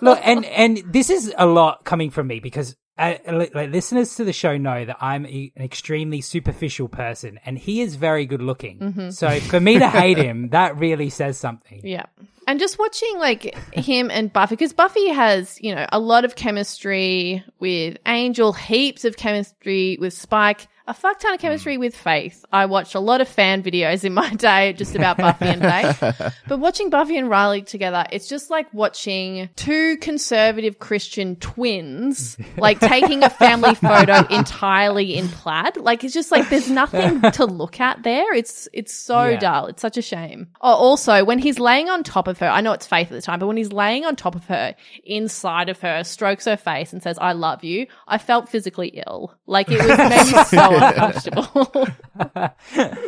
Look, 0.00 0.20
and 0.22 0.44
and 0.44 0.78
this 0.86 1.10
is 1.10 1.34
a 1.36 1.44
lot 1.44 1.84
coming 1.84 2.10
from 2.10 2.28
me 2.28 2.38
because 2.38 2.76
like 2.98 3.54
listeners 3.54 4.14
to 4.16 4.24
the 4.24 4.32
show 4.32 4.56
know 4.56 4.84
that 4.84 4.96
I'm 5.00 5.26
e- 5.26 5.52
an 5.56 5.62
extremely 5.62 6.20
superficial 6.20 6.88
person, 6.88 7.38
and 7.44 7.58
he 7.58 7.82
is 7.82 7.96
very 7.96 8.26
good 8.26 8.40
looking. 8.40 8.78
Mm-hmm. 8.78 9.10
So 9.10 9.38
for 9.40 9.60
me 9.60 9.78
to 9.78 9.88
hate 9.88 10.16
him, 10.18 10.48
that 10.50 10.78
really 10.78 11.10
says 11.10 11.38
something. 11.38 11.80
Yeah. 11.84 12.06
And 12.46 12.60
just 12.60 12.78
watching 12.78 13.18
like 13.18 13.54
him 13.72 14.10
and 14.10 14.32
Buffy, 14.32 14.54
because 14.54 14.72
Buffy 14.72 15.08
has, 15.08 15.60
you 15.60 15.74
know, 15.74 15.84
a 15.92 15.98
lot 15.98 16.24
of 16.24 16.36
chemistry 16.36 17.44
with 17.58 17.98
Angel, 18.06 18.52
heaps 18.52 19.04
of 19.04 19.16
chemistry 19.16 19.98
with 20.00 20.14
Spike, 20.14 20.68
a 20.86 20.94
fuck 20.94 21.18
ton 21.18 21.34
of 21.34 21.40
chemistry 21.40 21.74
hmm. 21.74 21.80
with 21.80 21.96
Faith. 21.96 22.44
I 22.52 22.66
watched 22.66 22.94
a 22.94 23.00
lot 23.00 23.20
of 23.20 23.28
fan 23.28 23.62
videos 23.62 24.04
in 24.04 24.14
my 24.14 24.30
day 24.34 24.72
just 24.72 24.94
about 24.94 25.16
Buffy 25.16 25.46
and 25.46 25.60
Faith. 25.62 26.32
But 26.48 26.60
watching 26.60 26.90
Buffy 26.90 27.16
and 27.18 27.28
Riley 27.28 27.62
together, 27.62 28.04
it's 28.12 28.28
just 28.28 28.50
like 28.50 28.72
watching 28.72 29.48
two 29.56 29.96
conservative 29.96 30.78
Christian 30.78 31.36
twins, 31.36 32.36
like 32.56 32.78
taking 32.78 33.24
a 33.24 33.30
family 33.30 33.74
photo 33.88 34.24
entirely 34.28 35.16
in 35.16 35.28
plaid. 35.28 35.76
Like 35.76 36.04
it's 36.04 36.14
just 36.14 36.30
like 36.30 36.48
there's 36.48 36.70
nothing 36.70 37.20
to 37.32 37.46
look 37.46 37.80
at 37.80 38.02
there. 38.04 38.32
It's 38.34 38.68
it's 38.72 38.92
so 38.92 39.26
Yeah. 39.26 39.38
dull. 39.40 39.66
It's 39.66 39.82
such 39.82 39.96
a 39.96 40.02
shame. 40.02 40.48
Oh, 40.60 40.72
also 40.74 41.24
when 41.24 41.38
he's 41.40 41.58
laying 41.58 41.88
on 41.88 42.04
top 42.04 42.28
of 42.28 42.38
her, 42.38 42.48
I 42.48 42.60
know 42.60 42.72
it's 42.72 42.86
Faith 42.86 43.08
at 43.10 43.14
the 43.14 43.22
time, 43.22 43.40
but 43.40 43.48
when 43.48 43.56
he's 43.56 43.72
laying 43.72 44.04
on 44.04 44.14
top 44.14 44.36
of 44.36 44.44
her, 44.46 44.76
inside 45.04 45.68
of 45.68 45.80
her, 45.80 46.04
strokes 46.04 46.44
her 46.44 46.56
face 46.56 46.92
and 46.92 47.02
says, 47.02 47.18
"I 47.18 47.32
love 47.32 47.64
you," 47.64 47.86
I 48.06 48.18
felt 48.18 48.48
physically 48.48 49.02
ill. 49.06 49.34
Like 49.46 49.70
it 49.70 49.78
was 49.84 49.98
made 49.98 50.36
me 50.36 50.44
so 50.44 50.75
uncomfortable. 50.80 51.88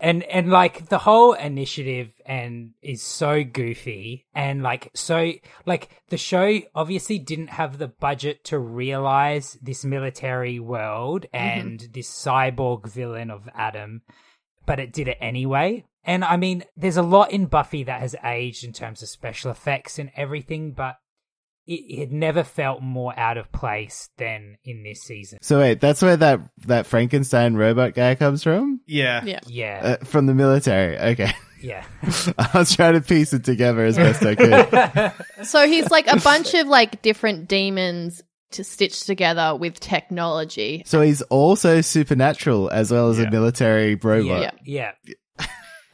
and 0.00 0.22
and 0.24 0.50
like 0.50 0.88
the 0.88 0.98
whole 0.98 1.34
initiative 1.34 2.10
and 2.24 2.70
is 2.82 3.02
so 3.02 3.44
goofy 3.44 4.26
and 4.34 4.62
like 4.62 4.90
so 4.94 5.32
like 5.66 5.90
the 6.08 6.16
show 6.16 6.60
obviously 6.74 7.18
didn't 7.18 7.48
have 7.48 7.78
the 7.78 7.88
budget 7.88 8.42
to 8.44 8.58
realize 8.58 9.58
this 9.62 9.84
military 9.84 10.58
world 10.58 11.26
mm-hmm. 11.34 11.60
and 11.60 11.88
this 11.92 12.08
cyborg 12.08 12.88
villain 12.88 13.30
of 13.30 13.48
Adam 13.54 14.02
but 14.66 14.80
it 14.80 14.92
did 14.92 15.08
it 15.08 15.18
anyway 15.20 15.84
and 16.04 16.24
I 16.24 16.36
mean 16.36 16.64
there's 16.76 16.96
a 16.96 17.02
lot 17.02 17.30
in 17.30 17.46
Buffy 17.46 17.84
that 17.84 18.00
has 18.00 18.16
aged 18.24 18.64
in 18.64 18.72
terms 18.72 19.02
of 19.02 19.08
special 19.08 19.50
effects 19.50 19.98
and 19.98 20.10
everything 20.16 20.72
but 20.72 20.96
it, 21.66 21.98
had 22.00 22.12
never 22.12 22.42
felt 22.44 22.82
more 22.82 23.18
out 23.18 23.36
of 23.38 23.50
place 23.52 24.08
than 24.18 24.56
in 24.64 24.82
this 24.82 25.02
season 25.02 25.38
So 25.42 25.58
wait, 25.60 25.80
that's 25.80 26.02
where 26.02 26.16
that 26.16 26.40
that 26.66 26.86
Frankenstein 26.86 27.54
robot 27.54 27.94
guy 27.94 28.14
comes 28.14 28.42
from? 28.42 28.80
Yeah. 28.86 29.24
yeah. 29.24 29.40
yeah 29.46 29.96
Uh, 30.00 30.04
from 30.04 30.26
the 30.26 30.34
military. 30.34 30.98
Okay. 30.98 31.32
yeah 31.62 31.84
I 32.38 32.50
was 32.54 32.74
trying 32.74 32.94
to 32.94 33.00
piece 33.02 33.32
it 33.32 33.44
together 33.44 33.84
as 33.84 33.96
best 33.96 34.22
I 34.24 34.34
could. 34.34 35.12
So 35.46 35.66
he's 35.66 35.90
like 35.90 36.06
a 36.06 36.18
bunch 36.20 36.54
of 36.54 36.66
like 36.66 37.02
different 37.02 37.48
demons 37.48 38.22
to 38.52 38.64
stitch 38.64 39.04
together 39.04 39.54
with 39.54 39.78
technology. 39.78 40.82
So 40.86 41.00
he's 41.02 41.22
also 41.22 41.80
supernatural 41.82 42.68
as 42.70 42.90
well 42.90 43.10
as 43.10 43.18
Yeah. 43.18 43.26
a 43.28 43.30
military 43.30 43.94
robot. 43.94 44.26
yeah 44.26 44.34
robot. 44.34 44.54
yeah 44.64 44.92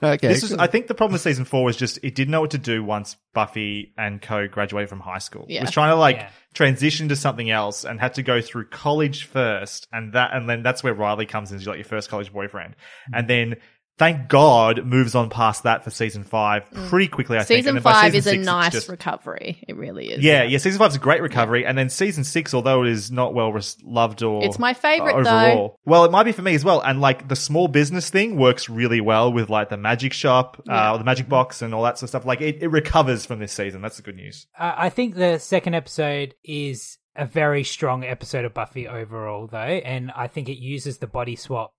Okay. 0.02 0.28
This 0.28 0.42
is, 0.42 0.50
cool. 0.50 0.60
I 0.60 0.66
think 0.66 0.88
the 0.88 0.94
problem 0.94 1.14
with 1.14 1.22
season 1.22 1.44
four 1.44 1.64
was 1.64 1.76
just 1.76 1.98
it 2.02 2.14
didn't 2.14 2.30
know 2.30 2.40
what 2.42 2.50
to 2.50 2.58
do 2.58 2.84
once 2.84 3.16
Buffy 3.32 3.94
and 3.96 4.20
Co 4.20 4.46
graduated 4.46 4.88
from 4.88 5.00
high 5.00 5.18
school. 5.18 5.46
Yeah. 5.48 5.60
It 5.60 5.62
was 5.62 5.70
trying 5.70 5.90
to 5.90 5.96
like 5.96 6.16
Yeah. 6.16 6.28
transition 6.54 7.08
to 7.08 7.16
something 7.16 7.50
else 7.50 7.84
and 7.84 7.98
had 7.98 8.14
to 8.14 8.22
go 8.22 8.40
through 8.40 8.66
college 8.66 9.24
first, 9.24 9.88
and 9.92 10.12
that 10.12 10.34
and 10.34 10.48
then 10.48 10.62
that's 10.62 10.82
where 10.84 10.92
Riley 10.94 11.26
comes 11.26 11.50
in 11.50 11.58
as 11.58 11.66
like 11.66 11.76
your 11.78 11.84
first 11.84 12.10
college 12.10 12.32
boyfriend, 12.32 12.74
mm-hmm. 12.74 13.14
and 13.18 13.28
then. 13.28 13.56
Thank 13.98 14.28
God 14.28 14.84
moves 14.84 15.14
on 15.14 15.30
past 15.30 15.62
that 15.62 15.82
for 15.82 15.88
season 15.90 16.22
five 16.24 16.70
pretty 16.88 17.08
quickly. 17.08 17.38
I 17.38 17.44
think. 17.44 17.60
Mm. 17.60 17.62
Season 17.62 17.76
And 17.76 17.82
five 17.82 18.12
season 18.12 18.18
is 18.18 18.26
a 18.26 18.30
six, 18.30 18.38
it's 18.40 18.46
nice 18.46 18.72
just- 18.72 18.88
recovery. 18.90 19.64
It 19.66 19.74
really 19.76 20.10
is. 20.10 20.22
Yeah, 20.22 20.42
yeah. 20.42 20.58
Season 20.58 20.78
five 20.78 20.90
is 20.90 20.96
a 20.96 21.00
great 21.00 21.22
recovery, 21.22 21.64
and 21.64 21.78
then 21.78 21.88
season 21.88 22.22
six, 22.22 22.52
although 22.52 22.82
it 22.84 22.90
is 22.90 23.10
not 23.10 23.32
well 23.32 23.52
res- 23.52 23.78
loved 23.82 24.22
or 24.22 24.44
It's 24.44 24.58
my 24.58 24.74
favourite, 24.74 25.14
uh, 25.14 25.22
though. 25.22 25.78
Well, 25.86 26.04
it 26.04 26.10
might 26.10 26.24
be 26.24 26.32
for 26.32 26.42
me 26.42 26.54
as 26.54 26.62
well. 26.64 26.80
And 26.82 27.00
like 27.00 27.28
the 27.28 27.36
small 27.36 27.68
business 27.68 28.10
thing 28.10 28.36
works 28.36 28.68
really 28.68 29.00
well 29.00 29.32
with 29.32 29.48
like 29.48 29.70
the 29.70 29.78
magic 29.78 30.12
shop, 30.12 30.60
Yeah. 30.66 30.92
uh, 30.92 30.98
the 30.98 31.04
magic 31.04 31.28
box, 31.28 31.62
and 31.62 31.74
all 31.74 31.82
that 31.84 31.96
sort 31.98 32.04
of 32.04 32.08
stuff. 32.10 32.26
Like 32.26 32.42
it, 32.42 32.62
it 32.62 32.68
recovers 32.68 33.24
from 33.24 33.38
this 33.38 33.52
season. 33.52 33.80
That's 33.80 33.96
the 33.96 34.02
good 34.02 34.16
news. 34.16 34.46
Uh, 34.58 34.74
I 34.76 34.90
think 34.90 35.14
the 35.14 35.38
second 35.38 35.72
episode 35.74 36.34
is 36.44 36.98
a 37.16 37.24
very 37.24 37.64
strong 37.64 38.04
episode 38.04 38.44
of 38.44 38.52
Buffy 38.52 38.86
overall, 38.86 39.46
though, 39.46 39.56
and 39.56 40.10
I 40.14 40.26
think 40.26 40.50
it 40.50 40.58
uses 40.58 40.98
the 40.98 41.06
body 41.06 41.34
swap 41.34 41.72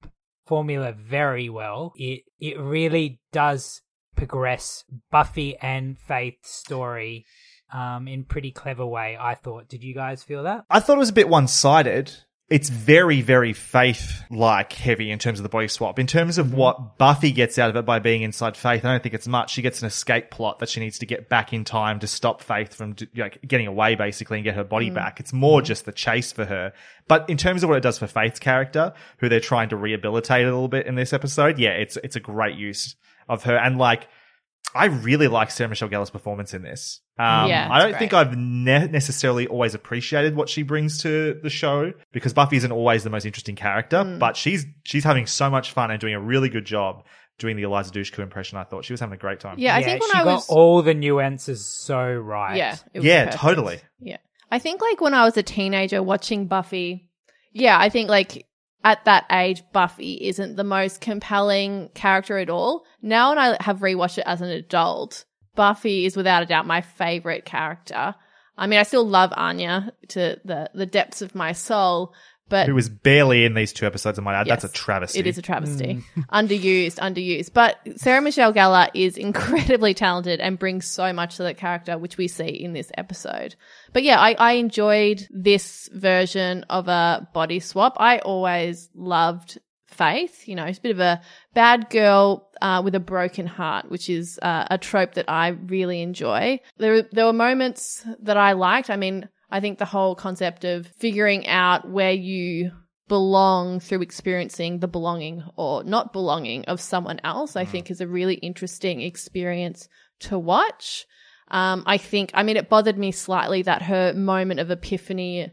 formula 0.47 0.93
very 0.93 1.49
well. 1.49 1.93
It 1.95 2.23
it 2.39 2.59
really 2.59 3.19
does 3.31 3.81
progress 4.15 4.83
Buffy 5.11 5.55
and 5.57 5.97
Faith's 5.97 6.51
story 6.51 7.25
um, 7.71 8.07
in 8.07 8.23
pretty 8.23 8.51
clever 8.51 8.85
way. 8.85 9.17
I 9.19 9.35
thought. 9.35 9.67
Did 9.67 9.83
you 9.83 9.93
guys 9.93 10.23
feel 10.23 10.43
that? 10.43 10.65
I 10.69 10.79
thought 10.79 10.97
it 10.97 10.99
was 10.99 11.09
a 11.09 11.13
bit 11.13 11.29
one 11.29 11.47
sided. 11.47 12.11
It's 12.49 12.69
very, 12.69 13.21
very 13.21 13.51
faith 13.51 14.23
like 14.29 14.71
heavy 14.71 15.11
in 15.11 15.19
terms 15.19 15.37
of 15.37 15.43
the 15.43 15.49
body 15.49 15.67
swap. 15.67 15.99
In 15.99 16.07
terms 16.07 16.37
of 16.37 16.47
mm-hmm. 16.47 16.55
what 16.55 16.97
Buffy 16.97 17.33
gets 17.33 17.59
out 17.59 17.69
of 17.69 17.75
it 17.75 17.85
by 17.85 17.99
being 17.99 18.21
inside 18.21 18.55
Faith, 18.55 18.85
I 18.85 18.91
don't 18.93 19.03
think 19.03 19.13
it's 19.13 19.27
much. 19.27 19.51
She 19.51 19.61
gets 19.61 19.81
an 19.81 19.87
escape 19.87 20.31
plot 20.31 20.59
that 20.59 20.69
she 20.69 20.79
needs 20.79 20.99
to 20.99 21.05
get 21.05 21.27
back 21.27 21.51
in 21.51 21.65
time 21.65 21.99
to 21.99 22.07
stop 22.07 22.41
Faith 22.41 22.73
from 22.73 22.95
like, 23.17 23.39
getting 23.45 23.67
away, 23.67 23.95
basically, 23.95 24.37
and 24.37 24.45
get 24.45 24.55
her 24.55 24.63
body 24.63 24.85
mm-hmm. 24.85 24.95
back. 24.95 25.19
It's 25.19 25.33
more 25.33 25.59
mm-hmm. 25.59 25.65
just 25.65 25.83
the 25.83 25.91
chase 25.91 26.31
for 26.31 26.45
her. 26.45 26.71
But 27.09 27.29
in 27.29 27.35
terms 27.35 27.63
of 27.63 27.69
what 27.69 27.77
it 27.77 27.83
does 27.83 27.99
for 27.99 28.07
Faith's 28.07 28.39
character, 28.39 28.93
who 29.17 29.27
they're 29.27 29.41
trying 29.41 29.67
to 29.69 29.75
rehabilitate 29.75 30.43
a 30.43 30.49
little 30.49 30.69
bit 30.69 30.87
in 30.87 30.95
this 30.95 31.11
episode, 31.11 31.59
yeah, 31.59 31.71
it's 31.71 31.97
it's 31.97 32.15
a 32.15 32.21
great 32.21 32.55
use 32.55 32.95
of 33.27 33.43
her. 33.43 33.57
And 33.57 33.77
like, 33.77 34.07
I 34.75 34.85
really 34.85 35.27
like 35.27 35.49
Sarah 35.49 35.69
Michelle 35.69 35.89
Gellar's 35.89 36.09
performance 36.09 36.53
in 36.53 36.61
this. 36.61 37.01
Um, 37.17 37.49
Yeah, 37.49 37.67
I 37.71 37.79
don't 37.79 37.97
think. 37.97 38.13
I've 38.13 38.37
ne- 38.37 38.87
necessarily 38.87 39.47
always 39.47 39.73
appreciated 39.73 40.35
what 40.35 40.49
she 40.49 40.61
brings 40.63 41.01
to 41.03 41.39
the 41.41 41.49
show 41.49 41.93
because 42.11 42.33
Buffy 42.33 42.57
isn't 42.57 42.71
always 42.71 43.03
the 43.03 43.09
most 43.09 43.25
interesting 43.25 43.55
character, 43.55 43.97
Mm. 43.97 44.19
but 44.19 44.37
she's 44.37 44.65
she's 44.83 45.03
having 45.03 45.25
so 45.25 45.49
much 45.49 45.71
fun 45.71 45.89
and 45.89 45.99
doing 45.99 46.13
a 46.13 46.19
really 46.19 46.49
good 46.49 46.65
job 46.65 47.03
doing 47.39 47.55
the 47.55 47.63
Eliza 47.63 47.91
Dushku 47.91 48.19
impression. 48.19 48.57
I 48.57 48.63
thought 48.65 48.83
she 48.85 48.93
was 48.93 48.99
having 48.99 49.13
a 49.13 49.17
great 49.17 49.39
time. 49.39 49.55
Yeah, 49.57 49.75
I 49.75 49.79
Yeah, 49.79 49.85
think 49.85 50.01
when 50.01 50.09
she 50.11 50.17
I 50.17 50.23
got 50.23 50.33
was 50.35 50.49
all 50.49 50.81
the 50.81 50.93
nuances 50.93 51.65
so 51.65 52.13
right. 52.13 52.55
yeah, 52.57 52.75
it 52.93 52.99
was 52.99 53.05
Yeah, 53.05 53.25
perfect. 53.25 53.41
totally. 53.41 53.79
Yeah, 53.99 54.17
I 54.51 54.59
think 54.59 54.81
like 54.81 55.01
when 55.01 55.13
I 55.13 55.23
was 55.23 55.37
a 55.37 55.43
teenager 55.43 56.03
watching 56.03 56.47
Buffy, 56.47 57.09
yeah, 57.51 57.79
I 57.79 57.89
think 57.89 58.09
like 58.09 58.45
at 58.83 59.03
that 59.05 59.25
age, 59.31 59.63
Buffy 59.73 60.13
isn't 60.27 60.55
the 60.55 60.63
most 60.63 61.01
compelling 61.01 61.89
character 61.93 62.37
at 62.37 62.49
all. 62.49 62.85
Now, 63.01 63.29
when 63.29 63.39
I 63.39 63.57
have 63.61 63.79
rewatched 63.79 64.19
it 64.19 64.23
as 64.27 64.41
an 64.41 64.49
adult, 64.49 65.25
Buffy 65.55 66.05
is 66.05 66.15
without 66.15 66.43
a 66.43 66.45
doubt 66.45 66.67
my 66.67 66.81
favorite 66.81 67.45
character. 67.45 68.15
I 68.57 68.67
mean, 68.67 68.79
I 68.79 68.83
still 68.83 69.07
love 69.07 69.33
Anya 69.35 69.91
to 70.09 70.39
the 70.43 70.69
the 70.73 70.85
depths 70.85 71.21
of 71.21 71.35
my 71.35 71.51
soul, 71.51 72.13
but 72.49 72.67
Who 72.67 72.75
was 72.75 72.89
barely 72.89 73.45
in 73.45 73.53
these 73.53 73.73
two 73.73 73.85
episodes, 73.85 74.17
I 74.17 74.21
might 74.21 74.39
add. 74.39 74.47
Yes, 74.47 74.61
That's 74.61 74.73
a 74.73 74.75
travesty. 74.75 75.19
It 75.19 75.27
is 75.27 75.37
a 75.37 75.41
travesty. 75.41 76.03
underused, 76.31 76.95
underused. 76.95 77.53
But 77.53 77.77
Sarah 77.97 78.21
Michelle 78.21 78.53
Gellar 78.53 78.89
is 78.93 79.17
incredibly 79.17 79.93
talented 79.93 80.39
and 80.39 80.57
brings 80.57 80.85
so 80.85 81.11
much 81.13 81.37
to 81.37 81.43
the 81.43 81.53
character, 81.53 81.97
which 81.97 82.17
we 82.17 82.27
see 82.27 82.49
in 82.49 82.73
this 82.73 82.91
episode. 82.97 83.55
But 83.93 84.03
yeah, 84.03 84.19
I, 84.19 84.33
I 84.33 84.51
enjoyed 84.53 85.27
this 85.29 85.89
version 85.93 86.63
of 86.69 86.87
a 86.87 87.27
body 87.33 87.59
swap. 87.59 87.97
I 87.97 88.19
always 88.19 88.89
loved 88.93 89.59
Faith. 89.97 90.47
You 90.47 90.55
know, 90.55 90.65
it's 90.65 90.77
a 90.77 90.81
bit 90.81 90.91
of 90.91 90.99
a 90.99 91.21
bad 91.53 91.89
girl 91.89 92.51
uh, 92.61 92.81
with 92.83 92.93
a 92.93 92.99
broken 92.99 93.47
heart, 93.47 93.89
which 93.89 94.09
is 94.09 94.37
uh, 94.41 94.67
a 94.69 94.77
trope 94.77 95.13
that 95.13 95.29
I 95.29 95.47
really 95.47 96.01
enjoy. 96.01 96.59
There, 96.77 97.03
there 97.03 97.25
were 97.25 97.33
moments 97.33 98.05
that 98.19 98.37
I 98.37 98.51
liked. 98.51 98.89
I 98.89 98.95
mean, 98.97 99.27
I 99.49 99.59
think 99.59 99.77
the 99.79 99.85
whole 99.85 100.15
concept 100.15 100.63
of 100.65 100.87
figuring 100.87 101.47
out 101.47 101.89
where 101.89 102.11
you 102.11 102.71
belong 103.07 103.79
through 103.79 104.01
experiencing 104.01 104.79
the 104.79 104.87
belonging 104.87 105.43
or 105.55 105.83
not 105.83 106.11
belonging 106.11 106.65
of 106.65 106.81
someone 106.81 107.21
else, 107.23 107.55
I 107.55 107.63
think 107.63 107.89
is 107.89 108.01
a 108.01 108.07
really 108.07 108.35
interesting 108.35 108.99
experience 109.01 109.87
to 110.21 110.37
watch. 110.37 111.05
Um, 111.49 111.83
I 111.85 111.97
think, 111.97 112.31
I 112.33 112.43
mean, 112.43 112.57
it 112.57 112.67
bothered 112.67 112.97
me 112.97 113.11
slightly 113.13 113.61
that 113.61 113.83
her 113.83 114.13
moment 114.13 114.59
of 114.59 114.69
epiphany 114.69 115.49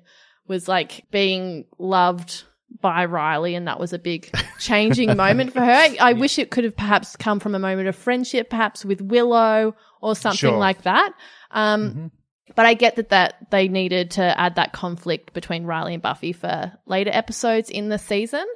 was 0.49 0.67
like 0.67 1.05
being 1.13 1.67
loved 1.79 2.43
by 2.81 3.05
Riley, 3.05 3.55
and 3.55 3.69
that 3.69 3.79
was 3.79 3.93
a 3.93 4.01
big 4.01 4.29
changing 4.59 5.17
moment 5.25 5.53
for 5.53 5.61
her. 5.61 5.89
I 6.01 6.15
wish 6.15 6.41
it 6.41 6.51
could 6.51 6.65
have 6.65 6.77
perhaps 6.77 7.15
come 7.15 7.39
from 7.39 7.55
a 7.55 7.61
moment 7.61 7.87
of 7.87 7.95
friendship, 7.95 8.51
perhaps 8.51 8.85
with 8.85 9.01
Willow 9.01 9.77
or 10.03 10.17
something 10.17 10.39
Sure. 10.39 10.59
like 10.59 10.83
that. 10.83 11.13
Um, 11.53 11.91
Mm-hmm. 11.91 12.07
But 12.55 12.67
I 12.67 12.75
get 12.75 12.97
that 12.97 13.09
that 13.09 13.51
they 13.51 13.69
needed 13.69 14.13
to 14.13 14.41
add 14.41 14.57
that 14.57 14.73
conflict 14.73 15.33
between 15.33 15.65
Riley 15.65 15.95
and 15.95 16.03
Buffy 16.03 16.33
for 16.33 16.73
later 16.87 17.11
episodes 17.13 17.71
in 17.71 17.89
the 17.89 17.99
season. 17.99 18.47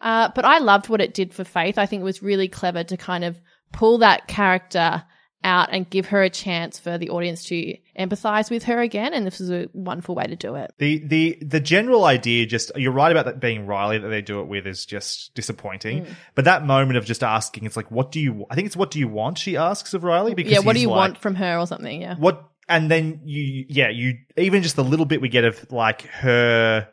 Uh, 0.00 0.30
but 0.34 0.44
I 0.44 0.58
loved 0.58 0.88
what 0.88 1.00
it 1.00 1.14
did 1.14 1.32
for 1.32 1.44
Faith. 1.44 1.78
I 1.78 1.86
think 1.86 2.00
it 2.00 2.04
was 2.04 2.22
really 2.22 2.48
clever 2.48 2.84
to 2.84 2.96
kind 2.96 3.24
of 3.24 3.40
pull 3.72 3.98
that 3.98 4.26
character 4.26 5.04
out 5.44 5.68
and 5.70 5.88
give 5.88 6.06
her 6.06 6.22
a 6.22 6.30
chance 6.30 6.78
for 6.78 6.98
the 6.98 7.10
audience 7.10 7.44
to 7.44 7.76
empathize 7.98 8.50
with 8.50 8.64
her 8.64 8.80
again. 8.80 9.14
And 9.14 9.26
this 9.26 9.38
was 9.38 9.50
a 9.50 9.68
wonderful 9.72 10.14
way 10.14 10.24
to 10.24 10.36
do 10.36 10.56
it. 10.56 10.72
The 10.78 10.98
the 11.06 11.38
the 11.40 11.60
general 11.60 12.04
idea, 12.04 12.46
just 12.46 12.72
you're 12.76 12.92
right 12.92 13.12
about 13.12 13.26
that 13.26 13.40
being 13.40 13.66
Riley 13.66 13.98
that 13.98 14.08
they 14.08 14.22
do 14.22 14.40
it 14.40 14.48
with 14.48 14.66
is 14.66 14.84
just 14.84 15.34
disappointing. 15.34 16.04
Mm. 16.04 16.14
But 16.34 16.46
that 16.46 16.66
moment 16.66 16.98
of 16.98 17.04
just 17.04 17.22
asking, 17.22 17.64
it's 17.64 17.76
like, 17.76 17.90
what 17.90 18.10
do 18.10 18.20
you? 18.20 18.44
I 18.50 18.54
think 18.54 18.66
it's 18.66 18.76
what 18.76 18.90
do 18.90 18.98
you 18.98 19.08
want? 19.08 19.38
She 19.38 19.56
asks 19.56 19.94
of 19.94 20.04
Riley 20.04 20.34
because 20.34 20.52
yeah, 20.52 20.60
what 20.60 20.74
do 20.74 20.80
you 20.80 20.88
like, 20.88 20.96
want 20.96 21.18
from 21.18 21.36
her 21.36 21.58
or 21.58 21.66
something? 21.66 22.02
Yeah. 22.02 22.16
What? 22.16 22.44
And 22.68 22.90
then 22.90 23.20
you, 23.24 23.64
yeah, 23.68 23.88
you 23.90 24.14
even 24.36 24.62
just 24.62 24.76
the 24.76 24.84
little 24.84 25.06
bit 25.06 25.20
we 25.20 25.28
get 25.28 25.44
of 25.44 25.70
like 25.70 26.02
her 26.06 26.88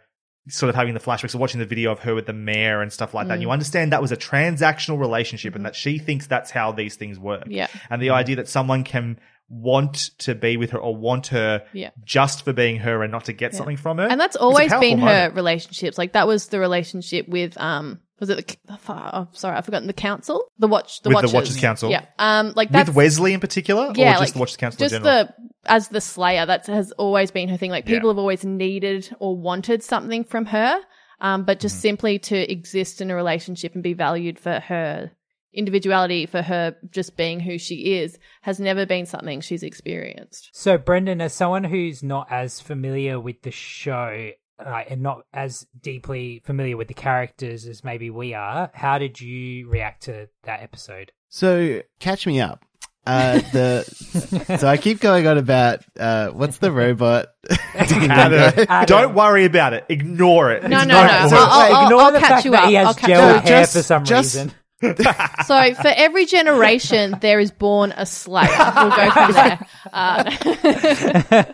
sort 0.50 0.70
of 0.70 0.76
having 0.76 0.94
the 0.94 1.00
flashbacks 1.00 1.34
of 1.34 1.40
watching 1.40 1.60
the 1.60 1.66
video 1.66 1.92
of 1.92 2.00
her 2.00 2.14
with 2.14 2.26
the 2.26 2.34
mayor 2.34 2.82
and 2.82 2.92
stuff 2.92 3.14
like 3.14 3.28
that. 3.28 3.34
And 3.36 3.40
Mm. 3.40 3.46
you 3.46 3.52
understand 3.52 3.92
that 3.94 4.02
was 4.02 4.12
a 4.12 4.18
transactional 4.18 5.00
relationship 5.00 5.56
and 5.56 5.66
that 5.66 5.76
she 5.76 6.00
thinks 6.00 6.28
that's 6.28 6.52
how 6.52 6.74
these 6.74 6.96
things 6.96 7.18
work. 7.18 7.44
Yeah. 7.48 7.68
And 7.90 8.02
the 8.02 8.10
idea 8.10 8.36
that 8.36 8.50
someone 8.50 8.84
can 8.84 9.20
want 9.50 10.10
to 10.20 10.36
be 10.36 10.58
with 10.58 10.72
her 10.72 10.78
or 10.80 10.96
want 10.96 11.28
her 11.28 11.64
Yeah. 11.74 11.92
just 12.04 12.44
for 12.44 12.54
being 12.54 12.78
her 12.78 13.04
and 13.04 13.12
not 13.12 13.26
to 13.26 13.34
get 13.34 13.56
something 13.56 13.78
from 13.78 13.98
her. 14.00 14.04
And 14.10 14.20
that's 14.20 14.36
always 14.36 14.72
been 14.74 15.00
her 15.00 15.32
relationships. 15.34 15.98
Like 15.98 16.14
that 16.14 16.28
was 16.28 16.48
the 16.48 16.60
relationship 16.60 17.28
with 17.30 17.58
um 17.60 18.00
was 18.20 18.30
it 18.30 18.58
the 18.66 18.78
oh, 18.88 19.28
sorry 19.34 19.58
I've 19.58 19.66
forgotten 19.66 19.88
the 19.88 19.94
council 19.94 20.46
the 20.58 20.68
watch 20.68 21.02
the 21.02 21.10
With 21.10 21.18
the 21.18 21.28
watchers. 21.28 21.34
Watchers 21.34 21.58
Council. 21.58 21.90
yeah 21.92 22.06
um 22.20 22.54
like 22.56 22.70
that's 22.70 22.88
with 22.90 22.96
Wesley 22.96 23.34
in 23.34 23.42
particular, 23.42 23.92
yeah 23.96 24.12
or 24.12 24.12
just 24.14 24.20
like, 24.22 24.34
the 24.34 24.40
Watchers 24.40 24.58
Council 24.58 24.80
just 24.80 24.96
in 24.96 25.04
general. 25.04 25.26
the 25.26 25.34
as 25.66 25.88
the 25.90 26.02
Slayer 26.02 26.46
that 26.46 26.66
has 26.68 26.92
always 26.94 27.32
been 27.32 27.50
her 27.50 27.58
thing. 27.58 27.72
Like 27.72 27.86
people 27.86 28.10
Yeah. 28.10 28.14
have 28.14 28.20
always 28.20 28.44
needed 28.46 29.16
or 29.20 29.38
wanted 29.38 29.84
something 29.84 30.24
from 30.24 30.46
her, 30.48 30.80
um 31.22 31.44
but 31.44 31.58
Mm-hmm. 31.58 31.62
just 31.62 31.82
simply 31.82 32.20
to 32.20 32.52
exist 32.52 33.02
in 33.02 33.10
a 33.12 33.16
relationship 33.16 33.74
and 33.74 33.84
be 33.84 33.94
valued 33.94 34.40
for 34.40 34.60
her 34.60 35.12
individuality 35.56 36.26
for 36.26 36.42
her 36.42 36.76
just 36.90 37.16
being 37.16 37.40
who 37.40 37.58
she 37.60 37.94
is 37.96 38.18
has 38.42 38.60
never 38.60 38.86
been 38.88 39.06
something 39.06 39.40
she's 39.40 39.62
experienced. 39.64 40.50
So, 40.52 40.78
Brendan, 40.80 41.22
as 41.22 41.34
someone 41.34 41.64
who's 41.64 42.02
not 42.04 42.28
as 42.32 42.60
familiar 42.60 43.20
with 43.20 43.44
the 43.44 43.52
show 43.52 44.32
uh, 44.60 44.82
and 44.90 45.02
not 45.02 45.22
as 45.34 45.68
deeply 45.80 46.42
familiar 46.44 46.76
with 46.76 46.88
the 46.88 46.94
characters 46.94 47.68
as 47.68 47.84
maybe 47.84 48.10
we 48.10 48.34
are, 48.34 48.72
how 48.74 48.98
did 48.98 49.22
you 49.22 49.68
react 49.70 50.04
to 50.04 50.28
that 50.44 50.62
episode? 50.64 51.12
So 51.30 51.82
catch 52.00 52.26
me 52.28 52.40
up. 52.42 52.64
Uh, 53.06 53.40
the 53.52 54.58
so 54.60 54.68
I 54.68 54.78
keep 54.78 55.02
going 55.02 55.28
on 55.28 55.38
about 55.38 55.82
uh, 56.00 56.30
what's 56.30 56.58
the 56.58 56.72
robot? 56.72 57.28
Adam, 57.76 58.66
Adam. 58.70 58.86
don't 58.86 59.14
worry 59.14 59.44
about 59.46 59.74
it. 59.74 59.86
Ignore 59.90 60.52
it. 60.54 60.64
No, 60.64 60.78
It's 60.78 60.88
no, 60.88 60.94
not 61.02 61.08
no. 61.08 61.24
important. 61.24 61.34
I'll- 61.52 61.76
I'll- 61.76 61.84
Ignore 61.86 62.02
I'll 62.02 62.12
the 62.14 62.20
catch 62.20 62.30
fact 62.30 62.46
you 62.46 62.52
that 62.52 62.64
up. 62.64 62.70
he 62.70 62.78
I'll 62.78 62.86
has 62.88 62.96
catch 62.96 63.10
gel 63.10 63.30
you 63.32 63.36
up. 63.38 63.44
hair 63.44 63.62
Just- 63.62 63.74
for 63.76 63.84
some 63.84 64.06
just- 64.06 64.36
reason. 64.36 64.52
So 65.46 65.74
for 65.76 65.92
every 65.96 66.26
generation, 66.26 67.18
there 67.22 67.40
is 67.40 67.52
born 67.52 67.94
a 67.96 68.06
slave. 68.06 68.50
We'll 68.50 68.90
go 68.90 69.12
from 69.12 69.32
there. 69.34 69.60
Uh, 69.94 71.44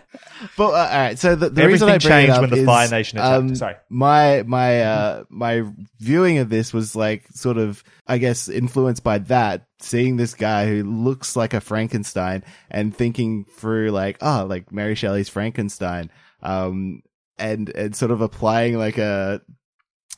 But 0.56 0.68
uh, 0.68 0.88
all 0.90 0.98
right, 0.98 1.18
so 1.18 1.34
the, 1.36 1.50
the 1.50 1.62
Everything 1.62 1.72
reason 1.72 1.88
I 1.88 1.98
bring 1.98 2.00
changed 2.00 2.30
it 2.30 2.34
up 2.34 2.40
when 2.40 2.50
the 2.50 2.56
is, 2.56 2.64
Fire 2.64 2.88
Nation 2.88 3.18
attacked. 3.18 3.34
um, 3.34 3.54
Sorry. 3.54 3.74
my 3.90 4.42
my 4.46 4.80
uh 4.82 5.24
my 5.28 5.64
viewing 5.98 6.38
of 6.38 6.48
this 6.48 6.72
was 6.72 6.96
like 6.96 7.26
sort 7.34 7.58
of 7.58 7.84
I 8.06 8.16
guess 8.16 8.48
influenced 8.48 9.04
by 9.04 9.18
that, 9.18 9.66
seeing 9.80 10.16
this 10.16 10.32
guy 10.32 10.66
who 10.66 10.82
looks 10.82 11.36
like 11.36 11.52
a 11.52 11.60
Frankenstein 11.60 12.42
and 12.70 12.96
thinking 12.96 13.44
through 13.44 13.90
like 13.90 14.16
oh 14.22 14.46
like 14.48 14.72
Mary 14.72 14.94
Shelley's 14.94 15.28
Frankenstein, 15.28 16.10
um 16.42 17.02
and 17.38 17.68
and 17.70 17.94
sort 17.94 18.10
of 18.10 18.22
applying 18.22 18.78
like 18.78 18.96
a 18.96 19.42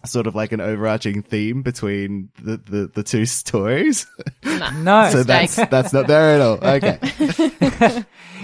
sort 0.05 0.27
of 0.27 0.35
like 0.35 0.53
an 0.53 0.61
overarching 0.61 1.23
theme 1.23 1.63
between 1.63 2.31
the 2.43 2.57
the, 2.57 2.91
the 2.95 3.03
two 3.03 3.27
stories. 3.27 4.07
No, 4.45 5.09
so 5.11 5.19
Mistake. 5.19 5.25
that's 5.27 5.71
that's 5.71 5.93
not 5.93 6.07
there 6.09 6.35
at 6.35 6.41
all. 6.41 6.59
Okay, 6.63 6.99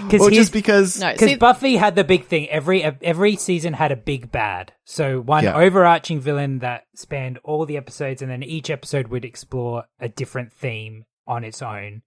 because 0.09 0.27
just 0.29 0.53
because 0.53 0.99
no, 0.99 1.11
Because 1.11 1.27
see, 1.29 1.35
Buffy 1.35 1.75
had 1.75 1.95
the 1.95 2.03
big 2.03 2.25
thing. 2.25 2.49
Every 2.49 2.83
every 2.83 3.35
season 3.35 3.73
had 3.73 3.91
a 3.91 3.95
big 3.95 4.31
bad. 4.31 4.73
So 4.85 5.19
one 5.19 5.43
Yeah. 5.43 5.55
overarching 5.57 6.19
villain 6.19 6.59
that 6.59 6.85
spanned 6.95 7.39
all 7.43 7.65
the 7.65 7.77
episodes, 7.77 8.21
and 8.21 8.31
then 8.31 8.43
each 8.43 8.69
episode 8.69 9.09
would 9.09 9.25
explore 9.25 9.83
a 9.99 10.07
different 10.09 10.53
theme 10.53 11.05
on 11.27 11.43
its 11.43 11.61
own, 11.61 12.01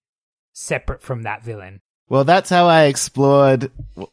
separate 0.53 1.03
from 1.03 1.23
that 1.23 1.43
villain. 1.45 1.81
Well, 2.09 2.25
that's 2.25 2.51
how 2.51 2.67
I 2.67 2.85
explored, 2.85 3.71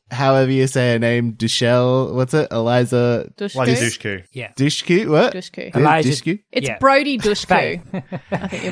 however 0.10 0.50
you 0.52 0.68
say 0.68 0.94
her 0.94 1.00
name, 1.00 1.32
Dushel. 1.34 2.14
What's 2.16 2.34
it? 2.34 2.48
Eliza 2.50 3.30
Dushku. 3.36 3.56
Like 3.56 3.70
Dushku. 3.70 4.24
Yeah. 4.32 4.54
Dushku? 4.54 5.10
What? 5.10 5.34
Dushku. 5.34 5.70
Yeah, 5.74 5.78
Elijah- 5.78 6.10
Dushku? 6.10 6.40
It's 6.52 6.68
Yeah. 6.68 6.78
Brody 6.78 7.18
Dushku. 7.18 7.82
I 8.32 8.48
think 8.48 8.64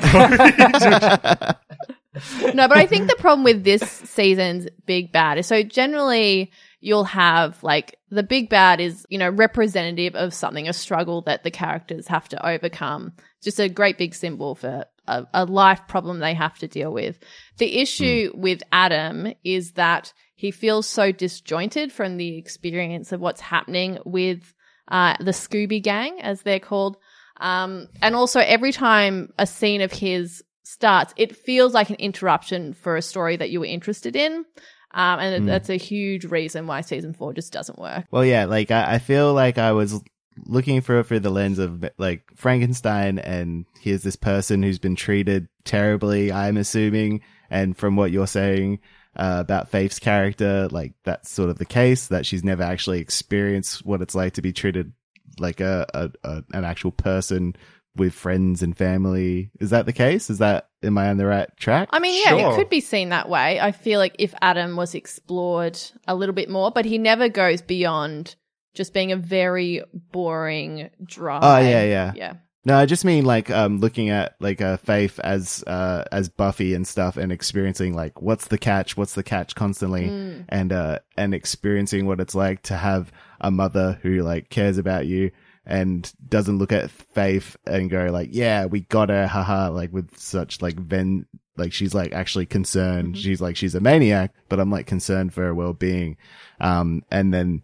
you're 2.43 2.53
No, 2.53 2.67
but 2.67 2.77
I 2.77 2.85
think 2.87 3.09
the 3.09 3.15
problem 3.19 3.43
with 3.43 3.63
this 3.63 3.81
season's 3.83 4.67
big 4.85 5.11
bad 5.11 5.37
is 5.37 5.45
so 5.45 5.61
generally 5.61 6.51
you'll 6.79 7.03
have 7.03 7.61
like 7.63 7.97
the 8.09 8.23
big 8.23 8.49
bad 8.49 8.79
is, 8.79 9.05
you 9.09 9.17
know, 9.17 9.29
representative 9.29 10.15
of 10.15 10.33
something, 10.33 10.67
a 10.67 10.73
struggle 10.73 11.21
that 11.23 11.43
the 11.43 11.51
characters 11.51 12.07
have 12.07 12.27
to 12.29 12.47
overcome. 12.47 13.13
Just 13.43 13.59
a 13.59 13.69
great 13.69 13.97
big 13.97 14.15
symbol 14.15 14.55
for 14.55 14.85
a, 15.07 15.25
a 15.33 15.45
life 15.45 15.81
problem 15.87 16.19
they 16.19 16.33
have 16.33 16.57
to 16.59 16.67
deal 16.67 16.91
with. 16.91 17.19
The 17.57 17.79
issue 17.79 18.31
with 18.35 18.61
Adam 18.71 19.33
is 19.43 19.73
that 19.73 20.13
he 20.35 20.51
feels 20.51 20.87
so 20.87 21.11
disjointed 21.11 21.91
from 21.91 22.17
the 22.17 22.37
experience 22.37 23.11
of 23.11 23.19
what's 23.19 23.41
happening 23.41 23.97
with 24.05 24.53
uh, 24.87 25.15
the 25.19 25.31
Scooby 25.31 25.81
Gang, 25.81 26.21
as 26.21 26.43
they're 26.43 26.59
called. 26.59 26.97
Um, 27.39 27.87
and 28.01 28.15
also 28.15 28.39
every 28.39 28.71
time 28.71 29.33
a 29.37 29.45
scene 29.47 29.81
of 29.81 29.91
his 29.91 30.43
starts, 30.63 31.13
it 31.17 31.35
feels 31.35 31.73
like 31.73 31.89
an 31.89 31.95
interruption 31.97 32.73
for 32.73 32.97
a 32.97 33.01
story 33.01 33.37
that 33.37 33.49
you 33.49 33.59
were 33.59 33.65
interested 33.65 34.15
in. 34.15 34.45
Um, 34.91 35.19
and 35.19 35.47
that's 35.47 35.69
a 35.69 35.77
huge 35.77 36.25
reason 36.25 36.65
why 36.65 36.81
season 36.81 37.13
four 37.13 37.33
just 37.33 37.53
doesn't 37.53 37.77
work. 37.77 38.05
Well, 38.09 38.25
yeah, 38.25 38.45
like 38.45 38.71
I, 38.71 38.95
I 38.95 38.99
feel 38.99 39.33
like 39.33 39.57
I 39.57 39.73
was 39.73 40.01
looking 40.45 40.81
for 40.81 40.99
it 40.99 41.05
through 41.05 41.21
the 41.21 41.29
lens 41.29 41.59
of 41.59 41.83
like 41.97 42.23
Frankenstein, 42.35 43.19
and 43.19 43.65
here's 43.79 44.03
this 44.03 44.15
person 44.15 44.63
who's 44.63 44.79
been 44.79 44.95
treated 44.95 45.47
terribly. 45.63 46.31
I'm 46.31 46.57
assuming, 46.57 47.21
and 47.49 47.75
from 47.77 47.95
what 47.95 48.11
you're 48.11 48.27
saying 48.27 48.79
uh, 49.15 49.37
about 49.39 49.69
Faith's 49.69 49.99
character, 49.99 50.67
like 50.71 50.93
that's 51.03 51.29
sort 51.29 51.49
of 51.49 51.57
the 51.57 51.65
case 51.65 52.07
that 52.07 52.25
she's 52.25 52.43
never 52.43 52.63
actually 52.63 52.99
experienced 52.99 53.85
what 53.85 54.01
it's 54.01 54.15
like 54.15 54.33
to 54.33 54.41
be 54.41 54.53
treated 54.53 54.91
like 55.39 55.59
a, 55.59 55.85
a, 55.93 56.11
a 56.23 56.43
an 56.53 56.63
actual 56.65 56.91
person 56.91 57.55
with 57.95 58.13
friends 58.13 58.61
and 58.61 58.77
family. 58.77 59.49
Is 59.59 59.71
that 59.71 59.85
the 59.87 59.93
case? 59.93 60.29
Is 60.29 60.37
that 60.37 60.69
am 60.83 60.97
I 60.97 61.09
on 61.09 61.17
the 61.17 61.25
right 61.25 61.49
track? 61.57 61.89
I 61.91 61.99
mean, 61.99 62.21
yeah, 62.23 62.37
Sure. 62.37 62.53
it 62.53 62.55
could 62.55 62.69
be 62.69 62.79
seen 62.79 63.09
that 63.09 63.27
way. 63.27 63.59
I 63.59 63.71
feel 63.71 63.99
like 63.99 64.15
if 64.19 64.33
Adam 64.41 64.75
was 64.75 64.93
explored 64.93 65.79
a 66.07 66.13
little 66.15 66.35
bit 66.35 66.49
more, 66.49 66.69
but 66.71 66.85
he 66.85 66.97
never 66.99 67.27
goes 67.27 67.61
beyond 67.61 68.35
just 68.77 68.93
being 68.93 69.11
a 69.11 69.17
very 69.17 69.81
boring, 70.13 70.89
dry. 71.03 71.39
Oh, 71.41 71.57
yeah, 71.57 71.83
yeah. 71.83 72.13
Yeah. 72.15 72.33
No, 72.65 72.75
I 72.77 72.85
just 72.85 73.05
mean 73.05 73.23
like 73.23 73.49
um 73.49 73.79
looking 73.79 74.09
at 74.09 74.35
like 74.41 74.59
uh 74.59 74.75
Faith 74.75 75.19
as 75.21 75.63
uh 75.65 76.03
as 76.11 76.27
Buffy 76.27 76.73
and 76.73 76.85
stuff 76.85 77.15
and 77.15 77.31
experiencing 77.31 77.93
like 77.93 78.21
what's 78.21 78.47
the 78.49 78.57
catch, 78.57 78.97
what's 78.97 79.13
the 79.13 79.23
catch 79.23 79.55
constantly 79.55 80.07
Mm. 80.09 80.45
and 80.49 80.73
uh 80.73 80.99
and 81.15 81.33
experiencing 81.33 82.07
what 82.07 82.19
it's 82.19 82.35
like 82.35 82.63
to 82.63 82.75
have 82.75 83.09
a 83.39 83.51
mother 83.51 83.97
who 84.01 84.21
like 84.21 84.49
cares 84.49 84.77
about 84.77 85.05
you 85.05 85.31
and 85.65 86.11
doesn't 86.27 86.57
look 86.57 86.73
at 86.73 86.91
Faith 86.91 87.55
and 87.65 87.89
go 87.89 88.07
like, 88.11 88.29
Yeah, 88.33 88.65
we 88.65 88.81
got 88.81 89.07
her, 89.09 89.27
haha, 89.27 89.69
like 89.69 89.93
with 89.93 90.17
such 90.17 90.61
like 90.61 90.75
ven 90.77 91.25
like 91.55 91.71
she's 91.71 91.93
like 91.95 92.11
actually 92.11 92.47
concerned. 92.47 93.13
Mm-hmm. 93.13 93.21
She's 93.21 93.39
like 93.39 93.55
she's 93.55 93.75
a 93.75 93.79
maniac, 93.79 94.33
but 94.49 94.59
I'm 94.59 94.69
like 94.71 94.87
concerned 94.87 95.33
for 95.33 95.43
her 95.43 95.55
well 95.55 95.71
being. 95.73 96.17
Um 96.59 97.03
and 97.09 97.33
then 97.33 97.61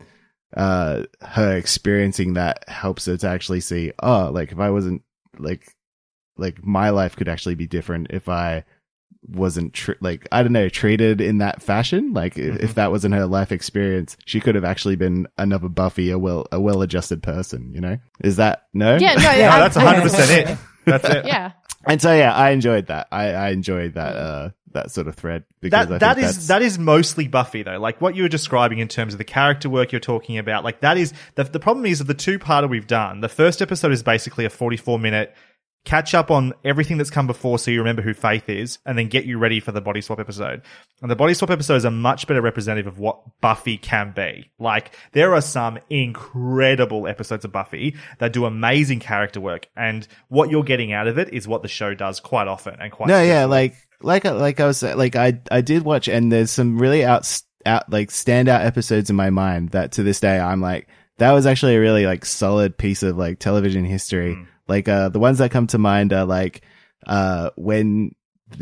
uh 0.56 1.04
her 1.22 1.56
experiencing 1.58 2.34
that 2.34 2.68
helps 2.70 3.06
her 3.06 3.18
to 3.18 3.28
actually 3.28 3.60
see 3.60 3.92
oh 4.02 4.30
like 4.34 4.52
if 4.52 4.60
i 4.60 4.70
wasn't 4.70 5.02
like 5.40 5.68
like 6.38 6.64
my 6.64 6.90
life 6.90 7.16
could 7.16 7.28
actually 7.30 7.56
be 7.56 7.68
different 7.68 8.08
if 8.12 8.30
i 8.30 8.64
wasn't 9.30 9.74
tr- 9.74 9.94
like 10.02 10.28
i 10.32 10.44
don't 10.44 10.52
know 10.52 10.68
treated 10.70 11.22
in 11.22 11.38
that 11.38 11.62
fashion 11.62 12.12
like 12.14 12.36
Mm-hmm. 12.36 12.64
if 12.64 12.76
that 12.76 12.92
wasn't 12.92 13.14
her 13.16 13.26
life 13.26 13.52
experience 13.52 14.18
she 14.26 14.40
could 14.42 14.56
have 14.56 14.66
actually 14.66 14.96
been 14.98 15.28
another 15.38 15.70
buffy 15.70 16.10
a 16.12 16.20
well 16.20 16.46
a 16.52 16.60
well 16.60 16.82
adjusted 16.82 17.24
person 17.24 17.72
you 17.74 17.80
know 17.82 17.98
is 18.24 18.36
that 18.36 18.64
no 18.74 18.98
Yeah, 18.98 19.14
no, 19.14 19.22
No, 19.24 19.70
that's 19.70 19.78
100% 19.78 20.38
it. 20.52 20.58
That's 20.86 21.06
it. 21.08 21.26
yeah. 21.26 21.54
and 21.88 22.02
so 22.02 22.14
yeah 22.14 22.34
i 22.36 22.50
enjoyed 22.50 22.88
that 22.88 23.08
i 23.14 23.30
i 23.34 23.50
enjoyed 23.52 23.94
that 23.94 24.16
uh 24.18 24.50
that 24.74 24.92
sort 24.92 25.08
of 25.08 25.16
thread. 25.16 25.44
Because 25.62 25.88
I 25.88 25.98
That 25.98 26.00
that 26.00 26.18
is 26.20 26.48
that 26.48 26.62
is 26.62 26.78
mostly 26.78 27.28
Buffy 27.28 27.64
though. 27.64 27.80
Like 27.80 28.02
what 28.02 28.16
you 28.16 28.24
were 28.24 28.30
describing 28.30 28.80
in 28.80 28.88
terms 28.88 29.14
of 29.14 29.18
the 29.18 29.24
character 29.24 29.70
work 29.70 29.92
you're 29.92 30.02
talking 30.02 30.38
about. 30.38 30.64
Like 30.64 30.82
that 30.82 30.98
is 30.98 31.14
the 31.36 31.44
the 31.44 31.60
problem 31.60 31.86
is 31.86 32.02
of 32.02 32.08
the 32.08 32.14
two 32.14 32.40
parter 32.40 32.70
we've 32.70 32.88
done. 32.88 33.22
The 33.22 33.30
first 33.30 33.62
episode 33.62 33.92
is 33.92 34.04
basically 34.04 34.46
a 34.46 34.50
44 34.50 35.00
minute 35.00 35.36
catch 35.86 36.14
up 36.14 36.32
on 36.32 36.54
everything 36.64 36.98
that's 36.98 37.10
come 37.10 37.28
before 37.28 37.60
so 37.60 37.70
you 37.70 37.80
remember 37.80 38.02
who 38.02 38.14
Faith 38.14 38.48
is 38.48 38.80
and 38.86 38.98
then 38.98 39.10
get 39.10 39.26
you 39.26 39.38
ready 39.38 39.60
for 39.60 39.74
the 39.74 39.82
body 39.82 40.00
swap 40.00 40.20
episode. 40.20 40.62
And 41.02 41.12
the 41.12 41.16
body 41.16 41.34
swap 41.34 41.50
episodes 41.50 41.84
are 41.84 41.92
much 41.92 42.26
better 42.26 42.42
representative 42.42 42.88
of 42.88 43.00
what 43.00 43.20
Buffy 43.42 43.78
can 43.78 44.14
be. 44.16 44.50
Like 44.60 44.96
there 45.12 45.34
are 45.34 45.42
some 45.42 45.80
incredible 45.90 47.08
episodes 47.08 47.44
of 47.44 47.52
Buffy 47.52 47.96
that 48.20 48.32
do 48.32 48.46
amazing 48.46 49.02
character 49.02 49.42
work 49.42 49.68
and 49.76 50.08
what 50.30 50.50
you're 50.50 50.64
getting 50.64 50.94
out 50.94 51.08
of 51.08 51.18
it 51.18 51.34
is 51.34 51.48
what 51.48 51.64
the 51.64 51.68
show 51.68 51.94
does 51.94 52.22
quite 52.22 52.48
often 52.48 52.76
and 52.80 52.92
quite 52.92 53.10
no, 53.10 53.22
yeah, 53.22 53.46
like 53.46 53.76
like 54.04 54.24
like 54.26 54.60
I 54.60 54.66
was 54.68 54.84
like 54.84 55.16
I 55.16 55.40
I 55.52 55.62
did 55.62 55.84
watch, 55.84 56.08
and 56.08 56.32
there's 56.32 56.52
some 56.52 56.78
really 56.78 57.04
out 57.06 57.42
out 57.66 57.90
like 57.92 58.10
standout 58.10 58.66
episodes 58.66 59.10
in 59.10 59.16
my 59.16 59.30
mind 59.30 59.70
that 59.70 59.94
to 59.94 60.04
this 60.04 60.20
day 60.20 60.38
I'm 60.40 60.60
like 60.62 60.88
that 61.18 61.32
was 61.32 61.46
actually 61.46 61.76
a 61.76 61.80
really 61.80 62.06
like 62.06 62.26
solid 62.26 62.78
piece 62.78 63.04
of 63.04 63.18
like 63.18 63.40
television 63.40 63.86
history. 63.86 64.36
Mm. 64.36 64.48
Like 64.68 64.88
uh 64.90 65.10
the 65.10 65.20
ones 65.20 65.38
that 65.38 65.52
come 65.52 65.68
to 65.68 65.78
mind 65.78 66.12
are 66.14 66.26
like 66.26 66.62
uh 67.08 67.50
when 67.56 68.14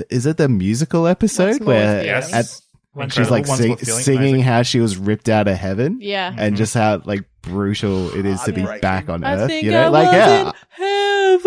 is 0.10 0.26
it 0.26 0.38
the 0.38 0.48
musical 0.50 1.08
episode 1.08 1.48
Once 1.50 1.60
where 1.62 2.04
Yes. 2.06 2.34
at, 2.34 2.62
Once 2.94 3.14
she's 3.14 3.30
like 3.32 3.46
sing, 3.48 3.78
singing 3.78 4.20
amazing. 4.20 4.42
how 4.42 4.62
she 4.64 4.80
was 4.80 4.98
ripped 4.98 5.30
out 5.30 5.48
of 5.48 5.58
heaven 5.58 5.98
Yeah. 6.02 6.34
and 6.38 6.56
just 6.56 6.74
how 6.74 7.02
like 7.06 7.24
brutal 7.42 8.14
it 8.16 8.26
is 8.26 8.40
to 8.44 8.54
be 8.54 8.62
Heartbreaking. 8.62 8.82
back 8.82 9.10
on 9.10 9.24
I 9.24 9.34
earth 9.36 9.48
think 9.50 9.64
you 9.66 9.72
know 9.72 9.84
I 9.84 9.88
like 9.88 10.08
was 10.08 10.16
yeah 10.16 10.42
in 10.48 11.42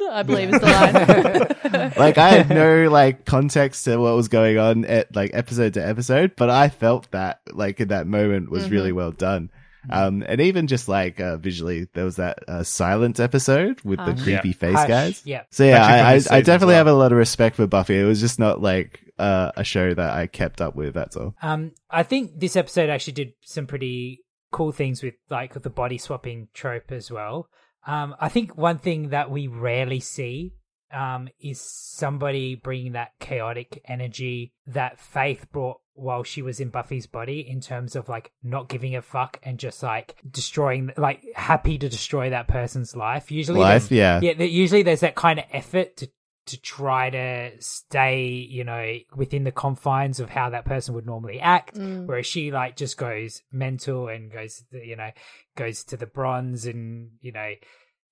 heaven. 0.00 0.08
I 0.12 0.22
believe 0.22 0.54
is 0.54 0.60
the 0.60 0.66
line. 0.66 1.92
like 1.96 2.18
I 2.18 2.28
had 2.30 2.48
no 2.50 2.88
like 2.90 3.24
context 3.24 3.84
to 3.84 3.96
what 3.98 4.14
was 4.14 4.28
going 4.28 4.58
on 4.58 4.84
at 4.84 5.14
like 5.14 5.30
episode 5.34 5.74
to 5.74 5.86
episode, 5.86 6.36
but 6.36 6.50
I 6.50 6.68
felt 6.68 7.10
that 7.12 7.40
like 7.52 7.80
in 7.80 7.88
that 7.88 8.06
moment 8.06 8.50
was 8.50 8.64
Mm-hmm. 8.64 8.72
really 8.72 8.92
well 8.92 9.12
done. 9.12 9.50
Um, 9.90 10.22
and 10.28 10.40
even 10.40 10.68
just 10.68 10.88
like 10.88 11.18
uh, 11.18 11.38
visually, 11.38 11.88
there 11.92 12.04
was 12.04 12.14
that 12.16 12.48
uh, 12.48 12.62
silence 12.62 13.18
episode 13.18 13.80
with 13.80 13.98
the 13.98 14.12
Uh-huh. 14.12 14.22
creepy 14.22 14.48
Yeah. 14.50 14.54
face 14.54 14.76
Hush, 14.76 14.88
guys. 14.88 15.22
yeah. 15.24 15.42
So 15.50 15.64
yeah, 15.64 15.84
I, 15.84 16.12
I, 16.14 16.20
I 16.38 16.40
definitely 16.40 16.74
as 16.76 16.78
have 16.78 16.86
a 16.86 16.92
lot 16.92 17.10
of 17.10 17.18
respect 17.18 17.56
for 17.56 17.66
Buffy. 17.66 17.98
It 17.98 18.04
was 18.04 18.20
just 18.20 18.38
not 18.38 18.60
like 18.62 19.00
uh, 19.18 19.50
a 19.56 19.64
show 19.64 19.92
that 19.92 20.10
I 20.16 20.28
kept 20.28 20.60
up 20.60 20.76
with. 20.76 20.94
That's 20.94 21.16
all. 21.16 21.34
Um, 21.42 21.72
I 21.90 22.04
think 22.04 22.38
this 22.38 22.54
episode 22.54 22.90
actually 22.90 23.14
did 23.14 23.32
some 23.44 23.66
pretty 23.66 24.20
cool 24.52 24.70
things 24.70 25.02
with 25.02 25.14
like 25.30 25.60
the 25.60 25.70
body 25.70 25.98
swapping 25.98 26.46
trope 26.54 26.92
as 26.92 27.10
well. 27.10 27.48
Um, 27.86 28.14
I 28.20 28.28
think 28.28 28.56
one 28.56 28.78
thing 28.78 29.10
that 29.10 29.30
we 29.30 29.46
rarely 29.48 30.00
see 30.00 30.54
um, 30.92 31.28
is 31.40 31.60
somebody 31.60 32.54
bringing 32.54 32.92
that 32.92 33.12
chaotic 33.18 33.82
energy 33.86 34.52
that 34.66 35.00
Faith 35.00 35.46
brought 35.52 35.78
while 35.94 36.22
she 36.22 36.42
was 36.42 36.60
in 36.60 36.70
Buffy's 36.70 37.06
body 37.06 37.40
in 37.46 37.60
terms 37.60 37.96
of 37.96 38.08
like 38.08 38.32
not 38.42 38.68
giving 38.68 38.96
a 38.96 39.02
fuck 39.02 39.38
and 39.42 39.58
just 39.58 39.82
like 39.82 40.16
destroying, 40.30 40.90
like 40.96 41.22
happy 41.34 41.76
to 41.78 41.88
destroy 41.88 42.30
that 42.30 42.48
person's 42.48 42.96
life. 42.96 43.30
Usually, 43.30 43.60
Life, 43.60 43.90
yeah. 43.90 44.20
yeah. 44.22 44.42
Usually, 44.42 44.82
there's 44.82 45.00
that 45.00 45.14
kind 45.14 45.38
of 45.38 45.44
effort 45.52 45.96
to 45.98 46.08
to 46.46 46.60
try 46.60 47.10
to 47.10 47.52
stay, 47.60 48.26
you 48.26 48.64
know, 48.64 48.96
within 49.14 49.44
the 49.44 49.52
confines 49.52 50.20
of 50.20 50.28
how 50.28 50.50
that 50.50 50.64
person 50.64 50.94
would 50.94 51.06
normally 51.06 51.40
act. 51.40 51.76
Whereas 52.06 52.26
she 52.26 52.50
like 52.50 52.76
just 52.76 52.96
goes 52.96 53.42
mental 53.52 54.08
and 54.08 54.30
goes, 54.32 54.64
you 54.72 54.96
know, 54.96 55.10
goes 55.56 55.84
to 55.84 55.96
the 55.96 56.06
bronze 56.06 56.66
and 56.66 57.10
you 57.20 57.32
know 57.32 57.52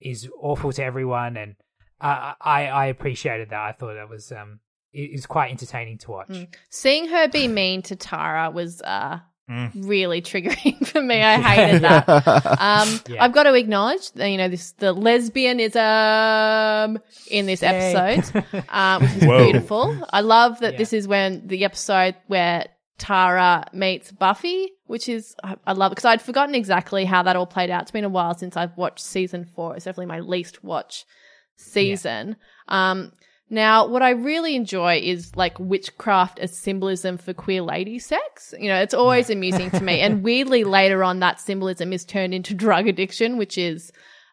is 0.00 0.28
awful 0.40 0.72
to 0.72 0.84
everyone. 0.84 1.36
And 1.36 1.56
I 2.00 2.34
I, 2.40 2.66
I 2.66 2.86
appreciated 2.86 3.50
that. 3.50 3.60
I 3.60 3.72
thought 3.72 3.94
that 3.94 4.08
was 4.08 4.30
um 4.32 4.60
it 4.92 5.12
was 5.12 5.26
quite 5.26 5.50
entertaining 5.50 5.98
to 5.98 6.10
watch. 6.10 6.48
Seeing 6.68 7.08
her 7.08 7.28
be 7.28 7.46
mean 7.48 7.82
to 7.82 7.96
Tara 7.96 8.50
was 8.50 8.82
uh, 8.82 9.20
Mm. 9.50 9.72
really 9.88 10.22
triggering 10.22 10.86
for 10.92 11.02
me. 11.02 11.20
I 11.22 11.40
hated 11.40 11.82
that. 11.82 12.06
Um, 12.60 13.00
Yeah. 13.08 13.24
I've 13.24 13.32
got 13.32 13.42
to 13.44 13.54
acknowledge, 13.54 14.12
that, 14.12 14.28
you 14.28 14.36
know, 14.38 14.48
this 14.48 14.72
the 14.72 14.94
lesbianism 15.90 17.00
in 17.30 17.46
this 17.46 17.62
episode, 17.62 18.44
uh, 18.68 18.98
which 19.00 19.10
is 19.16 19.24
Whoa. 19.24 19.44
beautiful. 19.44 20.06
I 20.12 20.20
love 20.20 20.60
that 20.60 20.72
Yeah. 20.74 20.78
this 20.78 20.92
is 20.92 21.08
when 21.08 21.46
the 21.46 21.64
episode 21.64 22.14
where 22.28 22.66
Tara 22.98 23.64
meets 23.72 24.12
Buffy, 24.12 24.72
which 24.86 25.08
is 25.08 25.34
I, 25.42 25.56
I 25.66 25.72
love 25.72 25.92
it 25.92 25.96
because 25.96 26.04
I'd 26.04 26.22
forgotten 26.22 26.54
exactly 26.54 27.04
how 27.04 27.22
that 27.22 27.36
all 27.36 27.46
played 27.46 27.70
out. 27.70 27.82
It's 27.82 27.90
been 27.90 28.04
a 28.04 28.08
while 28.08 28.34
since 28.36 28.56
I've 28.56 28.76
watched 28.76 29.00
season 29.00 29.44
four. 29.56 29.74
It's 29.74 29.84
definitely 29.84 30.06
my 30.06 30.20
least 30.20 30.62
watch 30.62 31.06
season. 31.56 32.36
Um, 32.68 33.12
now, 33.50 33.88
what 33.88 34.00
I 34.00 34.10
really 34.10 34.54
enjoy 34.54 35.00
is 35.02 35.34
like 35.34 35.58
witchcraft 35.58 36.38
as 36.38 36.56
symbolism 36.56 37.18
for 37.18 37.34
queer 37.34 37.62
lady 37.62 37.98
sex. 37.98 38.54
You 38.56 38.68
know, 38.68 38.80
it's 38.80 38.94
always 38.94 39.28
amusing 39.28 39.72
to 39.72 39.82
me. 39.82 40.00
And 40.00 40.22
weirdly, 40.24 40.62
later 40.62 41.02
on, 41.02 41.18
that 41.18 41.40
symbolism 41.40 41.92
is 41.92 42.04
turned 42.04 42.32
into 42.32 42.54
drug 42.54 42.86
addiction, 42.86 43.38
which 43.38 43.58
is 43.58 43.90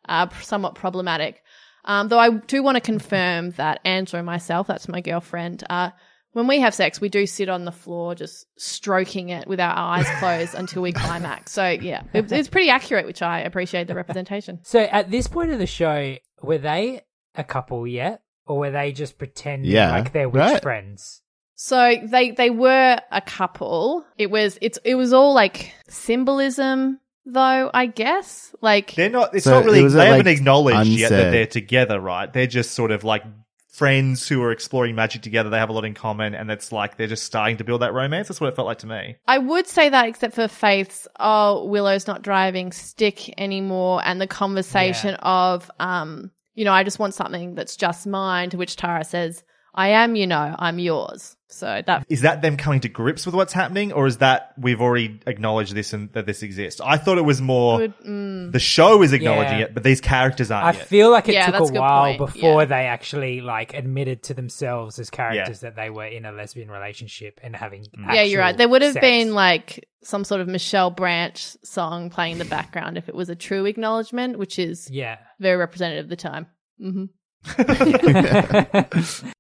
uh, 0.08 0.30
somewhat 0.42 0.76
problematic. 0.76 1.44
Um, 1.86 2.10
though 2.10 2.20
I 2.20 2.30
do 2.30 2.62
want 2.62 2.76
to 2.76 2.82
confirm 2.82 3.52
that 3.52 3.80
Angela 3.84 4.20
and 4.20 4.26
myself, 4.28 4.68
that's 4.68 4.88
my 4.88 5.02
girlfriend, 5.02 5.64
uh, 5.68 5.90
when 6.34 6.46
we 6.46 6.60
have 6.60 6.76
sex, 6.76 7.02
we 7.02 7.10
do 7.10 7.26
sit 7.26 7.50
on 7.50 7.66
the 7.66 7.72
floor 7.72 8.14
just 8.14 8.46
stroking 8.58 9.30
it 9.30 9.48
with 9.48 9.60
our 9.60 9.76
eyes 9.76 10.06
closed 10.20 10.54
until 10.54 10.84
we 10.84 10.92
climax. 10.92 11.52
So, 11.52 11.68
yeah, 11.68 12.04
it, 12.14 12.32
it's 12.32 12.50
pretty 12.50 12.70
accurate, 12.70 13.08
which 13.08 13.24
I 13.24 13.40
appreciate 13.40 13.88
the 13.88 13.96
representation. 13.96 14.60
So 14.62 14.82
at 14.82 15.10
this 15.10 15.28
point 15.28 15.50
of 15.50 15.58
the 15.58 15.66
show, 15.66 16.18
were 16.44 16.60
they 16.60 17.02
a 17.34 17.44
couple 17.44 17.88
yet, 17.88 18.22
or 18.48 18.58
were 18.60 18.72
they 18.72 18.92
just 18.92 19.18
pretending 19.18 19.72
Yeah, 19.72 19.92
like 19.92 20.14
they're 20.14 20.30
witch 20.30 20.40
right. 20.42 20.62
friends? 20.62 21.22
So 21.56 21.96
they 22.04 22.32
they 22.32 22.50
were 22.50 23.00
a 23.12 23.22
couple. 23.22 24.06
It 24.18 24.30
was 24.30 24.58
it's 24.62 24.78
it 24.84 24.96
was 24.96 25.12
all 25.14 25.34
like 25.34 25.74
symbolism 25.88 27.00
though, 27.26 27.70
I 27.74 27.88
guess. 27.88 28.54
Like 28.62 28.96
They're 28.96 29.10
not. 29.10 29.36
It's 29.36 29.44
So 29.46 29.52
not 29.52 29.66
really. 29.66 29.80
it 29.80 29.90
They 29.90 29.98
like, 29.98 30.08
haven't 30.10 30.28
acknowledged 30.28 30.90
yet 30.90 31.10
that 31.10 31.32
they're 31.32 31.46
together, 31.48 32.00
right? 32.00 32.32
They're 32.32 32.48
just 32.48 32.72
sort 32.72 32.92
of 32.92 33.04
like 33.04 33.24
friends 33.70 34.28
who 34.28 34.42
are 34.42 34.52
exploring 34.52 34.96
magic 34.96 35.22
together. 35.22 35.50
They 35.52 35.60
have 35.60 35.70
a 35.70 35.74
lot 35.74 35.86
in 35.86 35.94
common, 35.94 36.34
and 36.34 36.50
it's 36.50 36.72
like 36.72 36.98
they're 36.98 37.08
just 37.08 37.24
starting 37.24 37.58
to 37.58 37.64
build 37.64 37.82
that 37.82 37.94
romance. 37.94 38.28
That's 38.28 38.42
what 38.42 38.48
it 38.48 38.56
felt 38.56 38.66
like 38.68 38.80
to 38.80 38.88
me. 38.88 39.18
I 39.28 39.38
would 39.38 39.68
say 39.68 39.90
that 39.90 40.08
except 40.08 40.36
for 40.36 40.48
Faith's 40.48 41.08
oh, 41.20 41.66
Willow's 41.66 42.08
not 42.08 42.22
driving 42.22 42.72
stick 42.72 43.34
anymore 43.40 44.02
and 44.04 44.20
the 44.22 44.28
conversation 44.28 45.16
of 45.16 45.70
um, 45.80 46.32
you 46.58 46.66
know, 46.66 46.74
I 46.74 46.84
just 46.84 46.98
want 46.98 47.14
something 47.14 47.54
that's 47.54 47.78
just 47.78 48.08
mine, 48.08 48.50
to 48.50 48.58
which 48.58 48.76
Tara 48.76 49.06
says, 49.06 49.44
I 49.78 49.90
am, 49.90 50.16
you 50.16 50.28
know, 50.28 50.56
I'm 50.58 50.80
yours. 50.80 51.36
So 51.50 51.82
that 51.88 52.06
Is 52.10 52.22
that 52.22 52.42
them 52.42 52.58
coming 52.58 52.82
to 52.82 52.90
grips 52.90 53.26
with 53.26 53.34
what's 53.34 53.54
happening, 53.54 53.94
or 53.94 54.06
is 54.06 54.18
that 54.18 54.54
we've 54.58 54.82
already 54.82 55.22
acknowledged 55.26 55.74
this 55.74 55.94
and 55.94 56.12
that 56.12 56.26
this 56.26 56.44
exists? 56.44 56.82
I 56.84 56.98
thought 56.98 57.18
it 57.18 57.24
was 57.24 57.40
more 57.42 57.78
would 57.80 57.98
mm, 58.00 58.52
the 58.52 58.60
show 58.60 59.02
is 59.02 59.14
acknowledging 59.14 59.60
Yeah. 59.60 59.66
it, 59.66 59.74
but 59.74 59.84
these 59.84 60.02
characters 60.02 60.52
aren't 60.52 60.66
I 60.68 60.72
yet. 60.78 60.88
feel 60.88 61.10
like 61.10 61.30
it 61.30 61.36
Yeah, 61.36 61.46
took 61.46 61.56
a 61.72 61.78
a 61.78 61.80
while 61.80 62.04
point, 62.06 62.18
before 62.18 62.62
yeah. 62.64 62.66
they 62.66 62.86
actually 62.88 63.40
like 63.42 63.74
admitted 63.74 64.24
to 64.24 64.34
themselves 64.34 65.00
as 65.00 65.10
characters 65.10 65.62
that 65.62 65.78
they 65.78 65.90
were 65.90 66.06
in 66.06 66.26
a 66.26 66.34
lesbian 66.34 66.70
relationship 66.70 67.40
and 67.42 67.56
having. 67.56 67.86
Yeah, 68.14 68.24
you're 68.24 68.42
right. 68.42 68.58
There 68.58 68.68
would 68.68 68.82
have 68.82 68.94
sex. 68.94 69.02
been 69.04 69.34
like 69.34 69.88
some 70.04 70.26
sort 70.26 70.42
of 70.42 70.50
Michelle 70.50 70.92
Branch 70.92 71.40
song 71.64 72.10
playing 72.10 72.34
in 72.34 72.38
the 72.40 72.46
background 72.46 72.98
if 72.98 73.08
it 73.08 73.16
was 73.16 73.30
a 73.30 73.36
true 73.36 73.66
acknowledgement, 73.66 74.38
which 74.38 74.60
is 74.60 74.90
Yeah. 74.92 75.18
very 75.40 75.56
representative 75.58 76.06
of 76.06 76.10
the 76.10 76.16
time. 76.18 76.48
hmm 76.78 77.06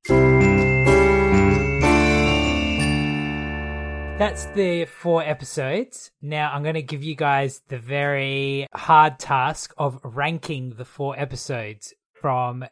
That's 4.17 4.45
the 4.47 4.85
four 4.85 5.21
episodes. 5.21 6.09
Now 6.23 6.51
I'm 6.51 6.63
going 6.63 6.75
to 6.75 6.81
give 6.81 7.03
you 7.03 7.15
guys 7.15 7.61
the 7.67 7.77
very 7.77 8.65
hard 8.73 9.19
task 9.19 9.73
of 9.77 9.99
ranking 10.03 10.71
the 10.71 10.85
four 10.85 11.17
episodes 11.19 11.93
from 12.19 12.65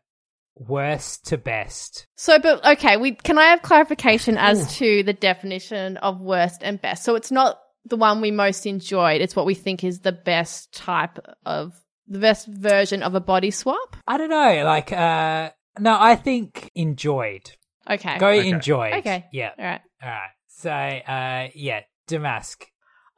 worst 0.56 1.28
to 1.28 1.38
best. 1.38 2.08
So, 2.16 2.40
but 2.40 2.66
okay, 2.66 2.98
we 2.98 3.12
can 3.12 3.38
I 3.38 3.46
have 3.46 3.62
clarification 3.62 4.38
as 4.38 4.76
to 4.78 5.04
the 5.04 5.14
definition 5.14 5.98
of 5.98 6.20
worst 6.20 6.64
and 6.64 6.82
best? 6.82 7.04
So 7.04 7.14
it's 7.14 7.32
not 7.32 7.60
the 7.86 7.98
one 7.98 8.22
we 8.22 8.32
most 8.32 8.66
enjoyed; 8.66 9.22
it's 9.22 9.36
what 9.36 9.46
we 9.46 9.54
think 9.54 9.84
is 9.84 10.00
the 10.00 10.12
best 10.12 10.74
type 10.74 11.20
of 11.46 11.80
the 12.08 12.20
best 12.20 12.48
version 12.48 13.02
of 13.04 13.16
a 13.16 13.20
body 13.20 13.52
swap. 13.52 13.96
I 14.08 14.18
don't 14.18 14.30
know, 14.30 14.64
like 14.66 14.92
uh 14.92 15.52
no, 15.80 15.98
I 16.00 16.16
think 16.16 16.72
enjoyed. 16.76 17.52
Okay, 17.90 18.18
Go 18.18 18.30
Okay. 18.30 18.50
enjoyed. 18.50 18.94
Okay. 18.96 19.26
Yeah. 19.32 19.52
all 19.58 19.66
right. 19.66 19.82
All 20.04 20.10
right. 20.10 20.30
So 20.48 20.70
uh 20.72 21.48
yeah, 21.56 21.82
Damask. 22.08 22.64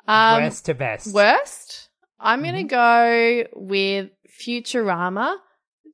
Um, 0.08 0.42
worst 0.44 0.66
to 0.66 0.74
best. 0.74 1.14
Worst? 1.14 1.90
I'm 2.20 2.42
going 2.42 2.56
to 2.56 2.64
Mhm. 2.64 2.70
go 2.70 3.44
with 3.54 4.10
Futurama 4.42 5.36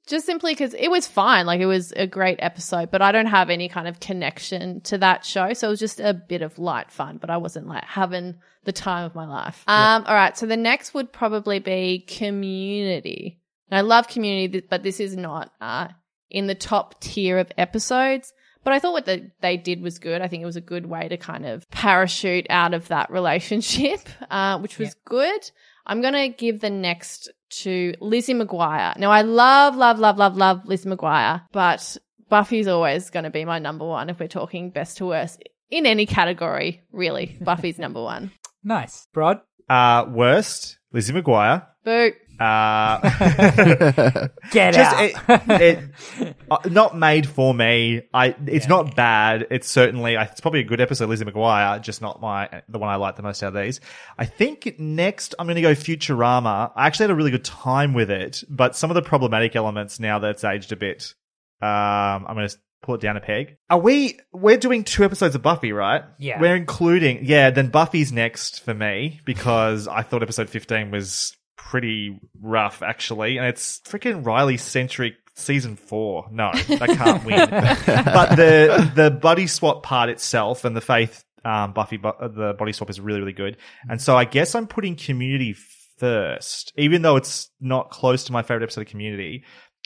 just 0.08 0.26
simply 0.26 0.54
because 0.54 0.74
it 0.74 0.90
was 0.90 1.08
fine. 1.08 1.46
Like, 1.46 1.62
it 1.62 1.66
was 1.66 1.94
a 1.94 2.08
great 2.08 2.40
episode, 2.42 2.92
but 2.92 3.02
I 3.02 3.12
don't 3.12 3.28
have 3.28 3.50
any 3.50 3.70
kind 3.70 3.88
of 3.88 4.00
connection 4.00 4.82
to 4.82 4.98
that 5.00 5.26
show. 5.26 5.54
So 5.54 5.68
it 5.68 5.72
was 5.72 5.80
just 5.80 6.00
a 6.00 6.14
bit 6.14 6.42
of 6.42 6.60
light 6.60 6.92
fun, 6.92 7.18
but 7.18 7.30
I 7.30 7.38
wasn't 7.38 7.68
like 7.68 7.86
having 7.86 8.36
the 8.66 8.72
time 8.72 9.06
of 9.06 9.16
my 9.16 9.26
life. 9.26 9.64
Um, 9.68 10.04
all 10.06 10.16
right. 10.16 10.38
So 10.38 10.46
the 10.46 10.58
next 10.58 10.94
would 10.94 11.12
probably 11.12 11.60
be 11.60 12.00
Community. 12.00 13.40
And 13.70 13.78
I 13.78 13.82
love 13.82 14.08
Community, 14.08 14.66
but 14.70 14.84
this 14.84 15.00
is 15.00 15.16
not 15.16 15.52
uh, 15.62 15.88
in 16.30 16.48
the 16.48 16.56
top 16.56 17.00
tier 17.02 17.38
of 17.38 17.52
episodes. 17.58 18.34
But 18.64 18.74
I 18.74 18.80
thought 18.80 18.94
what 18.94 19.06
the, 19.06 19.30
they 19.42 19.58
did 19.58 19.82
was 19.82 20.00
good. 20.00 20.22
I 20.22 20.28
think 20.28 20.42
it 20.42 20.48
was 20.48 20.56
a 20.56 20.62
good 20.62 20.86
way 20.86 21.08
to 21.10 21.18
kind 21.18 21.46
of 21.46 21.70
parachute 21.70 22.48
out 22.50 22.74
of 22.74 22.88
that 22.88 23.12
relationship, 23.12 24.00
uh, 24.32 24.60
which 24.60 24.78
was 24.78 24.96
good. 25.06 25.52
I'm 25.86 26.02
going 26.02 26.14
to 26.14 26.30
give 26.30 26.62
the 26.62 26.70
next 26.70 27.30
to 27.62 27.94
Lizzie 28.00 28.34
McGuire. 28.34 28.98
Now, 28.98 29.12
I 29.12 29.22
love, 29.22 29.76
love, 29.76 30.00
love, 30.00 30.18
love, 30.18 30.38
love 30.38 30.66
Lizzie 30.66 30.90
McGuire, 30.90 31.44
but 31.52 31.98
Buffy's 32.30 32.68
always 32.68 33.10
going 33.10 33.26
to 33.26 33.30
be 33.30 33.46
my 33.46 33.60
number 33.60 33.86
one 33.86 34.10
if 34.10 34.20
we're 34.20 34.28
talking 34.28 34.70
best 34.70 34.98
to 34.98 35.06
worst 35.06 35.44
in 35.70 35.86
any 35.86 36.06
category, 36.06 36.82
really. 36.92 37.38
Buffy's 37.42 37.78
number 37.78 38.02
one. 38.02 38.32
Nice. 38.64 39.08
Brod? 39.14 39.42
Uh, 39.70 40.06
worst, 40.10 40.80
Lizzie 40.92 41.14
McGuire. 41.14 41.66
Boo. 41.84 42.12
Uh, 42.40 43.00
Get 44.52 44.74
just 44.74 44.96
out. 44.96 45.02
it, 45.02 45.62
it 45.62 46.36
uh, 46.50 46.58
not 46.70 46.98
made 46.98 47.28
for 47.28 47.54
me. 47.54 48.04
I 48.14 48.36
it's 48.48 48.68
not 48.68 48.96
bad. 48.96 49.48
It's 49.52 49.70
certainly 49.70 50.16
it's 50.16 50.42
probably 50.42 50.62
a 50.62 50.66
good 50.66 50.82
episode. 50.82 51.10
Lizzie 51.10 51.26
McGuire, 51.26 51.82
just 51.82 52.02
not 52.02 52.22
my 52.22 52.64
the 52.68 52.80
one 52.80 52.90
I 52.90 52.96
like 52.96 53.16
the 53.16 53.24
most 53.24 53.44
out 53.44 53.56
of 53.56 53.64
these. 53.64 53.80
I 54.18 54.26
think 54.26 54.76
next 54.80 55.36
I'm 55.38 55.46
going 55.46 55.56
to 55.56 55.62
go 55.62 55.74
Futurama. 55.74 56.72
I 56.76 56.88
actually 56.88 57.06
had 57.06 57.12
a 57.12 57.16
really 57.16 57.32
good 57.32 57.46
time 57.46 57.94
with 57.94 58.10
it, 58.10 58.44
but 58.50 58.76
some 58.76 58.90
of 58.90 58.96
the 58.96 59.04
problematic 59.04 59.56
elements 59.56 60.00
now 60.00 60.20
that 60.20 60.32
it's 60.32 60.44
aged 60.44 60.72
a 60.72 60.76
bit, 60.76 61.14
um, 61.62 62.26
I'm 62.28 62.36
going 62.36 62.50
to 62.50 62.58
pull 62.82 62.96
it 62.96 63.02
down 63.02 63.16
a 63.16 63.22
peg. 63.22 63.58
Are 63.70 63.80
we? 63.80 64.20
We're 64.32 64.58
doing 64.58 64.84
two 64.84 65.04
episodes 65.04 65.36
of 65.36 65.42
Buffy, 65.42 65.72
right? 65.72 66.04
Yeah. 66.20 66.40
We're 66.40 66.56
including 66.56 67.26
yeah. 67.26 67.52
Then 67.52 67.70
Buffy's 67.70 68.12
next 68.12 68.62
for 68.64 68.74
me 68.74 69.22
because 69.24 69.88
I 69.88 70.02
thought 70.02 70.24
episode 70.24 70.50
15 70.50 70.92
was 70.92 71.36
pretty 71.56 72.20
rough 72.42 72.82
actually, 72.82 73.38
and 73.38 73.48
it's 73.48 73.80
freaking 73.82 74.26
Riley 74.26 74.58
centric 74.58 75.16
season 75.36 75.76
four. 75.76 76.28
No, 76.32 76.52
I 76.54 76.88
can't 76.88 77.26
win. 77.26 77.50
but 77.50 78.36
the 78.36 78.92
the 78.96 79.12
buddy 79.12 79.48
swap 79.48 79.84
part 79.84 80.10
itself 80.10 80.66
and 80.66 80.76
the 80.76 80.82
Faith 80.82 81.24
um, 81.46 81.74
Buffy 81.74 81.98
bu- 81.98 82.10
uh, 82.10 82.28
the 82.28 82.54
body 82.54 82.72
swap 82.72 82.90
is 82.90 83.00
really 83.00 83.20
really 83.20 83.34
good, 83.34 83.58
and 83.90 84.02
so 84.02 84.16
I 84.16 84.26
guess 84.26 84.56
I'm 84.56 84.68
putting 84.68 84.96
Community 84.96 85.56
first, 85.98 86.74
even 86.78 87.02
though 87.02 87.16
it's 87.16 87.50
not 87.60 87.90
close 87.92 88.26
to 88.26 88.32
my 88.32 88.42
favorite 88.42 88.64
episode 88.64 88.82
of 88.82 88.88
Community. 88.88 89.44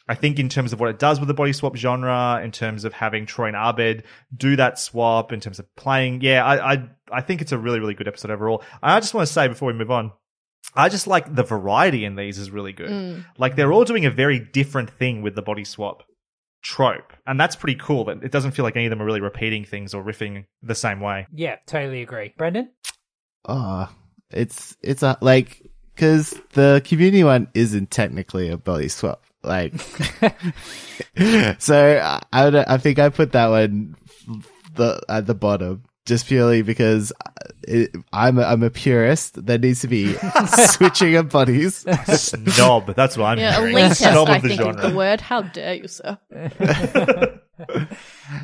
I 0.10 0.16
think 0.16 0.40
in 0.40 0.48
terms 0.48 0.72
of 0.72 0.80
what 0.80 0.90
it 0.90 1.00
does 1.00 1.20
with 1.20 1.28
the 1.28 1.34
body 1.34 1.52
swap 1.52 1.76
genre, 1.76 2.40
in 2.42 2.52
terms 2.52 2.86
of 2.86 2.94
having 2.94 3.26
Troy 3.26 3.48
and 3.48 3.58
Abed 3.58 4.06
do 4.36 4.56
that 4.56 4.80
swap, 4.80 5.34
in 5.34 5.42
terms 5.42 5.60
of 5.60 5.76
playing, 5.76 6.22
yeah, 6.22 6.46
I, 6.46 6.74
I, 6.74 6.90
I 7.12 7.22
think 7.22 7.42
it's 7.42 7.52
a 7.52 7.58
really, 7.58 7.82
really 7.82 7.94
good 7.94 8.08
episode 8.08 8.32
overall. 8.32 8.64
I 8.82 9.02
just 9.02 9.14
want 9.14 9.28
to 9.28 9.34
say 9.34 9.50
before 9.50 9.68
we 9.68 9.74
move 9.74 9.92
on, 9.92 10.14
I 10.78 10.90
just 10.90 11.08
like 11.08 11.34
the 11.34 11.44
variety 11.44 12.06
in 12.06 12.16
these 12.16 12.38
is 12.38 12.52
really 12.52 12.72
good. 12.72 12.90
Mm. 12.92 13.26
Like 13.38 13.56
they're 13.56 13.74
all 13.74 13.84
doing 13.84 14.06
a 14.06 14.12
very 14.12 14.40
different 14.40 14.92
thing 14.92 15.24
with 15.24 15.36
the 15.36 15.42
body 15.42 15.64
swap 15.64 16.04
trope, 16.62 17.14
and 17.26 17.40
that's 17.40 17.56
pretty 17.56 17.80
cool. 17.80 18.06
That 18.06 18.24
it 18.24 18.32
doesn't 18.32 18.52
feel 18.52 18.64
like 18.64 18.76
any 18.76 18.86
of 18.86 18.92
them 18.92 19.02
are 19.02 19.06
really 19.06 19.22
repeating 19.22 19.66
things 19.66 19.94
or 19.94 20.04
riffing 20.04 20.46
the 20.62 20.76
same 20.76 21.00
way. 21.00 21.26
Yeah, 21.34 21.56
totally 21.66 22.04
agree. 22.04 22.34
Brendan? 22.38 22.70
Oh, 23.46 23.90
it's 24.30 24.78
it's 24.82 25.02
a 25.02 25.18
like 25.20 25.68
because 25.96 26.40
the 26.54 26.82
community 26.86 27.24
one 27.24 27.48
isn't 27.56 27.90
technically 27.90 28.50
a 28.50 28.58
body 28.58 28.88
swap. 28.88 29.24
Like, 29.44 29.74
so 31.58 32.00
I 32.04 32.22
I, 32.32 32.46
would, 32.46 32.56
I 32.56 32.78
think 32.78 33.00
I 33.00 33.10
put 33.10 33.32
that 33.32 33.48
one 33.48 33.96
the 34.76 35.02
at 35.10 35.26
the 35.26 35.34
bottom 35.34 35.84
just 36.08 36.26
purely 36.26 36.64
because 36.64 37.14
it, 37.68 37.92
I'm 38.12 38.40
a, 38.40 38.44
I'm 38.44 38.64
a 38.64 38.70
purist. 38.72 39.46
There 39.46 39.60
needs 39.60 39.82
to 39.82 39.88
be 39.88 40.14
switching 40.58 41.16
of 41.16 41.30
bodies. 41.30 41.86
Snob, 42.08 42.96
that's 42.96 43.16
what 43.18 43.26
I'm 43.26 43.38
Yeah, 43.40 43.60
hearing. 43.60 43.76
elitist, 43.76 43.98
Snob 43.98 44.30
I 44.30 44.38
of 44.38 44.42
the 44.42 44.48
think 44.50 44.60
is 44.60 44.66
genre. 44.66 44.90
the 44.90 44.96
word. 44.96 45.22
How 45.22 45.42
dare 45.44 45.76
you, 45.76 45.88
sir? 45.88 46.18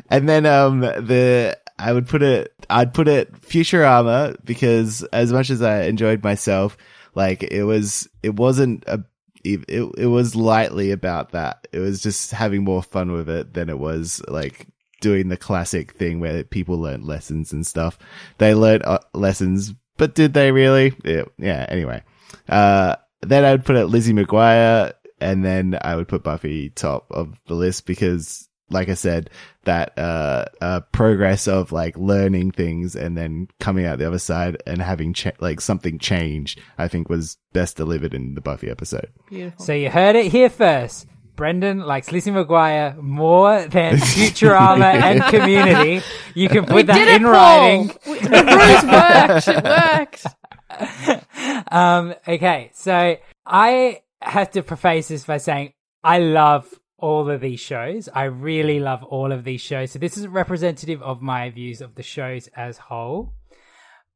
And 0.10 0.28
then 0.28 0.46
um 0.46 0.80
the 0.82 1.58
I 1.78 1.94
would 1.94 2.08
put 2.08 2.22
it 2.24 2.54
I'd 2.70 2.94
put 2.94 3.08
it 3.08 3.32
Futurama 3.42 4.38
because 4.44 5.04
as 5.14 5.32
much 5.32 5.50
as 5.50 5.62
I 5.62 5.84
enjoyed 5.84 6.24
myself, 6.24 6.78
like 7.16 7.44
it 7.44 7.64
was 7.64 8.08
it 8.24 8.36
wasn't 8.36 8.84
a 8.88 9.04
it, 9.44 9.60
it, 9.68 9.84
it 9.98 10.06
was 10.08 10.36
lightly 10.36 10.92
about 10.92 11.32
that. 11.32 11.68
It 11.74 11.80
was 11.80 12.02
just 12.02 12.32
having 12.32 12.64
more 12.64 12.82
fun 12.82 13.12
with 13.12 13.30
it 13.30 13.54
than 13.54 13.70
it 13.70 13.78
was 13.78 14.22
like 14.28 14.68
doing 15.04 15.28
the 15.28 15.36
classic 15.36 15.92
thing 15.92 16.22
where 16.22 16.46
people 16.46 16.80
learn 16.80 17.06
lessons 17.06 17.52
and 17.52 17.68
stuff. 17.68 18.00
They 18.38 18.56
learned 18.56 18.84
uh, 18.86 19.00
lessons, 19.14 19.74
but 19.98 20.16
did 20.16 20.34
they 20.34 20.54
really? 20.54 20.94
Yeah, 21.04 21.24
yeah 21.38 21.66
anyway. 21.68 22.04
Uh, 22.48 22.96
then 23.22 23.44
I 23.44 23.52
would 23.52 23.66
put 23.66 23.76
it 23.76 23.88
Lizzie 23.88 24.14
McGuire 24.14 24.94
and 25.20 25.44
then 25.44 25.78
I 25.82 25.98
would 25.98 26.08
put 26.08 26.24
Buffy 26.24 26.70
top 26.70 27.12
of 27.12 27.38
the 27.48 27.56
list 27.56 27.86
because 27.86 28.48
like 28.70 28.88
I 28.88 28.94
said, 28.94 29.30
that 29.66 29.98
uh, 30.00 30.46
uh, 30.62 30.80
progress 30.94 31.48
of 31.48 31.74
like 31.74 31.98
learning 31.98 32.52
things 32.52 32.96
and 32.96 33.18
then 33.18 33.50
coming 33.60 33.86
out 33.86 34.00
the 34.00 34.08
other 34.08 34.20
side 34.20 34.58
and 34.66 34.82
having 34.82 35.14
cha- 35.14 35.32
like 35.40 35.62
something 35.62 36.00
change, 36.00 36.58
I 36.78 36.88
think 36.88 37.10
was 37.10 37.38
best 37.52 37.76
delivered 37.78 38.14
in 38.14 38.36
the 38.36 38.42
Buffy 38.42 38.70
episode. 38.70 39.10
Beautiful. 39.30 39.66
So 39.66 39.74
you 39.74 39.90
heard 39.90 40.16
it 40.16 40.32
here 40.32 40.50
first. 40.50 41.08
Brendan 41.36 41.80
likes 41.80 42.12
Lizzie 42.12 42.32
McGuire 42.32 42.96
more 42.98 43.66
than 43.68 43.96
Futurama 43.98 44.94
and 44.94 45.24
Community. 45.24 46.06
You 46.36 46.48
can 46.50 46.66
put 46.66 46.76
we 46.76 46.84
that 46.84 46.94
did 46.96 47.08
in 47.16 47.24
Paul. 47.24 47.32
writing. 47.32 47.92
We- 48.08 48.20
The 48.20 48.44
ruse 48.56 48.84
worked. 48.92 49.48
It 49.48 49.64
worked. 49.64 50.26
Um, 51.72 52.16
okay, 52.28 52.72
so 52.74 53.18
I 53.46 54.02
have 54.22 54.52
to 54.52 54.64
preface 54.64 55.08
this 55.08 55.24
by 55.26 55.38
saying 55.38 55.74
I 56.04 56.20
love 56.20 56.68
all 56.98 57.30
of 57.30 57.42
these 57.42 57.60
shows. 57.60 58.10
I 58.14 58.24
really 58.26 58.80
love 58.80 59.04
all 59.04 59.32
of 59.32 59.44
these 59.44 59.62
shows. 59.62 59.92
So 59.92 60.00
this 60.00 60.18
is 60.18 60.28
representative 60.28 61.02
of 61.04 61.22
my 61.22 61.50
views 61.52 61.82
of 61.82 61.96
the 61.96 62.04
shows 62.04 62.48
as 62.56 62.78
whole. 62.78 63.34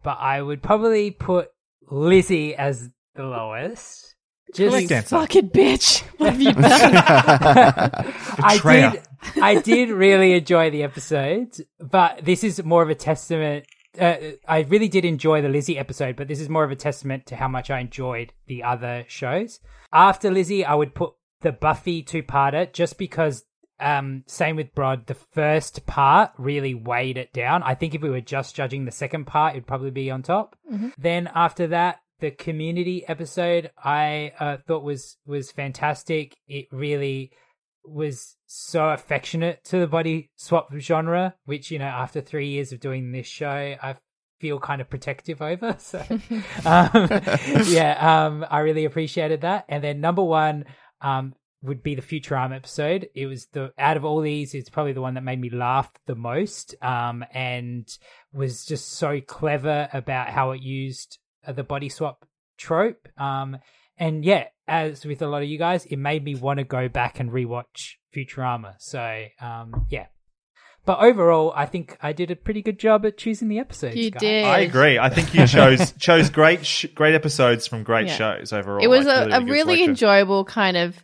But 0.03 0.17
I 0.19 0.41
would 0.41 0.61
probably 0.63 1.11
put 1.11 1.49
Lizzie 1.89 2.55
as 2.55 2.89
the 3.15 3.23
lowest. 3.23 4.06
Just. 4.53 5.09
Fucking 5.09 5.49
bitch. 5.49 6.03
What 6.17 6.31
have 6.31 6.41
you 6.41 6.51
done? 6.53 6.63
I 8.43 8.59
did, 8.91 9.01
I 9.39 9.61
did 9.61 9.89
really 9.89 10.33
enjoy 10.33 10.71
the 10.71 10.81
episode, 10.81 11.55
but 11.79 12.25
this 12.25 12.43
is 12.43 12.63
more 12.63 12.81
of 12.81 12.89
a 12.89 12.95
testament. 12.95 13.65
Uh, 13.99 14.15
I 14.47 14.61
really 14.61 14.87
did 14.87 15.05
enjoy 15.05 15.41
the 15.43 15.49
Lizzie 15.49 15.77
episode, 15.77 16.15
but 16.15 16.27
this 16.27 16.39
is 16.39 16.49
more 16.49 16.63
of 16.63 16.71
a 16.71 16.75
testament 16.75 17.27
to 17.27 17.35
how 17.35 17.47
much 17.47 17.69
I 17.69 17.79
enjoyed 17.79 18.33
the 18.47 18.63
other 18.63 19.05
shows. 19.07 19.59
After 19.93 20.31
Lizzie, 20.31 20.65
I 20.65 20.73
would 20.73 20.95
put 20.95 21.13
the 21.41 21.51
Buffy 21.51 22.01
two-parter 22.03 22.71
just 22.73 22.97
because. 22.97 23.43
Um, 23.79 24.23
same 24.25 24.55
with 24.55 24.73
Brod. 24.73 25.05
The 25.05 25.13
first 25.13 25.85
part 25.85 26.31
really 26.39 26.73
weighed 26.73 27.15
it 27.19 27.31
down. 27.31 27.61
I 27.61 27.75
think 27.75 27.93
if 27.93 28.01
we 28.01 28.09
were 28.09 28.21
just 28.21 28.55
judging 28.55 28.85
the 28.85 28.91
second 28.91 29.25
part, 29.25 29.53
it'd 29.53 29.67
probably 29.67 29.91
be 29.91 30.09
on 30.09 30.23
top. 30.23 30.55
Then 30.97 31.29
after 31.35 31.67
that, 31.67 31.99
the 32.19 32.31
community 32.31 33.07
episode 33.07 33.71
I 33.81 34.33
uh, 34.39 34.57
thought 34.67 34.83
was 34.83 35.17
was 35.25 35.51
fantastic. 35.51 36.35
It 36.47 36.67
really 36.71 37.31
was 37.83 38.35
so 38.47 38.89
affectionate 38.89 39.63
to 39.65 39.79
the 39.79 39.87
body 39.87 40.29
swap 40.35 40.69
genre, 40.77 41.35
which 41.45 41.71
you 41.71 41.79
know 41.79 41.85
after 41.85 42.21
three 42.21 42.49
years 42.49 42.71
of 42.71 42.79
doing 42.79 43.11
this 43.11 43.27
show, 43.27 43.75
I 43.81 43.95
feel 44.39 44.59
kind 44.59 44.81
of 44.81 44.89
protective 44.89 45.41
over. 45.41 45.77
So 45.87 45.99
um, 46.65 47.09
yeah, 47.65 48.25
um, 48.25 48.45
I 48.49 48.59
really 48.59 48.85
appreciated 48.85 49.41
that. 49.41 49.65
And 49.69 49.83
then 49.83 50.01
number 50.01 50.23
one 50.23 50.65
um, 51.01 51.33
would 51.61 51.81
be 51.81 51.95
the 51.95 52.01
Futurama 52.01 52.55
episode. 52.55 53.09
It 53.15 53.27
was 53.27 53.47
the 53.47 53.71
out 53.77 53.97
of 53.97 54.05
all 54.05 54.21
these, 54.21 54.53
it's 54.53 54.69
probably 54.69 54.93
the 54.93 55.01
one 55.01 55.13
that 55.15 55.23
made 55.23 55.39
me 55.39 55.49
laugh 55.49 55.91
the 56.07 56.15
most, 56.15 56.75
um, 56.81 57.23
and 57.33 57.87
was 58.33 58.65
just 58.65 58.93
so 58.93 59.21
clever 59.21 59.87
about 59.93 60.29
how 60.29 60.51
it 60.51 60.61
used 60.61 61.19
the 61.55 61.63
body 61.63 61.89
swap 61.89 62.25
trope. 62.57 63.07
Um, 63.17 63.57
and 63.97 64.23
yeah, 64.25 64.45
as 64.67 65.05
with 65.05 65.21
a 65.21 65.27
lot 65.27 65.41
of 65.43 65.47
you 65.49 65.57
guys, 65.57 65.85
it 65.85 65.97
made 65.97 66.23
me 66.23 66.35
want 66.35 66.59
to 66.59 66.63
go 66.63 66.87
back 66.89 67.19
and 67.19 67.31
rewatch 67.31 67.93
Futurama. 68.15 68.75
So 68.79 69.25
um, 69.41 69.85
yeah. 69.89 70.07
But 70.85 70.99
overall, 70.99 71.51
I 71.53 71.65
think 71.65 71.97
I 72.01 72.13
did 72.13 72.31
a 72.31 72.35
pretty 72.37 72.61
good 72.61 72.79
job 72.79 73.05
at 73.05 73.17
choosing 73.17 73.49
the 73.49 73.59
episodes. 73.59 73.97
You 73.97 74.09
guys. 74.09 74.21
did. 74.21 74.45
I 74.45 74.59
agree. 74.59 74.97
I 74.97 75.09
think 75.09 75.33
you 75.33 75.45
chose 75.45 75.91
chose 75.99 76.29
great 76.29 76.65
sh- 76.65 76.85
great 76.95 77.13
episodes 77.13 77.67
from 77.67 77.83
great 77.83 78.07
Yeah. 78.07 78.15
shows 78.15 78.53
overall. 78.53 78.81
It 78.81 78.87
was 78.87 79.05
Like, 79.05 79.31
a, 79.31 79.37
a 79.37 79.41
really 79.45 79.83
enjoyable 79.83 80.45
kind 80.45 80.77
of 80.77 80.95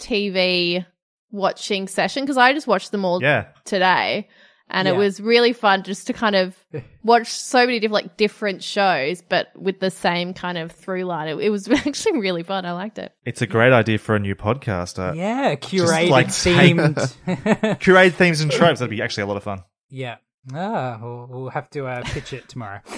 TV 0.00 0.84
watching 1.30 1.86
session 1.86 2.24
because 2.24 2.36
I 2.36 2.52
just 2.52 2.66
watched 2.66 2.90
them 2.90 3.04
all 3.04 3.22
Yeah, 3.22 3.46
today. 3.64 4.28
And 4.72 4.86
it 4.88 4.96
was 4.96 5.20
really 5.20 5.52
fun 5.52 5.82
just 5.82 6.06
to 6.06 6.12
kind 6.12 6.36
of 6.36 6.56
watch 7.02 7.26
so 7.28 7.60
many 7.66 7.80
different, 7.80 7.92
like 8.04 8.16
different 8.16 8.62
shows, 8.62 9.20
but 9.22 9.48
with 9.56 9.80
the 9.80 9.90
same 9.90 10.32
kind 10.34 10.58
of 10.58 10.72
through 10.72 11.04
line. 11.04 11.28
It, 11.28 11.36
it 11.38 11.50
was 11.50 11.68
actually 11.86 12.18
really 12.20 12.42
fun. 12.42 12.64
I 12.64 12.72
liked 12.72 12.98
it. 12.98 13.12
it's 13.24 13.42
a 13.42 13.46
great 13.46 13.72
idea 13.72 13.98
for 13.98 14.14
a 14.16 14.18
new 14.20 14.34
podcast. 14.34 14.98
Uh, 14.98 15.12
Yeah, 15.14 15.54
curated 15.56 16.10
like 16.10 16.28
themed. 16.28 16.94
Curated 17.80 18.12
themes 18.14 18.40
and 18.40 18.50
tropes. 18.50 18.80
That'd 18.80 18.90
be 18.90 19.02
actually 19.02 19.24
a 19.24 19.26
lot 19.26 19.36
of 19.36 19.42
fun. 19.42 19.62
yeah. 19.88 20.16
Ah, 20.54 20.98
we'll, 21.02 21.26
we'll 21.28 21.50
have 21.50 21.68
to 21.70 21.86
uh, 21.86 22.02
pitch 22.02 22.32
it 22.32 22.48
tomorrow. 22.48 22.80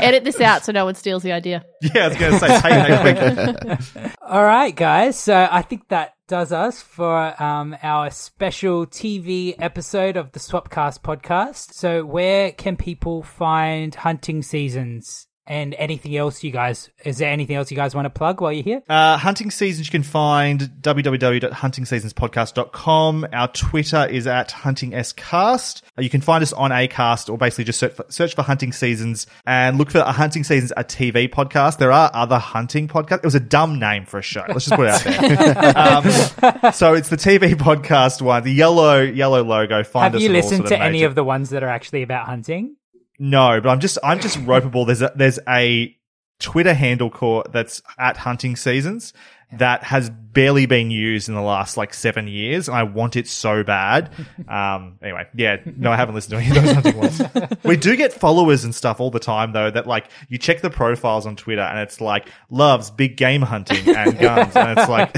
Edit 0.00 0.24
this 0.24 0.40
out 0.40 0.64
so 0.64 0.72
no 0.72 0.84
one 0.84 0.94
steals 0.94 1.22
the 1.22 1.32
idea. 1.32 1.64
Yeah, 1.82 2.04
I 2.04 2.08
was 2.08 2.16
going 2.18 2.32
to 2.32 2.38
say, 2.38 2.60
hey, 2.60 2.68
next 2.68 3.94
week. 3.94 4.12
All 4.22 4.44
right, 4.44 4.74
guys. 4.74 5.18
So 5.18 5.48
I 5.50 5.62
think 5.62 5.88
that 5.88 6.12
does 6.28 6.52
us 6.52 6.82
for 6.82 7.42
um, 7.42 7.74
our 7.82 8.10
special 8.10 8.86
TV 8.86 9.54
episode 9.58 10.16
of 10.16 10.32
the 10.32 10.40
Swapcast 10.40 11.00
podcast. 11.00 11.72
So 11.72 12.04
where 12.04 12.52
can 12.52 12.76
people 12.76 13.22
find 13.22 13.94
hunting 13.94 14.42
seasons 14.42 15.26
and 15.46 15.74
anything 15.74 16.16
else 16.16 16.42
you 16.44 16.50
guys? 16.50 16.90
Is 17.04 17.18
there 17.18 17.30
anything 17.30 17.56
else 17.56 17.70
you 17.70 17.76
guys 17.76 17.94
want 17.94 18.06
to 18.06 18.10
plug 18.10 18.40
while 18.40 18.52
you're 18.52 18.62
here? 18.62 18.82
Uh, 18.88 19.16
hunting 19.16 19.50
seasons 19.50 19.88
you 19.88 19.90
can 19.90 20.02
find 20.02 20.60
www.huntingseasonspodcast.com. 20.80 23.26
Our 23.32 23.48
Twitter 23.48 24.06
is 24.06 24.26
at 24.26 24.50
huntingscast. 24.50 25.82
Uh, 25.98 26.02
You 26.02 26.10
can 26.10 26.20
find 26.20 26.42
us 26.42 26.52
on 26.52 26.70
Acast 26.70 27.30
or 27.30 27.38
basically 27.38 27.64
just 27.64 27.78
search 27.78 27.94
for, 27.94 28.04
search 28.08 28.34
for 28.34 28.42
hunting 28.42 28.72
seasons 28.72 29.26
and 29.46 29.78
look 29.78 29.90
for 29.90 29.98
a 29.98 30.12
hunting 30.12 30.44
seasons 30.44 30.72
a 30.76 30.84
TV 30.84 31.28
podcast. 31.28 31.78
There 31.78 31.92
are 31.92 32.10
other 32.14 32.38
hunting 32.38 32.88
podcasts. 32.88 33.18
It 33.18 33.24
was 33.24 33.34
a 33.34 33.40
dumb 33.40 33.78
name 33.78 34.06
for 34.06 34.18
a 34.18 34.22
show. 34.22 34.44
Let's 34.48 34.66
just 34.66 34.76
put 34.76 34.88
it 34.88 35.06
out 35.06 36.04
there. 36.04 36.60
um, 36.66 36.72
so 36.72 36.94
it's 36.94 37.08
the 37.08 37.16
TV 37.16 37.54
podcast 37.54 38.22
one, 38.22 38.44
the 38.44 38.52
yellow 38.52 39.00
yellow 39.00 39.42
logo. 39.42 39.82
Find 39.82 40.14
Have 40.14 40.22
you 40.22 40.30
listened 40.30 40.66
to 40.66 40.74
of 40.74 40.80
any 40.80 41.02
of 41.02 41.14
the 41.14 41.24
ones 41.24 41.50
that 41.50 41.62
are 41.62 41.68
actually 41.68 42.02
about 42.02 42.26
hunting? 42.26 42.76
No, 43.20 43.60
but 43.60 43.68
I'm 43.68 43.80
just 43.80 43.98
I'm 44.02 44.18
just 44.18 44.38
ropeable. 44.38 44.86
There's 44.86 45.02
a 45.02 45.12
there's 45.14 45.38
a 45.46 45.94
Twitter 46.38 46.72
handle 46.72 47.10
called 47.10 47.52
that's 47.52 47.82
at 47.98 48.16
hunting 48.16 48.56
seasons 48.56 49.12
that 49.52 49.82
has 49.82 50.08
barely 50.08 50.64
been 50.64 50.90
used 50.90 51.28
in 51.28 51.34
the 51.34 51.42
last 51.42 51.76
like 51.76 51.92
seven 51.92 52.28
years, 52.28 52.68
and 52.68 52.76
I 52.76 52.84
want 52.84 53.16
it 53.16 53.28
so 53.28 53.62
bad. 53.62 54.10
Um, 54.50 54.98
anyway, 55.00 55.28
yeah, 55.34 55.58
no, 55.64 55.92
I 55.92 55.96
haven't 55.96 56.16
listened 56.16 56.32
to 56.32 56.38
any 56.38 56.48
of 56.48 56.64
those 56.64 56.72
hunting 56.72 56.96
ones. 56.96 57.22
We 57.64 57.76
do 57.76 57.94
get 57.94 58.12
followers 58.12 58.64
and 58.64 58.74
stuff 58.74 58.98
all 58.98 59.10
the 59.12 59.20
time 59.20 59.52
though. 59.52 59.70
That 59.70 59.86
like 59.86 60.10
you 60.28 60.38
check 60.38 60.60
the 60.60 60.70
profiles 60.70 61.24
on 61.24 61.36
Twitter, 61.36 61.60
and 61.62 61.78
it's 61.78 62.00
like 62.00 62.28
loves 62.48 62.90
big 62.90 63.16
game 63.16 63.42
hunting 63.42 63.94
and 63.94 64.18
guns, 64.18 64.56
and 64.56 64.76
it's 64.76 64.88
like 64.88 65.14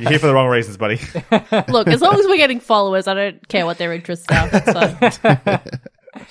you're 0.00 0.10
here 0.10 0.18
for 0.18 0.28
the 0.28 0.34
wrong 0.34 0.48
reasons, 0.48 0.78
buddy. 0.78 0.98
Look, 1.68 1.88
as 1.88 2.00
long 2.00 2.18
as 2.18 2.26
we're 2.26 2.38
getting 2.38 2.60
followers, 2.60 3.06
I 3.06 3.14
don't 3.14 3.48
care 3.48 3.66
what 3.66 3.76
their 3.76 3.92
interests 3.92 4.26
are. 4.30 4.48
That's 4.48 5.18
fine. 5.18 5.60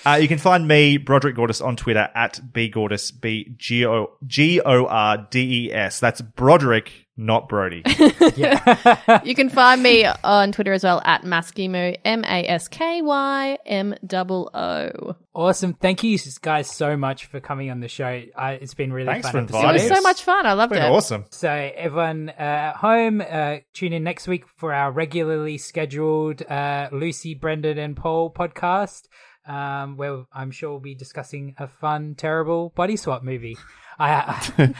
Uh, 0.06 0.16
you 0.16 0.28
can 0.28 0.38
find 0.38 0.68
me, 0.68 0.98
Broderick 0.98 1.36
Gordis, 1.36 1.61
on 1.61 1.76
Twitter 1.76 2.10
at 2.16 2.40
b 2.53 2.70
bgordis, 2.72 3.20
B 3.20 3.53
G 3.57 3.86
O 3.86 4.11
G 4.26 4.61
O 4.61 4.86
R 4.86 5.28
D 5.30 5.68
E 5.68 5.74
S. 5.74 5.99
That's 5.99 6.22
Broderick, 6.22 6.91
not 7.18 7.49
Brody. 7.49 7.84
yeah. 8.36 9.22
You 9.24 9.36
can 9.36 9.49
find 9.49 9.84
me 9.84 10.06
on 10.06 10.52
Twitter 10.52 10.74
as 10.74 10.84
well 10.84 11.02
at 11.03 11.24
Maskymoo, 11.24 11.98
M 12.06 12.24
A 12.24 12.48
S 12.48 12.68
K 12.68 13.02
Y 13.02 13.57
M 13.66 13.95
O 14.14 14.49
O. 14.53 15.16
Awesome. 15.34 15.74
Thank 15.74 16.03
you 16.03 16.18
guys 16.41 16.70
so 16.70 16.98
much 16.98 17.26
for 17.26 17.40
coming 17.40 17.70
on 17.72 17.80
the 17.80 17.88
show. 17.88 18.24
Uh, 18.36 18.57
it's 18.60 18.74
been 18.74 18.91
really 18.91 19.07
Thanks 19.07 19.30
fun. 19.30 19.48
for 19.48 19.56
episode. 19.56 19.70
It 19.70 19.90
was 19.90 19.98
so 19.98 20.02
much 20.02 20.24
fun. 20.24 20.45
I 20.45 20.53
loved 20.53 20.74
Been 20.74 20.84
it. 20.84 20.90
awesome. 20.90 21.26
So 21.30 21.49
everyone 21.49 22.30
uh, 22.30 22.41
at 22.41 22.76
home, 22.76 23.22
uh, 23.22 23.57
tune 23.74 23.94
in 23.94 24.03
next 24.03 24.28
week 24.28 24.45
for 24.57 24.74
our 24.74 24.91
regularly 24.91 25.57
scheduled 25.57 26.41
uh, 26.41 26.90
Lucy, 26.91 27.36
Brendan, 27.36 27.78
and 27.78 27.95
Paul 27.95 28.34
podcast, 28.34 29.07
um, 29.50 29.98
where 29.98 30.24
I'm 30.32 30.52
sure 30.52 30.72
we'll 30.72 30.80
be 30.80 30.96
discussing 30.96 31.56
a 31.58 31.68
fun, 31.68 32.16
terrible 32.16 32.72
body 32.76 32.96
swap 32.96 33.24
movie. 33.24 33.58
I, 34.02 34.72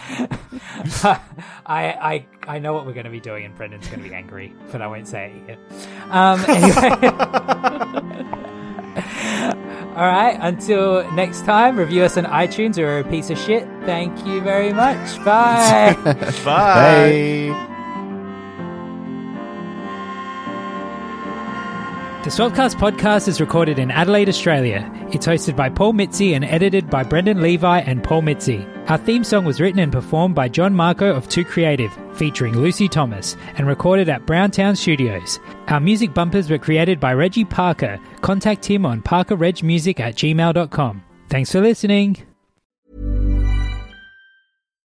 I, 1.04 1.20
I, 1.66 2.26
I 2.48 2.60
know 2.60 2.72
what 2.72 2.86
we're 2.86 2.94
going 2.94 3.04
to 3.06 3.12
be 3.12 3.20
doing, 3.20 3.44
and 3.44 3.54
Brendan's 3.54 3.88
going 3.88 4.02
to 4.02 4.08
be 4.08 4.16
angry, 4.16 4.54
but 4.72 4.82
I 4.82 4.88
won't 4.88 5.10
say 5.10 5.34
it 5.36 5.50
yet. 5.50 5.60
Um, 6.10 6.46
anyway. 6.48 7.10
All 10.00 10.06
right. 10.06 10.38
Until 10.40 11.12
next 11.12 11.44
time, 11.44 11.78
review 11.78 12.04
us 12.04 12.16
on 12.16 12.24
iTunes 12.26 12.78
or 12.78 13.00
a 13.00 13.04
piece 13.04 13.30
of 13.30 13.38
shit. 13.38 13.68
Thank 13.84 14.26
you 14.26 14.40
very 14.40 14.72
much. 14.72 15.18
Bye. 15.26 15.98
Bye. 16.06 16.32
Bye. 16.46 17.76
The 22.30 22.36
Swapcast 22.36 22.76
podcast 22.76 23.28
is 23.28 23.42
recorded 23.42 23.80
in 23.80 23.90
Adelaide, 23.90 24.30
Australia. 24.30 24.88
It's 25.12 25.26
hosted 25.26 25.56
by 25.56 25.68
Paul 25.70 25.94
Mitzi 25.94 26.36
and 26.36 26.46
edited 26.46 26.88
by 26.88 27.02
Brendan 27.02 27.42
Levi 27.42 27.80
and 27.80 28.04
Paul 28.04 28.22
Mitzi. 28.22 28.64
Our 28.88 29.00
theme 29.00 29.24
song 29.24 29.46
was 29.46 29.60
written 29.60 29.80
and 29.80 29.92
performed 29.92 30.36
by 30.36 30.48
John 30.48 30.76
Marco 30.76 31.12
of 31.12 31.28
Too 31.28 31.44
Creative, 31.44 31.92
featuring 32.14 32.56
Lucy 32.56 32.88
Thomas, 32.88 33.36
and 33.58 33.66
recorded 33.66 34.10
at 34.10 34.28
Browntown 34.28 34.76
Studios. 34.76 35.40
Our 35.70 35.80
music 35.80 36.14
bumpers 36.14 36.52
were 36.52 36.60
created 36.60 37.00
by 37.00 37.16
Reggie 37.16 37.46
Parker. 37.46 38.00
Contact 38.22 38.64
him 38.64 38.86
on 38.86 39.02
parkerregmusic 39.02 40.00
at 40.00 40.14
gmail.com. 40.14 41.04
Thanks 41.30 41.52
for 41.52 41.62
listening. 41.62 42.28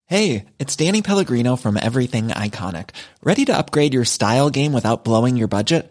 Hey, 0.04 0.44
it's 0.58 0.76
Danny 0.76 1.00
Pellegrino 1.00 1.56
from 1.56 1.78
Everything 1.80 2.28
Iconic. 2.28 2.90
Ready 3.22 3.46
to 3.46 3.56
upgrade 3.56 3.94
your 3.94 4.04
style 4.04 4.50
game 4.50 4.74
without 4.74 5.04
blowing 5.04 5.38
your 5.38 5.48
budget? 5.48 5.90